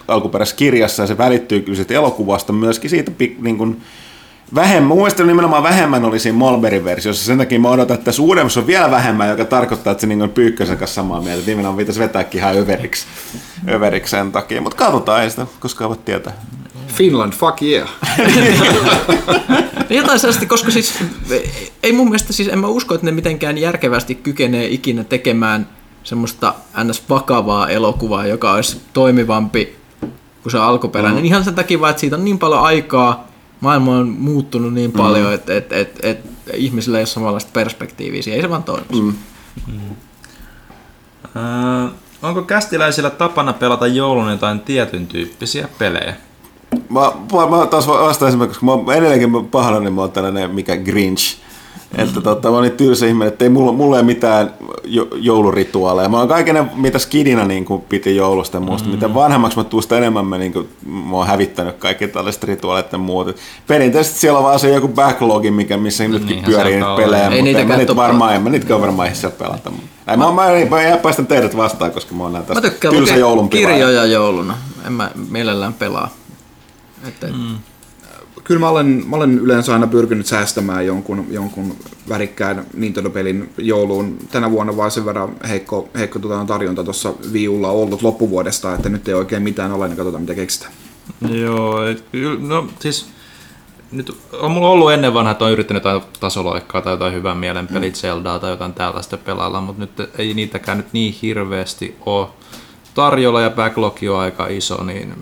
alkuperäisessä 0.09 0.57
kirjassa 0.57 1.03
ja 1.03 1.07
se 1.07 1.19
välittyy 1.19 1.61
kyllä 1.61 1.85
elokuvasta 1.91 2.53
myöskin 2.53 2.91
siitä 2.91 3.13
niin 3.41 3.59
kuin, 3.59 3.83
vähemmän, 4.55 4.89
mun 4.89 4.97
mielestä 4.97 5.25
nimenomaan 5.25 5.63
vähemmän 5.63 6.05
oli 6.05 6.19
siinä 6.19 6.39
Mulberry 6.39 6.85
versiossa, 6.85 7.25
sen 7.25 7.39
takia 7.39 7.61
mä 7.61 7.71
odotan, 7.71 7.95
että 7.95 8.05
tässä 8.05 8.23
uudemmassa 8.23 8.61
on 8.61 8.67
vielä 8.67 8.91
vähemmän, 8.91 9.29
joka 9.29 9.45
tarkoittaa, 9.45 9.91
että 9.91 10.01
se 10.01 10.07
niin 10.07 10.23
on 10.23 10.31
Pyykkösen 10.31 10.79
kanssa 10.79 10.95
samaa 10.95 11.21
mieltä, 11.21 11.39
että 11.39 11.51
nimenomaan 11.51 11.77
pitäisi 11.77 12.01
vetääkin 12.01 12.41
ihan 12.41 12.57
överiksi, 12.57 13.07
överiksi 13.69 14.11
sen 14.11 14.33
takia, 14.33 14.61
mutta 14.61 14.77
katsotaan, 14.77 15.23
ei 15.23 15.31
sitä 15.31 15.47
koskaan 15.61 15.89
voi 15.89 15.99
tietää. 16.05 16.33
Finland, 16.87 17.33
fuck 17.33 17.63
yeah. 17.63 17.89
Jotain 19.91 20.19
sellaista, 20.19 20.47
koska 20.47 20.71
siis 20.71 20.99
ei 21.83 21.93
mun 21.93 22.07
mielestä, 22.07 22.33
siis 22.33 22.49
en 22.49 22.59
mä 22.59 22.67
usko, 22.67 22.95
että 22.95 23.05
ne 23.05 23.13
mitenkään 23.13 23.59
järkevästi 23.59 24.15
kykenee 24.15 24.67
ikinä 24.67 25.05
tekemään 25.05 25.69
semmoista 26.05 26.55
ns. 26.85 27.03
vakavaa 27.09 27.69
elokuvaa, 27.69 28.27
joka 28.27 28.53
olisi 28.53 28.81
toimivampi 28.93 29.77
kuin 30.43 30.53
se 30.53 30.59
alkuperäinen. 30.59 31.23
Mm. 31.23 31.27
Ihan 31.27 31.45
sen 31.45 31.55
takia 31.55 31.81
vaan, 31.81 31.91
että 31.91 32.01
siitä 32.01 32.17
on 32.17 32.25
niin 32.25 32.39
paljon 32.39 32.63
aikaa, 32.63 33.24
maailma 33.65 33.97
on 33.97 34.09
muuttunut 34.09 34.75
niin 34.75 34.93
paljon, 34.93 35.27
mm. 35.27 35.35
että 35.35 35.57
et, 35.57 35.73
et, 35.73 35.99
et, 36.03 36.19
ihmisillä 36.55 36.99
ei 36.99 37.03
ole 37.03 37.07
samanlaista 37.07 37.51
perspektiiviä, 37.53 38.23
siihen 38.23 38.37
ei 38.37 38.43
se 38.43 38.51
vaan 38.51 38.63
toimisi. 38.63 39.03
Mm. 39.03 39.15
Öö, 41.37 41.89
onko 42.23 42.43
kästiläisillä 42.43 43.11
tapana 43.11 43.53
pelata 43.53 43.87
joulun 43.87 44.31
jotain 44.31 44.61
tietyn 44.61 45.07
tyyppisiä 45.07 45.69
pelejä? 45.79 46.15
Mä, 46.89 47.01
mä, 47.01 47.57
mä 47.57 47.67
taas 47.67 47.89
vastaisin, 47.89 48.39
koska 48.39 48.67
mä 48.67 48.73
oon 48.73 48.93
edelleenkin 48.93 49.47
pahoillani, 49.47 49.91
mä 49.91 50.01
oon 50.01 50.13
tällainen 50.13 50.55
mikä 50.55 50.77
Grinch. 50.77 51.37
Että 51.99 52.21
tota, 52.21 52.49
mä 52.49 52.55
oon 52.55 52.63
niin 52.63 52.77
tylsä 52.77 53.07
ihminen, 53.07 53.29
että 53.29 53.45
ei 53.45 53.49
mulla, 53.49 53.73
mulla 53.73 53.97
ei 53.97 54.03
mitään 54.03 54.55
jo, 54.85 55.09
joulurituaaleja. 55.15 56.09
Mä 56.09 56.19
oon 56.19 56.29
kaiken 56.29 56.71
mitä 56.75 56.99
skidina 56.99 57.45
niin 57.45 57.65
kuin 57.65 57.83
piti 57.83 58.17
joulusta 58.17 58.57
ja 58.57 58.61
muusta. 58.61 58.89
Mm. 58.89 58.95
Mitä 58.95 59.15
vanhemmaksi 59.15 59.59
mä 59.59 59.65
tuun, 59.65 59.83
sitä 59.83 59.97
enemmän 59.99 60.27
mä, 60.27 60.39
niin 60.39 60.53
kuin, 60.53 60.69
mä 60.87 61.17
oon 61.17 61.27
hävittänyt 61.27 61.77
kaikki 61.77 62.09
tällaiset 62.09 62.45
rituaalit 62.45 62.93
ja 62.93 62.99
muut. 62.99 63.37
Perinteisesti 63.67 64.19
siellä 64.19 64.39
on 64.39 64.45
vaan 64.45 64.59
se 64.59 64.71
joku 64.71 64.89
backlogi, 64.89 65.51
mikä, 65.51 65.77
missä 65.77 66.09
nytkin 66.09 66.29
niinhän 66.29 66.53
pyörii 66.53 66.75
niitä 66.75 66.97
pelejä. 66.97 67.29
Ei 67.29 67.43
mutta 67.43 67.59
en 67.59 67.69
mä 67.69 67.77
niitä 67.77 67.97
varmaan, 67.97 68.35
en 68.35 68.43
mä 68.43 68.51
niitäkään 68.51 68.81
varmaan 68.81 69.09
ehdi 69.09 69.19
siellä 69.19 69.37
pelata. 69.39 69.73
Ei, 70.09 70.17
mä, 70.17 70.25
mä, 70.25 70.33
mä, 70.33 70.43
mä, 70.71 70.91
mä 70.91 70.97
päästän 70.97 71.27
teidät 71.27 71.57
vastaan, 71.57 71.93
koska 71.93 72.15
mä 72.15 72.23
oon 72.23 72.33
näin 72.33 72.45
tästä 72.45 72.71
tylsä 72.91 73.17
joulun 73.17 73.49
kirjoja 73.49 74.05
jouluna. 74.05 74.55
En 74.87 74.93
mä 74.93 75.11
mielellään 75.31 75.75
pelaa. 75.75 76.11
Että, 77.09 77.27
mm. 77.27 77.59
Kyllä 78.45 78.61
mä 78.61 78.69
olen, 78.69 79.03
mä 79.07 79.17
olen 79.17 79.39
yleensä 79.39 79.73
aina 79.73 79.87
pyrkinyt 79.87 80.27
säästämään 80.27 80.87
jonkun, 80.87 81.27
jonkun 81.31 81.77
värikkään 82.09 82.67
Nintendo-pelin 82.75 83.53
jouluun. 83.59 84.19
Tänä 84.31 84.51
vuonna 84.51 84.77
vaan 84.77 84.91
sen 84.91 85.05
verran 85.05 85.37
heikko, 85.49 85.89
heikko 85.99 86.19
tota, 86.19 86.45
tarjonta 86.45 86.85
tuossa 86.85 87.15
viulla 87.33 87.71
ollut 87.71 88.03
loppuvuodesta, 88.03 88.75
että 88.75 88.89
nyt 88.89 89.09
ei 89.09 89.15
oikein 89.15 89.43
mitään 89.43 89.73
ole, 89.73 89.89
niin 89.89 89.97
katsotaan 89.97 90.23
mitä 90.23 90.35
keksitään. 90.35 90.73
Joo, 91.31 91.87
et 91.87 92.05
no 92.41 92.67
siis 92.79 93.09
nyt 93.93 94.17
on 94.33 94.51
mulla 94.51 94.69
ollut 94.69 94.93
ennen 94.93 95.15
vanha, 95.15 95.31
että 95.31 95.45
on 95.45 95.53
yrittänyt 95.53 95.85
jotain 95.85 96.03
tasoloikkaa 96.21 96.83
tai 96.83 96.93
jotain 96.93 97.15
hyvän 97.15 97.37
mielen 97.37 97.67
pelit, 97.67 97.95
Zeldaa 97.95 98.39
tai 98.39 98.51
jotain 98.51 98.75
tällaista 98.75 99.17
pelailla, 99.17 99.61
mutta 99.61 99.81
nyt 99.81 100.11
ei 100.19 100.35
niitäkään 100.35 100.79
nyt 100.79 100.93
niin 100.93 101.15
hirveästi 101.23 101.97
ole 102.07 102.29
tarjolla 102.95 103.41
ja 103.41 103.51
backlogi 103.51 104.09
on 104.09 104.19
aika 104.21 104.47
iso, 104.47 104.85
niin 104.85 105.15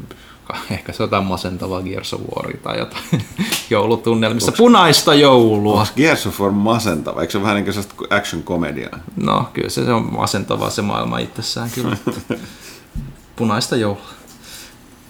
ehkä 0.71 0.93
se 0.93 1.03
jotain 1.03 1.25
masentavaa 1.25 1.83
Gears 1.83 2.15
of 2.15 2.21
War 2.21 2.57
tai 2.57 2.79
jotain 2.79 3.05
joulutunnelmissa. 3.71 4.53
Punaista 4.53 5.15
joulua. 5.15 5.81
Onko 5.81 5.93
Gears 5.97 6.27
of 6.27 6.41
War 6.41 6.51
masentava? 6.51 7.21
Eikö 7.21 7.33
se 7.33 7.43
vähän 7.43 7.55
niin 7.57 7.65
kuin 7.97 8.13
action 8.13 8.43
komediaa? 8.43 8.99
No 9.17 9.49
kyllä 9.53 9.69
se, 9.69 9.85
se 9.85 9.93
on 9.93 10.13
masentavaa 10.15 10.71
se 10.71 10.83
maailma 10.83 11.19
itsessään 11.19 11.71
kyllä. 11.75 11.97
Punaista 13.37 13.77
joulua. 13.77 14.03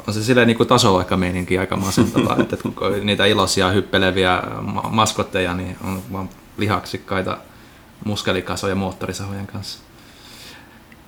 On 0.07 0.15
se 0.15 0.23
silleen 0.25 0.47
niin 0.47 0.57
kuin 0.57 0.69
tasoloikkameininki 0.69 1.59
aika 1.59 1.77
masentavaa, 1.77 2.37
että 2.41 2.57
kun 2.57 2.75
niitä 3.03 3.27
iloisia 3.27 3.69
hyppeleviä 3.69 4.43
ma- 4.61 4.89
maskotteja, 4.91 5.55
niin 5.55 5.77
on 5.85 6.03
vaan 6.13 6.29
lihaksikkaita 6.57 7.39
muskelikasoja 8.05 8.75
moottorisahojen 8.75 9.47
kanssa. 9.47 9.79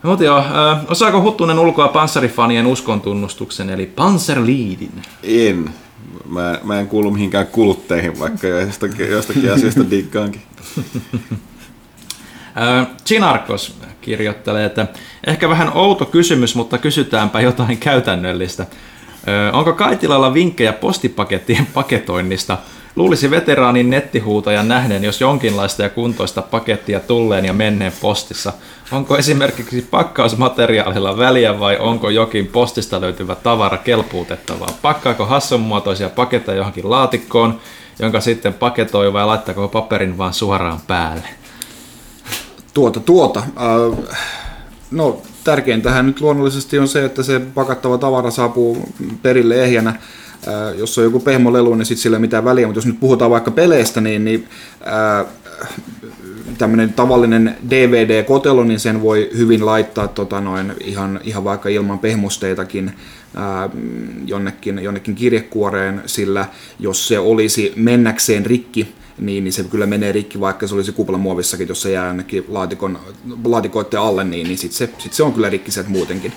Mutta 0.05 0.25
joo, 0.25 0.39
ö, 0.39 0.77
osaako 0.89 1.23
Huttunen 1.23 1.59
ulkoa 1.59 1.89
panssarifanien 1.89 2.67
uskontunnustuksen, 2.67 3.71
eli 3.71 3.87
Panzerliidin? 3.87 5.03
En. 5.23 5.71
Mä, 6.29 6.59
mä 6.63 6.81
en 6.81 6.87
kuulu 6.87 7.11
mihinkään 7.11 7.47
kulutteihin, 7.47 8.19
vaikka 8.19 8.47
jostakin, 8.47 9.11
jostakin 9.11 9.53
asioista 9.53 9.91
diggaankin. 9.91 10.43
Ö, 12.57 12.87
Chinarkos 13.07 13.77
kirjoittelee, 14.01 14.65
että 14.67 14.87
ehkä 15.27 15.49
vähän 15.49 15.71
outo 15.77 16.05
kysymys, 16.05 16.55
mutta 16.55 16.79
kysytäänpä 16.79 17.41
jotain 17.41 17.79
käytännöllistä. 17.79 18.67
Onko 19.53 19.73
Kaitilalla 19.73 20.35
vinkkejä 20.35 20.73
postipakettien 20.73 21.67
paketoinnista? 21.75 22.59
Luulisi 22.97 23.31
veteraanin 23.31 23.91
nettihuutajan 23.91 24.69
nähden, 24.69 25.05
jos 25.05 25.21
jonkinlaista 25.21 25.83
ja 25.83 25.91
kuntoista 25.91 26.43
pakettia 26.43 27.01
tulleen 27.01 27.45
ja 27.45 27.53
menneen 27.53 27.93
postissa. 28.01 28.53
Onko 28.93 29.17
esimerkiksi 29.17 29.89
pakkausmateriaalilla 29.91 31.19
väliä 31.19 31.61
vai 31.61 31.79
onko 31.79 32.11
jokin 32.11 32.47
postista 32.47 33.01
löytyvä 33.01 33.35
tavara 33.35 33.79
kelpuutettavaa? 33.79 34.69
Pakkaako 34.83 35.27
hassunmuotoisia 35.27 36.09
paketteja 36.09 36.57
johonkin 36.57 36.91
laatikkoon, 36.91 37.61
jonka 37.99 38.21
sitten 38.21 38.55
paketoi 38.55 39.13
vai 39.13 39.27
laittaako 39.27 39.69
paperin 39.69 40.19
vaan 40.19 40.35
suoraan 40.35 40.81
päälle? 40.87 41.29
Tuota, 42.75 43.01
tuota. 43.01 43.41
Äh, 43.41 44.17
no, 44.91 45.23
tärkeintähän 45.45 46.07
nyt 46.07 46.21
luonnollisesti 46.21 46.79
on 46.79 46.89
se, 46.89 47.05
että 47.05 47.23
se 47.23 47.41
pakattava 47.55 47.99
tavara 47.99 48.31
saapuu 48.31 48.89
perille 49.23 49.65
ehjänä. 49.65 49.95
Äh, 50.49 50.79
jos 50.79 50.99
on 50.99 51.05
joku 51.05 51.21
pehmolelu, 51.21 51.75
niin 51.75 51.87
sitten 51.87 52.03
sillä 52.03 52.17
ei 52.17 52.21
mitään 52.21 52.45
väliä, 52.45 52.67
mutta 52.67 52.79
jos 52.79 52.87
nyt 52.87 53.01
puhutaan 53.01 53.31
vaikka 53.31 53.51
peleistä, 53.51 54.01
niin, 54.01 54.25
niin 54.25 54.49
äh, 54.87 55.27
tämmöinen 56.59 56.93
tavallinen 56.93 57.57
DVD-kotelo, 57.71 58.65
niin 58.65 58.81
sen 58.81 59.03
voi 59.03 59.31
hyvin 59.37 59.67
laittaa 59.67 60.09
tota 60.09 60.41
noin, 60.41 60.73
ihan, 60.81 61.21
ihan 61.25 61.45
vaikka 61.45 61.69
ilman 61.69 61.99
pehmusteitakin 61.99 62.93
ää, 63.35 63.71
jonnekin, 64.27 64.79
jonnekin 64.79 65.15
kirjekuoreen, 65.15 66.03
sillä 66.07 66.47
jos 66.79 67.09
se 67.09 67.19
olisi 67.19 67.73
mennäkseen 67.77 68.47
rikki, 68.47 68.95
niin, 69.19 69.45
niin 69.45 69.53
se 69.53 69.65
kyllä 69.65 69.87
menee 69.87 70.13
rikki, 70.13 70.41
vaikka 70.41 70.67
se 70.67 70.75
olisi 70.75 70.93
kuplamuovissakin, 70.93 71.69
jos 71.69 71.83
se 71.83 71.91
jää 71.91 72.07
jonnekin 72.07 72.45
laatikon, 72.49 72.99
laatikoiden 73.45 74.01
alle, 74.01 74.25
niin, 74.25 74.47
niin 74.47 74.59
sitten 74.59 74.79
se, 74.79 74.91
sit 74.99 75.13
se 75.13 75.23
on 75.23 75.33
kyllä 75.33 75.51
rikki 75.51 75.71
sieltä 75.71 75.91
muutenkin. 75.91 76.33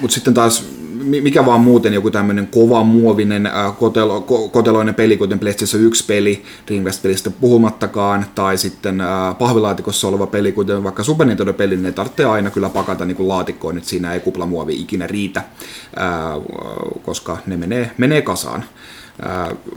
Mutta 0.00 0.14
sitten 0.14 0.34
taas, 0.34 0.64
mi- 1.04 1.20
mikä 1.20 1.46
vaan 1.46 1.60
muuten 1.60 1.94
joku 1.94 2.10
tämmöinen 2.10 2.46
kova 2.46 2.82
muovinen 2.84 3.46
ää, 3.46 3.72
kotelo, 3.72 4.20
ko, 4.20 4.48
koteloinen 4.48 4.94
peli, 4.94 5.16
kuten 5.16 5.38
PlayStation 5.38 5.82
1 5.82 6.04
peli, 6.06 6.42
Dreamcast-pelistä 6.66 7.30
puhumattakaan, 7.30 8.26
tai 8.34 8.58
sitten 8.58 9.00
ää, 9.00 9.34
pahvilaatikossa 9.34 10.08
oleva 10.08 10.26
peli, 10.26 10.52
kuten 10.52 10.84
vaikka 10.84 11.02
Super 11.04 11.26
Nintendo 11.26 11.52
peli, 11.52 11.76
niin 11.76 11.82
ne 11.82 11.92
tarvitsee 11.92 12.26
aina 12.26 12.50
kyllä 12.50 12.68
pakata 12.68 13.04
niin 13.04 13.16
kuin 13.16 13.28
laatikkoon, 13.28 13.78
että 13.78 13.90
siinä 13.90 14.14
ei 14.14 14.20
kuplamuovi 14.20 14.80
ikinä 14.80 15.06
riitä, 15.06 15.42
ää, 15.96 16.32
koska 17.02 17.38
ne 17.46 17.56
menee, 17.56 17.90
menee 17.98 18.22
kasaan. 18.22 18.64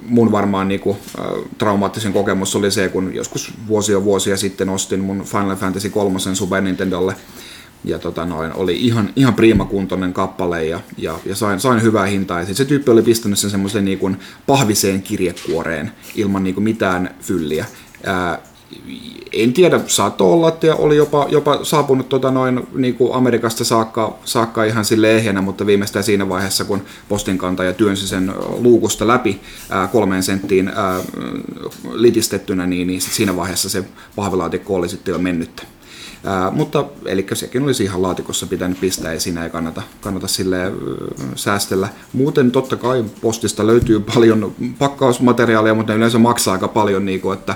Mun 0.06 0.32
varmaan 0.32 0.68
niinku, 0.68 0.98
ää, 1.20 1.26
traumaattisen 1.58 2.14
kokemus 2.14 2.56
oli 2.56 2.72
se, 2.72 2.90
kun 2.90 3.16
joskus 3.16 3.54
vuosia 3.68 4.04
vuosia 4.04 4.38
sitten 4.38 4.70
ostin 4.70 5.00
mun 5.00 5.24
Final 5.24 5.56
Fantasy 5.56 5.90
3 5.90 6.20
Super 6.20 6.62
Nintendolle 6.62 7.16
ja 7.86 8.00
tota 8.00 8.26
noin, 8.26 8.54
oli 8.54 8.76
ihan, 8.76 9.10
ihan 9.16 9.34
priimakuntoinen 9.34 10.14
kappale 10.14 10.66
ja, 10.66 10.80
ja, 10.98 11.20
ja 11.26 11.36
sain, 11.36 11.60
sain 11.60 11.82
hyvää 11.82 12.06
hintaa. 12.06 12.40
Ja 12.40 12.46
sit 12.46 12.58
se 12.58 12.66
tyyppi 12.66 12.92
oli 12.92 13.02
pistänyt 13.02 13.40
sen 13.40 13.50
semmoiseen 13.50 13.86
niin 13.86 14.18
pahviseen 14.48 15.02
kirjekuoreen 15.02 15.92
ilman 16.16 16.44
niin 16.44 16.54
kuin 16.54 16.64
mitään 16.64 17.16
fylliä. 17.22 17.66
Ää, 18.06 18.40
en 19.34 19.54
tiedä, 19.54 19.80
saattoi 19.88 20.34
olla, 20.34 20.50
että 20.50 20.76
oli 20.76 20.96
jopa, 20.96 21.28
jopa 21.30 21.60
saapunut 21.64 22.10
tota 22.10 22.32
noin, 22.32 22.68
niin 22.76 22.96
kuin 22.96 23.14
Amerikasta 23.14 23.64
saakka, 23.64 24.18
saakka 24.26 24.64
ihan 24.64 24.86
sille 24.86 25.16
ehjänä, 25.16 25.42
mutta 25.42 25.66
viimeistään 25.66 26.04
siinä 26.04 26.30
vaiheessa, 26.30 26.66
kun 26.66 26.82
postinkantaja 27.10 27.74
työnsi 27.74 28.08
sen 28.08 28.34
luukusta 28.58 29.08
läpi 29.08 29.42
ää, 29.70 29.88
kolmeen 29.88 30.24
senttiin 30.24 30.68
ää, 30.68 31.00
litistettynä, 31.94 32.66
niin, 32.66 32.88
niin 32.88 33.02
siinä 33.02 33.36
vaiheessa 33.36 33.70
se 33.70 33.84
pahvilaatikko 34.16 34.76
oli 34.76 34.90
sitten 34.90 35.12
jo 35.12 35.20
mennyttä. 35.20 35.75
Ää, 36.26 36.52
mutta 36.52 36.86
eli 37.06 37.26
sekin 37.34 37.64
olisi 37.64 37.84
ihan 37.84 38.02
laatikossa 38.02 38.48
pitänyt 38.48 38.80
pistää 38.80 39.14
ja 39.14 39.20
siinä 39.20 39.44
ei 39.44 39.50
kannata, 39.50 39.82
kannata 40.02 40.28
sille 40.28 40.72
säästellä. 41.36 41.90
Muuten 42.14 42.52
totta 42.52 42.76
kai 42.76 43.06
postista 43.22 43.68
löytyy 43.68 44.00
paljon 44.00 44.56
pakkausmateriaalia, 44.80 45.74
mutta 45.74 45.94
ne 45.94 45.98
yleensä 45.98 46.18
maksaa 46.18 46.54
aika 46.54 46.68
paljon, 46.68 47.06
niin 47.06 47.22
kuin, 47.22 47.38
että 47.38 47.56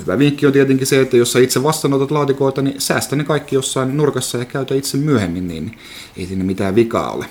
hyvä 0.00 0.18
vinkki 0.18 0.46
on 0.46 0.52
tietenkin 0.52 0.86
se, 0.86 1.00
että 1.00 1.16
jos 1.16 1.32
sä 1.32 1.38
itse 1.38 1.62
vastaanotat 1.62 2.10
laatikoita, 2.10 2.62
niin 2.62 2.80
säästä 2.80 3.16
ne 3.16 3.24
kaikki 3.24 3.54
jossain 3.54 3.96
nurkassa 3.96 4.38
ja 4.38 4.44
käytä 4.44 4.74
itse 4.74 4.96
myöhemmin, 4.96 5.48
niin 5.48 5.78
ei 6.16 6.26
siinä 6.26 6.44
mitään 6.44 6.74
vikaa 6.74 7.10
ole. 7.10 7.26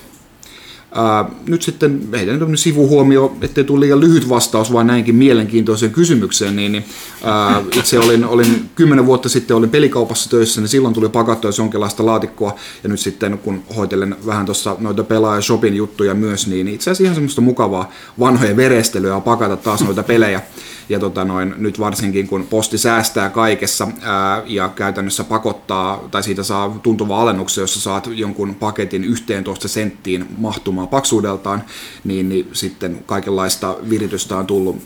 Ää, 0.94 1.30
nyt 1.46 1.62
sitten 1.62 2.00
heidän 2.12 2.38
tämmöinen 2.38 2.58
sivuhuomio, 2.58 3.36
ettei 3.42 3.64
tule 3.64 3.80
liian 3.80 4.00
lyhyt 4.00 4.28
vastaus 4.28 4.72
vaan 4.72 4.86
näinkin 4.86 5.14
mielenkiintoiseen 5.14 5.92
kysymykseen, 5.92 6.56
niin, 6.56 6.72
niin 6.72 6.84
ää, 7.24 7.62
itse 7.74 7.98
olin, 7.98 8.24
olin 8.24 8.70
kymmenen 8.74 9.06
vuotta 9.06 9.28
sitten 9.28 9.56
olin 9.56 9.70
pelikaupassa 9.70 10.30
töissä, 10.30 10.60
niin 10.60 10.68
silloin 10.68 10.94
tuli 10.94 11.08
pakattua 11.08 11.50
jonkinlaista 11.58 12.06
laatikkoa, 12.06 12.54
ja 12.82 12.88
nyt 12.88 13.00
sitten 13.00 13.38
kun 13.38 13.62
hoitelen 13.76 14.16
vähän 14.26 14.46
tuossa 14.46 14.76
noita 14.78 15.04
pelaaja 15.04 15.40
shopin 15.40 15.76
juttuja 15.76 16.14
myös, 16.14 16.46
niin 16.46 16.68
itse 16.68 16.90
asiassa 16.90 17.04
ihan 17.04 17.14
semmoista 17.14 17.40
mukavaa 17.40 17.92
vanhoja 18.20 18.56
verestelyä 18.56 19.20
pakata 19.20 19.56
taas 19.56 19.84
noita 19.84 20.02
pelejä, 20.02 20.42
ja 20.88 20.98
tota 20.98 21.24
noin, 21.24 21.54
nyt 21.56 21.78
varsinkin 21.78 22.28
kun 22.28 22.46
posti 22.50 22.78
säästää 22.78 23.30
kaikessa 23.30 23.88
ää, 24.00 24.42
ja 24.46 24.68
käytännössä 24.68 25.24
pakottaa, 25.24 26.08
tai 26.10 26.22
siitä 26.22 26.42
saa 26.42 26.78
tuntuva 26.82 27.22
alennuksen, 27.22 27.62
jossa 27.62 27.80
saat 27.80 28.08
jonkun 28.12 28.54
paketin 28.54 29.04
11 29.04 29.68
senttiin 29.68 30.26
mahtumaan 30.38 30.77
paksuudeltaan, 30.86 31.64
niin, 32.04 32.28
niin 32.28 32.48
sitten 32.52 33.04
kaikenlaista 33.06 33.76
viritystä 33.90 34.36
on 34.36 34.46
tullut, 34.46 34.76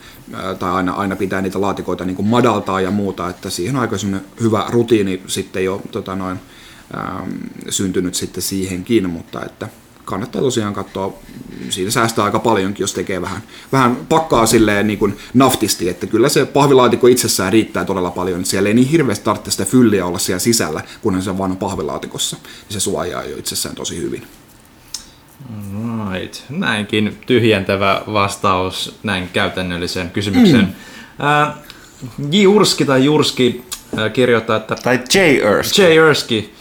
tai 0.58 0.70
aina, 0.70 0.92
aina 0.92 1.16
pitää 1.16 1.42
niitä 1.42 1.60
laatikoita 1.60 2.04
niin 2.04 2.16
kuin 2.16 2.28
madaltaa 2.28 2.80
ja 2.80 2.90
muuta, 2.90 3.28
että 3.28 3.50
siihen 3.50 3.76
on 3.76 3.82
aika 3.82 3.96
hyvä 4.40 4.66
rutiini 4.68 5.22
sitten 5.26 5.64
jo 5.64 5.82
tota 5.90 6.16
noin, 6.16 6.38
ää, 6.96 7.26
syntynyt 7.68 8.14
sitten 8.14 8.42
siihenkin, 8.42 9.10
mutta 9.10 9.44
että 9.44 9.68
kannattaa 10.04 10.42
tosiaan 10.42 10.74
katsoa, 10.74 11.18
siitä 11.70 11.90
säästää 11.90 12.24
aika 12.24 12.38
paljonkin, 12.38 12.84
jos 12.84 12.94
tekee 12.94 13.22
vähän, 13.22 13.42
vähän 13.72 13.96
pakkaa 13.96 14.46
silleen 14.46 14.86
niin 14.86 14.98
kuin 14.98 15.16
naftisti, 15.34 15.88
että 15.88 16.06
kyllä 16.06 16.28
se 16.28 16.44
pahvilaatikko 16.44 17.06
itsessään 17.06 17.52
riittää 17.52 17.84
todella 17.84 18.10
paljon, 18.10 18.44
siellä 18.44 18.68
ei 18.68 18.74
niin 18.74 18.88
hirveästi 18.88 19.24
tarvitse 19.24 19.50
sitä 19.50 19.64
fylliä 19.64 20.06
olla 20.06 20.18
siellä 20.18 20.38
sisällä, 20.38 20.84
kunhan 21.02 21.22
se 21.22 21.30
on 21.30 21.38
vain 21.38 21.56
pahvilaatikossa, 21.56 22.36
niin 22.42 22.72
se 22.72 22.80
suojaa 22.80 23.24
jo 23.24 23.36
itsessään 23.36 23.74
tosi 23.74 23.96
hyvin. 23.96 24.26
Right. 26.12 26.34
Näinkin 26.48 27.18
tyhjentävä 27.26 28.02
vastaus 28.12 28.98
näin 29.02 29.28
käytännölliseen 29.32 30.10
kysymykseen. 30.10 30.64
Mm. 30.64 31.26
Äh, 31.26 31.54
J. 32.30 32.46
Urski 32.46 32.84
tai 32.84 33.04
Jurski 33.04 33.64
äh, 33.98 34.12
kirjoittaa, 34.12 34.56
että... 34.56 34.74
Tai 34.74 35.00
J. 35.14 35.18
Urski. 35.58 35.82
J. 35.82 36.00
Urski. 36.00 36.54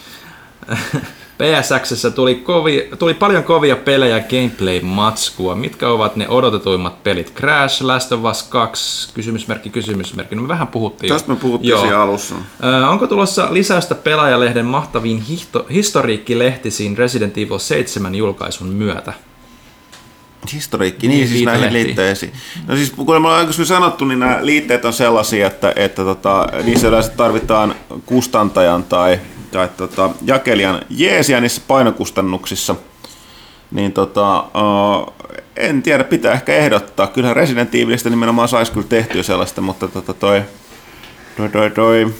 PSXssä 1.42 2.12
tuli, 2.12 2.36
kovi, 2.36 2.90
tuli 3.00 3.14
paljon 3.14 3.44
kovia 3.44 3.76
pelejä 3.76 4.20
gameplay-matskua. 4.20 5.56
Mitkä 5.56 5.90
ovat 5.90 6.16
ne 6.16 6.30
odotetuimmat 6.30 7.04
pelit? 7.04 7.34
Crash, 7.34 7.84
Last 7.84 8.12
of 8.12 8.24
Us 8.32 8.44
2, 8.44 9.14
kysymysmerkki, 9.14 9.70
kysymysmerkki. 9.70 10.36
No 10.36 10.42
me 10.42 10.48
vähän 10.48 10.68
puhuttiin 10.68 11.14
Tästä 11.14 11.30
me 11.30 11.36
puhuttiin 11.36 11.70
Joo. 11.70 11.82
siinä 11.82 12.02
alussa. 12.02 12.36
Ö, 12.64 12.88
onko 12.88 13.08
tulossa 13.08 13.48
lisäystä 13.52 13.96
pelaajalehden 13.96 14.66
mahtaviin 14.66 15.22
hihto, 15.22 15.66
historiikkilehtisiin 15.74 16.98
Resident 16.98 17.38
Evil 17.38 17.60
7 17.60 18.16
julkaisun 18.16 18.68
myötä? 18.68 19.14
Historiikki, 20.54 21.08
niin, 21.08 21.18
niin 21.18 21.30
siis 21.30 21.46
näihin 21.46 21.74
liitteisiin. 21.74 22.34
No 22.68 22.76
siis 22.76 22.92
kun 22.92 23.06
me 23.06 23.16
ollaan 23.16 23.40
aikaisemmin 23.40 23.68
sanottu, 23.68 24.06
niin 24.06 24.20
nämä 24.20 24.40
liitteet 24.42 24.86
on 24.86 24.94
sellaisia, 24.94 25.48
että, 25.48 25.74
että 25.76 26.04
tota, 26.04 26.48
niissä 26.64 26.88
yleensä 26.88 27.12
tarvitaan 27.12 27.76
kustantajan 28.06 28.84
tai 28.84 29.20
tai 29.52 29.70
tota, 29.78 30.10
jakelijan 30.26 30.82
jeesiä 30.90 31.42
niissä 31.42 31.62
painokustannuksissa, 31.68 32.76
niin 33.72 33.94
tota, 33.94 34.40
uh, 34.40 35.14
en 35.58 35.84
tiedä, 35.84 36.04
pitää 36.04 36.34
ehkä 36.34 36.54
ehdottaa. 36.54 37.08
Kyllähän 37.08 37.36
Resident 37.36 37.76
Evilistä 37.76 38.10
nimenomaan 38.10 38.48
saisi 38.48 38.72
kyllä 38.72 38.88
tehtyä 38.88 39.24
sellaista, 39.24 39.62
mutta 39.62 39.88
tota 39.88 40.14
toi, 40.14 40.44
toi, 41.38 41.50
toi, 41.50 41.70
toi, 41.70 42.14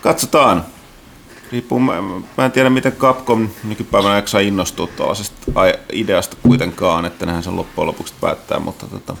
katsotaan. 0.00 0.64
Riippuu, 1.52 1.78
mä, 1.78 2.02
mä 2.38 2.44
en 2.44 2.52
tiedä 2.52 2.70
miten 2.70 2.92
Capcom 2.92 3.48
nykypäivänä 3.64 4.16
jaksaa 4.16 4.40
innostua 4.40 4.86
tuollaisesta 4.86 5.50
ideasta 5.92 6.36
kuitenkaan, 6.42 7.04
että 7.04 7.26
nähän 7.26 7.42
sen 7.42 7.56
loppujen 7.56 7.86
lopuksi 7.86 8.14
päättää, 8.20 8.58
mutta 8.58 8.86
tota, 8.86 9.16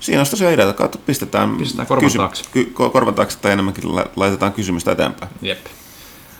siinä 0.00 0.20
on 0.20 0.26
tosiaan 0.30 0.54
idea, 0.54 0.68
että 0.70 0.98
pistetään, 1.06 1.56
pistetään 1.56 1.86
korvan 1.86 2.04
kysy- 2.04 2.18
taakse. 2.18 2.44
Ky- 2.52 2.72
korvan 2.74 3.14
taakse 3.14 3.38
tai 3.38 3.52
enemmänkin 3.52 3.84
laitetaan 4.16 4.52
kysymystä 4.52 4.92
eteenpäin. 4.92 5.32
Jep. 5.42 5.58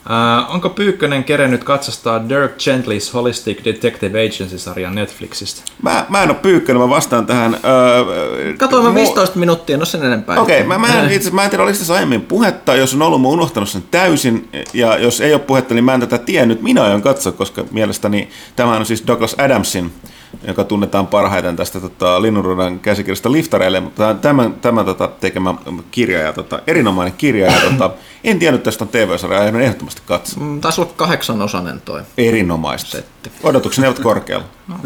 Uh, 0.05 0.55
onko 0.55 0.71
Pyykkönen 0.71 1.25
kerennyt 1.25 1.65
katsastaa 1.65 2.29
Dirk 2.29 2.59
Gentlys 2.59 3.15
Holistic 3.15 3.65
Detective 3.65 4.27
Agency-sarjan 4.27 4.95
Netflixistä? 4.95 5.63
Mä, 5.83 6.07
mä 6.09 6.23
en 6.23 6.31
ole 6.31 6.39
Pyykkönen, 6.43 6.83
mä 6.83 6.89
vastaan 6.89 7.27
tähän. 7.27 7.55
Öö, 7.55 8.55
Katoin 8.57 8.85
mä 8.85 8.95
15 8.95 9.39
minuuttia, 9.39 9.77
no 9.77 9.85
sen 9.85 10.05
enempää. 10.05 10.41
Okei, 10.41 10.57
okay, 10.57 10.69
mä, 10.69 10.79
mä, 10.79 11.03
en, 11.03 11.13
itse, 11.13 11.31
mä 11.31 11.45
en 11.45 11.51
tiedä, 11.51 11.63
oliko 11.63 11.79
tässä 11.79 11.95
aiemmin 11.95 12.21
puhetta, 12.21 12.75
jos 12.75 12.95
on 12.95 13.03
ollut, 13.03 13.23
mä 13.23 13.29
unohtanut 13.29 13.69
sen 13.69 13.85
täysin, 13.91 14.49
ja 14.73 14.99
jos 14.99 15.21
ei 15.21 15.33
ole 15.33 15.41
puhetta, 15.41 15.75
niin 15.75 15.85
mä 15.85 15.95
en 15.95 16.01
tätä 16.01 16.19
tiennyt, 16.19 16.63
minä 16.63 16.83
aion 16.83 17.03
katsoa, 17.03 17.33
koska 17.33 17.65
mielestäni 17.71 18.29
tämä 18.57 18.77
on 18.77 18.87
siis 18.87 19.07
Douglas 19.07 19.35
Adamsin 19.39 19.93
joka 20.47 20.65
tunnetaan 20.65 21.07
parhaiten 21.07 21.57
tästä 21.57 21.81
tota, 21.81 22.23
Linnunruudan 22.23 22.81
käsikirjasta 22.81 23.33
Liftareille, 23.33 23.81
mutta 23.81 24.15
tämä, 24.15 24.51
tämä 24.61 24.85
tota, 24.85 25.09
tekemä 25.09 25.55
kirja 25.91 26.21
ja 26.21 26.33
tota, 26.33 26.63
erinomainen 26.67 27.15
kirja. 27.19 27.47
Ja, 27.53 27.61
tota, 27.71 27.91
en 28.25 28.39
tiennyt 28.39 28.63
tästä 28.63 28.85
on 28.85 28.89
TV-sarja, 28.89 29.41
aion 29.41 29.61
ehdottomasti 29.61 30.03
katsoa. 30.07 30.45
Mm, 30.45 30.61
taisi 30.61 30.81
olla 30.81 30.93
kahdeksan 30.97 31.43
osanen 31.43 31.81
toi. 31.81 32.03
Erinomaista. 32.19 32.91
Setti. 32.91 33.31
Odotukseni 33.43 33.87
ovat 33.87 33.99
korkealla. 33.99 34.45
no. 34.69 34.77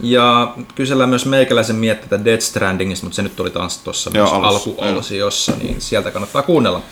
Ja 0.00 0.54
kysellään 0.74 1.08
myös 1.08 1.26
meikäläisen 1.26 1.76
mietteitä 1.76 2.24
Dead 2.24 2.40
Strandingista, 2.40 3.06
mutta 3.06 3.16
se 3.16 3.22
nyt 3.22 3.36
tuli 3.36 3.50
taas 3.50 3.78
tuossa 3.78 4.10
alkuosiossa, 4.42 5.52
niin 5.62 5.80
sieltä 5.80 6.10
kannattaa 6.10 6.42
kuunnella. 6.42 6.82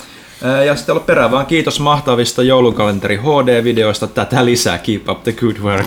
Ja 0.67 0.77
sitten 0.77 0.93
olla 0.93 1.05
perään 1.05 1.31
vaan 1.31 1.47
kiitos 1.47 1.81
mahtavista 1.81 2.43
joulukalenteri 2.43 3.17
HD-videoista. 3.17 4.07
Tätä 4.07 4.45
lisää. 4.45 4.79
Keep 4.79 5.09
up 5.09 5.23
the 5.23 5.33
good 5.33 5.57
work. 5.59 5.87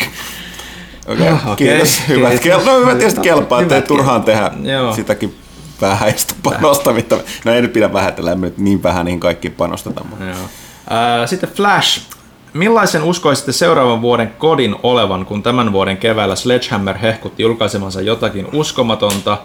Okei, 1.10 1.28
okay. 1.28 1.38
okay. 1.44 1.56
kiitos. 1.56 2.02
Hyvät, 2.08 2.34
okay. 2.34 2.52
kel- 2.52 2.66
no, 2.66 2.80
hyvä 2.80 2.96
tietysti 2.96 3.22
kelpaa, 3.22 3.62
ettei 3.62 3.82
turhaan 3.82 4.24
tehdä 4.24 4.52
Joo. 4.64 4.96
sitäkin 4.96 5.36
vähäistä 5.82 6.36
panostamista. 6.44 7.18
No 7.46 7.54
ei 7.54 7.62
nyt 7.62 7.74
pidä 7.74 7.94
vähätellä, 7.94 8.32
emme 8.32 8.48
nyt 8.48 8.58
niin 8.58 8.84
vähän 8.84 9.06
niihin 9.06 9.20
kaikkiin 9.20 9.54
panosteta. 9.54 10.04
Mutta. 10.04 10.26
Joo. 10.26 11.28
sitten 11.28 11.50
Flash. 11.50 12.02
Millaisen 12.54 13.04
uskoisitte 13.04 13.52
seuraavan 13.52 14.02
vuoden 14.02 14.34
kodin 14.38 14.76
olevan, 14.84 15.26
kun 15.26 15.44
tämän 15.44 15.72
vuoden 15.72 15.98
keväällä 15.98 16.36
Sledgehammer 16.36 16.98
hehkutti 16.98 17.44
julkaisemansa 17.44 18.02
jotakin 18.02 18.48
uskomatonta 18.54 19.38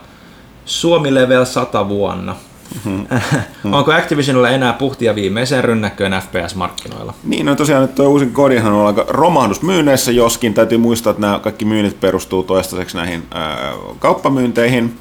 Suomi 0.65 1.15
Level 1.15 1.45
100 1.45 1.89
vuonna? 1.89 2.37
Mm-hmm. 2.85 3.75
Onko 3.75 3.93
Activisionilla 3.93 4.51
enää 4.51 4.73
puhtia 4.73 5.15
viimeiseen 5.15 5.65
rynnäkköön 5.65 6.13
FPS-markkinoilla? 6.13 7.15
Niin, 7.25 7.47
no 7.47 7.57
tosiaan 7.57 7.83
nyt 7.83 7.95
tuo 7.95 8.09
uusin 8.09 8.33
kodihan 8.33 8.73
on 8.73 8.87
aika 8.87 9.05
romahdusmyynneissä, 9.09 10.13
joskin 10.13 10.55
täytyy 10.55 10.79
muistaa, 10.79 11.11
että 11.11 11.21
nämä 11.21 11.39
kaikki 11.39 11.65
myynnit 11.65 12.01
perustuu 12.01 12.43
toistaiseksi 12.43 12.97
näihin 12.97 13.23
ää, 13.31 13.73
kauppamyynteihin. 13.99 14.99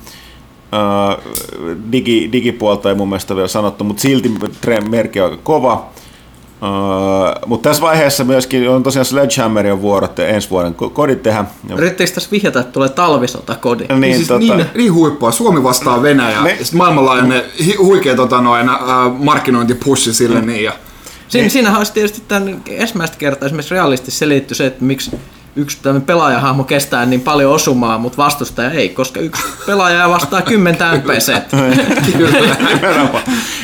Ää, 0.71 1.17
digi, 1.91 2.29
digipuolta 2.31 2.89
ei 2.89 2.95
mun 2.95 3.09
mielestä 3.09 3.35
vielä 3.35 3.47
sanottu, 3.47 3.83
mutta 3.83 4.01
silti 4.01 4.31
merkki 4.89 5.21
on 5.21 5.31
aika 5.31 5.41
kova. 5.43 5.89
Uh, 6.64 7.49
mutta 7.49 7.69
tässä 7.69 7.81
vaiheessa 7.81 8.23
myöskin 8.23 8.69
on 8.69 8.84
tosiaan 8.84 9.06
Sledgehammerin 9.06 9.81
vuorot 9.81 10.19
ensi 10.19 10.49
vuoden 10.49 10.76
kodit 10.76 11.23
tehdä. 11.23 11.45
Yritettekö 11.77 12.11
tässä 12.11 12.31
vihjata, 12.31 12.60
että 12.60 12.72
tulee 12.72 12.90
talvisota 12.90 13.56
kodi? 13.56 13.85
Niin, 13.90 14.02
niin, 14.02 14.15
siis 14.15 14.27
tota... 14.27 14.40
niin, 14.40 14.65
niin 14.76 14.94
huippua. 14.94 15.31
Suomi 15.31 15.64
vastaa 15.64 16.02
Venäjä. 16.02 16.41
Me... 16.41 16.57
Sitten 16.61 16.77
maailmanlaajuinen 16.77 17.44
huikea 17.77 18.15
tota, 18.15 18.41
noin, 18.41 18.69
uh, 18.69 19.19
markkinointipushi 19.19 20.14
sille. 20.14 20.41
Mm. 20.41 20.48
Niin, 20.48 20.64
ja... 20.64 20.73
Siin, 21.27 21.49
siinähän 21.49 21.77
olisi 21.77 21.94
tietysti 21.94 22.22
tämän 22.27 22.61
ensimmäistä 22.68 23.18
kertaa 23.18 23.45
esimerkiksi 23.45 23.73
realistisesti 23.73 24.11
selitty 24.11 24.56
se, 24.56 24.65
että 24.65 24.85
miksi 24.85 25.11
yksi 25.55 25.77
pelaajahahmo 26.05 26.63
kestää 26.63 27.05
niin 27.05 27.21
paljon 27.21 27.53
osumaa, 27.53 27.97
mutta 27.97 28.17
vastustaja 28.17 28.71
ei, 28.71 28.89
koska 28.89 29.19
yksi 29.19 29.43
pelaaja 29.65 30.09
vastaa 30.09 30.41
kymmentä 30.41 30.95
NPC. 30.95 31.34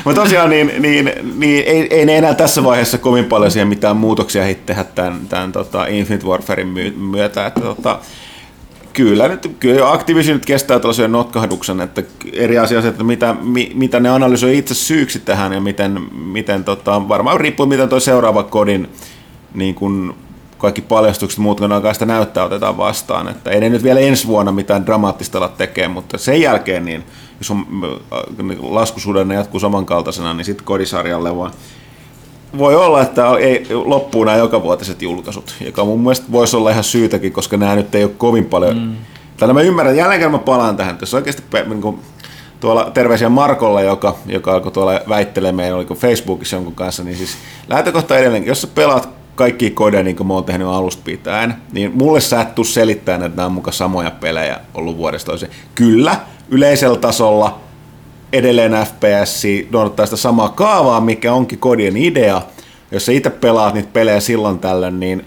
mutta 0.06 0.22
tosiaan 0.22 0.50
niin, 0.50 0.72
niin, 0.80 1.12
niin 1.36 1.64
ei, 1.68 1.88
ei, 1.90 2.06
ne 2.06 2.18
enää 2.18 2.34
tässä 2.34 2.64
vaiheessa 2.64 2.98
kovin 2.98 3.26
paljon 3.26 3.52
siihen 3.52 3.68
mitään 3.68 3.98
muutoksia 3.98 4.44
tehdä 4.66 4.84
tämän, 4.84 5.20
tämän 5.30 5.52
tota 5.52 5.86
Infinite 5.86 6.28
Warfarein 6.28 6.68
myötä. 6.98 7.46
Että, 7.46 7.62
tota, 7.62 8.00
kyllä, 8.94 9.28
nyt, 9.28 9.52
kyllä 9.60 9.92
Activision 9.92 10.36
nyt 10.36 10.46
kestää 10.46 10.80
tällaisen 10.80 11.12
notkahduksen, 11.12 11.82
että 11.82 12.04
eri 12.34 12.58
asia 12.58 12.80
että 12.80 13.04
mitä, 13.04 13.36
mi, 13.42 13.72
mitä 13.76 14.00
ne 14.00 14.10
analysoi 14.10 14.58
itse 14.58 14.74
syyksi 14.74 15.20
tähän 15.20 15.54
ja 15.54 15.62
miten, 15.62 16.02
miten 16.12 16.64
tota, 16.64 17.08
varmaan 17.08 17.40
riippuu 17.40 17.66
miten 17.66 17.90
tuo 17.90 18.00
seuraava 18.00 18.44
kodin 18.44 18.90
niin 19.54 19.76
kuin 19.76 20.16
kaikki 20.60 20.82
paljastukset 20.82 21.40
muut 21.40 21.60
kun 21.60 21.72
alkaa 21.72 21.94
sitä 21.94 22.06
näyttää 22.06 22.44
otetaan 22.44 22.78
vastaan. 22.78 23.28
Että 23.28 23.52
ei 23.52 23.60
ne 23.60 23.70
nyt 23.70 23.84
vielä 23.84 24.00
ensi 24.00 24.28
vuonna 24.28 24.52
mitään 24.52 24.86
dramaattista 24.86 25.38
ala 25.38 25.48
tekemään, 25.48 25.92
mutta 25.92 26.18
sen 26.18 26.42
jälkeen 26.42 26.86
niin, 26.86 27.04
jos 27.40 27.52
on, 27.52 27.66
äh, 27.84 28.58
laskusuhdanne 28.62 29.36
jatkuu 29.36 29.60
samankaltaisena, 29.60 30.34
niin 30.34 30.46
sitten 30.46 30.66
kodisarjalle 30.66 31.38
vaan 31.38 31.52
voi 32.58 32.76
olla, 32.76 33.02
että 33.02 33.38
ei 33.40 33.68
loppuu 33.70 34.24
nämä 34.24 34.38
jokavuotiset 34.38 35.02
julkaisut, 35.02 35.56
joka 35.66 35.86
mun 35.86 36.00
mielestä 36.00 36.32
voisi 36.32 36.56
olla 36.56 36.70
ihan 36.70 36.84
syytäkin, 36.84 37.32
koska 37.32 37.58
nämä 37.58 37.76
nyt 37.76 37.96
ei 37.96 38.04
ole 38.04 38.12
kovin 38.18 38.46
paljon. 38.46 38.78
Mm. 38.78 38.96
Tai 39.38 39.54
mä 39.54 39.62
ymmärrän, 39.62 39.98
jälleen 39.98 40.20
kerran 40.20 40.32
mä 40.32 40.46
palaan 40.46 40.78
tähän, 40.78 40.92
että 40.92 41.04
jos 41.04 41.14
oikeasti 41.14 41.44
niin 41.68 41.82
kuin, 41.82 42.00
tuolla 42.60 42.92
terveisiä 42.94 43.30
Markolle, 43.30 43.84
joka, 43.84 44.16
joka 44.26 44.54
alkoi 44.54 44.72
tuolla 44.72 45.02
väittelemään, 45.10 45.74
oliko 45.74 45.96
Facebookissa 45.96 46.56
jonkun 46.56 46.76
kanssa, 46.76 47.04
niin 47.04 47.18
siis 47.18 47.38
lähtökohta 47.68 48.18
edelleenkin, 48.18 48.50
jos 48.50 48.62
sä 48.62 48.68
pelaat 48.68 49.19
kaikki 49.40 49.70
kodeja, 49.70 50.04
niin 50.04 50.16
kuin 50.16 50.28
mä 50.28 50.34
oon 50.34 50.44
tehnyt 50.44 50.68
alusta 50.68 51.02
pitäen, 51.06 51.56
niin 51.72 51.92
mulle 51.96 52.22
sä 52.22 52.42
et 52.42 52.56
tuu 52.56 52.66
selittämään, 52.66 53.24
että 53.24 53.36
nämä 53.36 53.46
on 53.46 53.52
mukaan 53.52 53.74
samoja 53.74 54.12
pelejä 54.12 54.60
ollut 54.74 54.98
vuodesta 54.98 55.26
toiseen. 55.26 55.52
Kyllä, 55.76 56.20
yleisellä 56.50 56.98
tasolla 56.98 57.60
edelleen 58.34 58.72
FPS 58.72 59.44
noudattaa 59.72 60.06
sitä 60.06 60.18
samaa 60.18 60.50
kaavaa, 60.50 61.02
mikä 61.02 61.34
onkin 61.34 61.60
kodien 61.60 61.98
idea. 61.98 62.42
Jos 62.92 63.06
sä 63.06 63.12
itse 63.12 63.30
pelaat 63.30 63.74
niitä 63.74 63.90
pelejä 63.94 64.20
silloin 64.20 64.60
tällöin, 64.60 65.00
niin 65.00 65.26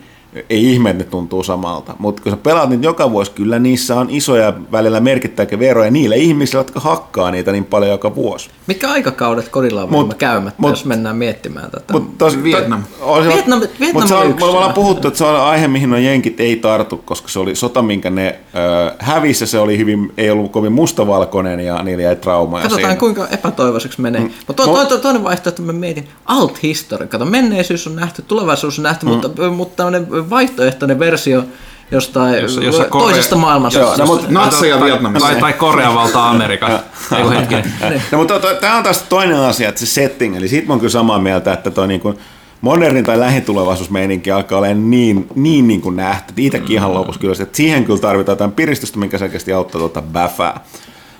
ei 0.50 0.72
ihme, 0.72 0.90
että 0.90 1.04
ne 1.04 1.10
tuntuu 1.10 1.42
samalta. 1.42 1.94
Mutta 1.98 2.22
kun 2.22 2.32
sä 2.32 2.36
pelaat 2.36 2.70
niitä 2.70 2.84
joka 2.84 3.10
vuosi, 3.10 3.30
kyllä 3.30 3.59
niissä 3.59 3.96
on 3.96 4.10
isoja 4.10 4.52
välillä 4.72 5.00
merkittäviä 5.00 5.59
veroja 5.59 5.90
niille 5.90 6.16
ihmisille, 6.16 6.60
jotka 6.60 6.80
hakkaa 6.80 7.30
niitä 7.30 7.52
niin 7.52 7.64
paljon 7.64 7.90
joka 7.90 8.14
vuosi. 8.14 8.50
Mitkä 8.66 8.90
aikakaudet 8.90 9.48
kodilla 9.48 9.82
on 9.82 9.90
mut, 9.90 10.14
käymättä, 10.14 10.62
mut, 10.62 10.70
jos 10.70 10.84
mennään 10.84 11.16
miettimään 11.16 11.70
tätä? 11.70 11.92
Mut 11.92 12.18
tos, 12.18 12.42
Vietnam. 12.42 12.82
To, 13.00 13.14
Vietnam, 13.24 13.60
Vietnam 13.60 13.92
mutta 13.92 14.09
se 14.09 14.14
on, 14.14 14.30
yksi. 14.30 14.44
me 14.44 14.50
ollaan 14.50 14.72
puhuttu, 14.72 15.09
että 15.09 15.18
se 15.18 15.24
on 15.24 15.40
aihe, 15.40 15.68
mihin 15.68 15.90
no 15.90 15.96
jenkit 15.96 16.40
ei 16.40 16.56
tartu, 16.56 16.96
koska 16.96 17.28
se 17.28 17.38
oli 17.38 17.54
sota, 17.54 17.82
minkä 17.82 18.10
ne 18.10 18.28
äh, 18.28 18.96
hävisi, 18.98 19.46
se 19.46 19.59
oli 19.59 19.78
hyvin, 19.78 20.12
ei 20.16 20.30
ollut 20.30 20.52
kovin 20.52 20.72
mustavalkoinen 20.72 21.60
ja 21.60 21.82
niillä 21.82 22.02
jäi 22.02 22.16
traumaa. 22.16 22.62
Katsotaan 22.62 22.84
siinä. 22.84 23.00
kuinka 23.00 23.28
epätoivoiseksi 23.28 24.00
menee. 24.00 24.20
Mm. 24.20 24.30
Mutta 24.46 24.64
to, 24.64 24.74
to, 24.74 24.86
to, 24.86 24.98
toinen 24.98 25.24
vaihtoehto, 25.24 25.62
mä 25.62 25.72
mietin, 25.72 26.09
alt 26.26 26.62
history. 26.62 27.06
Kato, 27.06 27.24
menneisyys 27.24 27.86
on 27.86 27.96
nähty, 27.96 28.22
tulevaisuus 28.22 28.78
on 28.78 28.82
nähty, 28.82 29.06
mm. 29.06 29.12
mutta, 29.12 29.50
mutta 29.50 29.76
tämmöinen 29.76 30.06
vaihtoehtoinen 30.31 30.99
versio 30.99 31.44
jostain 31.90 32.43
Jossa- 32.43 32.62
jossa 32.65 32.85
toisesta 32.85 33.31
Korea- 33.35 33.40
maailmansodasta. 33.40 34.03
Joo, 34.03 34.16
no, 34.16 34.23
Natseja 34.28 34.78
tai, 34.78 34.89
Vietnamissa. 34.89 35.28
tai, 35.28 35.40
tai 35.40 35.53
Korean 35.53 35.94
valta 35.94 36.31
Amerikassa. 36.31 36.81
Ei 37.16 37.23
kun 37.23 37.32
hetkinen. 37.32 37.73
No, 38.12 38.19
mutta 38.19 38.40
tämä 38.61 38.77
on 38.77 38.82
taas 38.82 39.03
toinen 39.03 39.36
asia, 39.36 39.69
että 39.69 39.78
se 39.78 39.86
setting, 39.86 40.36
eli 40.36 40.49
siitä 40.49 40.66
mä 40.66 40.73
oon 40.73 40.81
kyllä 40.81 40.90
samaa 40.90 41.19
mieltä, 41.19 41.53
että 41.53 41.70
toi 41.70 41.89
niin 41.89 42.01
kuin 42.01 42.19
modernin 42.61 43.05
tai 43.05 43.19
lähitulevaisuusmeininki 43.20 44.31
alkaa 44.31 44.59
olla 44.59 44.74
niin, 44.74 45.27
niin, 45.35 45.69
niin 45.69 45.81
kuin 45.81 45.97
nähty. 45.97 46.35
Itsekin 46.36 46.77
ihan 46.77 46.94
lopussa 46.94 47.20
kyllä, 47.20 47.35
että 47.43 47.57
siihen 47.57 47.85
kyllä 47.85 48.01
tarvitaan 48.01 48.32
jotain 48.35 48.53
piristystä, 48.53 48.99
mikä 48.99 49.19
selkeästi 49.19 49.53
auttaa 49.53 49.78
tuota 49.78 50.03
bäfää. 50.03 50.61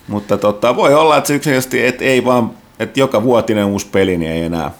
Mutta 0.09 0.39
tota, 0.39 0.77
voi 0.77 0.95
olla, 0.95 1.17
että 1.17 1.29
se 1.29 1.35
yksinkertaisesti, 1.35 1.87
että 1.87 2.05
ei 2.05 2.25
vaan, 2.25 2.51
että 2.79 3.01
joka 3.01 3.23
vuotinen 3.23 3.65
uusi 3.65 3.87
peli 3.93 4.17
niin 4.19 4.33
ei 4.33 4.43
enää, 4.43 4.71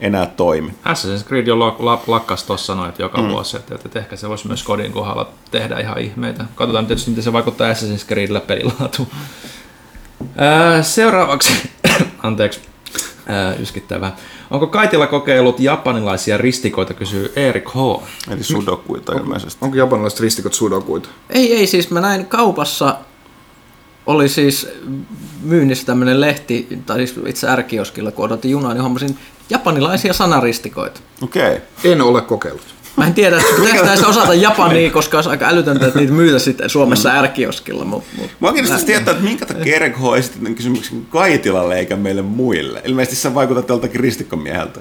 enää 0.00 0.26
toimi. 0.26 0.70
Assassin's 0.70 1.28
Creed 1.28 1.46
jo 1.46 1.56
lak- 1.56 1.80
lak- 1.80 2.04
lakkas 2.06 2.44
tuossa 2.44 2.74
noin, 2.74 2.92
joka 2.98 3.22
mm. 3.22 3.28
vuosi, 3.28 3.56
että, 3.56 3.74
että 3.74 3.98
ehkä 3.98 4.16
se 4.16 4.28
voisi 4.28 4.46
myös 4.46 4.62
kodin 4.62 4.92
kohdalla 4.92 5.28
tehdä 5.50 5.78
ihan 5.78 5.98
ihmeitä. 5.98 6.44
Katsotaan 6.54 6.86
tietysti, 6.86 7.10
miten 7.10 7.24
se 7.24 7.32
vaikuttaa 7.32 7.72
Assassin's 7.72 8.06
Creedillä 8.06 8.40
pelilaatuun. 8.40 9.08
Ää, 10.36 10.82
seuraavaksi, 10.82 11.52
anteeksi, 12.22 12.60
ää, 13.26 13.54
yskittävää. 13.54 14.16
Onko 14.50 14.66
Kaitila 14.66 15.06
kokeillut 15.06 15.60
japanilaisia 15.60 16.36
ristikoita, 16.36 16.94
kysyy 16.94 17.32
Erik 17.36 17.68
H. 17.68 18.02
Eli 18.30 18.42
sudokuita 18.42 19.12
ilmeisesti. 19.12 19.58
Onko 19.64 19.76
japanilaiset 19.76 20.20
ristikot 20.20 20.54
sudokuita? 20.54 21.08
Ei, 21.30 21.54
ei, 21.54 21.66
siis 21.66 21.90
mä 21.90 22.00
näin 22.00 22.26
kaupassa 22.26 22.96
oli 24.10 24.28
siis 24.28 24.68
myynnissä 25.42 25.86
tämmöinen 25.86 26.20
lehti, 26.20 26.68
tai 26.86 27.06
siis 27.06 27.20
itse 27.26 27.48
ärkioskilla, 27.48 28.10
kun 28.10 28.24
odotin 28.24 28.50
junaa, 28.50 28.74
niin 28.74 28.82
hommasin 28.82 29.18
japanilaisia 29.50 30.12
sanaristikoita. 30.12 31.00
Okei. 31.22 31.56
Okay. 31.56 31.92
En 31.92 32.02
ole 32.02 32.20
kokeillut. 32.20 32.74
Mä 32.96 33.06
en 33.06 33.14
tiedä, 33.14 33.36
että 33.36 33.52
pitäisikö 33.56 33.84
näistä 33.84 34.06
osata 34.06 34.34
japania, 34.34 34.90
koska 34.90 35.18
olisi 35.18 35.30
aika 35.30 35.48
älytöntä, 35.48 35.86
että 35.86 35.98
niitä 35.98 36.12
myytä 36.12 36.38
sitten 36.38 36.70
Suomessa 36.70 37.10
ärkioskilla. 37.10 37.84
Mut, 37.84 38.04
mut. 38.16 38.30
Mä 38.40 38.52
kiinnostaisi 38.52 38.86
tietää, 38.86 39.12
että 39.12 39.24
minkä 39.24 39.46
takia 39.46 39.76
Erik 39.76 39.96
H. 39.98 40.18
esitti 40.18 40.38
tämän 40.38 40.54
kysymyksen 40.54 41.06
Kaitilalle 41.10 41.78
eikä 41.78 41.96
meille 41.96 42.22
muille. 42.22 42.82
Ilmeisesti 42.84 43.16
sä 43.16 43.34
vaikutat 43.34 43.66
tältäkin 43.66 44.00
ristikkomieheltä. 44.00 44.80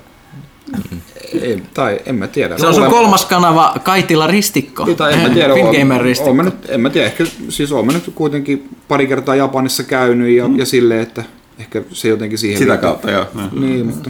Ei, 1.42 1.64
tai 1.74 2.00
en 2.06 2.16
mä 2.16 2.28
tiedä. 2.28 2.58
Se 2.58 2.68
on 2.68 2.74
sun 2.74 2.84
Olen- 2.84 2.94
kolmas 2.94 3.26
kanava 3.26 3.74
Kaitila 3.84 4.28
Ristikko. 4.28 4.86
Tai 4.86 5.14
en 5.14 5.20
mä 5.20 5.30
tiedä, 5.30 5.54
Fingamer 5.54 5.98
oon, 5.98 6.06
Ristikko. 6.06 6.34
mä 6.34 6.44
nyt, 6.44 6.56
en 6.70 6.82
mä 6.82 6.90
tiedä, 6.90 7.08
ehkä 7.08 7.26
siis 7.50 7.72
oon 7.72 7.86
mä 7.86 7.92
nyt 7.92 8.12
kuitenkin 8.16 8.70
pari 8.88 9.08
kertaa 9.08 9.36
Japanissa 9.36 9.84
käynyt 9.84 10.36
ja, 10.38 10.48
mm. 10.48 10.60
ja 10.60 10.66
silleen, 10.66 11.02
että 11.02 11.24
ehkä 11.60 11.82
se 11.92 12.08
jotenkin 12.08 12.38
siihen 12.38 12.58
Sitä 12.60 12.72
liittyy. 12.72 12.90
kautta, 12.90 13.12
joo. 13.12 13.26
Niin, 13.60 13.86
mutta 13.86 14.10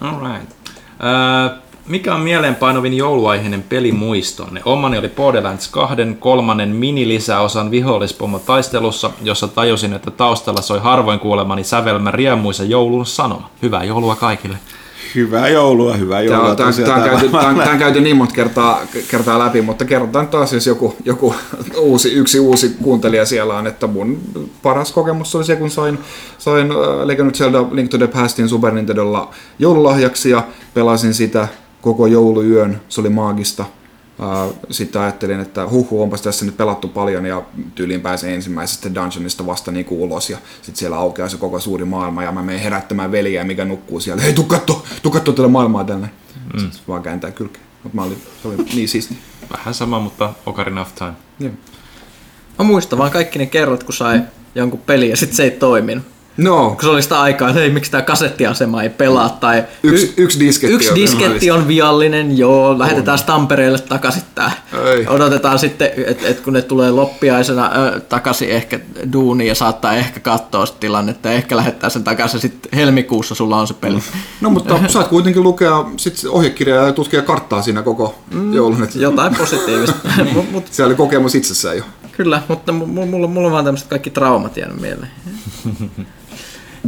Alright. 0.00 0.50
Öö, 1.04 1.56
mikä 1.88 2.14
on 2.14 2.20
mieleenpainovin 2.20 2.96
jouluaiheinen 2.96 3.62
pelimuistonne? 3.62 4.60
Omani 4.64 4.98
oli 4.98 5.08
Borderlands 5.08 5.68
2, 5.68 5.96
kolmannen 6.18 6.68
minilisäosan 6.68 7.70
vihollispomo 7.70 8.38
taistelussa, 8.38 9.10
jossa 9.22 9.48
tajusin, 9.48 9.92
että 9.92 10.10
taustalla 10.10 10.62
soi 10.62 10.80
harvoin 10.80 11.18
kuulemani 11.20 11.64
sävelmä 11.64 12.10
riemuisa 12.10 12.64
joulun 12.64 13.06
sanoma. 13.06 13.50
Hyvää 13.62 13.84
joulua 13.84 14.16
kaikille. 14.16 14.56
Hyvää 15.14 15.48
joulua, 15.48 15.96
hyvää 15.96 16.20
joulua. 16.22 16.54
tämä, 16.54 16.68
on 16.68 16.74
täällä 16.74 17.04
käyty, 17.08 17.28
tämä, 17.28 17.38
on, 17.38 17.44
vaan- 17.44 17.56
tämä 17.56 17.72
on 17.72 17.78
käyty 17.78 18.00
niin 18.00 18.16
monta 18.16 18.34
kertaa, 18.34 18.80
kertaa 19.10 19.38
läpi, 19.38 19.62
mutta 19.62 19.84
kerrotaan 19.84 20.28
taas, 20.28 20.52
jos 20.52 20.66
joku, 20.66 20.96
joku 21.04 21.34
uusi, 21.78 22.12
yksi 22.12 22.38
uusi 22.40 22.76
kuuntelija 22.82 23.26
siellä 23.26 23.54
on, 23.54 23.66
että 23.66 23.86
mun 23.86 24.18
paras 24.62 24.92
kokemus 24.92 25.34
oli 25.34 25.44
se, 25.44 25.56
kun 25.56 25.70
sain, 25.70 25.98
sain 26.38 26.70
äh, 26.70 26.76
Legend 27.06 27.28
of 27.28 27.34
Zelda 27.34 27.64
Link 27.70 27.90
to 27.90 27.98
the 27.98 28.06
Pastin 28.06 28.48
Super 28.48 28.72
Nintendolla 28.72 29.30
joululahjaksi 29.58 30.30
ja 30.30 30.42
pelasin 30.74 31.14
sitä 31.14 31.48
koko 31.80 32.06
jouluyön, 32.06 32.80
se 32.88 33.00
oli 33.00 33.08
maagista. 33.08 33.64
Sitten 34.70 35.02
ajattelin, 35.02 35.40
että 35.40 35.68
huhu, 35.68 36.02
onpas 36.02 36.22
tässä 36.22 36.44
nyt 36.44 36.56
pelattu 36.56 36.88
paljon 36.88 37.26
ja 37.26 37.42
tyyliin 37.74 38.00
pääsen 38.00 38.30
ensimmäisestä 38.30 38.94
dungeonista 38.94 39.46
vasta 39.46 39.70
niin 39.70 39.84
kuin 39.84 40.00
ulos 40.00 40.30
ja 40.30 40.38
sitten 40.56 40.76
siellä 40.76 40.96
aukeaa 40.96 41.28
se 41.28 41.36
koko 41.36 41.60
suuri 41.60 41.84
maailma 41.84 42.22
ja 42.22 42.32
mä 42.32 42.42
menen 42.42 42.60
herättämään 42.60 43.12
veliä, 43.12 43.44
mikä 43.44 43.64
nukkuu 43.64 44.00
siellä. 44.00 44.22
Hei, 44.22 44.32
tuu 44.32 44.44
katso, 44.44 44.84
tuu 45.02 45.12
katso 45.12 45.32
tätä 45.32 45.48
maailmaa 45.48 45.84
tänne. 45.84 46.10
Mm. 46.54 46.60
Sitten 46.60 46.80
vaan 46.88 47.02
kääntää 47.02 47.30
kylkeä. 47.30 47.62
Mutta 47.82 47.96
mä 47.96 48.02
olin, 48.02 48.22
se 48.42 48.48
oli 48.48 48.56
niin 48.56 48.88
siisti. 48.88 49.18
Vähän 49.52 49.74
sama, 49.74 50.00
mutta 50.00 50.32
Ocarina 50.46 50.80
of 50.80 50.94
Time. 50.94 51.12
Joo. 51.40 51.52
Mä 52.58 52.64
muistan 52.64 52.98
vaan 52.98 53.10
kaikki 53.10 53.38
ne 53.38 53.46
kerrot, 53.46 53.84
kun 53.84 53.94
sai 53.94 54.20
jonkun 54.54 54.80
peli 54.80 55.10
ja 55.10 55.16
sitten 55.16 55.36
se 55.36 55.42
ei 55.42 55.50
toiminut. 55.50 56.04
No, 56.36 56.70
Kun 56.70 56.80
se 56.82 56.88
oli 56.88 57.02
sitä 57.02 57.20
aikaa, 57.20 57.48
että 57.48 57.60
ei, 57.60 57.70
miksi 57.70 57.90
tämä 57.90 58.02
kasettiasema 58.02 58.82
ei 58.82 58.88
pelaa. 58.90 59.28
Tai 59.28 59.64
Yksi- 59.82 60.14
yksi 60.16 60.40
disketti 60.40 60.74
yksi 60.74 60.88
on 60.88 60.94
disketti 60.96 61.50
on 61.50 61.68
viallinen, 61.68 62.38
joo, 62.38 62.78
lähetetään 62.78 63.18
Tampereelle 63.26 63.78
takaisin. 63.78 64.22
Ei. 64.84 65.06
Odotetaan 65.08 65.58
sitten, 65.58 65.90
että 66.06 66.28
et 66.28 66.40
kun 66.40 66.52
ne 66.52 66.62
tulee 66.62 66.90
loppiaisena 66.90 67.70
ö, 67.76 68.00
takaisin 68.00 68.48
ehkä 68.48 68.80
duuniin 69.12 69.48
ja 69.48 69.54
saattaa 69.54 69.94
ehkä 69.94 70.20
katsoa 70.20 70.66
sitä 70.66 70.78
tilannetta 70.80 71.28
ja 71.28 71.34
ehkä 71.34 71.56
lähettää 71.56 71.90
sen 71.90 72.04
takaisin 72.04 72.40
sitten 72.40 72.70
helmikuussa 72.78 73.34
sulla 73.34 73.56
on 73.60 73.66
se 73.66 73.74
peli. 73.74 73.98
no 74.40 74.50
mutta 74.50 74.80
saat 74.88 75.08
kuitenkin 75.08 75.42
lukea 75.42 75.84
sit 75.96 76.20
ohjekirjaa 76.28 76.86
ja 76.86 76.92
tutkia 76.92 77.22
karttaa 77.22 77.62
siinä 77.62 77.82
koko 77.82 78.18
joulun. 78.52 78.82
Et 78.82 78.94
Jotain 78.94 79.34
positiivista. 79.36 79.96
Mut- 80.34 80.50
mut, 80.50 80.64
se 80.70 80.84
oli 80.84 80.94
kokemus 80.94 81.34
itsessään 81.34 81.76
jo. 81.76 81.84
kyllä, 82.12 82.42
mutta 82.48 82.72
mu- 82.72 82.74
mu- 82.98 83.06
mulla, 83.06 83.26
mulla 83.26 83.46
on 83.46 83.52
vaan 83.52 83.64
tämmöiset 83.64 83.88
kaikki 83.88 84.10
traumat 84.10 84.56
jäänyt 84.56 84.80
mieleen. 84.80 85.10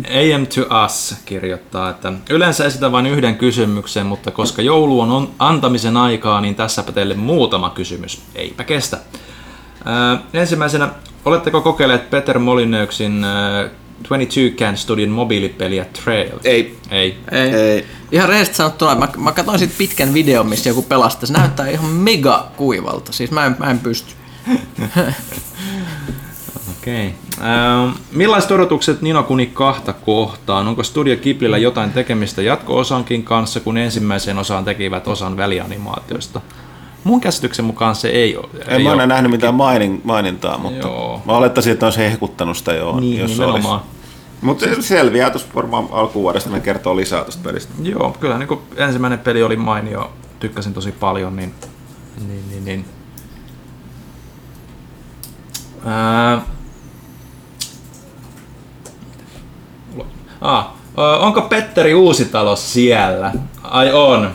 AM 0.04 0.46
to 0.46 0.84
Us 0.84 1.14
kirjoittaa, 1.24 1.90
että 1.90 2.12
yleensä 2.30 2.64
esitän 2.64 2.92
vain 2.92 3.06
yhden 3.06 3.36
kysymyksen, 3.36 4.06
mutta 4.06 4.30
koska 4.30 4.62
joulu 4.62 5.00
on 5.00 5.30
antamisen 5.38 5.96
aikaa, 5.96 6.40
niin 6.40 6.54
tässäpä 6.54 6.92
teille 6.92 7.14
muutama 7.14 7.70
kysymys. 7.70 8.22
Eipä 8.34 8.64
kestä. 8.64 8.98
Ää, 9.84 10.18
ensimmäisenä, 10.32 10.88
oletteko 11.24 11.60
kokeilleet 11.60 12.10
Peter 12.10 12.38
Molyneuxin 12.38 13.24
ää, 13.24 13.68
22 14.08 14.50
Can 14.50 14.76
Studion 14.76 15.10
mobiilipeliä 15.10 15.84
Trail? 15.84 16.38
Ei. 16.44 16.78
Ei. 16.90 17.18
Ei. 17.30 17.54
Ei. 17.54 17.78
Ihan 17.78 17.96
Ihan 18.12 18.28
rehellisesti 18.28 18.56
sanottuna, 18.56 18.94
mä, 18.94 19.08
mä 19.16 19.32
katsoin 19.32 19.58
sit 19.58 19.78
pitkän 19.78 20.14
videon, 20.14 20.46
missä 20.46 20.70
joku 20.70 20.82
pelastaa. 20.82 21.26
Se 21.26 21.32
näyttää 21.32 21.68
ihan 21.68 21.86
mega 21.86 22.46
kuivalta. 22.56 23.12
Siis 23.12 23.30
mä 23.30 23.46
en, 23.46 23.56
mä 23.58 23.70
en 23.70 23.78
pysty. 23.78 24.14
Okei. 26.86 27.14
Ähm, 27.40 27.90
millaiset 28.12 28.50
odotukset 28.50 29.02
Nino 29.02 29.22
Kuni 29.22 29.46
kahta 29.46 29.92
kohtaan? 29.92 30.68
Onko 30.68 30.82
Studio 30.82 31.16
Ghiblillä 31.16 31.58
jotain 31.58 31.90
tekemistä 31.90 32.42
jatko-osankin 32.42 33.22
kanssa, 33.22 33.60
kun 33.60 33.78
ensimmäiseen 33.78 34.38
osaan 34.38 34.64
tekivät 34.64 35.08
osan 35.08 35.36
välianimaatioista? 35.36 36.40
mun 37.04 37.20
käsityksen 37.20 37.64
mukaan 37.64 37.94
se 37.94 38.08
ei 38.08 38.36
ole. 38.36 38.48
En 38.68 38.82
mä 38.82 38.92
ole 38.92 39.06
nähnyt 39.06 39.30
mitään 39.30 39.54
mainin, 39.54 40.00
mainintaa, 40.04 40.58
mutta 40.58 40.86
Joo. 40.88 41.22
mä 41.24 41.32
olettaisin, 41.32 41.72
että 41.72 41.86
olisi 41.86 41.98
hehkuttanut 41.98 42.56
sitä 42.56 42.72
jo, 42.72 43.00
Niin, 43.00 43.20
jos 43.20 43.30
nimenomaan. 43.30 43.74
olisi. 43.74 43.86
Mutta 44.40 44.64
se 44.64 44.82
selviää 44.82 45.30
tuossa 45.30 45.48
varmaan 45.54 45.88
alkuvuodesta, 45.90 46.50
ne 46.50 46.60
kertoo 46.60 46.96
lisää 46.96 47.22
tuosta 47.22 47.42
pelistä. 47.48 47.72
Joo, 47.82 48.16
kyllä 48.20 48.38
niin 48.38 48.58
ensimmäinen 48.76 49.18
peli 49.18 49.42
oli 49.42 49.56
mainio, 49.56 50.12
tykkäsin 50.40 50.74
tosi 50.74 50.92
paljon, 50.92 51.36
niin... 51.36 51.54
niin, 52.28 52.48
niin, 52.50 52.64
niin. 52.64 52.84
Ää... 55.84 56.55
Ah, 60.40 60.66
onko 61.20 61.42
Petteri 61.42 61.94
Uusitalo 61.94 62.56
siellä? 62.56 63.32
Ai 63.62 63.92
on. 63.92 64.30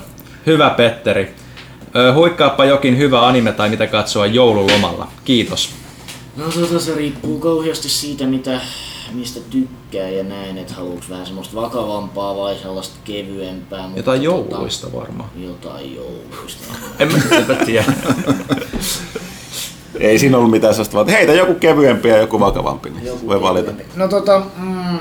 Hyvä 0.45 0.69
Petteri. 0.69 1.35
Huikkaappa 2.15 2.65
jokin 2.65 2.97
hyvä 2.97 3.27
anime 3.27 3.51
tai 3.51 3.69
mitä 3.69 3.87
katsoa 3.87 4.25
joululomalla. 4.25 5.07
Kiitos. 5.25 5.69
No 6.37 6.45
tota, 6.51 6.79
se 6.79 6.95
riippuu 6.95 7.39
kauheasti 7.39 7.89
siitä, 7.89 8.25
mitä, 8.25 8.61
mistä 9.13 9.39
tykkää 9.49 10.09
ja 10.09 10.23
näin, 10.23 10.57
että 10.57 10.73
haluuks 10.73 11.09
vähän 11.09 11.25
semmoista 11.25 11.55
vakavampaa 11.55 12.37
vai 12.37 12.55
sellaista 12.55 12.95
kevyempää. 13.03 13.81
Mutta 13.87 13.99
Jotain 13.99 14.21
tota, 14.21 14.51
jouluista 14.53 14.87
varmaan. 14.93 15.29
Jotain 15.35 15.95
jouluista. 15.95 16.73
En 16.99 17.11
mä, 17.11 17.17
tiedä. 17.65 17.93
Ei 19.99 20.19
siinä 20.19 20.37
ollut 20.37 20.51
mitään 20.51 20.73
sellaista, 20.73 20.93
vaan 20.93 21.07
että 21.07 21.17
heitä 21.17 21.33
joku 21.33 21.53
kevyempi 21.53 22.09
ja 22.09 22.17
joku 22.17 22.39
vakavampi, 22.39 22.89
niin 22.89 23.05
Joku 23.05 23.27
voi 23.27 23.41
valita. 23.41 23.71
kevyempi. 23.71 23.97
No 23.99 24.07
tota, 24.07 24.41
mm, 24.57 24.99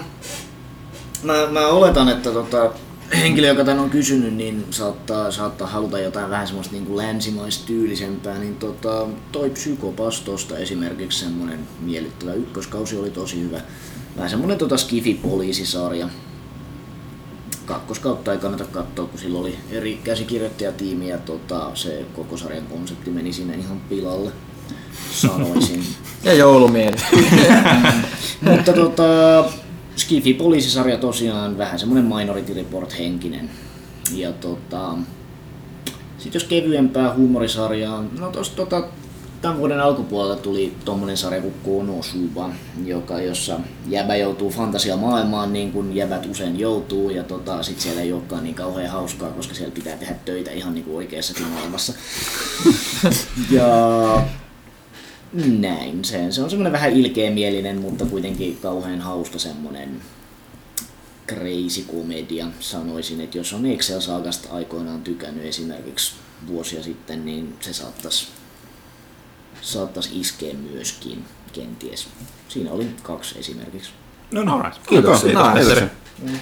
mä, 1.22 1.46
mä 1.50 1.66
oletan, 1.66 2.08
että 2.08 2.30
tota, 2.30 2.70
henkilö, 3.18 3.48
joka 3.48 3.64
tän 3.64 3.78
on 3.78 3.90
kysynyt, 3.90 4.34
niin 4.34 4.64
saattaa, 4.70 5.30
saattaa 5.30 5.68
haluta 5.68 5.98
jotain 5.98 6.30
vähän 6.30 6.46
semmoista 6.46 6.74
niin 6.74 6.96
länsimaistyylisempää, 6.96 8.38
niin 8.38 8.56
tota, 8.56 9.06
toi 9.32 9.50
Psykopastosta 9.50 10.58
esimerkiksi 10.58 11.18
semmonen 11.18 11.58
miellyttävä 11.80 12.32
ykköskausi 12.32 12.96
oli 12.96 13.10
tosi 13.10 13.40
hyvä. 13.40 13.60
Vähän 14.16 14.30
semmonen 14.30 14.58
tota 14.58 14.76
Skifi-poliisisarja. 14.76 16.08
Kakkoskautta 17.66 18.32
ei 18.32 18.38
kannata 18.38 18.64
katsoa, 18.64 19.06
kun 19.06 19.18
sillä 19.18 19.38
oli 19.38 19.58
eri 19.70 20.00
käsikirjoittajatiimi 20.04 21.08
ja 21.08 21.18
tota, 21.18 21.70
se 21.74 22.04
koko 22.16 22.36
sarjan 22.36 22.66
konsepti 22.66 23.10
meni 23.10 23.32
siinä 23.32 23.54
ihan 23.54 23.80
pilalle, 23.80 24.30
sanoisin. 25.10 25.84
Ja 26.24 26.32
joulumieli. 26.34 26.96
Mutta 28.40 28.72
tota, 28.72 29.04
Skifi 29.96 30.34
poliisisarja 30.34 30.98
tosiaan 30.98 31.58
vähän 31.58 31.78
semmonen 31.78 32.04
Minority 32.04 32.54
Report 32.54 32.98
henkinen. 32.98 33.50
Ja 34.14 34.32
tota, 34.32 34.98
sit 36.18 36.34
jos 36.34 36.44
kevyempää 36.44 37.14
huumorisarjaa, 37.14 38.04
no 38.18 38.30
tossa 38.30 38.56
tota, 38.56 38.84
tämän 39.42 39.58
vuoden 39.58 39.80
alkupuolella 39.80 40.36
tuli 40.36 40.74
tommonen 40.84 41.16
sarja 41.16 41.42
kuin 41.42 41.54
Konosuba, 41.64 42.50
joka, 42.84 43.20
jossa 43.20 43.60
jäbä 43.88 44.16
joutuu 44.16 44.50
fantasiamaailmaan 44.50 45.52
niin 45.52 45.72
kuin 45.72 45.96
jäbät 45.96 46.26
usein 46.26 46.58
joutuu 46.58 47.10
ja 47.10 47.22
tota, 47.22 47.62
sit 47.62 47.80
siellä 47.80 48.02
ei 48.02 48.12
olekaan 48.12 48.44
niin 48.44 48.54
kauhean 48.54 48.90
hauskaa, 48.90 49.30
koska 49.30 49.54
siellä 49.54 49.74
pitää 49.74 49.96
tehdä 49.96 50.14
töitä 50.24 50.50
ihan 50.50 50.74
niin 50.74 50.84
kuin 50.84 50.96
oikeassakin 50.96 51.46
maailmassa. 51.46 51.92
ja 53.50 53.66
näin, 55.32 56.04
se, 56.04 56.32
se 56.32 56.42
on 56.42 56.50
semmoinen 56.50 56.72
vähän 56.72 56.92
ilkeämielinen, 56.92 57.80
mutta 57.80 58.06
kuitenkin 58.06 58.58
kauhean 58.62 59.00
hauska 59.00 59.38
semmoinen 59.38 60.02
crazy 61.28 61.82
komedia. 61.82 62.46
Sanoisin, 62.60 63.20
että 63.20 63.38
jos 63.38 63.52
on 63.52 63.66
Excel 63.66 64.00
Saagasta 64.00 64.48
aikoinaan 64.52 65.02
tykännyt 65.02 65.44
esimerkiksi 65.44 66.12
vuosia 66.46 66.82
sitten, 66.82 67.24
niin 67.24 67.54
se 67.60 67.72
saattaisi 67.72 68.28
saattais 69.62 70.10
iskeä 70.12 70.54
myöskin, 70.54 71.24
kenties. 71.52 72.08
Siinä 72.48 72.72
oli 72.72 72.86
kaksi 73.02 73.38
esimerkiksi. 73.38 73.90
No, 74.30 74.42
no. 74.42 74.54
Alright. 74.54 74.86
Kiitos. 74.88 75.22
Kiitos, 75.22 75.44
Nice. 75.54 75.68
Petteri. 75.68 75.86
Ää, 76.26 76.40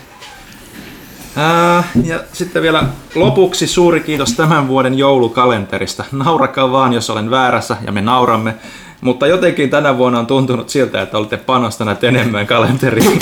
ja 2.04 2.20
sitten 2.32 2.62
vielä 2.62 2.84
lopuksi 3.14 3.66
suuri 3.66 4.00
kiitos 4.00 4.32
tämän 4.32 4.68
vuoden 4.68 4.98
joulukalenterista. 4.98 6.04
Naurakaa 6.12 6.72
vaan, 6.72 6.92
jos 6.92 7.10
olen 7.10 7.30
väärässä, 7.30 7.76
ja 7.86 7.92
me 7.92 8.00
nauramme. 8.00 8.54
Mutta 9.00 9.26
jotenkin 9.26 9.70
tänä 9.70 9.98
vuonna 9.98 10.18
on 10.18 10.26
tuntunut 10.26 10.68
siltä, 10.68 11.02
että 11.02 11.18
olette 11.18 11.36
panostaneet 11.36 12.04
enemmän 12.04 12.46
kalenteriin. 12.46 13.18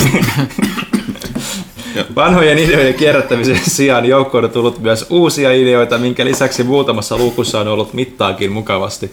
Vanhojen 2.15 2.57
ideoiden 2.57 2.93
kierrättämisen 2.93 3.59
sijaan 3.63 4.05
joukkoon 4.05 4.43
on 4.43 4.49
tullut 4.49 4.79
myös 4.79 5.05
uusia 5.09 5.51
ideoita, 5.51 5.97
minkä 5.97 6.25
lisäksi 6.25 6.63
muutamassa 6.63 7.17
luukussa 7.17 7.59
on 7.59 7.67
ollut 7.67 7.93
mittaakin 7.93 8.51
mukavasti. 8.51 9.11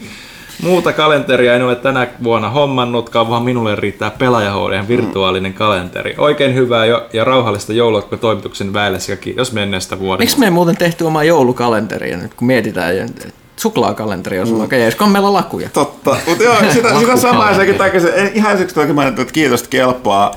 Muuta 0.64 0.92
kalenteria 0.92 1.54
en 1.54 1.62
ole 1.62 1.76
tänä 1.76 2.06
vuonna 2.22 2.50
hommannutkaan, 2.50 3.30
vaan 3.30 3.42
minulle 3.42 3.76
riittää 3.76 4.10
pelaajahouden 4.10 4.88
virtuaalinen 4.88 5.54
kalenteri. 5.54 6.14
Oikein 6.18 6.54
hyvää 6.54 6.86
jo, 6.86 7.06
ja 7.12 7.24
rauhallista 7.24 7.72
joulua 7.72 8.02
toimituksen 8.02 8.72
väelle 8.72 9.00
sekä 9.00 9.22
kiitos 9.22 9.52
menneestä 9.52 9.98
vuodesta. 9.98 10.22
Miksi 10.22 10.38
me 10.38 10.46
ei 10.46 10.50
muuten 10.50 10.76
tehty 10.76 11.04
omaa 11.04 11.24
joulukalenteria 11.24 12.16
nyt, 12.16 12.34
kun 12.34 12.46
mietitään, 12.46 12.96
että 12.96 13.28
suklaakalenteri 13.56 14.40
on 14.40 14.46
sulla 14.46 14.64
mm. 14.64 14.68
on 15.00 15.08
meillä 15.08 15.32
lakuja. 15.32 15.68
Totta, 15.72 16.16
mutta 16.26 16.44
joo, 16.44 16.56
sitä, 16.72 16.98
sitä 16.98 17.16
samaa 17.16 17.54
sekin 17.54 17.74
takia 17.74 18.00
se, 18.00 18.12
en- 18.16 18.30
ihan 18.34 18.58
siksi 18.58 18.74
toki 18.74 18.92
mainittu, 18.92 19.20
että 19.20 19.32
kiitos 19.32 19.60
että 19.60 19.70
kelpaa. 19.70 20.34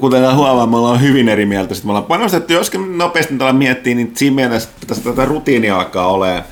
Kuten 0.00 0.36
huomaa, 0.36 0.66
me 0.66 0.76
ollaan 0.76 1.00
hyvin 1.00 1.28
eri 1.28 1.46
mieltä. 1.46 1.74
Sitten 1.74 1.88
me 1.88 1.90
ollaan 1.90 2.04
panostettu, 2.04 2.52
joskin 2.52 2.98
nopeasti 2.98 3.34
tällä 3.34 3.52
miettii, 3.52 3.94
niin 3.94 4.12
siinä 4.14 4.36
mielessä 4.36 4.68
pitäisi 4.80 5.02
tätä 5.02 5.24
rutiinia 5.24 5.76
alkaa 5.76 6.06
olemaan. 6.06 6.42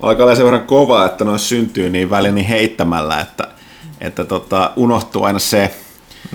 Alkaa 0.00 0.24
olla 0.24 0.34
sen 0.34 0.44
verran 0.44 0.66
kova, 0.66 1.06
että 1.06 1.24
noissa 1.24 1.48
syntyy 1.48 1.90
niin 1.90 2.10
väliin 2.10 2.34
niin 2.34 2.46
heittämällä, 2.46 3.20
että, 3.20 3.48
että 4.00 4.24
tota, 4.24 4.70
unohtuu 4.76 5.24
aina 5.24 5.38
se, 5.38 5.74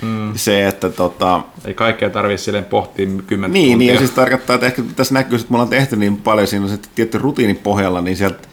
mm. 0.01 0.31
se 0.35 0.67
että 0.67 0.89
tota, 0.89 1.41
Ei 1.65 1.73
kaikkea 1.73 2.09
tarvitse 2.09 2.43
silleen 2.43 2.65
pohtia 2.65 3.07
kymmentä 3.27 3.53
niin, 3.53 3.63
niin, 3.63 3.71
tuntia. 3.71 3.93
ja 3.93 3.99
siis 3.99 4.11
tarkoittaa, 4.11 4.53
että 4.53 4.65
ehkä 4.65 4.81
tässä 4.95 5.13
näkyy, 5.13 5.35
että 5.35 5.47
me 5.49 5.55
ollaan 5.55 5.69
tehty 5.69 5.95
niin 5.95 6.17
paljon 6.17 6.47
siinä 6.47 6.65
on 6.65 6.71
se 6.71 6.77
tietty 6.95 7.17
rutiinin 7.17 7.57
pohjalla, 7.57 8.01
niin 8.01 8.17
sieltä, 8.17 8.47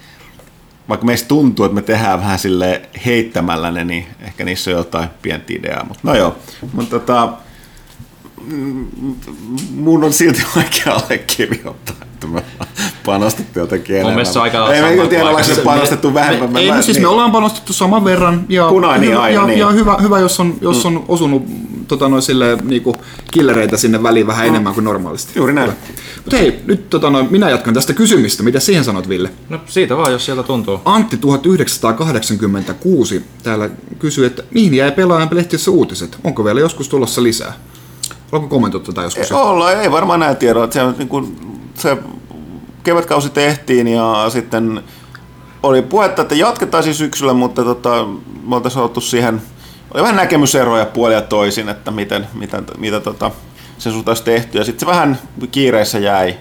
vaikka 0.88 1.06
meistä 1.06 1.28
tuntuu, 1.28 1.64
että 1.64 1.74
me 1.74 1.82
tehdään 1.82 2.20
vähän 2.20 2.38
sille 2.38 2.82
heittämällä 3.06 3.70
ne, 3.70 3.84
niin 3.84 4.06
ehkä 4.20 4.44
niissä 4.44 4.70
on 4.70 4.76
jotain 4.76 5.08
pientä 5.22 5.46
ideaa. 5.48 5.84
Mutta 5.84 6.00
no 6.02 6.14
joo, 6.14 6.36
mutta 6.72 7.00
tota, 7.00 7.32
mun 9.74 10.04
on 10.04 10.12
silti 10.12 10.42
vaikea 10.56 10.94
allekirjoittaa, 10.94 11.96
että 12.02 12.26
me 12.26 12.38
ollaan 12.38 12.66
panostettu 13.06 13.58
jotenkin 13.58 13.94
enemmän. 13.94 14.14
mielestä 14.14 14.38
on 14.38 14.42
aika 14.42 14.74
Ei 14.74 14.96
me 14.96 15.06
tiedä, 15.06 15.24
ollaanko 15.24 15.54
se 15.54 15.60
panostettu 15.60 16.14
vähemmän. 16.14 16.52
Me, 16.52 16.60
ei, 16.60 16.70
no 16.70 16.82
siis 16.82 16.96
niin. 16.96 17.02
me 17.02 17.08
ollaan 17.08 17.32
panostettu 17.32 17.72
saman 17.72 18.04
verran. 18.04 18.46
Ja, 18.48 18.68
Punainen 18.68 19.10
ja, 19.10 19.20
aina, 19.20 19.40
ja, 19.40 19.46
niin. 19.46 19.58
ja 19.58 19.70
hyvä, 19.70 19.96
hyvä, 20.02 20.18
jos 20.18 20.40
on, 20.40 20.54
jos 20.60 20.86
on 20.86 21.04
osunut 21.08 21.42
tota, 21.88 22.08
noin, 22.08 22.22
sille, 22.22 22.58
niinku, 22.64 22.96
killereitä 23.32 23.76
sinne 23.76 24.02
väliin 24.02 24.26
vähän 24.26 24.46
enemmän 24.46 24.74
kuin 24.74 24.84
normaalisti. 24.84 25.32
Juuri 25.36 25.52
näin. 25.52 25.72
Mutta 26.16 26.36
hei, 26.36 26.60
nyt 26.66 26.90
tota, 26.90 27.10
noin, 27.10 27.26
minä 27.30 27.50
jatkan 27.50 27.74
tästä 27.74 27.92
kysymistä. 27.92 28.42
Mitä 28.42 28.60
siihen 28.60 28.84
sanot, 28.84 29.08
Ville? 29.08 29.30
No 29.48 29.60
siitä 29.66 29.96
vaan, 29.96 30.12
jos 30.12 30.24
sieltä 30.24 30.42
tuntuu. 30.42 30.80
Antti 30.84 31.16
1986 31.16 33.22
täällä 33.42 33.70
kysyy, 33.98 34.26
että 34.26 34.42
mihin 34.50 34.74
jäi 34.74 34.92
pelaajan 34.92 35.28
lehtiössä 35.32 35.70
uutiset? 35.70 36.18
Onko 36.24 36.44
vielä 36.44 36.60
joskus 36.60 36.88
tulossa 36.88 37.22
lisää? 37.22 37.52
Onko 38.32 38.48
kommentoitu 38.48 38.92
tätä 38.92 39.02
joskus? 39.02 39.32
Ei, 39.32 39.38
ollaan, 39.38 39.80
ei 39.80 39.92
varmaan 39.92 40.20
näin 40.20 40.32
että 40.32 40.74
Se, 40.74 40.80
niin 40.98 41.08
kuin, 41.08 41.36
se 41.74 41.96
kevätkausi 42.82 43.30
tehtiin 43.30 43.88
ja 43.88 44.26
sitten 44.28 44.82
oli 45.62 45.82
puhetta, 45.82 46.22
että 46.22 46.34
jatkettaisiin 46.34 46.94
syksyllä, 46.94 47.32
mutta 47.32 47.64
tota, 47.64 48.06
me 48.46 48.56
oltaisiin 48.56 48.82
oltu 48.82 49.00
siihen, 49.00 49.42
oli 49.94 50.02
vähän 50.02 50.16
näkemyseroja 50.16 50.86
puolia 50.86 51.22
toisin, 51.22 51.68
että 51.68 51.90
miten, 51.90 52.26
miten, 52.34 52.64
mitä 52.78 53.00
tota, 53.00 53.30
sen 53.78 53.92
suhteen 53.92 54.10
olisi 54.10 54.22
tehty. 54.22 54.58
Ja 54.58 54.64
sitten 54.64 54.80
se 54.80 54.86
vähän 54.86 55.18
kiireessä 55.50 55.98
jäi, 55.98 56.36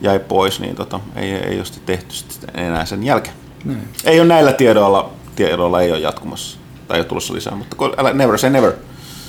jäi 0.00 0.18
pois, 0.18 0.60
niin 0.60 0.76
tota, 0.76 1.00
ei, 1.16 1.32
ei 1.32 1.56
ole 1.56 1.64
tehty 1.86 2.14
sitten 2.14 2.50
enää 2.54 2.84
sen 2.84 3.02
jälkeen. 3.02 3.36
Näin. 3.64 3.88
Ei 4.04 4.20
ole 4.20 4.28
näillä 4.28 4.52
tiedoilla, 4.52 5.10
tiedoilla 5.36 5.80
ei 5.80 5.92
ole 5.92 6.00
jatkumassa 6.00 6.58
tai 6.88 6.96
ei 6.96 7.00
ole 7.00 7.06
tulossa 7.08 7.34
lisää, 7.34 7.54
mutta 7.54 7.76
älä, 7.98 8.12
never 8.12 8.38
say 8.38 8.50
never. 8.50 8.72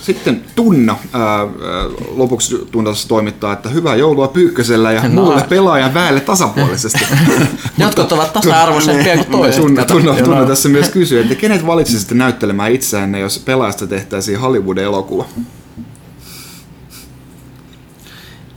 Sitten 0.01 0.43
Tunna 0.55 0.95
ää, 1.13 1.47
lopuksi 2.15 2.67
Tunnassa 2.71 3.07
toimittaa, 3.07 3.53
että 3.53 3.69
hyvää 3.69 3.95
joulua 3.95 4.27
Pyykkösellä 4.27 4.91
ja 4.91 5.09
muulle 5.09 5.43
pelaajan 5.49 5.93
väelle 5.93 6.19
tasapuolisesti. 6.19 6.99
Jotkut 7.77 8.11
ovat 8.11 8.33
tasa-arvoisempia 8.33 9.15
kuin 9.15 9.27
toiset. 9.27 9.61
Tunna, 9.61 9.85
tunna, 9.85 10.11
Joo, 10.11 10.25
tunna 10.25 10.41
no. 10.41 10.47
tässä 10.47 10.69
myös 10.69 10.89
kysyy, 10.89 11.21
että 11.21 11.35
kenet 11.35 11.65
valitsisitte 11.65 12.15
näyttelemään 12.15 12.71
itseänne, 12.71 13.19
jos 13.19 13.39
pelaajasta 13.39 13.87
tehtäisiin 13.87 14.39
Hollywood-elokuva? 14.39 15.25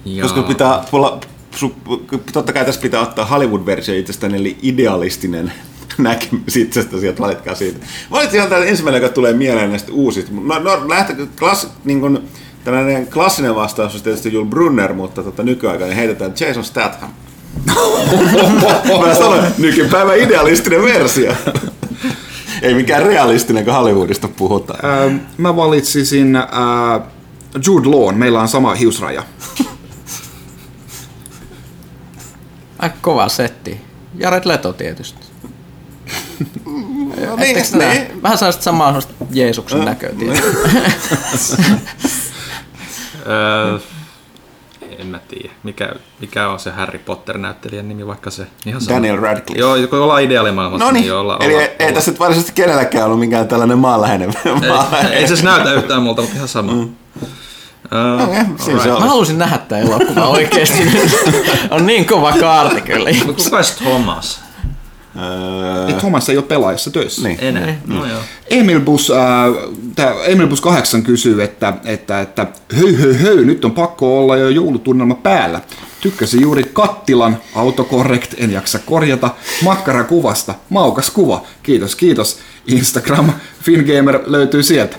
Ja... 0.04 0.22
Koska 0.22 0.42
pitää 0.42 0.84
totta 2.32 2.52
kai 2.52 2.64
tässä 2.64 2.80
pitää 2.80 3.00
ottaa 3.00 3.24
Hollywood-versio 3.24 3.94
itsestäni, 3.94 4.36
eli 4.36 4.58
idealistinen 4.62 5.52
näkemys 5.98 6.56
itsestä, 6.56 7.00
sieltä 7.00 7.22
valitkaa 7.22 7.54
siitä. 7.54 7.86
Valitsin 8.10 8.36
ihan 8.36 8.48
tämän 8.48 8.68
ensimmäinen, 8.68 9.02
joka 9.02 9.14
tulee 9.14 9.32
mieleen 9.32 9.70
näistä 9.70 9.92
uusista. 9.92 10.32
No, 10.34 10.58
no 10.58 10.88
lähtö, 10.88 11.26
klass, 11.38 11.68
niin 11.84 12.00
kuin, 12.00 12.18
tällainen 12.64 13.06
klassinen 13.06 13.54
vastaus 13.54 13.94
on 13.94 14.00
tietysti 14.00 14.32
Jules 14.32 14.50
Brunner, 14.50 14.92
mutta 14.92 15.22
tota, 15.22 15.42
nykyaikainen 15.42 15.96
heitetään 15.96 16.32
Jason 16.40 16.64
Statham. 16.64 17.10
Mä 19.06 19.14
sanoin, 19.14 19.44
nykypäivän 19.58 20.18
idealistinen 20.18 20.82
versio. 20.82 21.32
Ei 22.62 22.74
mikään 22.74 23.02
realistinen, 23.02 23.64
kun 23.64 23.74
Hollywoodista 23.74 24.28
puhutaan. 24.28 24.90
Ää, 24.90 25.10
mä 25.38 25.56
valitsisin 25.56 26.36
ää, 26.36 27.00
Jude 27.66 27.88
Lawn, 27.88 28.18
meillä 28.18 28.40
on 28.40 28.48
sama 28.48 28.74
hiusraja. 28.74 29.22
Aika 32.78 32.96
kova 33.00 33.28
setti. 33.28 33.80
Jared 34.14 34.42
Leto 34.44 34.72
tietysti. 34.72 35.29
No 37.26 37.34
Etteikö 37.38 37.60
nää? 37.76 37.94
Vähän 38.22 38.38
sellaista 38.38 38.62
samaa 38.62 38.88
sellaista 38.88 39.12
Jeesuksen 39.30 39.84
näköä 39.84 40.10
tietysti. 40.18 40.46
Öö, 43.26 43.78
en 44.98 45.06
mä 45.06 45.18
tiedä. 45.28 45.52
Mikä, 45.62 45.92
mikä 46.20 46.48
on 46.48 46.58
se 46.60 46.70
Harry 46.70 46.98
Potter-näyttelijän 46.98 47.88
nimi, 47.88 48.06
vaikka 48.06 48.30
se 48.30 48.46
ihan 48.66 48.80
sama. 48.80 48.96
Daniel 48.96 49.16
Radcliffe. 49.16 49.60
Joo, 49.60 49.76
kun 49.90 49.98
ollaan 49.98 50.22
ideaalimaailmassa, 50.22 50.84
No 50.86 50.92
niin, 50.92 51.02
niin, 51.02 51.14
olla, 51.14 51.36
eli 51.40 51.54
olla, 51.54 51.62
ei, 51.62 51.76
ei 51.78 51.92
tässä 51.92 52.10
nyt 52.10 52.20
varsinaisesti 52.20 52.52
kenelläkään 52.62 53.04
ollut 53.06 53.18
mikään 53.20 53.48
tällainen 53.48 53.78
maanläheinen. 53.78 54.34
ei, 55.10 55.16
ei 55.16 55.28
se 55.36 55.44
näytä 55.44 55.72
yhtään 55.72 56.02
multa, 56.02 56.22
mutta 56.22 56.36
ihan 56.36 56.48
sama. 56.48 56.72
Mm. 56.72 56.82
Uh, 56.82 58.22
Okei, 58.28 58.44
siinä 58.64 58.82
se 58.82 58.88
Mä 58.88 58.96
oli. 58.96 59.08
halusin 59.08 59.38
nähdä 59.38 59.58
tämän 59.58 59.84
elokuvan 59.86 60.22
oikeesti. 60.28 60.78
on 61.70 61.86
niin 61.86 62.06
kova 62.06 62.32
kaarti 62.32 62.80
kyllä. 62.80 63.10
Mutta 63.26 63.44
kuka 63.44 63.56
olisi 63.56 63.76
Thomas? 63.84 64.40
Öö, 65.16 65.86
Ei 65.86 65.94
Thomas 65.94 66.28
ei 66.28 66.36
ole 66.36 66.44
pelaajassa 66.44 66.90
töissä. 66.90 67.28
niin. 67.28 67.38
Enää. 67.40 67.76
No 67.86 68.06
joo. 68.06 68.20
Emil 68.50 68.80
Bus, 68.80 69.10
äh, 69.10 69.16
tää 69.96 70.14
Emil 70.24 70.46
Bus 70.46 70.60
8 70.60 71.02
kysyy, 71.02 71.42
että, 71.42 71.72
että, 71.84 72.20
että 72.20 72.46
höy, 72.76 72.96
höy, 72.96 73.14
höy, 73.14 73.44
nyt 73.44 73.64
on 73.64 73.72
pakko 73.72 74.18
olla 74.20 74.36
jo 74.36 74.48
joulutunnelma 74.48 75.14
päällä. 75.14 75.60
Tykkäsin 76.00 76.42
juuri 76.42 76.62
kattilan, 76.72 77.38
autocorrect, 77.54 78.34
en 78.36 78.52
jaksa 78.52 78.78
korjata, 78.78 79.30
makkarakuvasta, 79.64 80.54
maukas 80.68 81.10
kuva, 81.10 81.42
kiitos, 81.62 81.96
kiitos. 81.96 82.38
Instagram, 82.66 83.32
Fingamer 83.62 84.20
löytyy 84.26 84.62
sieltä. 84.62 84.96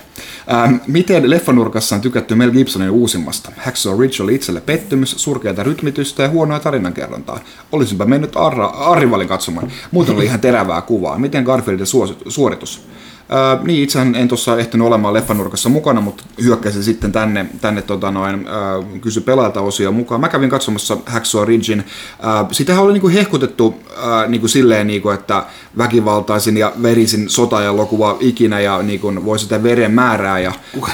Ähm, 0.52 0.74
miten 0.86 1.30
leffanurkassa 1.30 1.94
on 1.94 2.00
tykätty 2.00 2.34
Mel 2.34 2.50
Gibsonin 2.50 2.90
uusimmasta? 2.90 3.52
Hacksaw 3.56 4.00
Ridge 4.00 4.22
oli 4.22 4.34
itselle 4.34 4.60
pettymys, 4.60 5.14
surkeata 5.18 5.62
rytmitystä 5.62 6.22
ja 6.22 6.28
huonoa 6.28 6.60
tarinankerrontaa. 6.60 7.40
Olisinpa 7.72 8.04
mennyt 8.04 8.36
Arra, 8.36 8.66
Arrivalin 8.66 9.28
katsomaan. 9.28 9.72
Muuten 9.90 10.14
oli 10.14 10.24
ihan 10.24 10.40
terävää 10.40 10.80
kuvaa. 10.80 11.18
Miten 11.18 11.44
Garfieldin 11.44 11.86
suos, 11.86 12.14
suoritus? 12.28 12.82
Ää, 13.32 13.58
niin, 13.62 13.82
itsehän 13.82 14.14
en 14.14 14.28
tuossa 14.28 14.58
ehtinyt 14.58 14.86
olemaan 14.86 15.14
leffanurkassa 15.14 15.68
mukana, 15.68 16.00
mutta 16.00 16.24
hyökkäsin 16.42 16.82
sitten 16.82 17.12
tänne, 17.12 17.46
tänne 17.60 17.82
tota 17.82 18.10
noin, 18.10 18.48
ää, 18.48 19.00
kysy 19.00 19.20
pelaajalta 19.20 19.60
osia 19.60 19.90
mukaan. 19.90 20.20
Mä 20.20 20.28
kävin 20.28 20.50
katsomassa 20.50 20.96
Hacksaw 21.06 21.46
Ridgein. 21.46 21.84
Ää, 22.22 22.44
sitähän 22.52 22.84
oli 22.84 22.92
niinku 22.92 23.08
hehkutettu 23.08 23.74
ää, 24.02 24.26
niinku 24.26 24.48
silleen, 24.48 24.86
niinku, 24.86 25.10
että 25.10 25.44
väkivaltaisin 25.78 26.56
ja 26.56 26.72
verisin 26.82 27.30
sotaelokuva 27.30 28.16
ikinä 28.20 28.60
ja 28.60 28.82
niinku, 28.82 29.12
voi 29.24 29.38
sitä 29.38 29.62
veren 29.62 29.90
määrää. 29.90 30.38
Ja, 30.38 30.52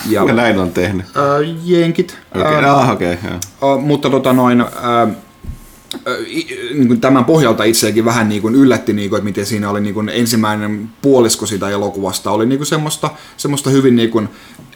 ja, 0.09 0.21
Kuka 0.21 0.33
näin 0.33 0.59
on 0.59 0.71
tehnyt? 0.71 1.07
ää, 1.15 1.25
jenkit. 1.65 2.19
Ää, 2.35 2.43
okay, 2.43 2.65
ah, 2.65 2.91
okei. 2.91 3.15
Okay, 3.15 3.31
Uh, 3.63 3.81
mutta 3.81 4.11
tota 4.11 4.33
noin, 4.33 4.63
uh, 4.63 5.15
niin 6.75 6.89
kuin 6.89 7.01
tämän 7.01 7.25
pohjalta 7.25 7.65
itseäkin 7.65 8.05
vähän 8.05 8.29
niin 8.29 8.43
kuin 8.43 8.55
yllätti, 8.55 8.93
niin 8.93 9.11
kuin, 9.11 9.19
että 9.19 9.25
miten 9.25 9.47
siinä 9.47 9.71
oli 9.71 9.81
niin 9.81 9.95
kuin 9.95 10.09
ensimmäinen 10.09 10.91
puolisko 11.03 11.47
sitä 11.47 11.69
elokuvasta 11.69 12.31
oli 12.31 12.47
niin 12.47 12.59
kuin 12.59 12.67
semmoista, 12.67 13.11
semmoista 13.37 13.71
hyvin 13.71 13.97
niin 13.97 14.11
kuin 14.11 14.29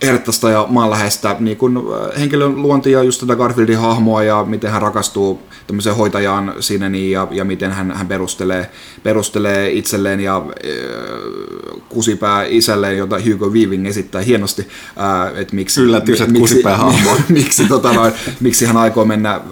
herttaista 0.03 0.51
ja 0.51 0.67
maanläheistä 0.71 1.37
niin 1.41 1.57
kuin 1.57 1.79
henkilön 2.19 2.63
luontia, 2.63 3.03
just 3.03 3.21
tätä 3.21 3.37
Garfieldin 3.37 3.79
hahmoa 3.79 4.23
ja 4.23 4.45
miten 4.45 4.71
hän 4.71 4.83
rakastuu 4.83 5.43
tämmöiseen 5.67 5.97
hoitajaan 5.97 6.55
siinä 6.61 6.89
niin, 6.89 7.11
ja, 7.11 7.29
ja 7.31 7.45
miten 7.45 7.73
hän, 7.73 7.91
hän 7.91 8.09
perustelee, 8.09 8.71
perustelee 9.03 9.71
itselleen 9.71 10.21
ja 10.21 10.37
äh, 10.37 11.83
kusipää 11.89 12.45
isälleen, 12.45 12.99
jota 12.99 13.17
Hugo 13.31 13.51
Weaving 13.51 13.87
esittää 13.87 14.23
hienosti, 14.23 14.69
äh, 15.01 15.41
että 15.41 15.55
miksi, 15.55 15.81
Yllätykset 15.81 16.29
miksi, 16.29 16.41
kusipäähahmo. 16.41 17.17
miksi, 17.29 17.65
tota 17.65 17.93
noin, 17.93 18.13
miksi 18.41 18.65
hän 18.65 18.77
aikoo 18.77 19.05
mennä 19.05 19.35
äh, 19.35 19.43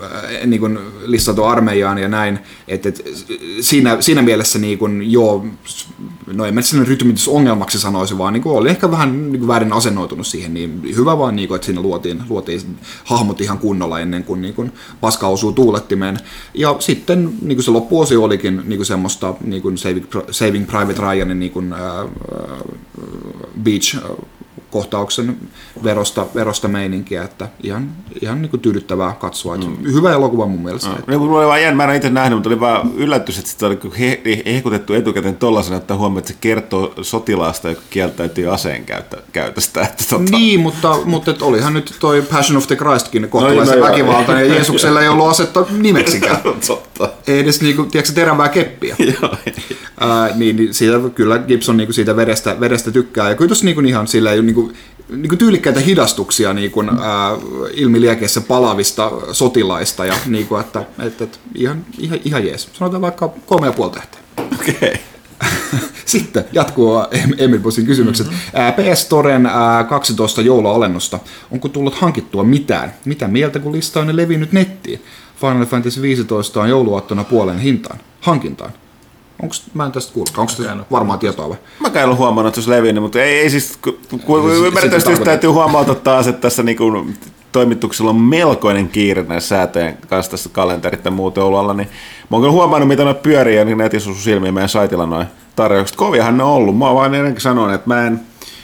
niin 0.47 0.61
kuin 0.61 0.79
armeijaan 1.71 1.99
ja 1.99 2.09
näin. 2.09 2.39
Et, 2.69 2.87
et, 2.87 3.05
siinä, 3.61 3.97
siinä 4.01 4.23
mielessä 4.23 4.59
niin 4.59 4.79
kuin, 4.79 5.13
joo, 5.13 5.47
no 6.27 6.45
en 6.45 6.55
mä 6.55 6.63
sen 6.63 6.87
rytmitysongelmaksi 6.87 7.79
sanoisi, 7.79 8.19
vaan 8.19 8.33
niin 8.33 8.43
kuin, 8.43 8.57
oli 8.57 8.71
ehkä 8.71 8.91
vähän 8.91 9.33
niin 9.33 9.39
kuin 9.39 9.49
väärin 9.49 9.73
asennoitunut 9.73 10.27
siihen. 10.27 10.55
Niin 10.55 10.83
hyvä 10.97 11.19
vaan, 11.19 11.37
niin 11.37 11.49
kuin, 11.49 11.57
että 11.57 11.67
siinä 11.67 11.81
luotiin, 11.81 12.23
luotiin 12.29 12.79
hahmot 13.05 13.41
ihan 13.41 13.59
kunnolla 13.59 14.01
ennen 14.01 14.25
kuin, 14.25 14.43
niin 14.43 14.55
kuin 14.55 14.73
paska 15.01 15.29
osuu 15.29 15.53
tuulettimeen. 15.53 16.19
Ja 16.55 16.77
sitten 16.79 17.33
niin 17.43 17.57
kuin 17.57 17.65
se 17.65 17.71
loppuosio 17.71 18.25
olikin 18.25 18.63
niin 18.65 18.79
kuin 18.79 18.87
semmoista 18.87 19.35
niin 19.45 19.63
kuin 19.63 19.79
Saving, 19.79 20.07
Saving 20.31 20.67
Private 20.67 21.03
Ryanin 21.03 21.39
niin 21.39 21.53
kuin, 21.53 21.73
ää, 21.73 22.05
Beach 23.63 23.97
kohtauksen 24.71 25.37
verosta, 25.85 26.27
verosta 26.35 26.69
meininkiä, 26.69 27.25
että 27.25 27.49
ihan, 27.63 27.91
ihan 28.23 28.43
niin 28.43 28.51
kuin 28.51 28.61
tyydyttävää 28.61 29.13
katsoa. 29.13 29.57
Mm. 29.57 29.93
Hyvä 29.93 30.13
elokuva 30.13 30.47
mun 30.47 30.63
mielestä. 30.63 30.89
No, 30.89 30.97
niin, 31.07 31.21
mulla 31.21 31.39
oli 31.39 31.47
vaan 31.47 31.63
jännä, 31.63 31.77
mä 31.77 31.91
en 31.91 31.97
itse 31.97 32.11
nähnyt, 32.11 32.37
mutta 32.37 32.49
oli 32.49 32.61
vaan 32.61 32.91
yllätys, 32.97 33.39
että 33.39 33.51
sitä 33.51 33.67
oli 33.67 33.79
he, 33.99 34.23
hehkutettu 34.47 34.95
etukäteen 34.95 35.37
tollaisena, 35.37 35.77
että 35.77 35.97
huomioon, 35.97 36.19
että 36.19 36.33
se 36.33 36.39
kertoo 36.41 36.95
sotilaasta, 37.03 37.69
joka 37.69 37.83
kieltäytyy 37.91 38.55
aseen 38.55 38.85
käyttä, 38.85 39.17
käytöstä. 39.33 39.83
Että, 39.83 40.05
tota, 40.11 40.31
Niin, 40.31 40.61
mutta, 40.61 40.99
mutta 41.05 41.31
et 41.31 41.43
olihan 41.43 41.75
nyt 41.75 41.95
toi 42.01 42.23
Passion 42.23 42.57
of 42.57 42.67
the 42.67 42.77
Christkin 42.77 43.29
kohtalaisen 43.29 43.79
no 43.79 43.85
joo, 43.85 43.91
väkivaltainen, 43.91 44.49
ja 44.49 44.55
Jeesuksella 44.61 45.03
ei 45.03 45.09
ollut 45.09 45.29
asetta 45.29 45.67
nimeksikään. 45.71 46.41
Totta. 46.67 47.09
Ei 47.27 47.39
edes 47.39 47.61
niinku, 47.63 47.85
tiedätkö, 47.85 48.13
terävää 48.13 48.49
keppiä. 48.49 48.97
Joo. 49.23 49.37
Ää, 50.01 50.31
niin, 50.35 50.57
niin 50.57 50.75
siitä, 50.75 50.97
kyllä 51.15 51.39
Gibson 51.39 51.77
niinku 51.77 51.93
siitä 51.93 52.17
verestä, 52.17 52.61
verestä 52.61 52.91
tykkää. 52.91 53.29
Ja 53.29 53.35
kyllä 53.35 53.49
tuossa 53.49 53.65
niinku 53.65 53.81
ihan 53.81 54.07
sillä 54.07 54.31
niinku, 54.31 54.60
niinku 55.09 55.37
tyylikkäitä 55.37 55.81
hidastuksia 55.81 56.53
niinku, 56.53 56.81
ää, 56.81 57.31
ilmiliekeissä 57.75 58.41
palavista 58.41 59.13
sotilaista. 59.33 60.05
Ja 60.05 60.15
niinku, 60.27 60.57
että 60.57 60.85
et, 60.99 61.23
et, 61.23 61.41
ihan, 61.55 61.85
ihan, 61.99 62.19
ihan 62.25 62.47
jees. 62.47 62.69
Sanotaan 62.73 63.03
vaikka 63.03 63.29
kolme 63.47 63.67
ja 63.67 63.73
puoli 63.73 63.93
tähteä. 63.93 64.21
Okei. 64.61 64.75
Okay. 64.75 64.95
Sitten 66.07 66.45
jatkuu 66.53 67.03
Em- 67.03 67.35
Emil 67.39 67.59
Bussin 67.59 67.87
kysymykset. 67.87 68.27
Mm-hmm. 68.27 68.95
PS 68.95 69.05
Toren 69.05 69.47
ää, 69.47 69.85
12 69.85 70.43
joulualennusta. 70.43 71.19
Onko 71.51 71.69
tullut 71.69 71.95
hankittua 71.95 72.45
mitään? 72.45 72.95
Mitä 73.05 73.29
mieltä, 73.29 73.59
kun 73.59 73.73
lista 73.73 74.01
on 74.01 74.17
levinnyt 74.17 74.53
nettiin? 74.53 75.03
Final 75.41 75.67
Fantasy 75.67 76.03
15 76.03 76.61
on 76.61 76.69
jouluaattona 76.69 77.25
puolen 77.25 77.59
hintaan. 77.59 78.01
Hankintaan. 78.21 78.73
Onko, 79.43 79.55
mä 79.75 79.87
en 79.87 79.93
tästä 79.93 80.13
kuullut. 80.13 80.39
Onko 80.39 80.53
tästä 80.57 80.77
varmaa 80.91 81.19
tietoa 81.19 81.49
vai? 81.49 81.59
Mä 81.81 82.01
en 82.01 82.05
ollut 82.05 82.19
huomannut, 82.19 82.51
että 82.51 82.61
se 82.61 82.71
olisi 82.71 82.81
levinnyt, 82.81 83.03
mutta 83.03 83.23
ei, 83.23 83.39
ei 83.39 83.51
siis, 83.51 83.79
kun, 83.83 84.00
ymmärrettävästi 84.13 85.01
sitä 85.01 85.11
just 85.11 85.25
täytyy 85.25 85.51
huomauttaa 85.51 85.95
taas, 85.95 86.27
että 86.27 86.41
tässä 86.41 86.63
niinku 86.63 87.07
toimituksella 87.53 88.11
on 88.11 88.21
melkoinen 88.21 88.89
kiire 88.89 89.23
näissä 89.23 89.49
säätöjen 89.49 89.99
kanssa 90.09 90.31
tässä 90.31 90.51
kalenterit 90.53 91.05
ja 91.05 91.11
muut 91.11 91.37
joulualla, 91.37 91.75
niin 91.75 91.89
mä 92.31 92.37
oon 92.37 92.43
kyllä 92.43 92.53
huomannut, 92.53 92.89
mitä 92.89 93.05
ne 93.05 93.15
pyörii 93.15 93.57
ja 93.57 93.65
niin 93.65 93.79
netissä 93.79 94.11
silmiin 94.15 94.55
meidän 94.55 94.69
saitilla 94.69 95.07
noin 95.07 95.27
tarjoukset. 95.57 95.97
Koviahan 95.97 96.37
ne 96.37 96.43
on 96.43 96.51
ollut. 96.51 96.79
Mä 96.79 96.87
oon 96.87 96.97
vaan 96.97 97.15
ennenkin 97.15 97.41
sanonut, 97.41 97.75
että 97.75 97.89
mä 97.89 98.07
en, 98.07 98.21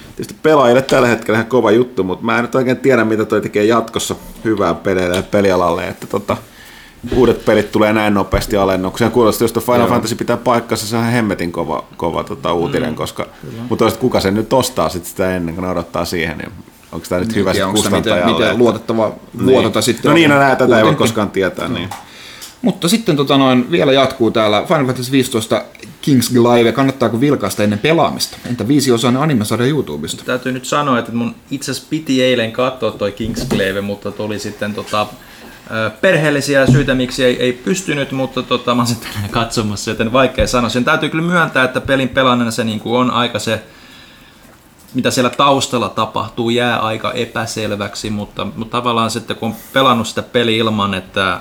tietysti 0.06 0.35
pelaajille 0.43 0.82
tällä 0.82 1.09
hetkellä 1.09 1.39
ihan 1.39 1.51
kova 1.51 1.70
juttu, 1.70 2.05
mutta 2.05 2.24
mä 2.24 2.36
en 2.36 2.43
nyt 2.43 2.55
oikein 2.55 2.77
tiedä, 2.77 3.05
mitä 3.05 3.24
toi 3.24 3.40
tekee 3.40 3.64
jatkossa 3.64 4.14
hyvää 4.44 4.74
peleille 4.74 5.16
ja 5.16 5.23
pelialalle, 5.23 5.89
että 5.89 6.06
tota, 6.06 6.36
uudet 7.14 7.44
pelit 7.44 7.72
tulee 7.72 7.92
näin 7.92 8.14
nopeasti 8.14 8.56
alennukseen. 8.56 9.10
Kuulostaa, 9.10 9.44
jos 9.44 9.64
Final 9.64 9.80
Joo. 9.80 9.88
Fantasy 9.88 10.14
pitää 10.14 10.36
paikkansa, 10.36 10.86
se 10.86 10.96
on 10.96 11.04
hemmetin 11.04 11.52
kova, 11.52 11.84
kova 11.96 12.24
tota, 12.24 12.52
uutinen, 12.52 12.90
mm, 12.90 12.96
koska, 12.96 13.26
mutta 13.58 13.76
toisaalta 13.76 14.00
kuka 14.00 14.20
sen 14.20 14.34
nyt 14.34 14.52
ostaa 14.52 14.88
sit 14.88 15.04
sitä 15.04 15.36
ennen 15.36 15.54
kuin 15.54 15.62
ne 15.62 15.70
odottaa 15.70 16.04
siihen, 16.04 16.38
niin 16.38 16.52
onko 16.92 17.06
tämä 17.08 17.20
nyt 17.20 17.34
hyvä 17.34 17.52
miten, 17.52 17.70
kustantajalle? 17.70 18.32
miten 18.32 18.58
luotettava 18.58 19.12
vuotota 19.46 19.82
sitten 19.82 20.08
No 20.08 20.14
niin, 20.14 20.30
no 20.30 20.38
nää, 20.38 20.56
tätä 20.56 20.78
ei 20.78 20.84
voi 20.84 20.94
koskaan 20.94 21.30
tietää. 21.30 21.68
Niin. 21.68 21.88
Mutta 22.62 22.88
sitten 22.88 23.16
tota 23.16 23.38
noin, 23.38 23.70
vielä 23.70 23.92
jatkuu 23.92 24.30
täällä 24.30 24.64
Final 24.68 24.86
Fantasy 24.86 25.12
15 25.12 25.62
King's 25.82 26.34
Glaive. 26.34 26.72
Kannattaako 26.72 27.20
vilkaista 27.20 27.62
ennen 27.62 27.78
pelaamista? 27.78 28.36
Entä 28.46 28.68
viisiosainen 28.68 29.22
animesarja 29.22 29.68
YouTubesta? 29.68 30.24
Täytyy 30.24 30.52
nyt 30.52 30.64
sanoa, 30.64 30.98
että 30.98 31.12
mun 31.12 31.34
itse 31.50 31.70
asiassa 31.70 31.88
piti 31.90 32.22
eilen 32.22 32.52
katsoa 32.52 32.90
toi 32.90 33.12
Kingsglaive, 33.12 33.80
mutta 33.80 34.12
tuli 34.12 34.38
sitten 34.38 34.74
tota, 34.74 35.06
perheellisiä 36.01 36.66
syitä, 36.66 36.94
miksi 36.94 37.24
ei, 37.24 37.43
ei 37.43 37.52
pystynyt, 37.52 38.12
mutta 38.12 38.43
tota, 38.43 38.74
mä 38.74 38.84
sitten 38.84 39.10
katsomassa, 39.30 39.90
joten 39.90 40.12
vaikea 40.12 40.47
sanoa. 40.47 40.70
Sen 40.70 40.84
täytyy 40.84 41.09
kyllä 41.09 41.24
myöntää, 41.24 41.64
että 41.64 41.80
pelin 41.80 42.09
pelaaminen 42.09 42.52
se 42.52 42.64
niin 42.64 42.80
kuin 42.80 43.01
on 43.01 43.10
aika 43.10 43.38
se, 43.38 43.62
mitä 44.94 45.10
siellä 45.10 45.30
taustalla 45.30 45.88
tapahtuu, 45.88 46.51
jää 46.51 46.78
aika 46.78 47.12
epäselväksi, 47.12 48.10
mutta, 48.10 48.47
mutta 48.56 48.78
tavallaan 48.78 49.10
sitten 49.10 49.36
kun 49.36 49.48
on 49.48 49.56
pelannut 49.72 50.09
sitä 50.09 50.22
peli 50.22 50.56
ilman, 50.56 50.94
että, 50.94 51.40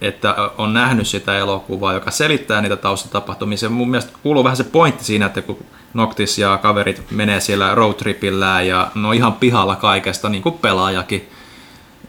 että 0.00 0.36
on 0.58 0.74
nähnyt 0.74 1.06
sitä 1.06 1.38
elokuvaa, 1.38 1.92
joka 1.92 2.10
selittää 2.10 2.60
niitä 2.60 2.76
taustatapahtumia, 2.76 3.58
se 3.58 3.68
mun 3.68 3.90
mielestä 3.90 4.12
kuuluu 4.22 4.44
vähän 4.44 4.56
se 4.56 4.64
pointti 4.64 5.04
siinä, 5.04 5.26
että 5.26 5.42
kun 5.42 5.64
Noctis 5.94 6.38
ja 6.38 6.58
kaverit 6.62 7.10
menee 7.10 7.40
siellä 7.40 7.74
roadtripillään 7.74 8.66
ja 8.66 8.90
ne 8.94 9.08
on 9.08 9.14
ihan 9.14 9.32
pihalla 9.32 9.76
kaikesta, 9.76 10.28
niin 10.28 10.42
kuin 10.42 10.58
pelaajakin, 10.58 11.28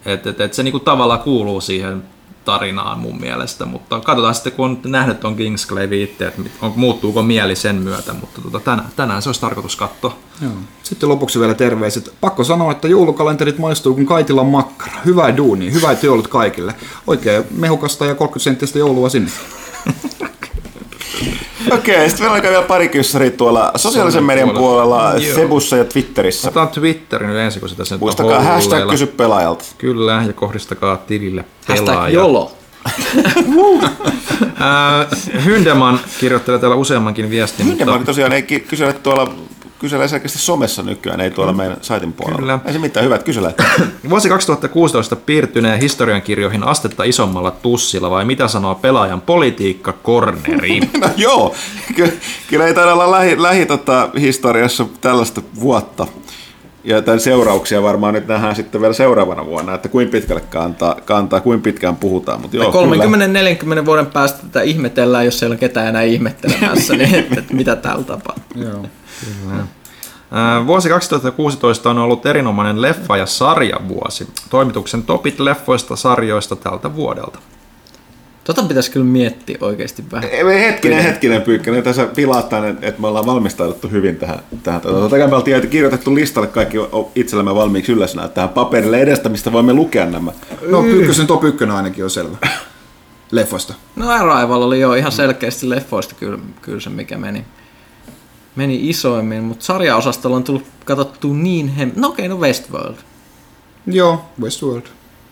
että 0.06 0.30
et, 0.30 0.42
et 0.42 0.54
se 0.54 0.64
niin 0.64 0.72
kuin 0.72 0.84
tavallaan 0.84 1.20
kuuluu 1.20 1.62
siihen 1.62 2.04
tarinaan 2.46 3.00
mun 3.00 3.20
mielestä, 3.20 3.66
mutta 3.66 4.00
katsotaan 4.00 4.36
sitten, 4.36 4.54
kun 4.54 4.66
on 4.66 4.80
nähnyt 4.86 5.20
ton 5.20 5.36
Kingsglaive 5.36 6.02
itse, 6.02 6.28
että 6.28 6.42
on, 6.62 6.74
muuttuuko 6.76 7.24
mieli 7.24 7.56
sen 7.56 7.76
myötä, 7.76 8.14
mutta 8.14 8.42
tota, 8.42 8.60
tänään, 8.60 8.90
tänään 8.96 9.22
se 9.22 9.30
olisi 9.30 9.42
tarkoitus 9.42 9.76
katsoa. 9.76 10.18
Joo. 10.42 10.52
Sitten 10.84 11.10
lopuksi 11.10 11.40
vielä 11.40 11.54
terveiset. 11.54 12.14
Pakko 12.22 12.44
sanoa, 12.44 12.72
että 12.72 12.88
joulukalenterit 12.88 13.58
maistuu 13.58 13.94
kuin 13.94 14.06
kaitilla 14.06 14.44
makkara. 14.44 14.94
Hyvää 15.06 15.38
duunia, 15.38 15.72
hyvät 15.72 16.04
joulut 16.04 16.28
kaikille. 16.28 16.76
Oikein 17.08 17.44
mehukasta 17.52 18.06
ja 18.06 18.16
30 18.16 18.44
senttistä 18.44 18.80
joulua 18.80 19.10
sinne. 19.10 19.32
Okei, 21.72 22.10
sitten 22.10 22.26
meillä 22.26 22.48
on 22.48 22.52
vielä 22.54 22.66
pari 22.66 22.90
kyssäriä 22.90 23.32
tuolla 23.32 23.72
sosiaalisen 23.76 24.24
median 24.24 24.50
puolella. 24.50 25.14
Febussa 25.36 25.78
ja 25.78 25.86
Twitterissä. 25.86 26.48
Otetaan 26.48 26.68
Twitterin 26.68 27.30
nyt 27.30 27.38
ensin, 27.38 27.60
kun 27.60 27.70
se 27.70 27.76
tässä 27.76 27.96
nyt 27.96 28.02
on 28.02 28.06
Muistakaa 28.06 28.42
hashtag 28.44 28.90
kysy 28.90 29.06
pelaajalta. 29.06 29.66
Kyllä, 29.78 30.24
ja 30.28 30.34
kohdistakaa 30.34 30.98
tilille 30.98 31.46
Hashtag 31.68 31.86
pelaaja. 31.86 32.14
YOLO. 32.14 32.52
Äh, 34.44 35.44
Hyndeman 35.46 36.00
kirjoittelee 36.20 36.60
täällä 36.60 36.76
useammankin 36.76 37.30
viestin, 37.30 37.66
Minkä 37.66 37.86
mutta 37.86 38.06
tosiaan 38.06 38.32
ei 38.32 38.42
kysele 38.42 38.94
tuolla, 38.94 39.34
kyselee 39.84 40.08
selkeästi 40.08 40.40
somessa 40.40 40.84
nykyään, 40.84 41.22
ei 41.22 41.32
tuolla 41.32 41.54
meidän 41.54 41.78
saitin 41.82 42.14
puolella. 42.14 42.40
Kyllä. 42.40 42.60
Ei 42.66 42.74
se 42.74 42.80
mitään, 42.80 43.06
hyvät 43.06 43.24
kyselee. 43.24 43.54
vuosi 44.10 44.30
2016 44.30 45.16
piirtyneen 45.16 45.80
historiankirjoihin 45.80 46.64
astetta 46.64 47.04
isommalla 47.04 47.52
tussilla, 47.52 48.10
vai 48.10 48.26
mitä 48.26 48.48
sanoo 48.48 48.76
pelaajan 48.76 49.22
politiikka 49.22 49.94
korneri? 49.94 50.80
No 51.02 51.10
joo, 51.18 51.56
Ky- 51.96 52.20
kyllä 52.50 52.68
ei 52.68 52.74
taida 52.74 52.94
olla 52.94 53.12
lähi, 53.12 53.42
lähi 53.42 53.66
tota, 53.66 54.10
historiassa 54.20 54.86
tällaista 55.02 55.42
vuotta. 55.60 56.08
Ja 56.84 57.02
tämän 57.02 57.20
seurauksia 57.20 57.84
varmaan 57.84 58.14
nyt 58.14 58.28
nähdään 58.28 58.56
sitten 58.56 58.82
vielä 58.82 58.94
seuraavana 58.94 59.46
vuonna, 59.46 59.74
että 59.74 59.90
kuinka 59.90 60.12
pitkälle 60.12 60.42
kantaa, 60.42 60.96
kantaa 61.06 61.40
kuinka 61.40 61.64
pitkään 61.64 61.96
puhutaan. 61.96 62.42
Mutta 62.42 62.58
joo, 62.58 62.72
kyllä. 62.72 63.06
30-40 63.82 63.86
vuoden 63.86 64.06
päästä 64.06 64.42
tätä 64.42 64.62
ihmetellään, 64.62 65.26
jos 65.26 65.44
ei 65.44 65.48
ole 65.48 65.58
ketään 65.58 65.88
enää 65.88 66.02
ihmettelemässä, 66.02 66.94
niin 66.98 67.16
että, 67.16 67.40
että 67.40 67.56
mitä 67.56 67.76
täällä 67.76 68.04
tapahtuu. 68.04 68.62
Joo. 68.62 68.86
Äh, 69.50 70.68
Vuosi 70.68 70.90
2016 70.90 71.90
on 71.90 71.98
ollut 71.98 72.26
erinomainen 72.26 72.82
leffa- 72.82 73.18
ja 73.18 73.26
sarjavuosi. 73.26 74.28
Toimituksen 74.50 75.04
topit 75.04 75.40
leffoista 75.40 75.96
sarjoista 75.96 76.56
tältä 76.56 76.96
vuodelta. 76.96 77.40
Tota 78.44 78.64
pitäisi 78.64 78.92
kyllä 78.92 79.06
miettiä 79.06 79.58
oikeasti 79.62 80.04
vähän. 80.12 80.30
Ei, 80.30 80.46
Hetkinen, 80.46 81.04
hetkinen 81.04 81.42
Pyykkönen, 81.42 81.84
tässä 81.84 82.06
pilaat 82.06 82.50
tänne, 82.50 82.70
että 82.70 83.02
me 83.02 83.08
ollaan 83.08 83.26
valmistauduttu 83.26 83.88
hyvin 83.88 84.16
tähän. 84.16 84.40
tähän. 84.64 84.82
Totta 84.82 85.18
kai 85.18 85.28
me 85.28 85.36
oltiin 85.36 85.70
kirjoitettu 85.70 86.16
listalle 86.16 86.48
kaikki 86.48 86.78
itsellemme 87.16 87.56
valmiiksi 87.56 87.92
ylläsnä 87.92 88.28
tähän 88.28 88.50
paperille 88.50 89.02
edestä, 89.02 89.30
mistä 89.30 89.52
voimme 89.52 89.74
lukea 89.74 90.06
nämä. 90.06 90.32
No 90.68 90.82
Pyykkösen 90.82 91.28
top 91.28 91.44
1 91.44 91.64
ainakin 91.64 92.04
on 92.04 92.10
selvä. 92.10 92.38
Leffoista. 93.32 93.74
No 93.96 94.10
Arrival 94.10 94.62
oli 94.62 94.80
jo 94.80 94.94
ihan 94.94 95.12
selkeästi 95.12 95.70
leffoista 95.70 96.16
kyllä, 96.16 96.40
kyllä 96.62 96.80
se, 96.80 96.90
mikä 96.90 97.18
meni, 97.18 97.46
meni 98.56 98.90
isoimmin, 98.90 99.44
mutta 99.44 99.66
sarjaosastolla 99.66 100.36
on 100.36 100.44
tullut 100.44 100.64
katsottua 100.86 101.34
niin 101.34 101.68
hem... 101.70 101.92
No 101.96 102.08
okei, 102.08 102.28
no 102.28 102.38
Westworld. 102.40 102.96
Joo, 103.88 104.26
Westworld. 104.42 104.86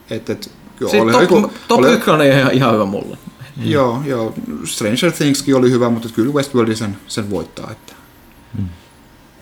Et, 0.09 0.29
et, 0.29 0.51
joo, 0.79 0.89
Siis 0.89 1.03
oli, 1.03 1.11
top, 1.11 1.21
joku- 1.21 1.51
top 1.67 1.79
oli- 1.79 1.93
1 1.93 2.09
on 2.09 2.21
ihan, 2.23 2.51
ihan 2.53 2.73
hyvä 2.73 2.85
mulle. 2.85 3.17
Joo, 3.63 4.01
joo. 4.05 4.33
Stranger 4.65 5.11
Thingskin 5.11 5.55
oli 5.55 5.71
hyvä, 5.71 5.89
mutta 5.89 6.09
kyllä 6.09 6.33
Westworld 6.33 6.75
sen, 6.75 6.97
sen 7.07 7.29
voittaa. 7.29 7.71
Että. 7.71 7.93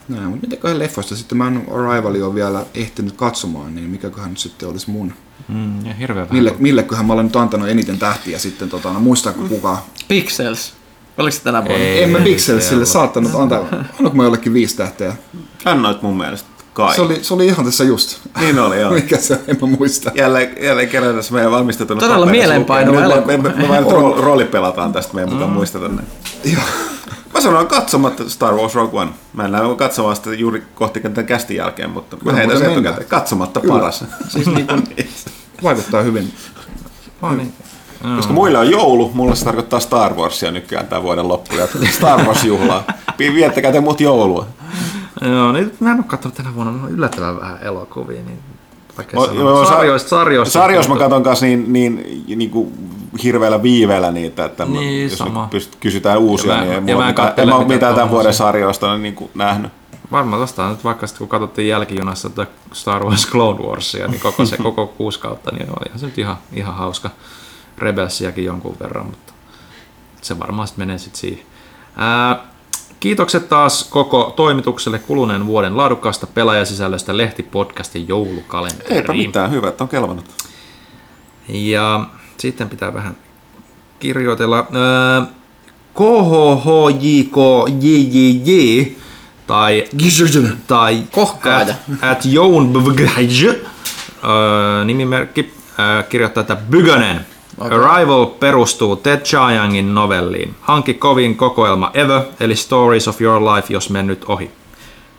Näin, 0.09 0.23
mutta 0.23 0.47
mitäköhän 0.47 0.79
leffoista 0.79 1.15
sitten 1.15 1.37
mä 1.37 1.47
en 1.47 1.65
Arrivalia 1.71 2.25
ole 2.25 2.35
vielä 2.35 2.65
ehtinyt 2.73 3.15
katsomaan, 3.15 3.75
niin 3.75 3.89
mikäköhän 3.89 4.29
nyt 4.29 4.37
sitten 4.37 4.69
olisi 4.69 4.89
mun. 4.91 5.13
Mm, 5.47 5.85
ja 5.85 5.93
hirveän 5.93 6.27
vähän. 6.29 6.35
Mille, 6.35 6.55
milleköhän 6.59 7.05
mä 7.05 7.13
olen 7.13 7.25
nyt 7.25 7.35
antanut 7.35 7.69
eniten 7.69 7.99
tähtiä 7.99 8.39
sitten, 8.39 8.69
tota, 8.69 8.93
no, 8.93 8.99
muistaako 8.99 9.41
kukaan? 9.49 9.77
Pixels. 10.07 10.73
Oliko 11.19 11.37
se 11.37 11.43
tänä 11.43 11.65
vuonna? 11.65 11.85
Ei. 11.85 12.03
En 12.03 12.09
mä 12.09 12.19
Pixelsille 12.19 12.85
saattanut 12.85 13.35
antaa, 13.35 13.59
annanko 13.59 14.17
mä 14.17 14.23
jollekin 14.23 14.53
viisi 14.53 14.77
tähteä? 14.77 15.15
Annoit 15.65 16.01
mun 16.01 16.17
mielestä 16.17 16.49
kai. 16.73 16.95
Se 16.95 17.01
oli, 17.01 17.23
se 17.23 17.33
oli 17.33 17.45
ihan 17.45 17.65
tässä 17.65 17.83
just. 17.83 18.17
Niin 18.39 18.59
oli, 18.59 18.81
joo. 18.81 18.91
Mikä 19.01 19.17
se 19.17 19.39
en 19.47 19.57
mä 19.61 19.67
muista. 19.67 20.11
Jälleen, 20.15 20.55
jälleen 20.61 20.89
kerran 20.89 21.15
tässä 21.15 21.33
meidän 21.33 21.51
valmistetun 21.51 21.97
Todella 21.97 22.25
mieleenpainuva 22.25 23.03
elokuva. 23.03 23.25
Me, 23.25 23.37
me, 23.37 23.49
me, 23.49 23.55
me 23.61 23.67
vain 23.67 23.83
rool, 23.83 24.21
rooli 24.21 24.45
pelataan 24.45 24.93
tästä 24.93 25.13
meidän 25.13 25.33
mukaan 25.33 25.51
muisteta 25.51 25.87
ne. 25.87 26.01
Joo. 26.43 26.61
Mä 27.33 27.41
sanoin 27.41 27.67
katsomatta 27.67 28.29
Star 28.29 28.53
Wars 28.53 28.75
Rogue 28.75 29.01
One. 29.01 29.11
Mä 29.33 29.45
en 29.45 29.51
lähde 29.51 29.75
katsomaan 29.77 30.15
sitä 30.15 30.33
juuri 30.33 30.63
kohti 30.75 30.99
tämän 30.99 31.25
kästin 31.25 31.57
jälkeen, 31.57 31.89
mutta 31.89 32.17
mä 32.23 32.33
heitän 32.33 32.57
sen 32.57 32.71
etukäteen. 32.71 33.07
Katsomatta 33.07 33.59
Kyllä. 33.59 33.73
paras. 33.73 34.03
Siis 34.27 34.47
niin 34.55 34.67
kuin, 34.67 34.83
vaikuttaa 35.63 36.01
hyvin. 36.01 36.33
Oh, 37.21 37.35
niin. 37.35 37.53
Koska 38.15 38.33
muille 38.33 38.57
on 38.57 38.69
joulu, 38.71 39.11
mulle 39.13 39.35
se 39.35 39.45
tarkoittaa 39.45 39.79
Star 39.79 40.13
Warsia 40.13 40.51
nykyään 40.51 40.87
tämän 40.87 41.03
vuoden 41.03 41.27
loppu 41.27 41.55
ja 41.55 41.67
Star 41.91 42.19
Wars-juhlaa. 42.19 42.83
Viettäkää 43.19 43.71
te 43.71 43.79
muut 43.79 44.01
joulua. 44.01 44.45
Joo, 45.21 45.51
niin 45.51 45.71
mä 45.79 45.91
en 45.91 45.97
ole 45.97 46.03
katsonut 46.07 46.35
tänä 46.35 46.55
vuonna 46.55 46.87
yllättävän 46.89 47.39
vähän 47.39 47.59
elokuvia, 47.61 48.21
niin 48.21 48.39
Mä- 48.97 49.59
mä- 49.59 49.65
sarjoista, 49.69 50.09
sarjoista. 50.09 50.51
Sarjoissa 50.53 50.93
mä 50.93 50.99
katson 50.99 51.23
kanssa 51.23 51.45
niin, 51.45 51.73
niin, 51.73 52.05
niin 52.35 52.49
kuin 52.49 52.73
hirveällä 53.23 53.63
viiveellä 53.63 54.11
niitä, 54.11 54.45
että 54.45 54.65
mä- 54.65 54.71
Niin, 54.79 55.03
jos 55.09 55.17
sama. 55.17 55.49
nyt 55.53 55.63
pyst- 55.63 55.75
kysytään 55.79 56.17
uusia, 56.19 56.51
Ja 56.53 56.57
mä- 56.57 56.63
niin 56.63 56.71
ei 56.73 56.75
ja 56.77 56.81
mulla 56.81 56.97
mä 56.97 57.03
en 57.09 57.11
mitään, 57.11 57.33
en 57.37 57.47
mä 57.47 57.55
ole 57.55 57.65
mitään 57.67 57.95
tämän 57.95 58.09
vuoden 58.09 58.33
sarjoista 58.33 58.97
niin 58.97 59.15
kuin 59.15 59.31
nähnyt. 59.35 59.71
Varmaan 60.11 60.41
tosta 60.41 60.69
nyt 60.69 60.83
vaikka 60.83 61.07
sitten 61.07 61.19
kun 61.19 61.27
katsottiin 61.27 61.67
jälkijunassa 61.67 62.29
Star 62.73 63.03
Wars 63.03 63.27
Clone 63.31 63.59
Warsia, 63.67 64.07
niin 64.07 64.21
koko 64.21 64.45
se 64.45 64.57
koko 64.67 64.87
kuusi 64.87 65.19
kautta, 65.19 65.51
niin 65.51 65.67
olihan 65.79 65.99
se 65.99 66.05
nyt 66.05 66.17
ihan, 66.17 66.37
ihan 66.53 66.75
hauska. 66.75 67.09
Rebelsiäkin 67.79 68.45
jonkun 68.45 68.77
verran, 68.79 69.05
mutta 69.05 69.33
se 70.21 70.39
varmaan 70.39 70.67
sitten 70.67 70.81
menee 70.87 70.97
sitten 70.97 71.19
siihen. 71.19 71.45
Ää, 71.95 72.39
kiitokset 72.99 73.49
taas 73.49 73.83
koko 73.83 74.33
toimitukselle 74.35 74.99
kuluneen 74.99 75.45
vuoden 75.45 75.77
laadukkaasta 75.77 76.27
pelaajasisällöstä 76.27 77.17
lehtipodcastin 77.17 78.01
Eipä 78.01 78.09
joulukalenteriin. 78.09 79.27
mitään, 79.29 79.51
hyvä, 79.51 79.69
että 79.69 79.83
on 79.83 79.89
kelvannut. 79.89 80.25
Ja 81.47 82.05
sitten 82.37 82.69
pitää 82.69 82.93
vähän 82.93 83.17
kirjoitella. 83.99 84.67
KHHJKJJJ 87.59 88.85
tai, 89.47 89.85
tai 90.67 91.03
Kohkaaja. 91.11 91.75
at, 92.01 92.25
öö, 94.23 94.85
nimimerkki 94.85 95.53
kirjoittaa, 96.09 96.41
että 96.41 96.55
Bygonen. 96.55 97.25
Okei. 97.59 97.77
Arrival 97.77 98.25
perustuu 98.25 98.95
Ted 98.95 99.21
Chiangin 99.21 99.95
novelliin. 99.95 100.55
Hankki 100.61 100.93
kovin 100.93 101.37
kokoelma 101.37 101.91
Ever, 101.93 102.21
eli 102.39 102.55
Stories 102.55 103.07
of 103.07 103.21
Your 103.21 103.41
Life, 103.41 103.73
jos 103.73 103.89
mennyt 103.89 104.25
ohi. 104.27 104.51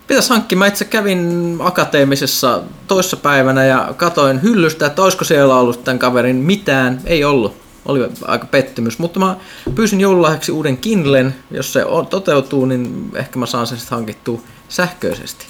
Pitäis 0.06 0.30
hankkia. 0.30 0.58
Mä 0.58 0.66
itse 0.66 0.84
kävin 0.84 1.56
akateemisessa 1.62 2.62
toissa 2.86 3.16
päivänä 3.16 3.64
ja 3.64 3.94
katoin 3.96 4.42
hyllystä, 4.42 4.86
että 4.86 5.02
olisiko 5.02 5.24
siellä 5.24 5.56
ollut 5.56 5.84
tämän 5.84 5.98
kaverin 5.98 6.36
mitään. 6.36 7.00
Ei 7.04 7.24
ollut. 7.24 7.56
Oli 7.86 8.08
aika 8.24 8.46
pettymys, 8.46 8.98
mutta 8.98 9.20
mä 9.20 9.36
pyysin 9.74 10.00
joululahjaksi 10.00 10.52
uuden 10.52 10.76
Kindlen. 10.76 11.34
Jos 11.50 11.72
se 11.72 11.84
toteutuu, 12.10 12.66
niin 12.66 13.10
ehkä 13.14 13.38
mä 13.38 13.46
saan 13.46 13.66
sen 13.66 13.78
sitten 13.78 13.96
hankittua 13.96 14.40
sähköisesti. 14.68 15.46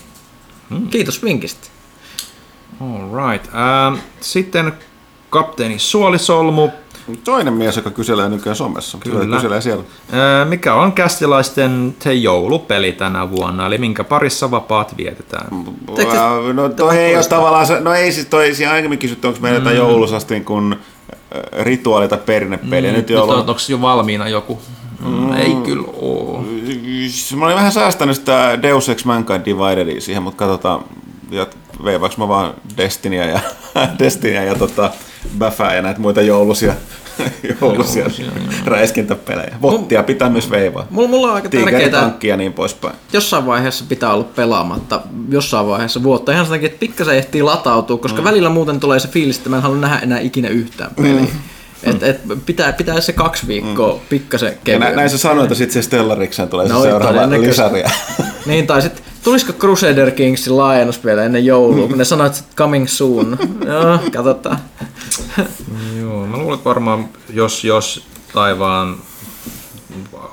Kiitos 0.91 1.23
vinkistä. 1.23 1.69
Alright. 2.81 3.47
Ähm, 3.55 4.01
sitten 4.21 4.73
kapteeni 5.31 5.79
Suolisolmu. 5.79 6.69
Toinen 7.25 7.53
mies, 7.55 7.77
joka 7.77 7.91
kyselee 7.91 8.29
nykyään 8.29 8.57
somessa. 8.57 8.99
Kyllä. 8.99 9.37
Kyselee 9.37 9.61
siellä. 9.61 9.85
Ää, 10.13 10.45
Mikä 10.45 10.75
on 10.75 10.93
kästilaisten 10.93 11.95
te 11.99 12.15
joulupeli 12.15 12.93
tänä 12.93 13.31
vuonna, 13.31 13.67
eli 13.67 13.79
minkä 13.79 14.05
parissa 14.05 14.51
vapaat 14.51 14.97
vietetään? 14.97 15.47
Wow, 15.89 16.55
no 16.55 16.69
toi 16.69 16.99
ei 16.99 17.17
ole 17.17 17.25
tavallaan, 17.25 17.67
se, 17.67 17.81
no 17.81 17.95
ei 17.95 18.13
siis 18.13 18.27
toi, 18.27 18.55
siinä 18.55 18.73
aiemmin 18.73 18.99
kysytty, 18.99 19.27
onko 19.27 19.41
meillä 19.41 19.59
jotain 19.59 19.77
joulusasti 19.77 20.41
kuin 20.41 20.73
äh, 20.73 21.65
rituaali 21.65 22.09
tai 22.09 22.19
perinnepeli. 22.27 22.87
Mm, 22.87 22.93
nyt 22.93 22.97
Nyt 22.97 23.11
joulu... 23.11 23.33
on, 23.33 23.39
onko 23.39 23.55
jo 23.69 23.81
valmiina 23.81 24.29
joku? 24.29 24.59
Mm. 25.05 25.33
Ei 25.33 25.55
kyllä 25.65 25.89
oo. 25.93 26.45
Mä 27.37 27.45
olin 27.45 27.57
vähän 27.57 27.73
säästänyt 27.73 28.17
sitä 28.17 28.59
Deus 28.63 28.89
Ex 28.89 29.05
Mankind 29.05 29.45
Dividedia 29.45 30.01
siihen, 30.01 30.23
mutta 30.23 30.39
katsotaan, 30.39 30.85
ja 31.31 31.47
veivaaks 31.85 32.17
mä 32.17 32.29
vaan 32.29 32.55
Destinyä 32.77 33.27
ja, 33.27 33.41
Destinyä 33.99 34.45
ja 34.45 34.55
tota, 34.55 34.91
Bäfää 35.39 35.75
ja 35.75 35.83
näitä 35.83 36.01
muita 36.01 36.23
joulusia, 36.23 36.75
joulusia 37.61 38.07
räiskintäpelejä. 38.65 39.57
Vottia 39.63 40.03
pitää 40.03 40.31
myös 40.31 40.51
veivaa. 40.51 40.87
Mulla, 40.91 41.09
mulla 41.09 41.29
on 41.29 41.35
aika 41.35 41.49
tärkeää, 41.49 42.13
ja 42.23 42.37
niin 42.37 42.53
poispäin. 42.53 42.95
jossain 43.13 43.47
vaiheessa 43.47 43.85
pitää 43.89 44.13
olla 44.13 44.25
pelaamatta 44.25 45.01
jossain 45.29 45.67
vaiheessa 45.67 46.03
vuotta. 46.03 46.33
Ihan 46.33 46.45
sen 46.45 46.53
takia, 46.53 46.67
että 46.67 46.81
pikkasen 46.81 47.17
ehtii 47.17 47.43
latautua, 47.43 47.99
koska 47.99 48.21
mm. 48.21 48.25
välillä 48.25 48.49
muuten 48.49 48.81
tulee 48.81 49.01
se 49.01 49.09
fiilis, 49.09 49.37
että 49.37 49.51
mä 49.51 49.57
en 49.57 49.63
halua 49.63 49.77
nähdä 49.77 49.99
enää 49.99 50.19
ikinä 50.19 50.49
yhtään 50.49 50.91
peliä. 50.95 51.21
Mm. 51.21 51.29
Et, 51.83 52.03
et 52.03 52.21
pitää, 52.47 52.73
pitää 52.73 53.01
se 53.01 53.13
kaksi 53.13 53.47
viikkoa 53.47 53.95
mm. 53.95 54.01
pikkasen 54.09 54.47
Ja 54.47 54.53
nä, 54.53 54.61
kevyemmin. 54.65 54.97
näin 54.97 55.11
sä 55.11 55.19
sanoit, 55.19 55.45
että 55.45 55.55
sitten 55.55 55.83
se 55.83 55.87
Stellarikseen 55.87 56.49
tulee 56.49 56.69
No, 56.69 56.83
se 56.83 56.89
seuraava 56.89 57.31
lisäriä. 57.31 57.91
Niin, 58.47 58.67
tai 58.67 58.83
sitten 58.83 59.05
tulisiko 59.25 59.53
Crusader 59.53 60.11
Kingsin 60.11 60.57
laajennus 60.57 61.05
vielä 61.05 61.25
ennen 61.25 61.47
joulua, 61.47 61.89
kun 61.89 61.99
ne 61.99 62.05
sanoit, 62.05 62.33
että 62.33 62.57
coming 62.57 62.87
soon. 62.89 63.39
Joo, 63.67 63.99
katsotaan. 64.13 64.59
Joo, 66.01 66.27
mä 66.27 66.37
luulen, 66.37 66.41
luulen, 66.41 66.55
että 66.55 66.69
varmaan 66.69 67.09
jos, 67.33 67.65
jos 67.65 68.07
taivaan 68.33 68.97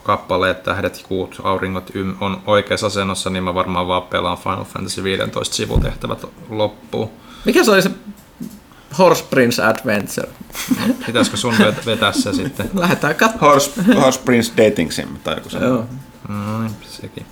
kappaleet, 0.03 0.64
tähdet, 0.64 1.03
kuut, 1.07 1.41
auringot 1.44 1.95
ym, 1.95 2.15
on 2.22 2.41
oikeassa 2.45 2.88
asennossa, 2.88 3.30
niin 3.30 3.44
mä 3.44 3.53
varmaan 3.53 3.88
vaan 3.88 4.02
pelaan 4.02 4.38
Final 4.38 4.64
Fantasy 4.64 5.03
15 5.03 5.56
sivutehtävät 5.56 6.26
loppuun. 6.49 7.10
Mikä 7.45 7.64
se 7.64 7.72
oli 7.72 7.82
se 7.82 7.91
Horse 8.97 9.23
Prince 9.30 9.64
Adventure? 9.64 10.30
Pitäisikö 11.05 11.38
sun 11.38 11.53
vet- 11.53 11.85
vetää 11.85 12.11
se 12.11 12.34
sitten? 12.34 12.69
Lähdetään 12.73 13.15
katsomaan. 13.15 13.51
Horse, 13.51 13.72
Horse 13.95 14.19
Prince 14.26 14.51
Dating 14.57 14.91
Sim 14.91 15.07
tai 15.23 15.35
joku 15.35 15.49
se. 15.49 15.57
Joo. 15.57 15.85
No 16.27 16.61
niin, 16.61 16.72
sekin. 16.84 17.26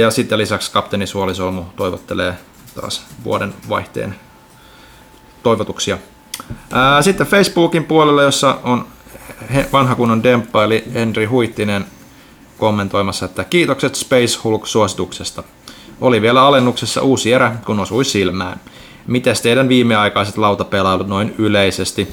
Ja 0.00 0.10
sitten 0.10 0.38
lisäksi 0.38 0.72
kapteeni 0.72 1.06
Suolisolmu 1.06 1.62
toivottelee 1.76 2.34
taas 2.80 3.04
vuoden 3.24 3.54
vaihteen 3.68 4.14
toivotuksia. 5.42 5.98
Sitten 7.00 7.26
Facebookin 7.26 7.84
puolella, 7.84 8.22
jossa 8.22 8.58
on 8.62 8.86
vanha 9.72 9.94
kunnon 9.94 10.22
demppa, 10.22 10.64
eli 10.64 10.84
Henri 10.94 11.24
Huittinen 11.24 11.86
kommentoimassa, 12.58 13.24
että 13.24 13.44
kiitokset 13.44 13.94
Space 13.94 14.38
Hulk-suosituksesta. 14.44 15.42
Oli 16.00 16.22
vielä 16.22 16.42
alennuksessa 16.42 17.02
uusi 17.02 17.32
erä, 17.32 17.56
kun 17.66 17.80
osui 17.80 18.04
silmään. 18.04 18.60
Mites 19.08 19.40
teidän 19.40 19.68
viimeaikaiset 19.68 20.38
lautapelailut 20.38 21.08
noin 21.08 21.34
yleisesti? 21.38 22.08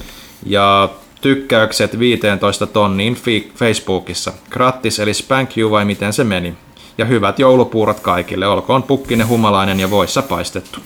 Ja 0.46 0.88
tykkäykset 1.20 1.98
15 1.98 2.66
tonniin 2.66 3.16
Facebookissa. 3.54 4.32
Grattis 4.50 4.98
eli 4.98 5.14
spank 5.14 5.58
you 5.58 5.70
vai 5.70 5.84
miten 5.84 6.12
se 6.12 6.24
meni? 6.24 6.54
Ja 6.98 7.04
hyvät 7.04 7.38
joulupuurot 7.38 8.00
kaikille, 8.00 8.46
olkoon 8.46 8.82
pukkinen 8.82 9.28
humalainen 9.28 9.80
ja 9.80 9.90
voissa 9.90 10.22
paistettu. 10.22 10.80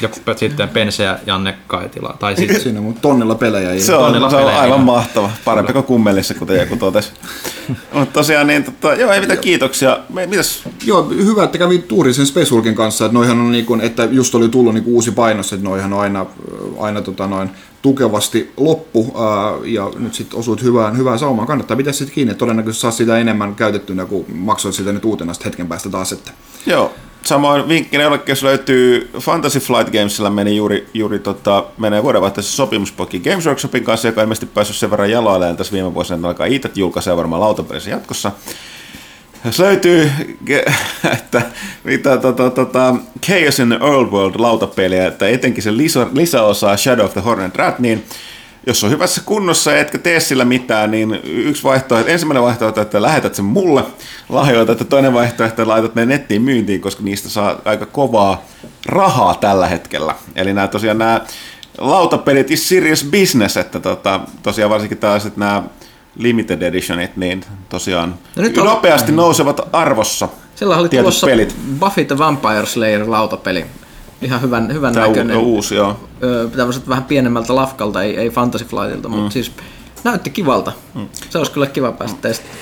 Ja 0.00 0.08
p- 0.08 0.38
sitten 0.38 0.68
Pense 0.68 1.02
ja 1.02 1.18
Janne 1.26 1.54
Kaitila. 1.66 2.16
Tai 2.18 2.36
sitten 2.36 2.60
Siinä 2.60 2.80
on 2.80 2.94
tonnilla 2.94 3.34
pelejä. 3.34 3.80
Se 3.80 3.94
on, 3.94 4.04
Tonnilla 4.04 4.30
se 4.30 4.36
on 4.36 4.42
pelejä, 4.42 4.60
aivan 4.60 4.80
mahtava. 4.80 5.30
Parempi 5.44 5.72
kuin 5.72 5.84
kummelissa, 5.84 6.34
kuten 6.34 6.56
joku 6.60 6.76
totesi. 6.76 7.10
Mutta 7.92 8.12
tosiaan, 8.12 8.46
niin, 8.46 8.64
tota, 8.64 8.94
joo, 8.94 9.12
ei 9.12 9.20
mitään 9.20 9.38
kiitoksia. 9.38 9.98
Me, 10.08 10.26
mitäs? 10.26 10.62
Joo, 10.84 11.08
hyvä, 11.08 11.44
että 11.44 11.58
kävin 11.58 11.82
tuuri 11.82 12.14
sen 12.14 12.26
Space 12.26 12.50
Hulkin 12.50 12.74
kanssa, 12.74 13.04
että 13.06 13.14
noihan 13.14 13.40
on 13.40 13.52
niin 13.52 13.66
kuin, 13.66 13.80
että 13.80 14.04
just 14.04 14.34
oli 14.34 14.48
tullut 14.48 14.74
niin 14.74 14.84
kuin 14.84 14.94
uusi 14.94 15.10
painos, 15.10 15.52
että 15.52 15.64
noihan 15.68 15.92
on 15.92 16.00
aina, 16.00 16.26
aina 16.78 17.02
tota 17.02 17.26
noin, 17.26 17.50
tukevasti 17.82 18.52
loppu 18.56 19.14
ää, 19.16 19.52
ja 19.64 19.90
nyt 19.98 20.14
sitten 20.14 20.38
osuit 20.38 20.62
hyvään, 20.62 20.98
hyvään 20.98 21.18
saumaan. 21.18 21.48
Kannattaa 21.48 21.76
pitää 21.76 21.92
sitten 21.92 22.14
kiinni, 22.14 22.34
todennäköisesti 22.34 22.80
saa 22.80 22.90
sitä 22.90 23.18
enemmän 23.18 23.54
käytettynä, 23.54 24.06
kun 24.06 24.24
maksoit 24.34 24.74
sitä 24.74 24.92
nyt 24.92 25.04
uutena 25.04 25.32
sitten 25.32 25.50
hetken 25.50 25.68
päästä 25.68 25.88
taas. 25.88 26.12
Että. 26.12 26.32
Joo, 26.66 26.92
samoin 27.22 27.68
vinkkinä 27.68 28.02
jollekin, 28.02 28.32
jos 28.32 28.42
löytyy 28.42 29.10
Fantasy 29.18 29.60
Flight 29.60 29.92
Gamesilla 29.92 30.30
meni 30.30 30.56
juuri, 30.56 30.88
juuri 30.94 31.18
tota, 31.18 31.64
menee 31.78 32.02
vuodenvaihteessa 32.02 32.56
sopimuspokki 32.56 33.20
Games 33.20 33.46
Workshopin 33.46 33.84
kanssa, 33.84 34.08
joka 34.08 34.20
on 34.20 34.24
ilmeisesti 34.24 34.46
päässyt 34.46 34.76
sen 34.76 34.90
verran 34.90 35.10
jaloilleen 35.10 35.56
tässä 35.56 35.72
viime 35.72 35.94
vuosina, 35.94 36.16
että 36.16 36.28
alkaa 36.28 36.46
itse 36.46 36.70
julkaisee 36.74 37.16
varmaan 37.16 37.42
lautapelissä 37.42 37.90
jatkossa. 37.90 38.32
Jos 39.44 39.58
löytyy, 39.58 40.10
että 41.18 41.42
mitä 41.84 42.16
tota, 42.16 42.50
tota, 42.50 42.94
Chaos 43.26 43.58
in 43.58 43.68
the 43.68 43.78
Old 43.80 44.06
World 44.06 44.34
lautapeliä, 44.38 45.06
että 45.06 45.28
etenkin 45.28 45.62
se 45.62 45.76
lisä, 45.76 46.06
lisäosa 46.12 46.76
Shadow 46.76 47.04
of 47.04 47.12
the 47.12 47.20
Hornet 47.20 47.56
Rat, 47.56 47.78
niin 47.78 48.04
jos 48.66 48.84
on 48.84 48.90
hyvässä 48.90 49.22
kunnossa 49.24 49.76
etkä 49.78 49.98
tee 49.98 50.20
sillä 50.20 50.44
mitään, 50.44 50.90
niin 50.90 51.20
yksi 51.24 51.62
vaihtoehto, 51.62 52.10
ensimmäinen 52.10 52.42
vaihtoehto, 52.42 52.80
että 52.80 53.02
lähetät 53.02 53.34
sen 53.34 53.44
mulle 53.44 53.84
lahjoita, 54.28 54.72
että 54.72 54.84
toinen 54.84 55.14
vaihtoehto, 55.14 55.62
että 55.62 55.68
laitat 55.68 55.94
ne 55.94 56.06
nettiin 56.06 56.42
myyntiin, 56.42 56.80
koska 56.80 57.02
niistä 57.02 57.28
saa 57.28 57.60
aika 57.64 57.86
kovaa 57.86 58.44
rahaa 58.86 59.34
tällä 59.34 59.68
hetkellä. 59.68 60.14
Eli 60.36 60.52
nämä 60.52 60.68
tosiaan 60.68 60.98
nämä 60.98 61.20
lautapelit 61.78 62.50
is 62.50 62.68
serious 62.68 63.04
business, 63.04 63.56
että 63.56 63.80
tota, 63.80 64.20
tosiaan 64.42 64.70
varsinkin 64.70 64.98
tällaiset 64.98 65.36
nämä 65.36 65.62
limited 66.18 66.62
editionit, 66.62 67.16
niin 67.16 67.44
tosiaan 67.68 68.14
No 68.36 68.42
nyt 68.42 68.58
on- 68.58 68.66
nopeasti 68.66 69.12
nousevat 69.12 69.60
arvossa 69.72 70.28
Sillä 70.54 70.76
oli 70.76 70.88
tulossa 70.88 71.26
pelit. 71.26 71.56
Buffy 71.80 72.04
the 72.04 72.18
Vampire 72.18 72.66
Slayer 72.66 73.10
lautapeli. 73.10 73.64
Ihan 74.22 74.42
hyvän, 74.42 74.72
hyvän 74.72 74.94
Tämä 74.94 75.06
näköinen. 75.06 75.36
u- 75.36 75.40
uusi, 75.54 75.74
joo. 75.74 76.00
Öö, 76.22 76.48
tämmöiset 76.48 76.88
vähän 76.88 77.04
pienemmältä 77.04 77.54
lafkalta, 77.54 78.02
ei, 78.02 78.16
ei 78.16 78.30
Fantasy 78.30 78.64
Flightilta, 78.64 79.08
mm. 79.08 79.14
mutta 79.14 79.32
siis 79.32 79.52
näytti 80.04 80.30
kivalta. 80.30 80.72
Mm. 80.94 81.08
Se 81.30 81.38
olisi 81.38 81.52
kyllä 81.52 81.66
kiva 81.66 81.92
päästä 81.92 82.18
testaamaan. 82.20 82.60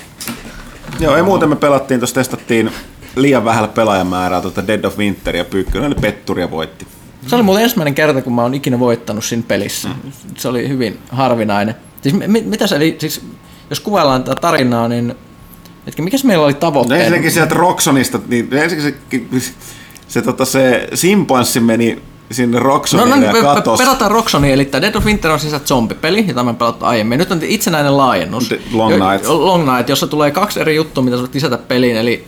Joo, 0.99 1.15
ei 1.15 1.23
muuten 1.23 1.49
me 1.49 1.55
pelattiin, 1.55 1.99
tuossa 1.99 2.15
testattiin 2.15 2.71
liian 3.15 3.45
vähällä 3.45 3.67
pelaajamäärää 3.67 4.41
tuota 4.41 4.67
Dead 4.67 4.83
of 4.83 4.97
Winter 4.97 5.35
ja 5.35 5.45
Pyykkönen 5.45 5.87
oli 5.87 5.95
petturi 6.01 6.41
ja 6.41 6.51
voitti. 6.51 6.87
Se 7.27 7.35
oli 7.35 7.43
muuten 7.43 7.63
ensimmäinen 7.63 7.95
kerta, 7.95 8.21
kun 8.21 8.33
mä 8.33 8.41
oon 8.41 8.53
ikinä 8.53 8.79
voittanut 8.79 9.23
siinä 9.23 9.43
pelissä. 9.47 9.87
Mm. 9.89 10.11
Se 10.37 10.47
oli 10.47 10.69
hyvin 10.69 10.99
harvinainen. 11.11 11.75
Siis 12.01 12.15
mi- 12.27 12.41
mitä 12.41 12.67
se 12.67 12.75
eli, 12.75 12.95
siis 12.99 13.21
jos 13.69 13.79
kuvaillaan 13.79 14.23
tätä 14.23 14.41
tarinaa, 14.41 14.87
niin 14.87 15.15
hetki, 15.85 16.01
mikäs 16.01 16.23
meillä 16.23 16.45
oli 16.45 16.53
No 16.53 16.59
tavoitteena? 16.59 17.03
ensinnäkin 17.03 17.31
sieltä 17.31 17.55
Roxonista, 17.55 18.19
niin 18.27 18.53
ensinnäkin 18.53 18.91
se, 19.41 19.53
se, 20.07 20.21
tota, 20.21 20.45
se 20.45 20.87
simpanssi 20.93 21.59
meni 21.59 22.01
sinne 22.31 22.57
No, 22.59 22.63
Roxonille 22.63 23.15
no 23.15 23.25
ja 23.25 23.31
me, 23.33 23.39
me 23.41 23.45
katos. 23.45 23.79
pelataan 23.79 24.11
Roxonia, 24.11 24.53
eli 24.53 24.65
tämä 24.65 24.81
Dead 24.81 24.95
of 24.95 25.05
Winter 25.05 25.31
on 25.31 25.39
siis 25.39 25.53
zombipeli, 25.65 26.25
jota 26.27 26.43
me 26.43 26.53
pelattu 26.53 26.85
aiemmin. 26.85 27.19
Nyt 27.19 27.31
on 27.31 27.39
itsenäinen 27.43 27.97
laajennus. 27.97 28.47
The 28.47 28.59
Long 28.73 28.91
Night. 28.93 29.23
Jo, 29.23 29.45
Long 29.45 29.71
Night, 29.73 29.89
jossa 29.89 30.07
tulee 30.07 30.31
kaksi 30.31 30.59
eri 30.59 30.75
juttua, 30.75 31.03
mitä 31.03 31.15
sä 31.17 31.21
voit 31.21 31.33
lisätä 31.33 31.57
peliin, 31.57 31.95
eli 31.97 32.23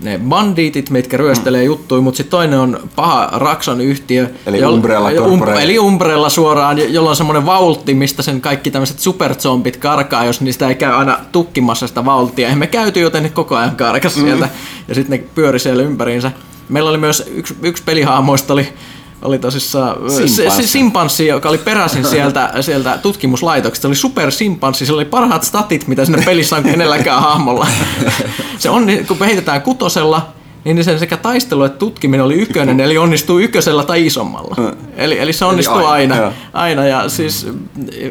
ne 0.00 0.20
bandiitit, 0.28 0.90
mitkä 0.90 1.16
ryöstelee 1.16 1.60
mm. 1.62 1.66
juttuja, 1.66 2.00
mutta 2.02 2.16
sitten 2.16 2.30
toinen 2.30 2.58
on 2.58 2.80
paha 2.96 3.28
Raxon 3.32 3.80
yhtiö. 3.80 4.30
Eli 4.46 4.64
Umbrella 4.64 5.10
jo- 5.10 5.22
Corporation. 5.24 5.62
eli 5.62 5.78
Umbrella 5.78 6.28
suoraan, 6.28 6.78
jo- 6.78 6.86
jolla 6.86 7.10
on 7.10 7.16
semmoinen 7.16 7.46
valtti, 7.46 7.94
mistä 7.94 8.22
sen 8.22 8.40
kaikki 8.40 8.70
tämmöiset 8.70 8.98
superzombit 8.98 9.76
karkaa, 9.76 10.24
jos 10.24 10.40
niistä 10.40 10.68
ei 10.68 10.74
käy 10.74 10.92
aina 10.92 11.18
tukkimassa 11.32 11.86
sitä 11.86 12.04
valttia. 12.04 12.48
Ja 12.48 12.56
me 12.56 12.66
käyty, 12.66 13.00
joten 13.00 13.22
ne 13.22 13.28
koko 13.28 13.56
ajan 13.56 13.76
karkas 13.76 14.16
Mm. 14.16 14.22
sieltä, 14.22 14.48
ja 14.88 14.94
sitten 14.94 15.18
ne 15.20 15.24
pyöri 15.34 15.58
siellä 15.58 15.82
ympäriinsä. 15.82 16.32
Meillä 16.68 16.90
oli 16.90 16.98
myös 16.98 17.24
yksi, 17.34 17.54
yksi 17.62 17.82
pelihahmoista 17.82 18.52
oli 18.52 18.68
oli 19.22 19.38
tosissaan 19.38 20.10
se, 20.10 20.28
se 20.28 20.28
Simpanssi. 20.28 20.68
simpanssi, 20.68 21.26
joka 21.26 21.48
oli 21.48 21.58
peräisin 21.58 22.04
sieltä, 22.04 22.52
sieltä 22.60 22.98
tutkimuslaitoksesta. 23.02 23.82
Se 23.82 23.88
oli 23.88 23.96
super 23.96 24.30
simpanssi, 24.30 24.86
sillä 24.86 24.98
oli 24.98 25.04
parhaat 25.04 25.42
statit, 25.42 25.86
mitä 25.86 26.04
siinä 26.04 26.22
pelissä 26.24 26.56
on 26.56 26.62
kenelläkään 26.62 27.22
hahmolla. 27.22 27.66
Se 28.58 28.70
on, 28.70 28.86
kun 29.08 29.18
heitetään 29.18 29.62
kutosella, 29.62 30.32
niin 30.64 30.84
sen 30.84 30.98
sekä 30.98 31.16
taistelu 31.16 31.64
että 31.64 31.78
tutkiminen 31.78 32.26
oli 32.26 32.34
ykkönen, 32.34 32.80
eli 32.80 32.98
onnistuu 32.98 33.38
ykkösellä 33.38 33.84
tai 33.84 34.06
isommalla. 34.06 34.56
Eli, 34.96 35.18
eli 35.18 35.32
se 35.32 35.44
onnistuu 35.44 35.76
aina, 35.76 36.14
aina. 36.14 36.26
Aina, 36.26 36.34
aina 36.52 36.84
ja 36.84 37.08
siis 37.08 37.46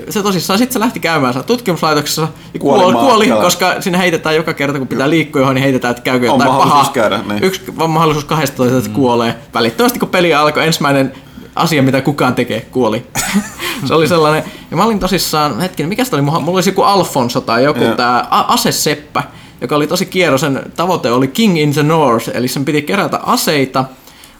se 0.09 0.23
tosissaan 0.23 0.59
sitten 0.59 0.73
se 0.73 0.79
lähti 0.79 0.99
käymään 0.99 1.33
siellä 1.33 1.47
tutkimuslaitoksessa 1.47 2.27
ja 2.53 2.59
Kuoli 2.59 2.93
kuoli, 2.93 3.27
koska 3.27 3.81
sinne 3.81 3.97
heitetään 3.97 4.35
joka 4.35 4.53
kerta, 4.53 4.77
kun 4.79 4.87
pitää 4.87 5.09
liikkua 5.09 5.41
johon, 5.41 5.55
niin 5.55 5.63
heitetään, 5.63 5.91
että 5.91 6.03
käykö 6.03 6.31
On 6.31 6.39
jotain 6.39 6.57
pahaa. 6.57 6.91
käydä, 6.93 7.19
niin. 7.27 7.43
Yksi 7.43 7.61
vaan 7.77 7.89
mahdollisuus 7.89 8.25
12, 8.25 8.77
että 8.77 8.89
kuolee. 8.89 9.35
Välittömästi 9.53 9.99
kun 9.99 10.09
peli 10.09 10.33
alkoi, 10.33 10.65
ensimmäinen 10.65 11.13
asia, 11.55 11.83
mitä 11.83 12.01
kukaan 12.01 12.35
tekee, 12.35 12.61
kuoli. 12.61 13.05
se 13.87 13.93
oli 13.93 14.07
sellainen, 14.07 14.43
ja 14.71 14.77
mä 14.77 14.85
olin 14.85 14.99
tosissaan, 14.99 15.59
hetkinen, 15.59 15.89
mikä 15.89 16.03
se 16.03 16.15
oli, 16.15 16.21
mulla 16.21 16.39
mulla 16.39 16.57
olisi 16.57 16.69
joku 16.69 16.81
Alfonso 16.81 17.41
tai 17.41 17.63
joku 17.63 17.79
tää 17.97 18.27
A- 18.29 18.45
Aseseppä, 18.53 19.23
joka 19.61 19.75
oli 19.75 19.87
tosi 19.87 20.05
kierro, 20.05 20.37
sen 20.37 20.61
tavoite 20.75 21.11
oli 21.11 21.27
King 21.27 21.59
in 21.59 21.73
the 21.73 21.83
North, 21.83 22.29
eli 22.33 22.47
sen 22.47 22.65
piti 22.65 22.81
kerätä 22.81 23.17
aseita, 23.17 23.85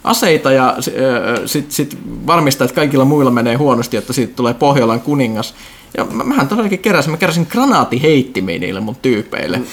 aseita 0.04 0.52
ja 0.52 0.76
sitten 1.46 1.72
sit 1.72 1.98
varmistaa, 2.28 2.66
että 2.66 2.76
kaikilla 2.76 3.06
muilla 3.06 3.32
menee 3.32 3.56
huonosti, 3.56 3.98
että 3.98 4.14
siitä 4.14 4.34
tulee 4.36 4.54
Pohjolan 4.54 5.02
kuningas. 5.02 5.56
Ja 5.98 6.06
mä, 6.06 6.24
mähän 6.24 6.48
todellakin 6.48 6.80
keräsin, 6.80 7.12
mä 7.12 7.18
keräsin 7.18 7.48
granaatiheittimiä 7.52 8.60
niille 8.60 8.80
mun 8.80 8.96
tyypeille. 8.96 9.58
Mm. 9.58 9.66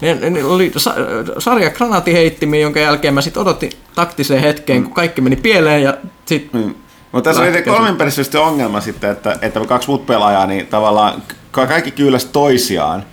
Ne, 0.00 0.14
ne, 0.14 0.30
ne 0.30 0.44
oli 0.44 0.72
sa, 0.76 0.94
sarja 1.38 1.70
granaatiheittimiä, 1.70 2.60
jonka 2.60 2.80
jälkeen 2.80 3.14
mä 3.14 3.20
sitten 3.20 3.42
odotin 3.42 3.70
taktiseen 3.94 4.42
hetkeen, 4.42 4.82
kun 4.82 4.92
kaikki 4.92 5.20
meni 5.20 5.36
pieleen 5.36 5.82
ja 5.82 5.94
sitten 6.26 6.60
Mm. 6.60 6.74
Mutta 7.12 7.30
tässä 7.30 7.42
oli 7.42 7.62
kolmen 7.62 8.12
se 8.12 8.38
ongelma 8.38 8.80
sitten, 8.80 9.10
että, 9.10 9.38
että 9.42 9.60
kaksi 9.66 9.88
muut 9.88 10.06
pelaajaa, 10.06 10.46
niin 10.46 10.66
tavallaan 10.66 11.22
ka- 11.50 11.66
kaikki 11.66 11.90
kylläs 11.90 12.24
toisiaan. 12.24 13.04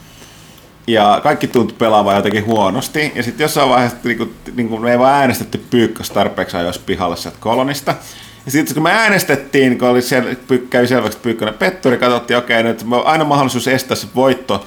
Ja 0.87 1.19
kaikki 1.23 1.47
tuntui 1.47 1.77
pelaavan 1.77 2.15
jotenkin 2.15 2.45
huonosti. 2.45 3.11
Ja 3.15 3.23
sitten 3.23 3.43
jossain 3.43 3.69
vaiheessa 3.69 3.97
niin 4.03 4.17
kuin, 4.17 4.35
niin 4.55 4.69
kuin 4.69 4.81
me 4.81 4.91
ei 4.91 4.99
vaan 4.99 5.13
äänestetty 5.13 5.57
pyykkös 5.69 6.09
tarpeeksi 6.09 6.57
ajoissa 6.57 6.81
pihalle 6.85 7.17
sieltä 7.17 7.37
kolonista. 7.39 7.95
Ja 8.45 8.51
sitten 8.51 8.73
kun 8.73 8.83
me 8.83 8.91
äänestettiin, 8.91 9.79
kun 9.79 9.87
oli 9.87 10.01
siellä, 10.01 10.35
kävi 10.69 10.87
selväksi, 10.87 11.17
pyykkönen 11.21 11.53
petturi, 11.53 11.97
katsottiin, 11.97 12.37
okei, 12.37 12.59
okay, 12.59 12.71
nyt 12.71 12.85
aina 13.05 13.23
mahdollisuus 13.23 13.67
estää 13.67 13.95
se 13.95 14.07
voitto, 14.15 14.65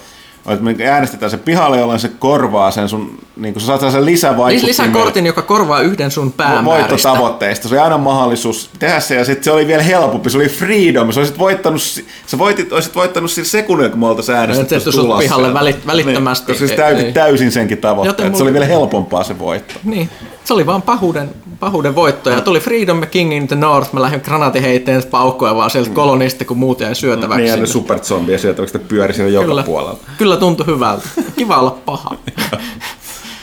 että 0.49 0.65
me 0.65 0.77
äänestetään 0.91 1.31
se 1.31 1.37
pihalle, 1.37 1.79
jolloin 1.79 2.01
se 2.01 2.11
korvaa 2.19 2.71
sen 2.71 2.89
sun, 2.89 3.19
niin 3.37 3.55
kuin 3.55 3.61
sä 3.61 3.67
saat 3.67 3.93
sen 3.93 4.05
lisävaikuttimen. 4.05 4.69
lisäkortin, 4.69 5.27
joka 5.27 5.43
korvaa 5.43 5.81
yhden 5.81 6.11
sun 6.11 6.33
päämääristä. 6.33 6.71
voittotavoitteista. 6.71 7.69
Se 7.69 7.75
oli 7.75 7.83
aina 7.83 7.99
mahdollisuus 7.99 8.71
tehdä 8.79 9.01
se, 9.01 9.15
ja 9.15 9.25
sitten 9.25 9.45
se 9.45 9.51
oli 9.51 9.67
vielä 9.67 9.83
helpompi. 9.83 10.31
Se 10.31 10.37
oli 10.39 10.49
freedom. 10.49 11.13
Sä 11.13 11.21
olisit 11.21 11.39
voittanut, 11.39 11.83
sä 12.27 12.39
voitit, 12.39 12.73
olisit 12.73 12.95
voittanut 12.95 13.31
sillä 13.31 13.49
sekunnilla, 13.49 13.91
kun 13.91 14.01
me 14.01 14.07
oltaisiin 14.07 14.39
äänestetty 14.39 14.81
sut 14.93 14.95
tulossa. 15.03 15.23
pihalle 15.23 15.49
välit- 15.49 15.87
välittömästi. 15.87 16.53
Niin, 16.53 16.69
se 16.69 16.77
täytit 16.77 17.07
ei. 17.07 17.13
täysin 17.13 17.53
senkin 17.53 17.79
tavoitteen. 17.79 18.37
Se 18.37 18.43
oli 18.43 18.53
vielä 18.53 18.67
helpompaa 18.67 19.25
se 19.25 19.39
voitto. 19.39 19.75
Niin, 19.85 20.11
se 20.45 20.55
oli 20.55 20.67
vaan 20.67 20.83
pahuuden 20.83 21.31
pahuuden 21.61 21.95
voittoja. 21.95 22.41
Tuli 22.41 22.61
Freedom 22.61 23.01
ja 23.01 23.07
King 23.07 23.35
in 23.35 23.49
the 23.49 23.57
North. 23.57 23.93
Mä 23.93 24.03
lähdin 24.03 24.21
granaatiheiteen 24.25 25.03
paukkoja 25.11 25.55
vaan 25.55 25.71
sieltä 25.71 25.91
kolonista, 25.91 26.45
kun 26.45 26.59
muut 26.59 26.81
jäi 26.81 26.95
syötäväksi. 26.95 27.43
Niin 27.43 27.51
ja 27.51 27.57
ne 27.57 27.67
superzombia 27.67 28.39
sieltä, 28.39 28.63
onko 28.63 28.79
pyöri 28.79 29.15
siellä 29.15 29.33
joka 29.33 29.47
kyllä, 29.47 29.63
puolella. 29.63 29.99
Kyllä 30.19 30.37
tuntui 30.37 30.67
hyvältä. 30.67 31.09
Kiva 31.37 31.59
olla 31.59 31.79
paha. 31.87 32.11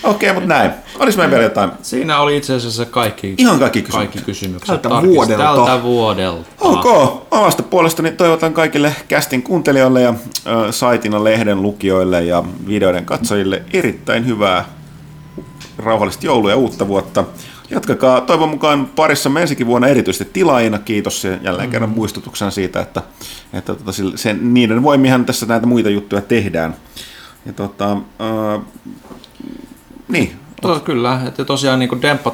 Okei, 0.03 0.29
okay, 0.29 0.41
mutta 0.41 0.55
näin. 0.55 0.71
Olis 0.99 1.17
meillä 1.17 1.31
vielä 1.31 1.43
jotain? 1.43 1.71
Siinä 1.81 2.19
oli 2.19 2.37
itse 2.37 2.53
asiassa 2.53 2.85
kaikki, 2.85 3.35
Ihan 3.37 3.59
kaikki 3.59 3.81
kysymykset. 3.81 4.13
kaikki 4.13 4.31
kysymykset. 4.31 4.67
Tältä 4.67 4.89
Tarkistin. 4.89 5.15
vuodelta. 5.15 5.43
Tältä 5.43 5.83
vuodelta. 5.83 6.49
Ok, 6.59 6.85
omasta 7.31 7.63
puolestani 7.63 8.11
toivotan 8.11 8.53
kaikille 8.53 8.95
kästin 9.07 9.43
kuuntelijoille 9.43 10.01
ja 10.01 10.13
ö, 10.47 10.71
saitina 10.71 11.23
lehden 11.23 11.61
lukijoille 11.61 12.23
ja 12.23 12.43
videoiden 12.67 13.05
katsojille 13.05 13.63
erittäin 13.73 14.25
hyvää 14.25 14.65
rauhallista 15.77 16.25
joulua 16.25 16.49
ja 16.49 16.57
uutta 16.57 16.87
vuotta. 16.87 17.23
Jatkakaa 17.73 18.21
toivon 18.21 18.49
mukaan 18.49 18.85
parissa 18.85 19.29
ensikin 19.41 19.67
vuonna 19.67 19.87
erityisesti 19.87 20.29
tilaajina. 20.33 20.79
Kiitos 20.79 21.23
ja 21.23 21.37
jälleen 21.41 21.69
kerran 21.69 21.89
muistutuksena 21.89 22.51
siitä, 22.51 22.81
että, 22.81 23.01
että 23.53 23.75
tota, 23.75 23.91
sen, 24.15 24.53
niiden 24.53 24.83
voimihan 24.83 25.25
tässä 25.25 25.45
näitä 25.45 25.65
muita 25.65 25.89
juttuja 25.89 26.21
tehdään. 26.21 26.75
Ja 27.45 27.53
tota, 27.53 27.91
äh, 27.91 28.61
niin, 30.07 30.39
To, 30.63 30.79
kyllä, 30.79 31.21
että 31.27 31.45
tosiaan 31.45 31.79
niin 31.79 31.89
kuin 31.89 32.01
Demppa 32.01 32.31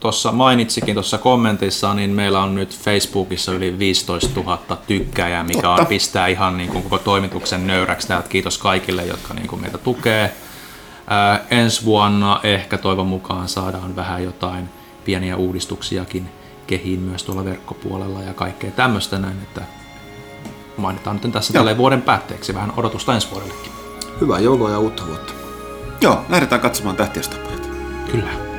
tuossa 0.00 0.32
mainitsikin 0.32 0.94
tuossa 0.94 1.18
kommentissa, 1.18 1.94
niin 1.94 2.10
meillä 2.10 2.42
on 2.42 2.54
nyt 2.54 2.78
Facebookissa 2.78 3.52
yli 3.52 3.78
15 3.78 4.40
000 4.40 4.58
tykkääjää, 4.86 5.44
mikä 5.44 5.70
on, 5.70 5.86
pistää 5.86 6.26
ihan 6.26 6.56
niin 6.56 6.70
kuin 6.70 6.82
koko 6.82 6.98
toimituksen 6.98 7.66
nöyräksi. 7.66 8.08
Täältä 8.08 8.28
kiitos 8.28 8.58
kaikille, 8.58 9.04
jotka 9.04 9.34
niin 9.34 9.46
kuin 9.46 9.62
meitä 9.62 9.78
tukee. 9.78 10.32
Ää, 11.06 11.44
ensi 11.50 11.84
vuonna 11.84 12.40
ehkä 12.42 12.78
toivon 12.78 13.06
mukaan 13.06 13.48
saadaan 13.48 13.96
vähän 13.96 14.24
jotain 14.24 14.68
pieniä 15.04 15.36
uudistuksiakin 15.36 16.28
kehiin 16.66 17.00
myös 17.00 17.24
tuolla 17.24 17.44
verkkopuolella 17.44 18.22
ja 18.22 18.34
kaikkea 18.34 18.70
tämmöistä 18.70 19.18
näin, 19.18 19.36
että 19.42 19.62
mainitaan 20.76 21.20
nyt 21.22 21.32
tässä 21.32 21.52
tälle 21.52 21.78
vuoden 21.78 22.02
päätteeksi 22.02 22.54
vähän 22.54 22.72
odotusta 22.76 23.14
ensi 23.14 23.28
vuodellekin. 23.30 23.72
Hyvää 24.20 24.38
joulua 24.38 24.70
ja 24.70 24.78
uutta 24.78 25.06
vuotta. 25.06 25.32
joo, 26.00 26.24
lähdetään 26.28 26.60
katsomaan 26.60 26.96
tähtiöstä. 26.96 27.36
Kyllä. 28.12 28.51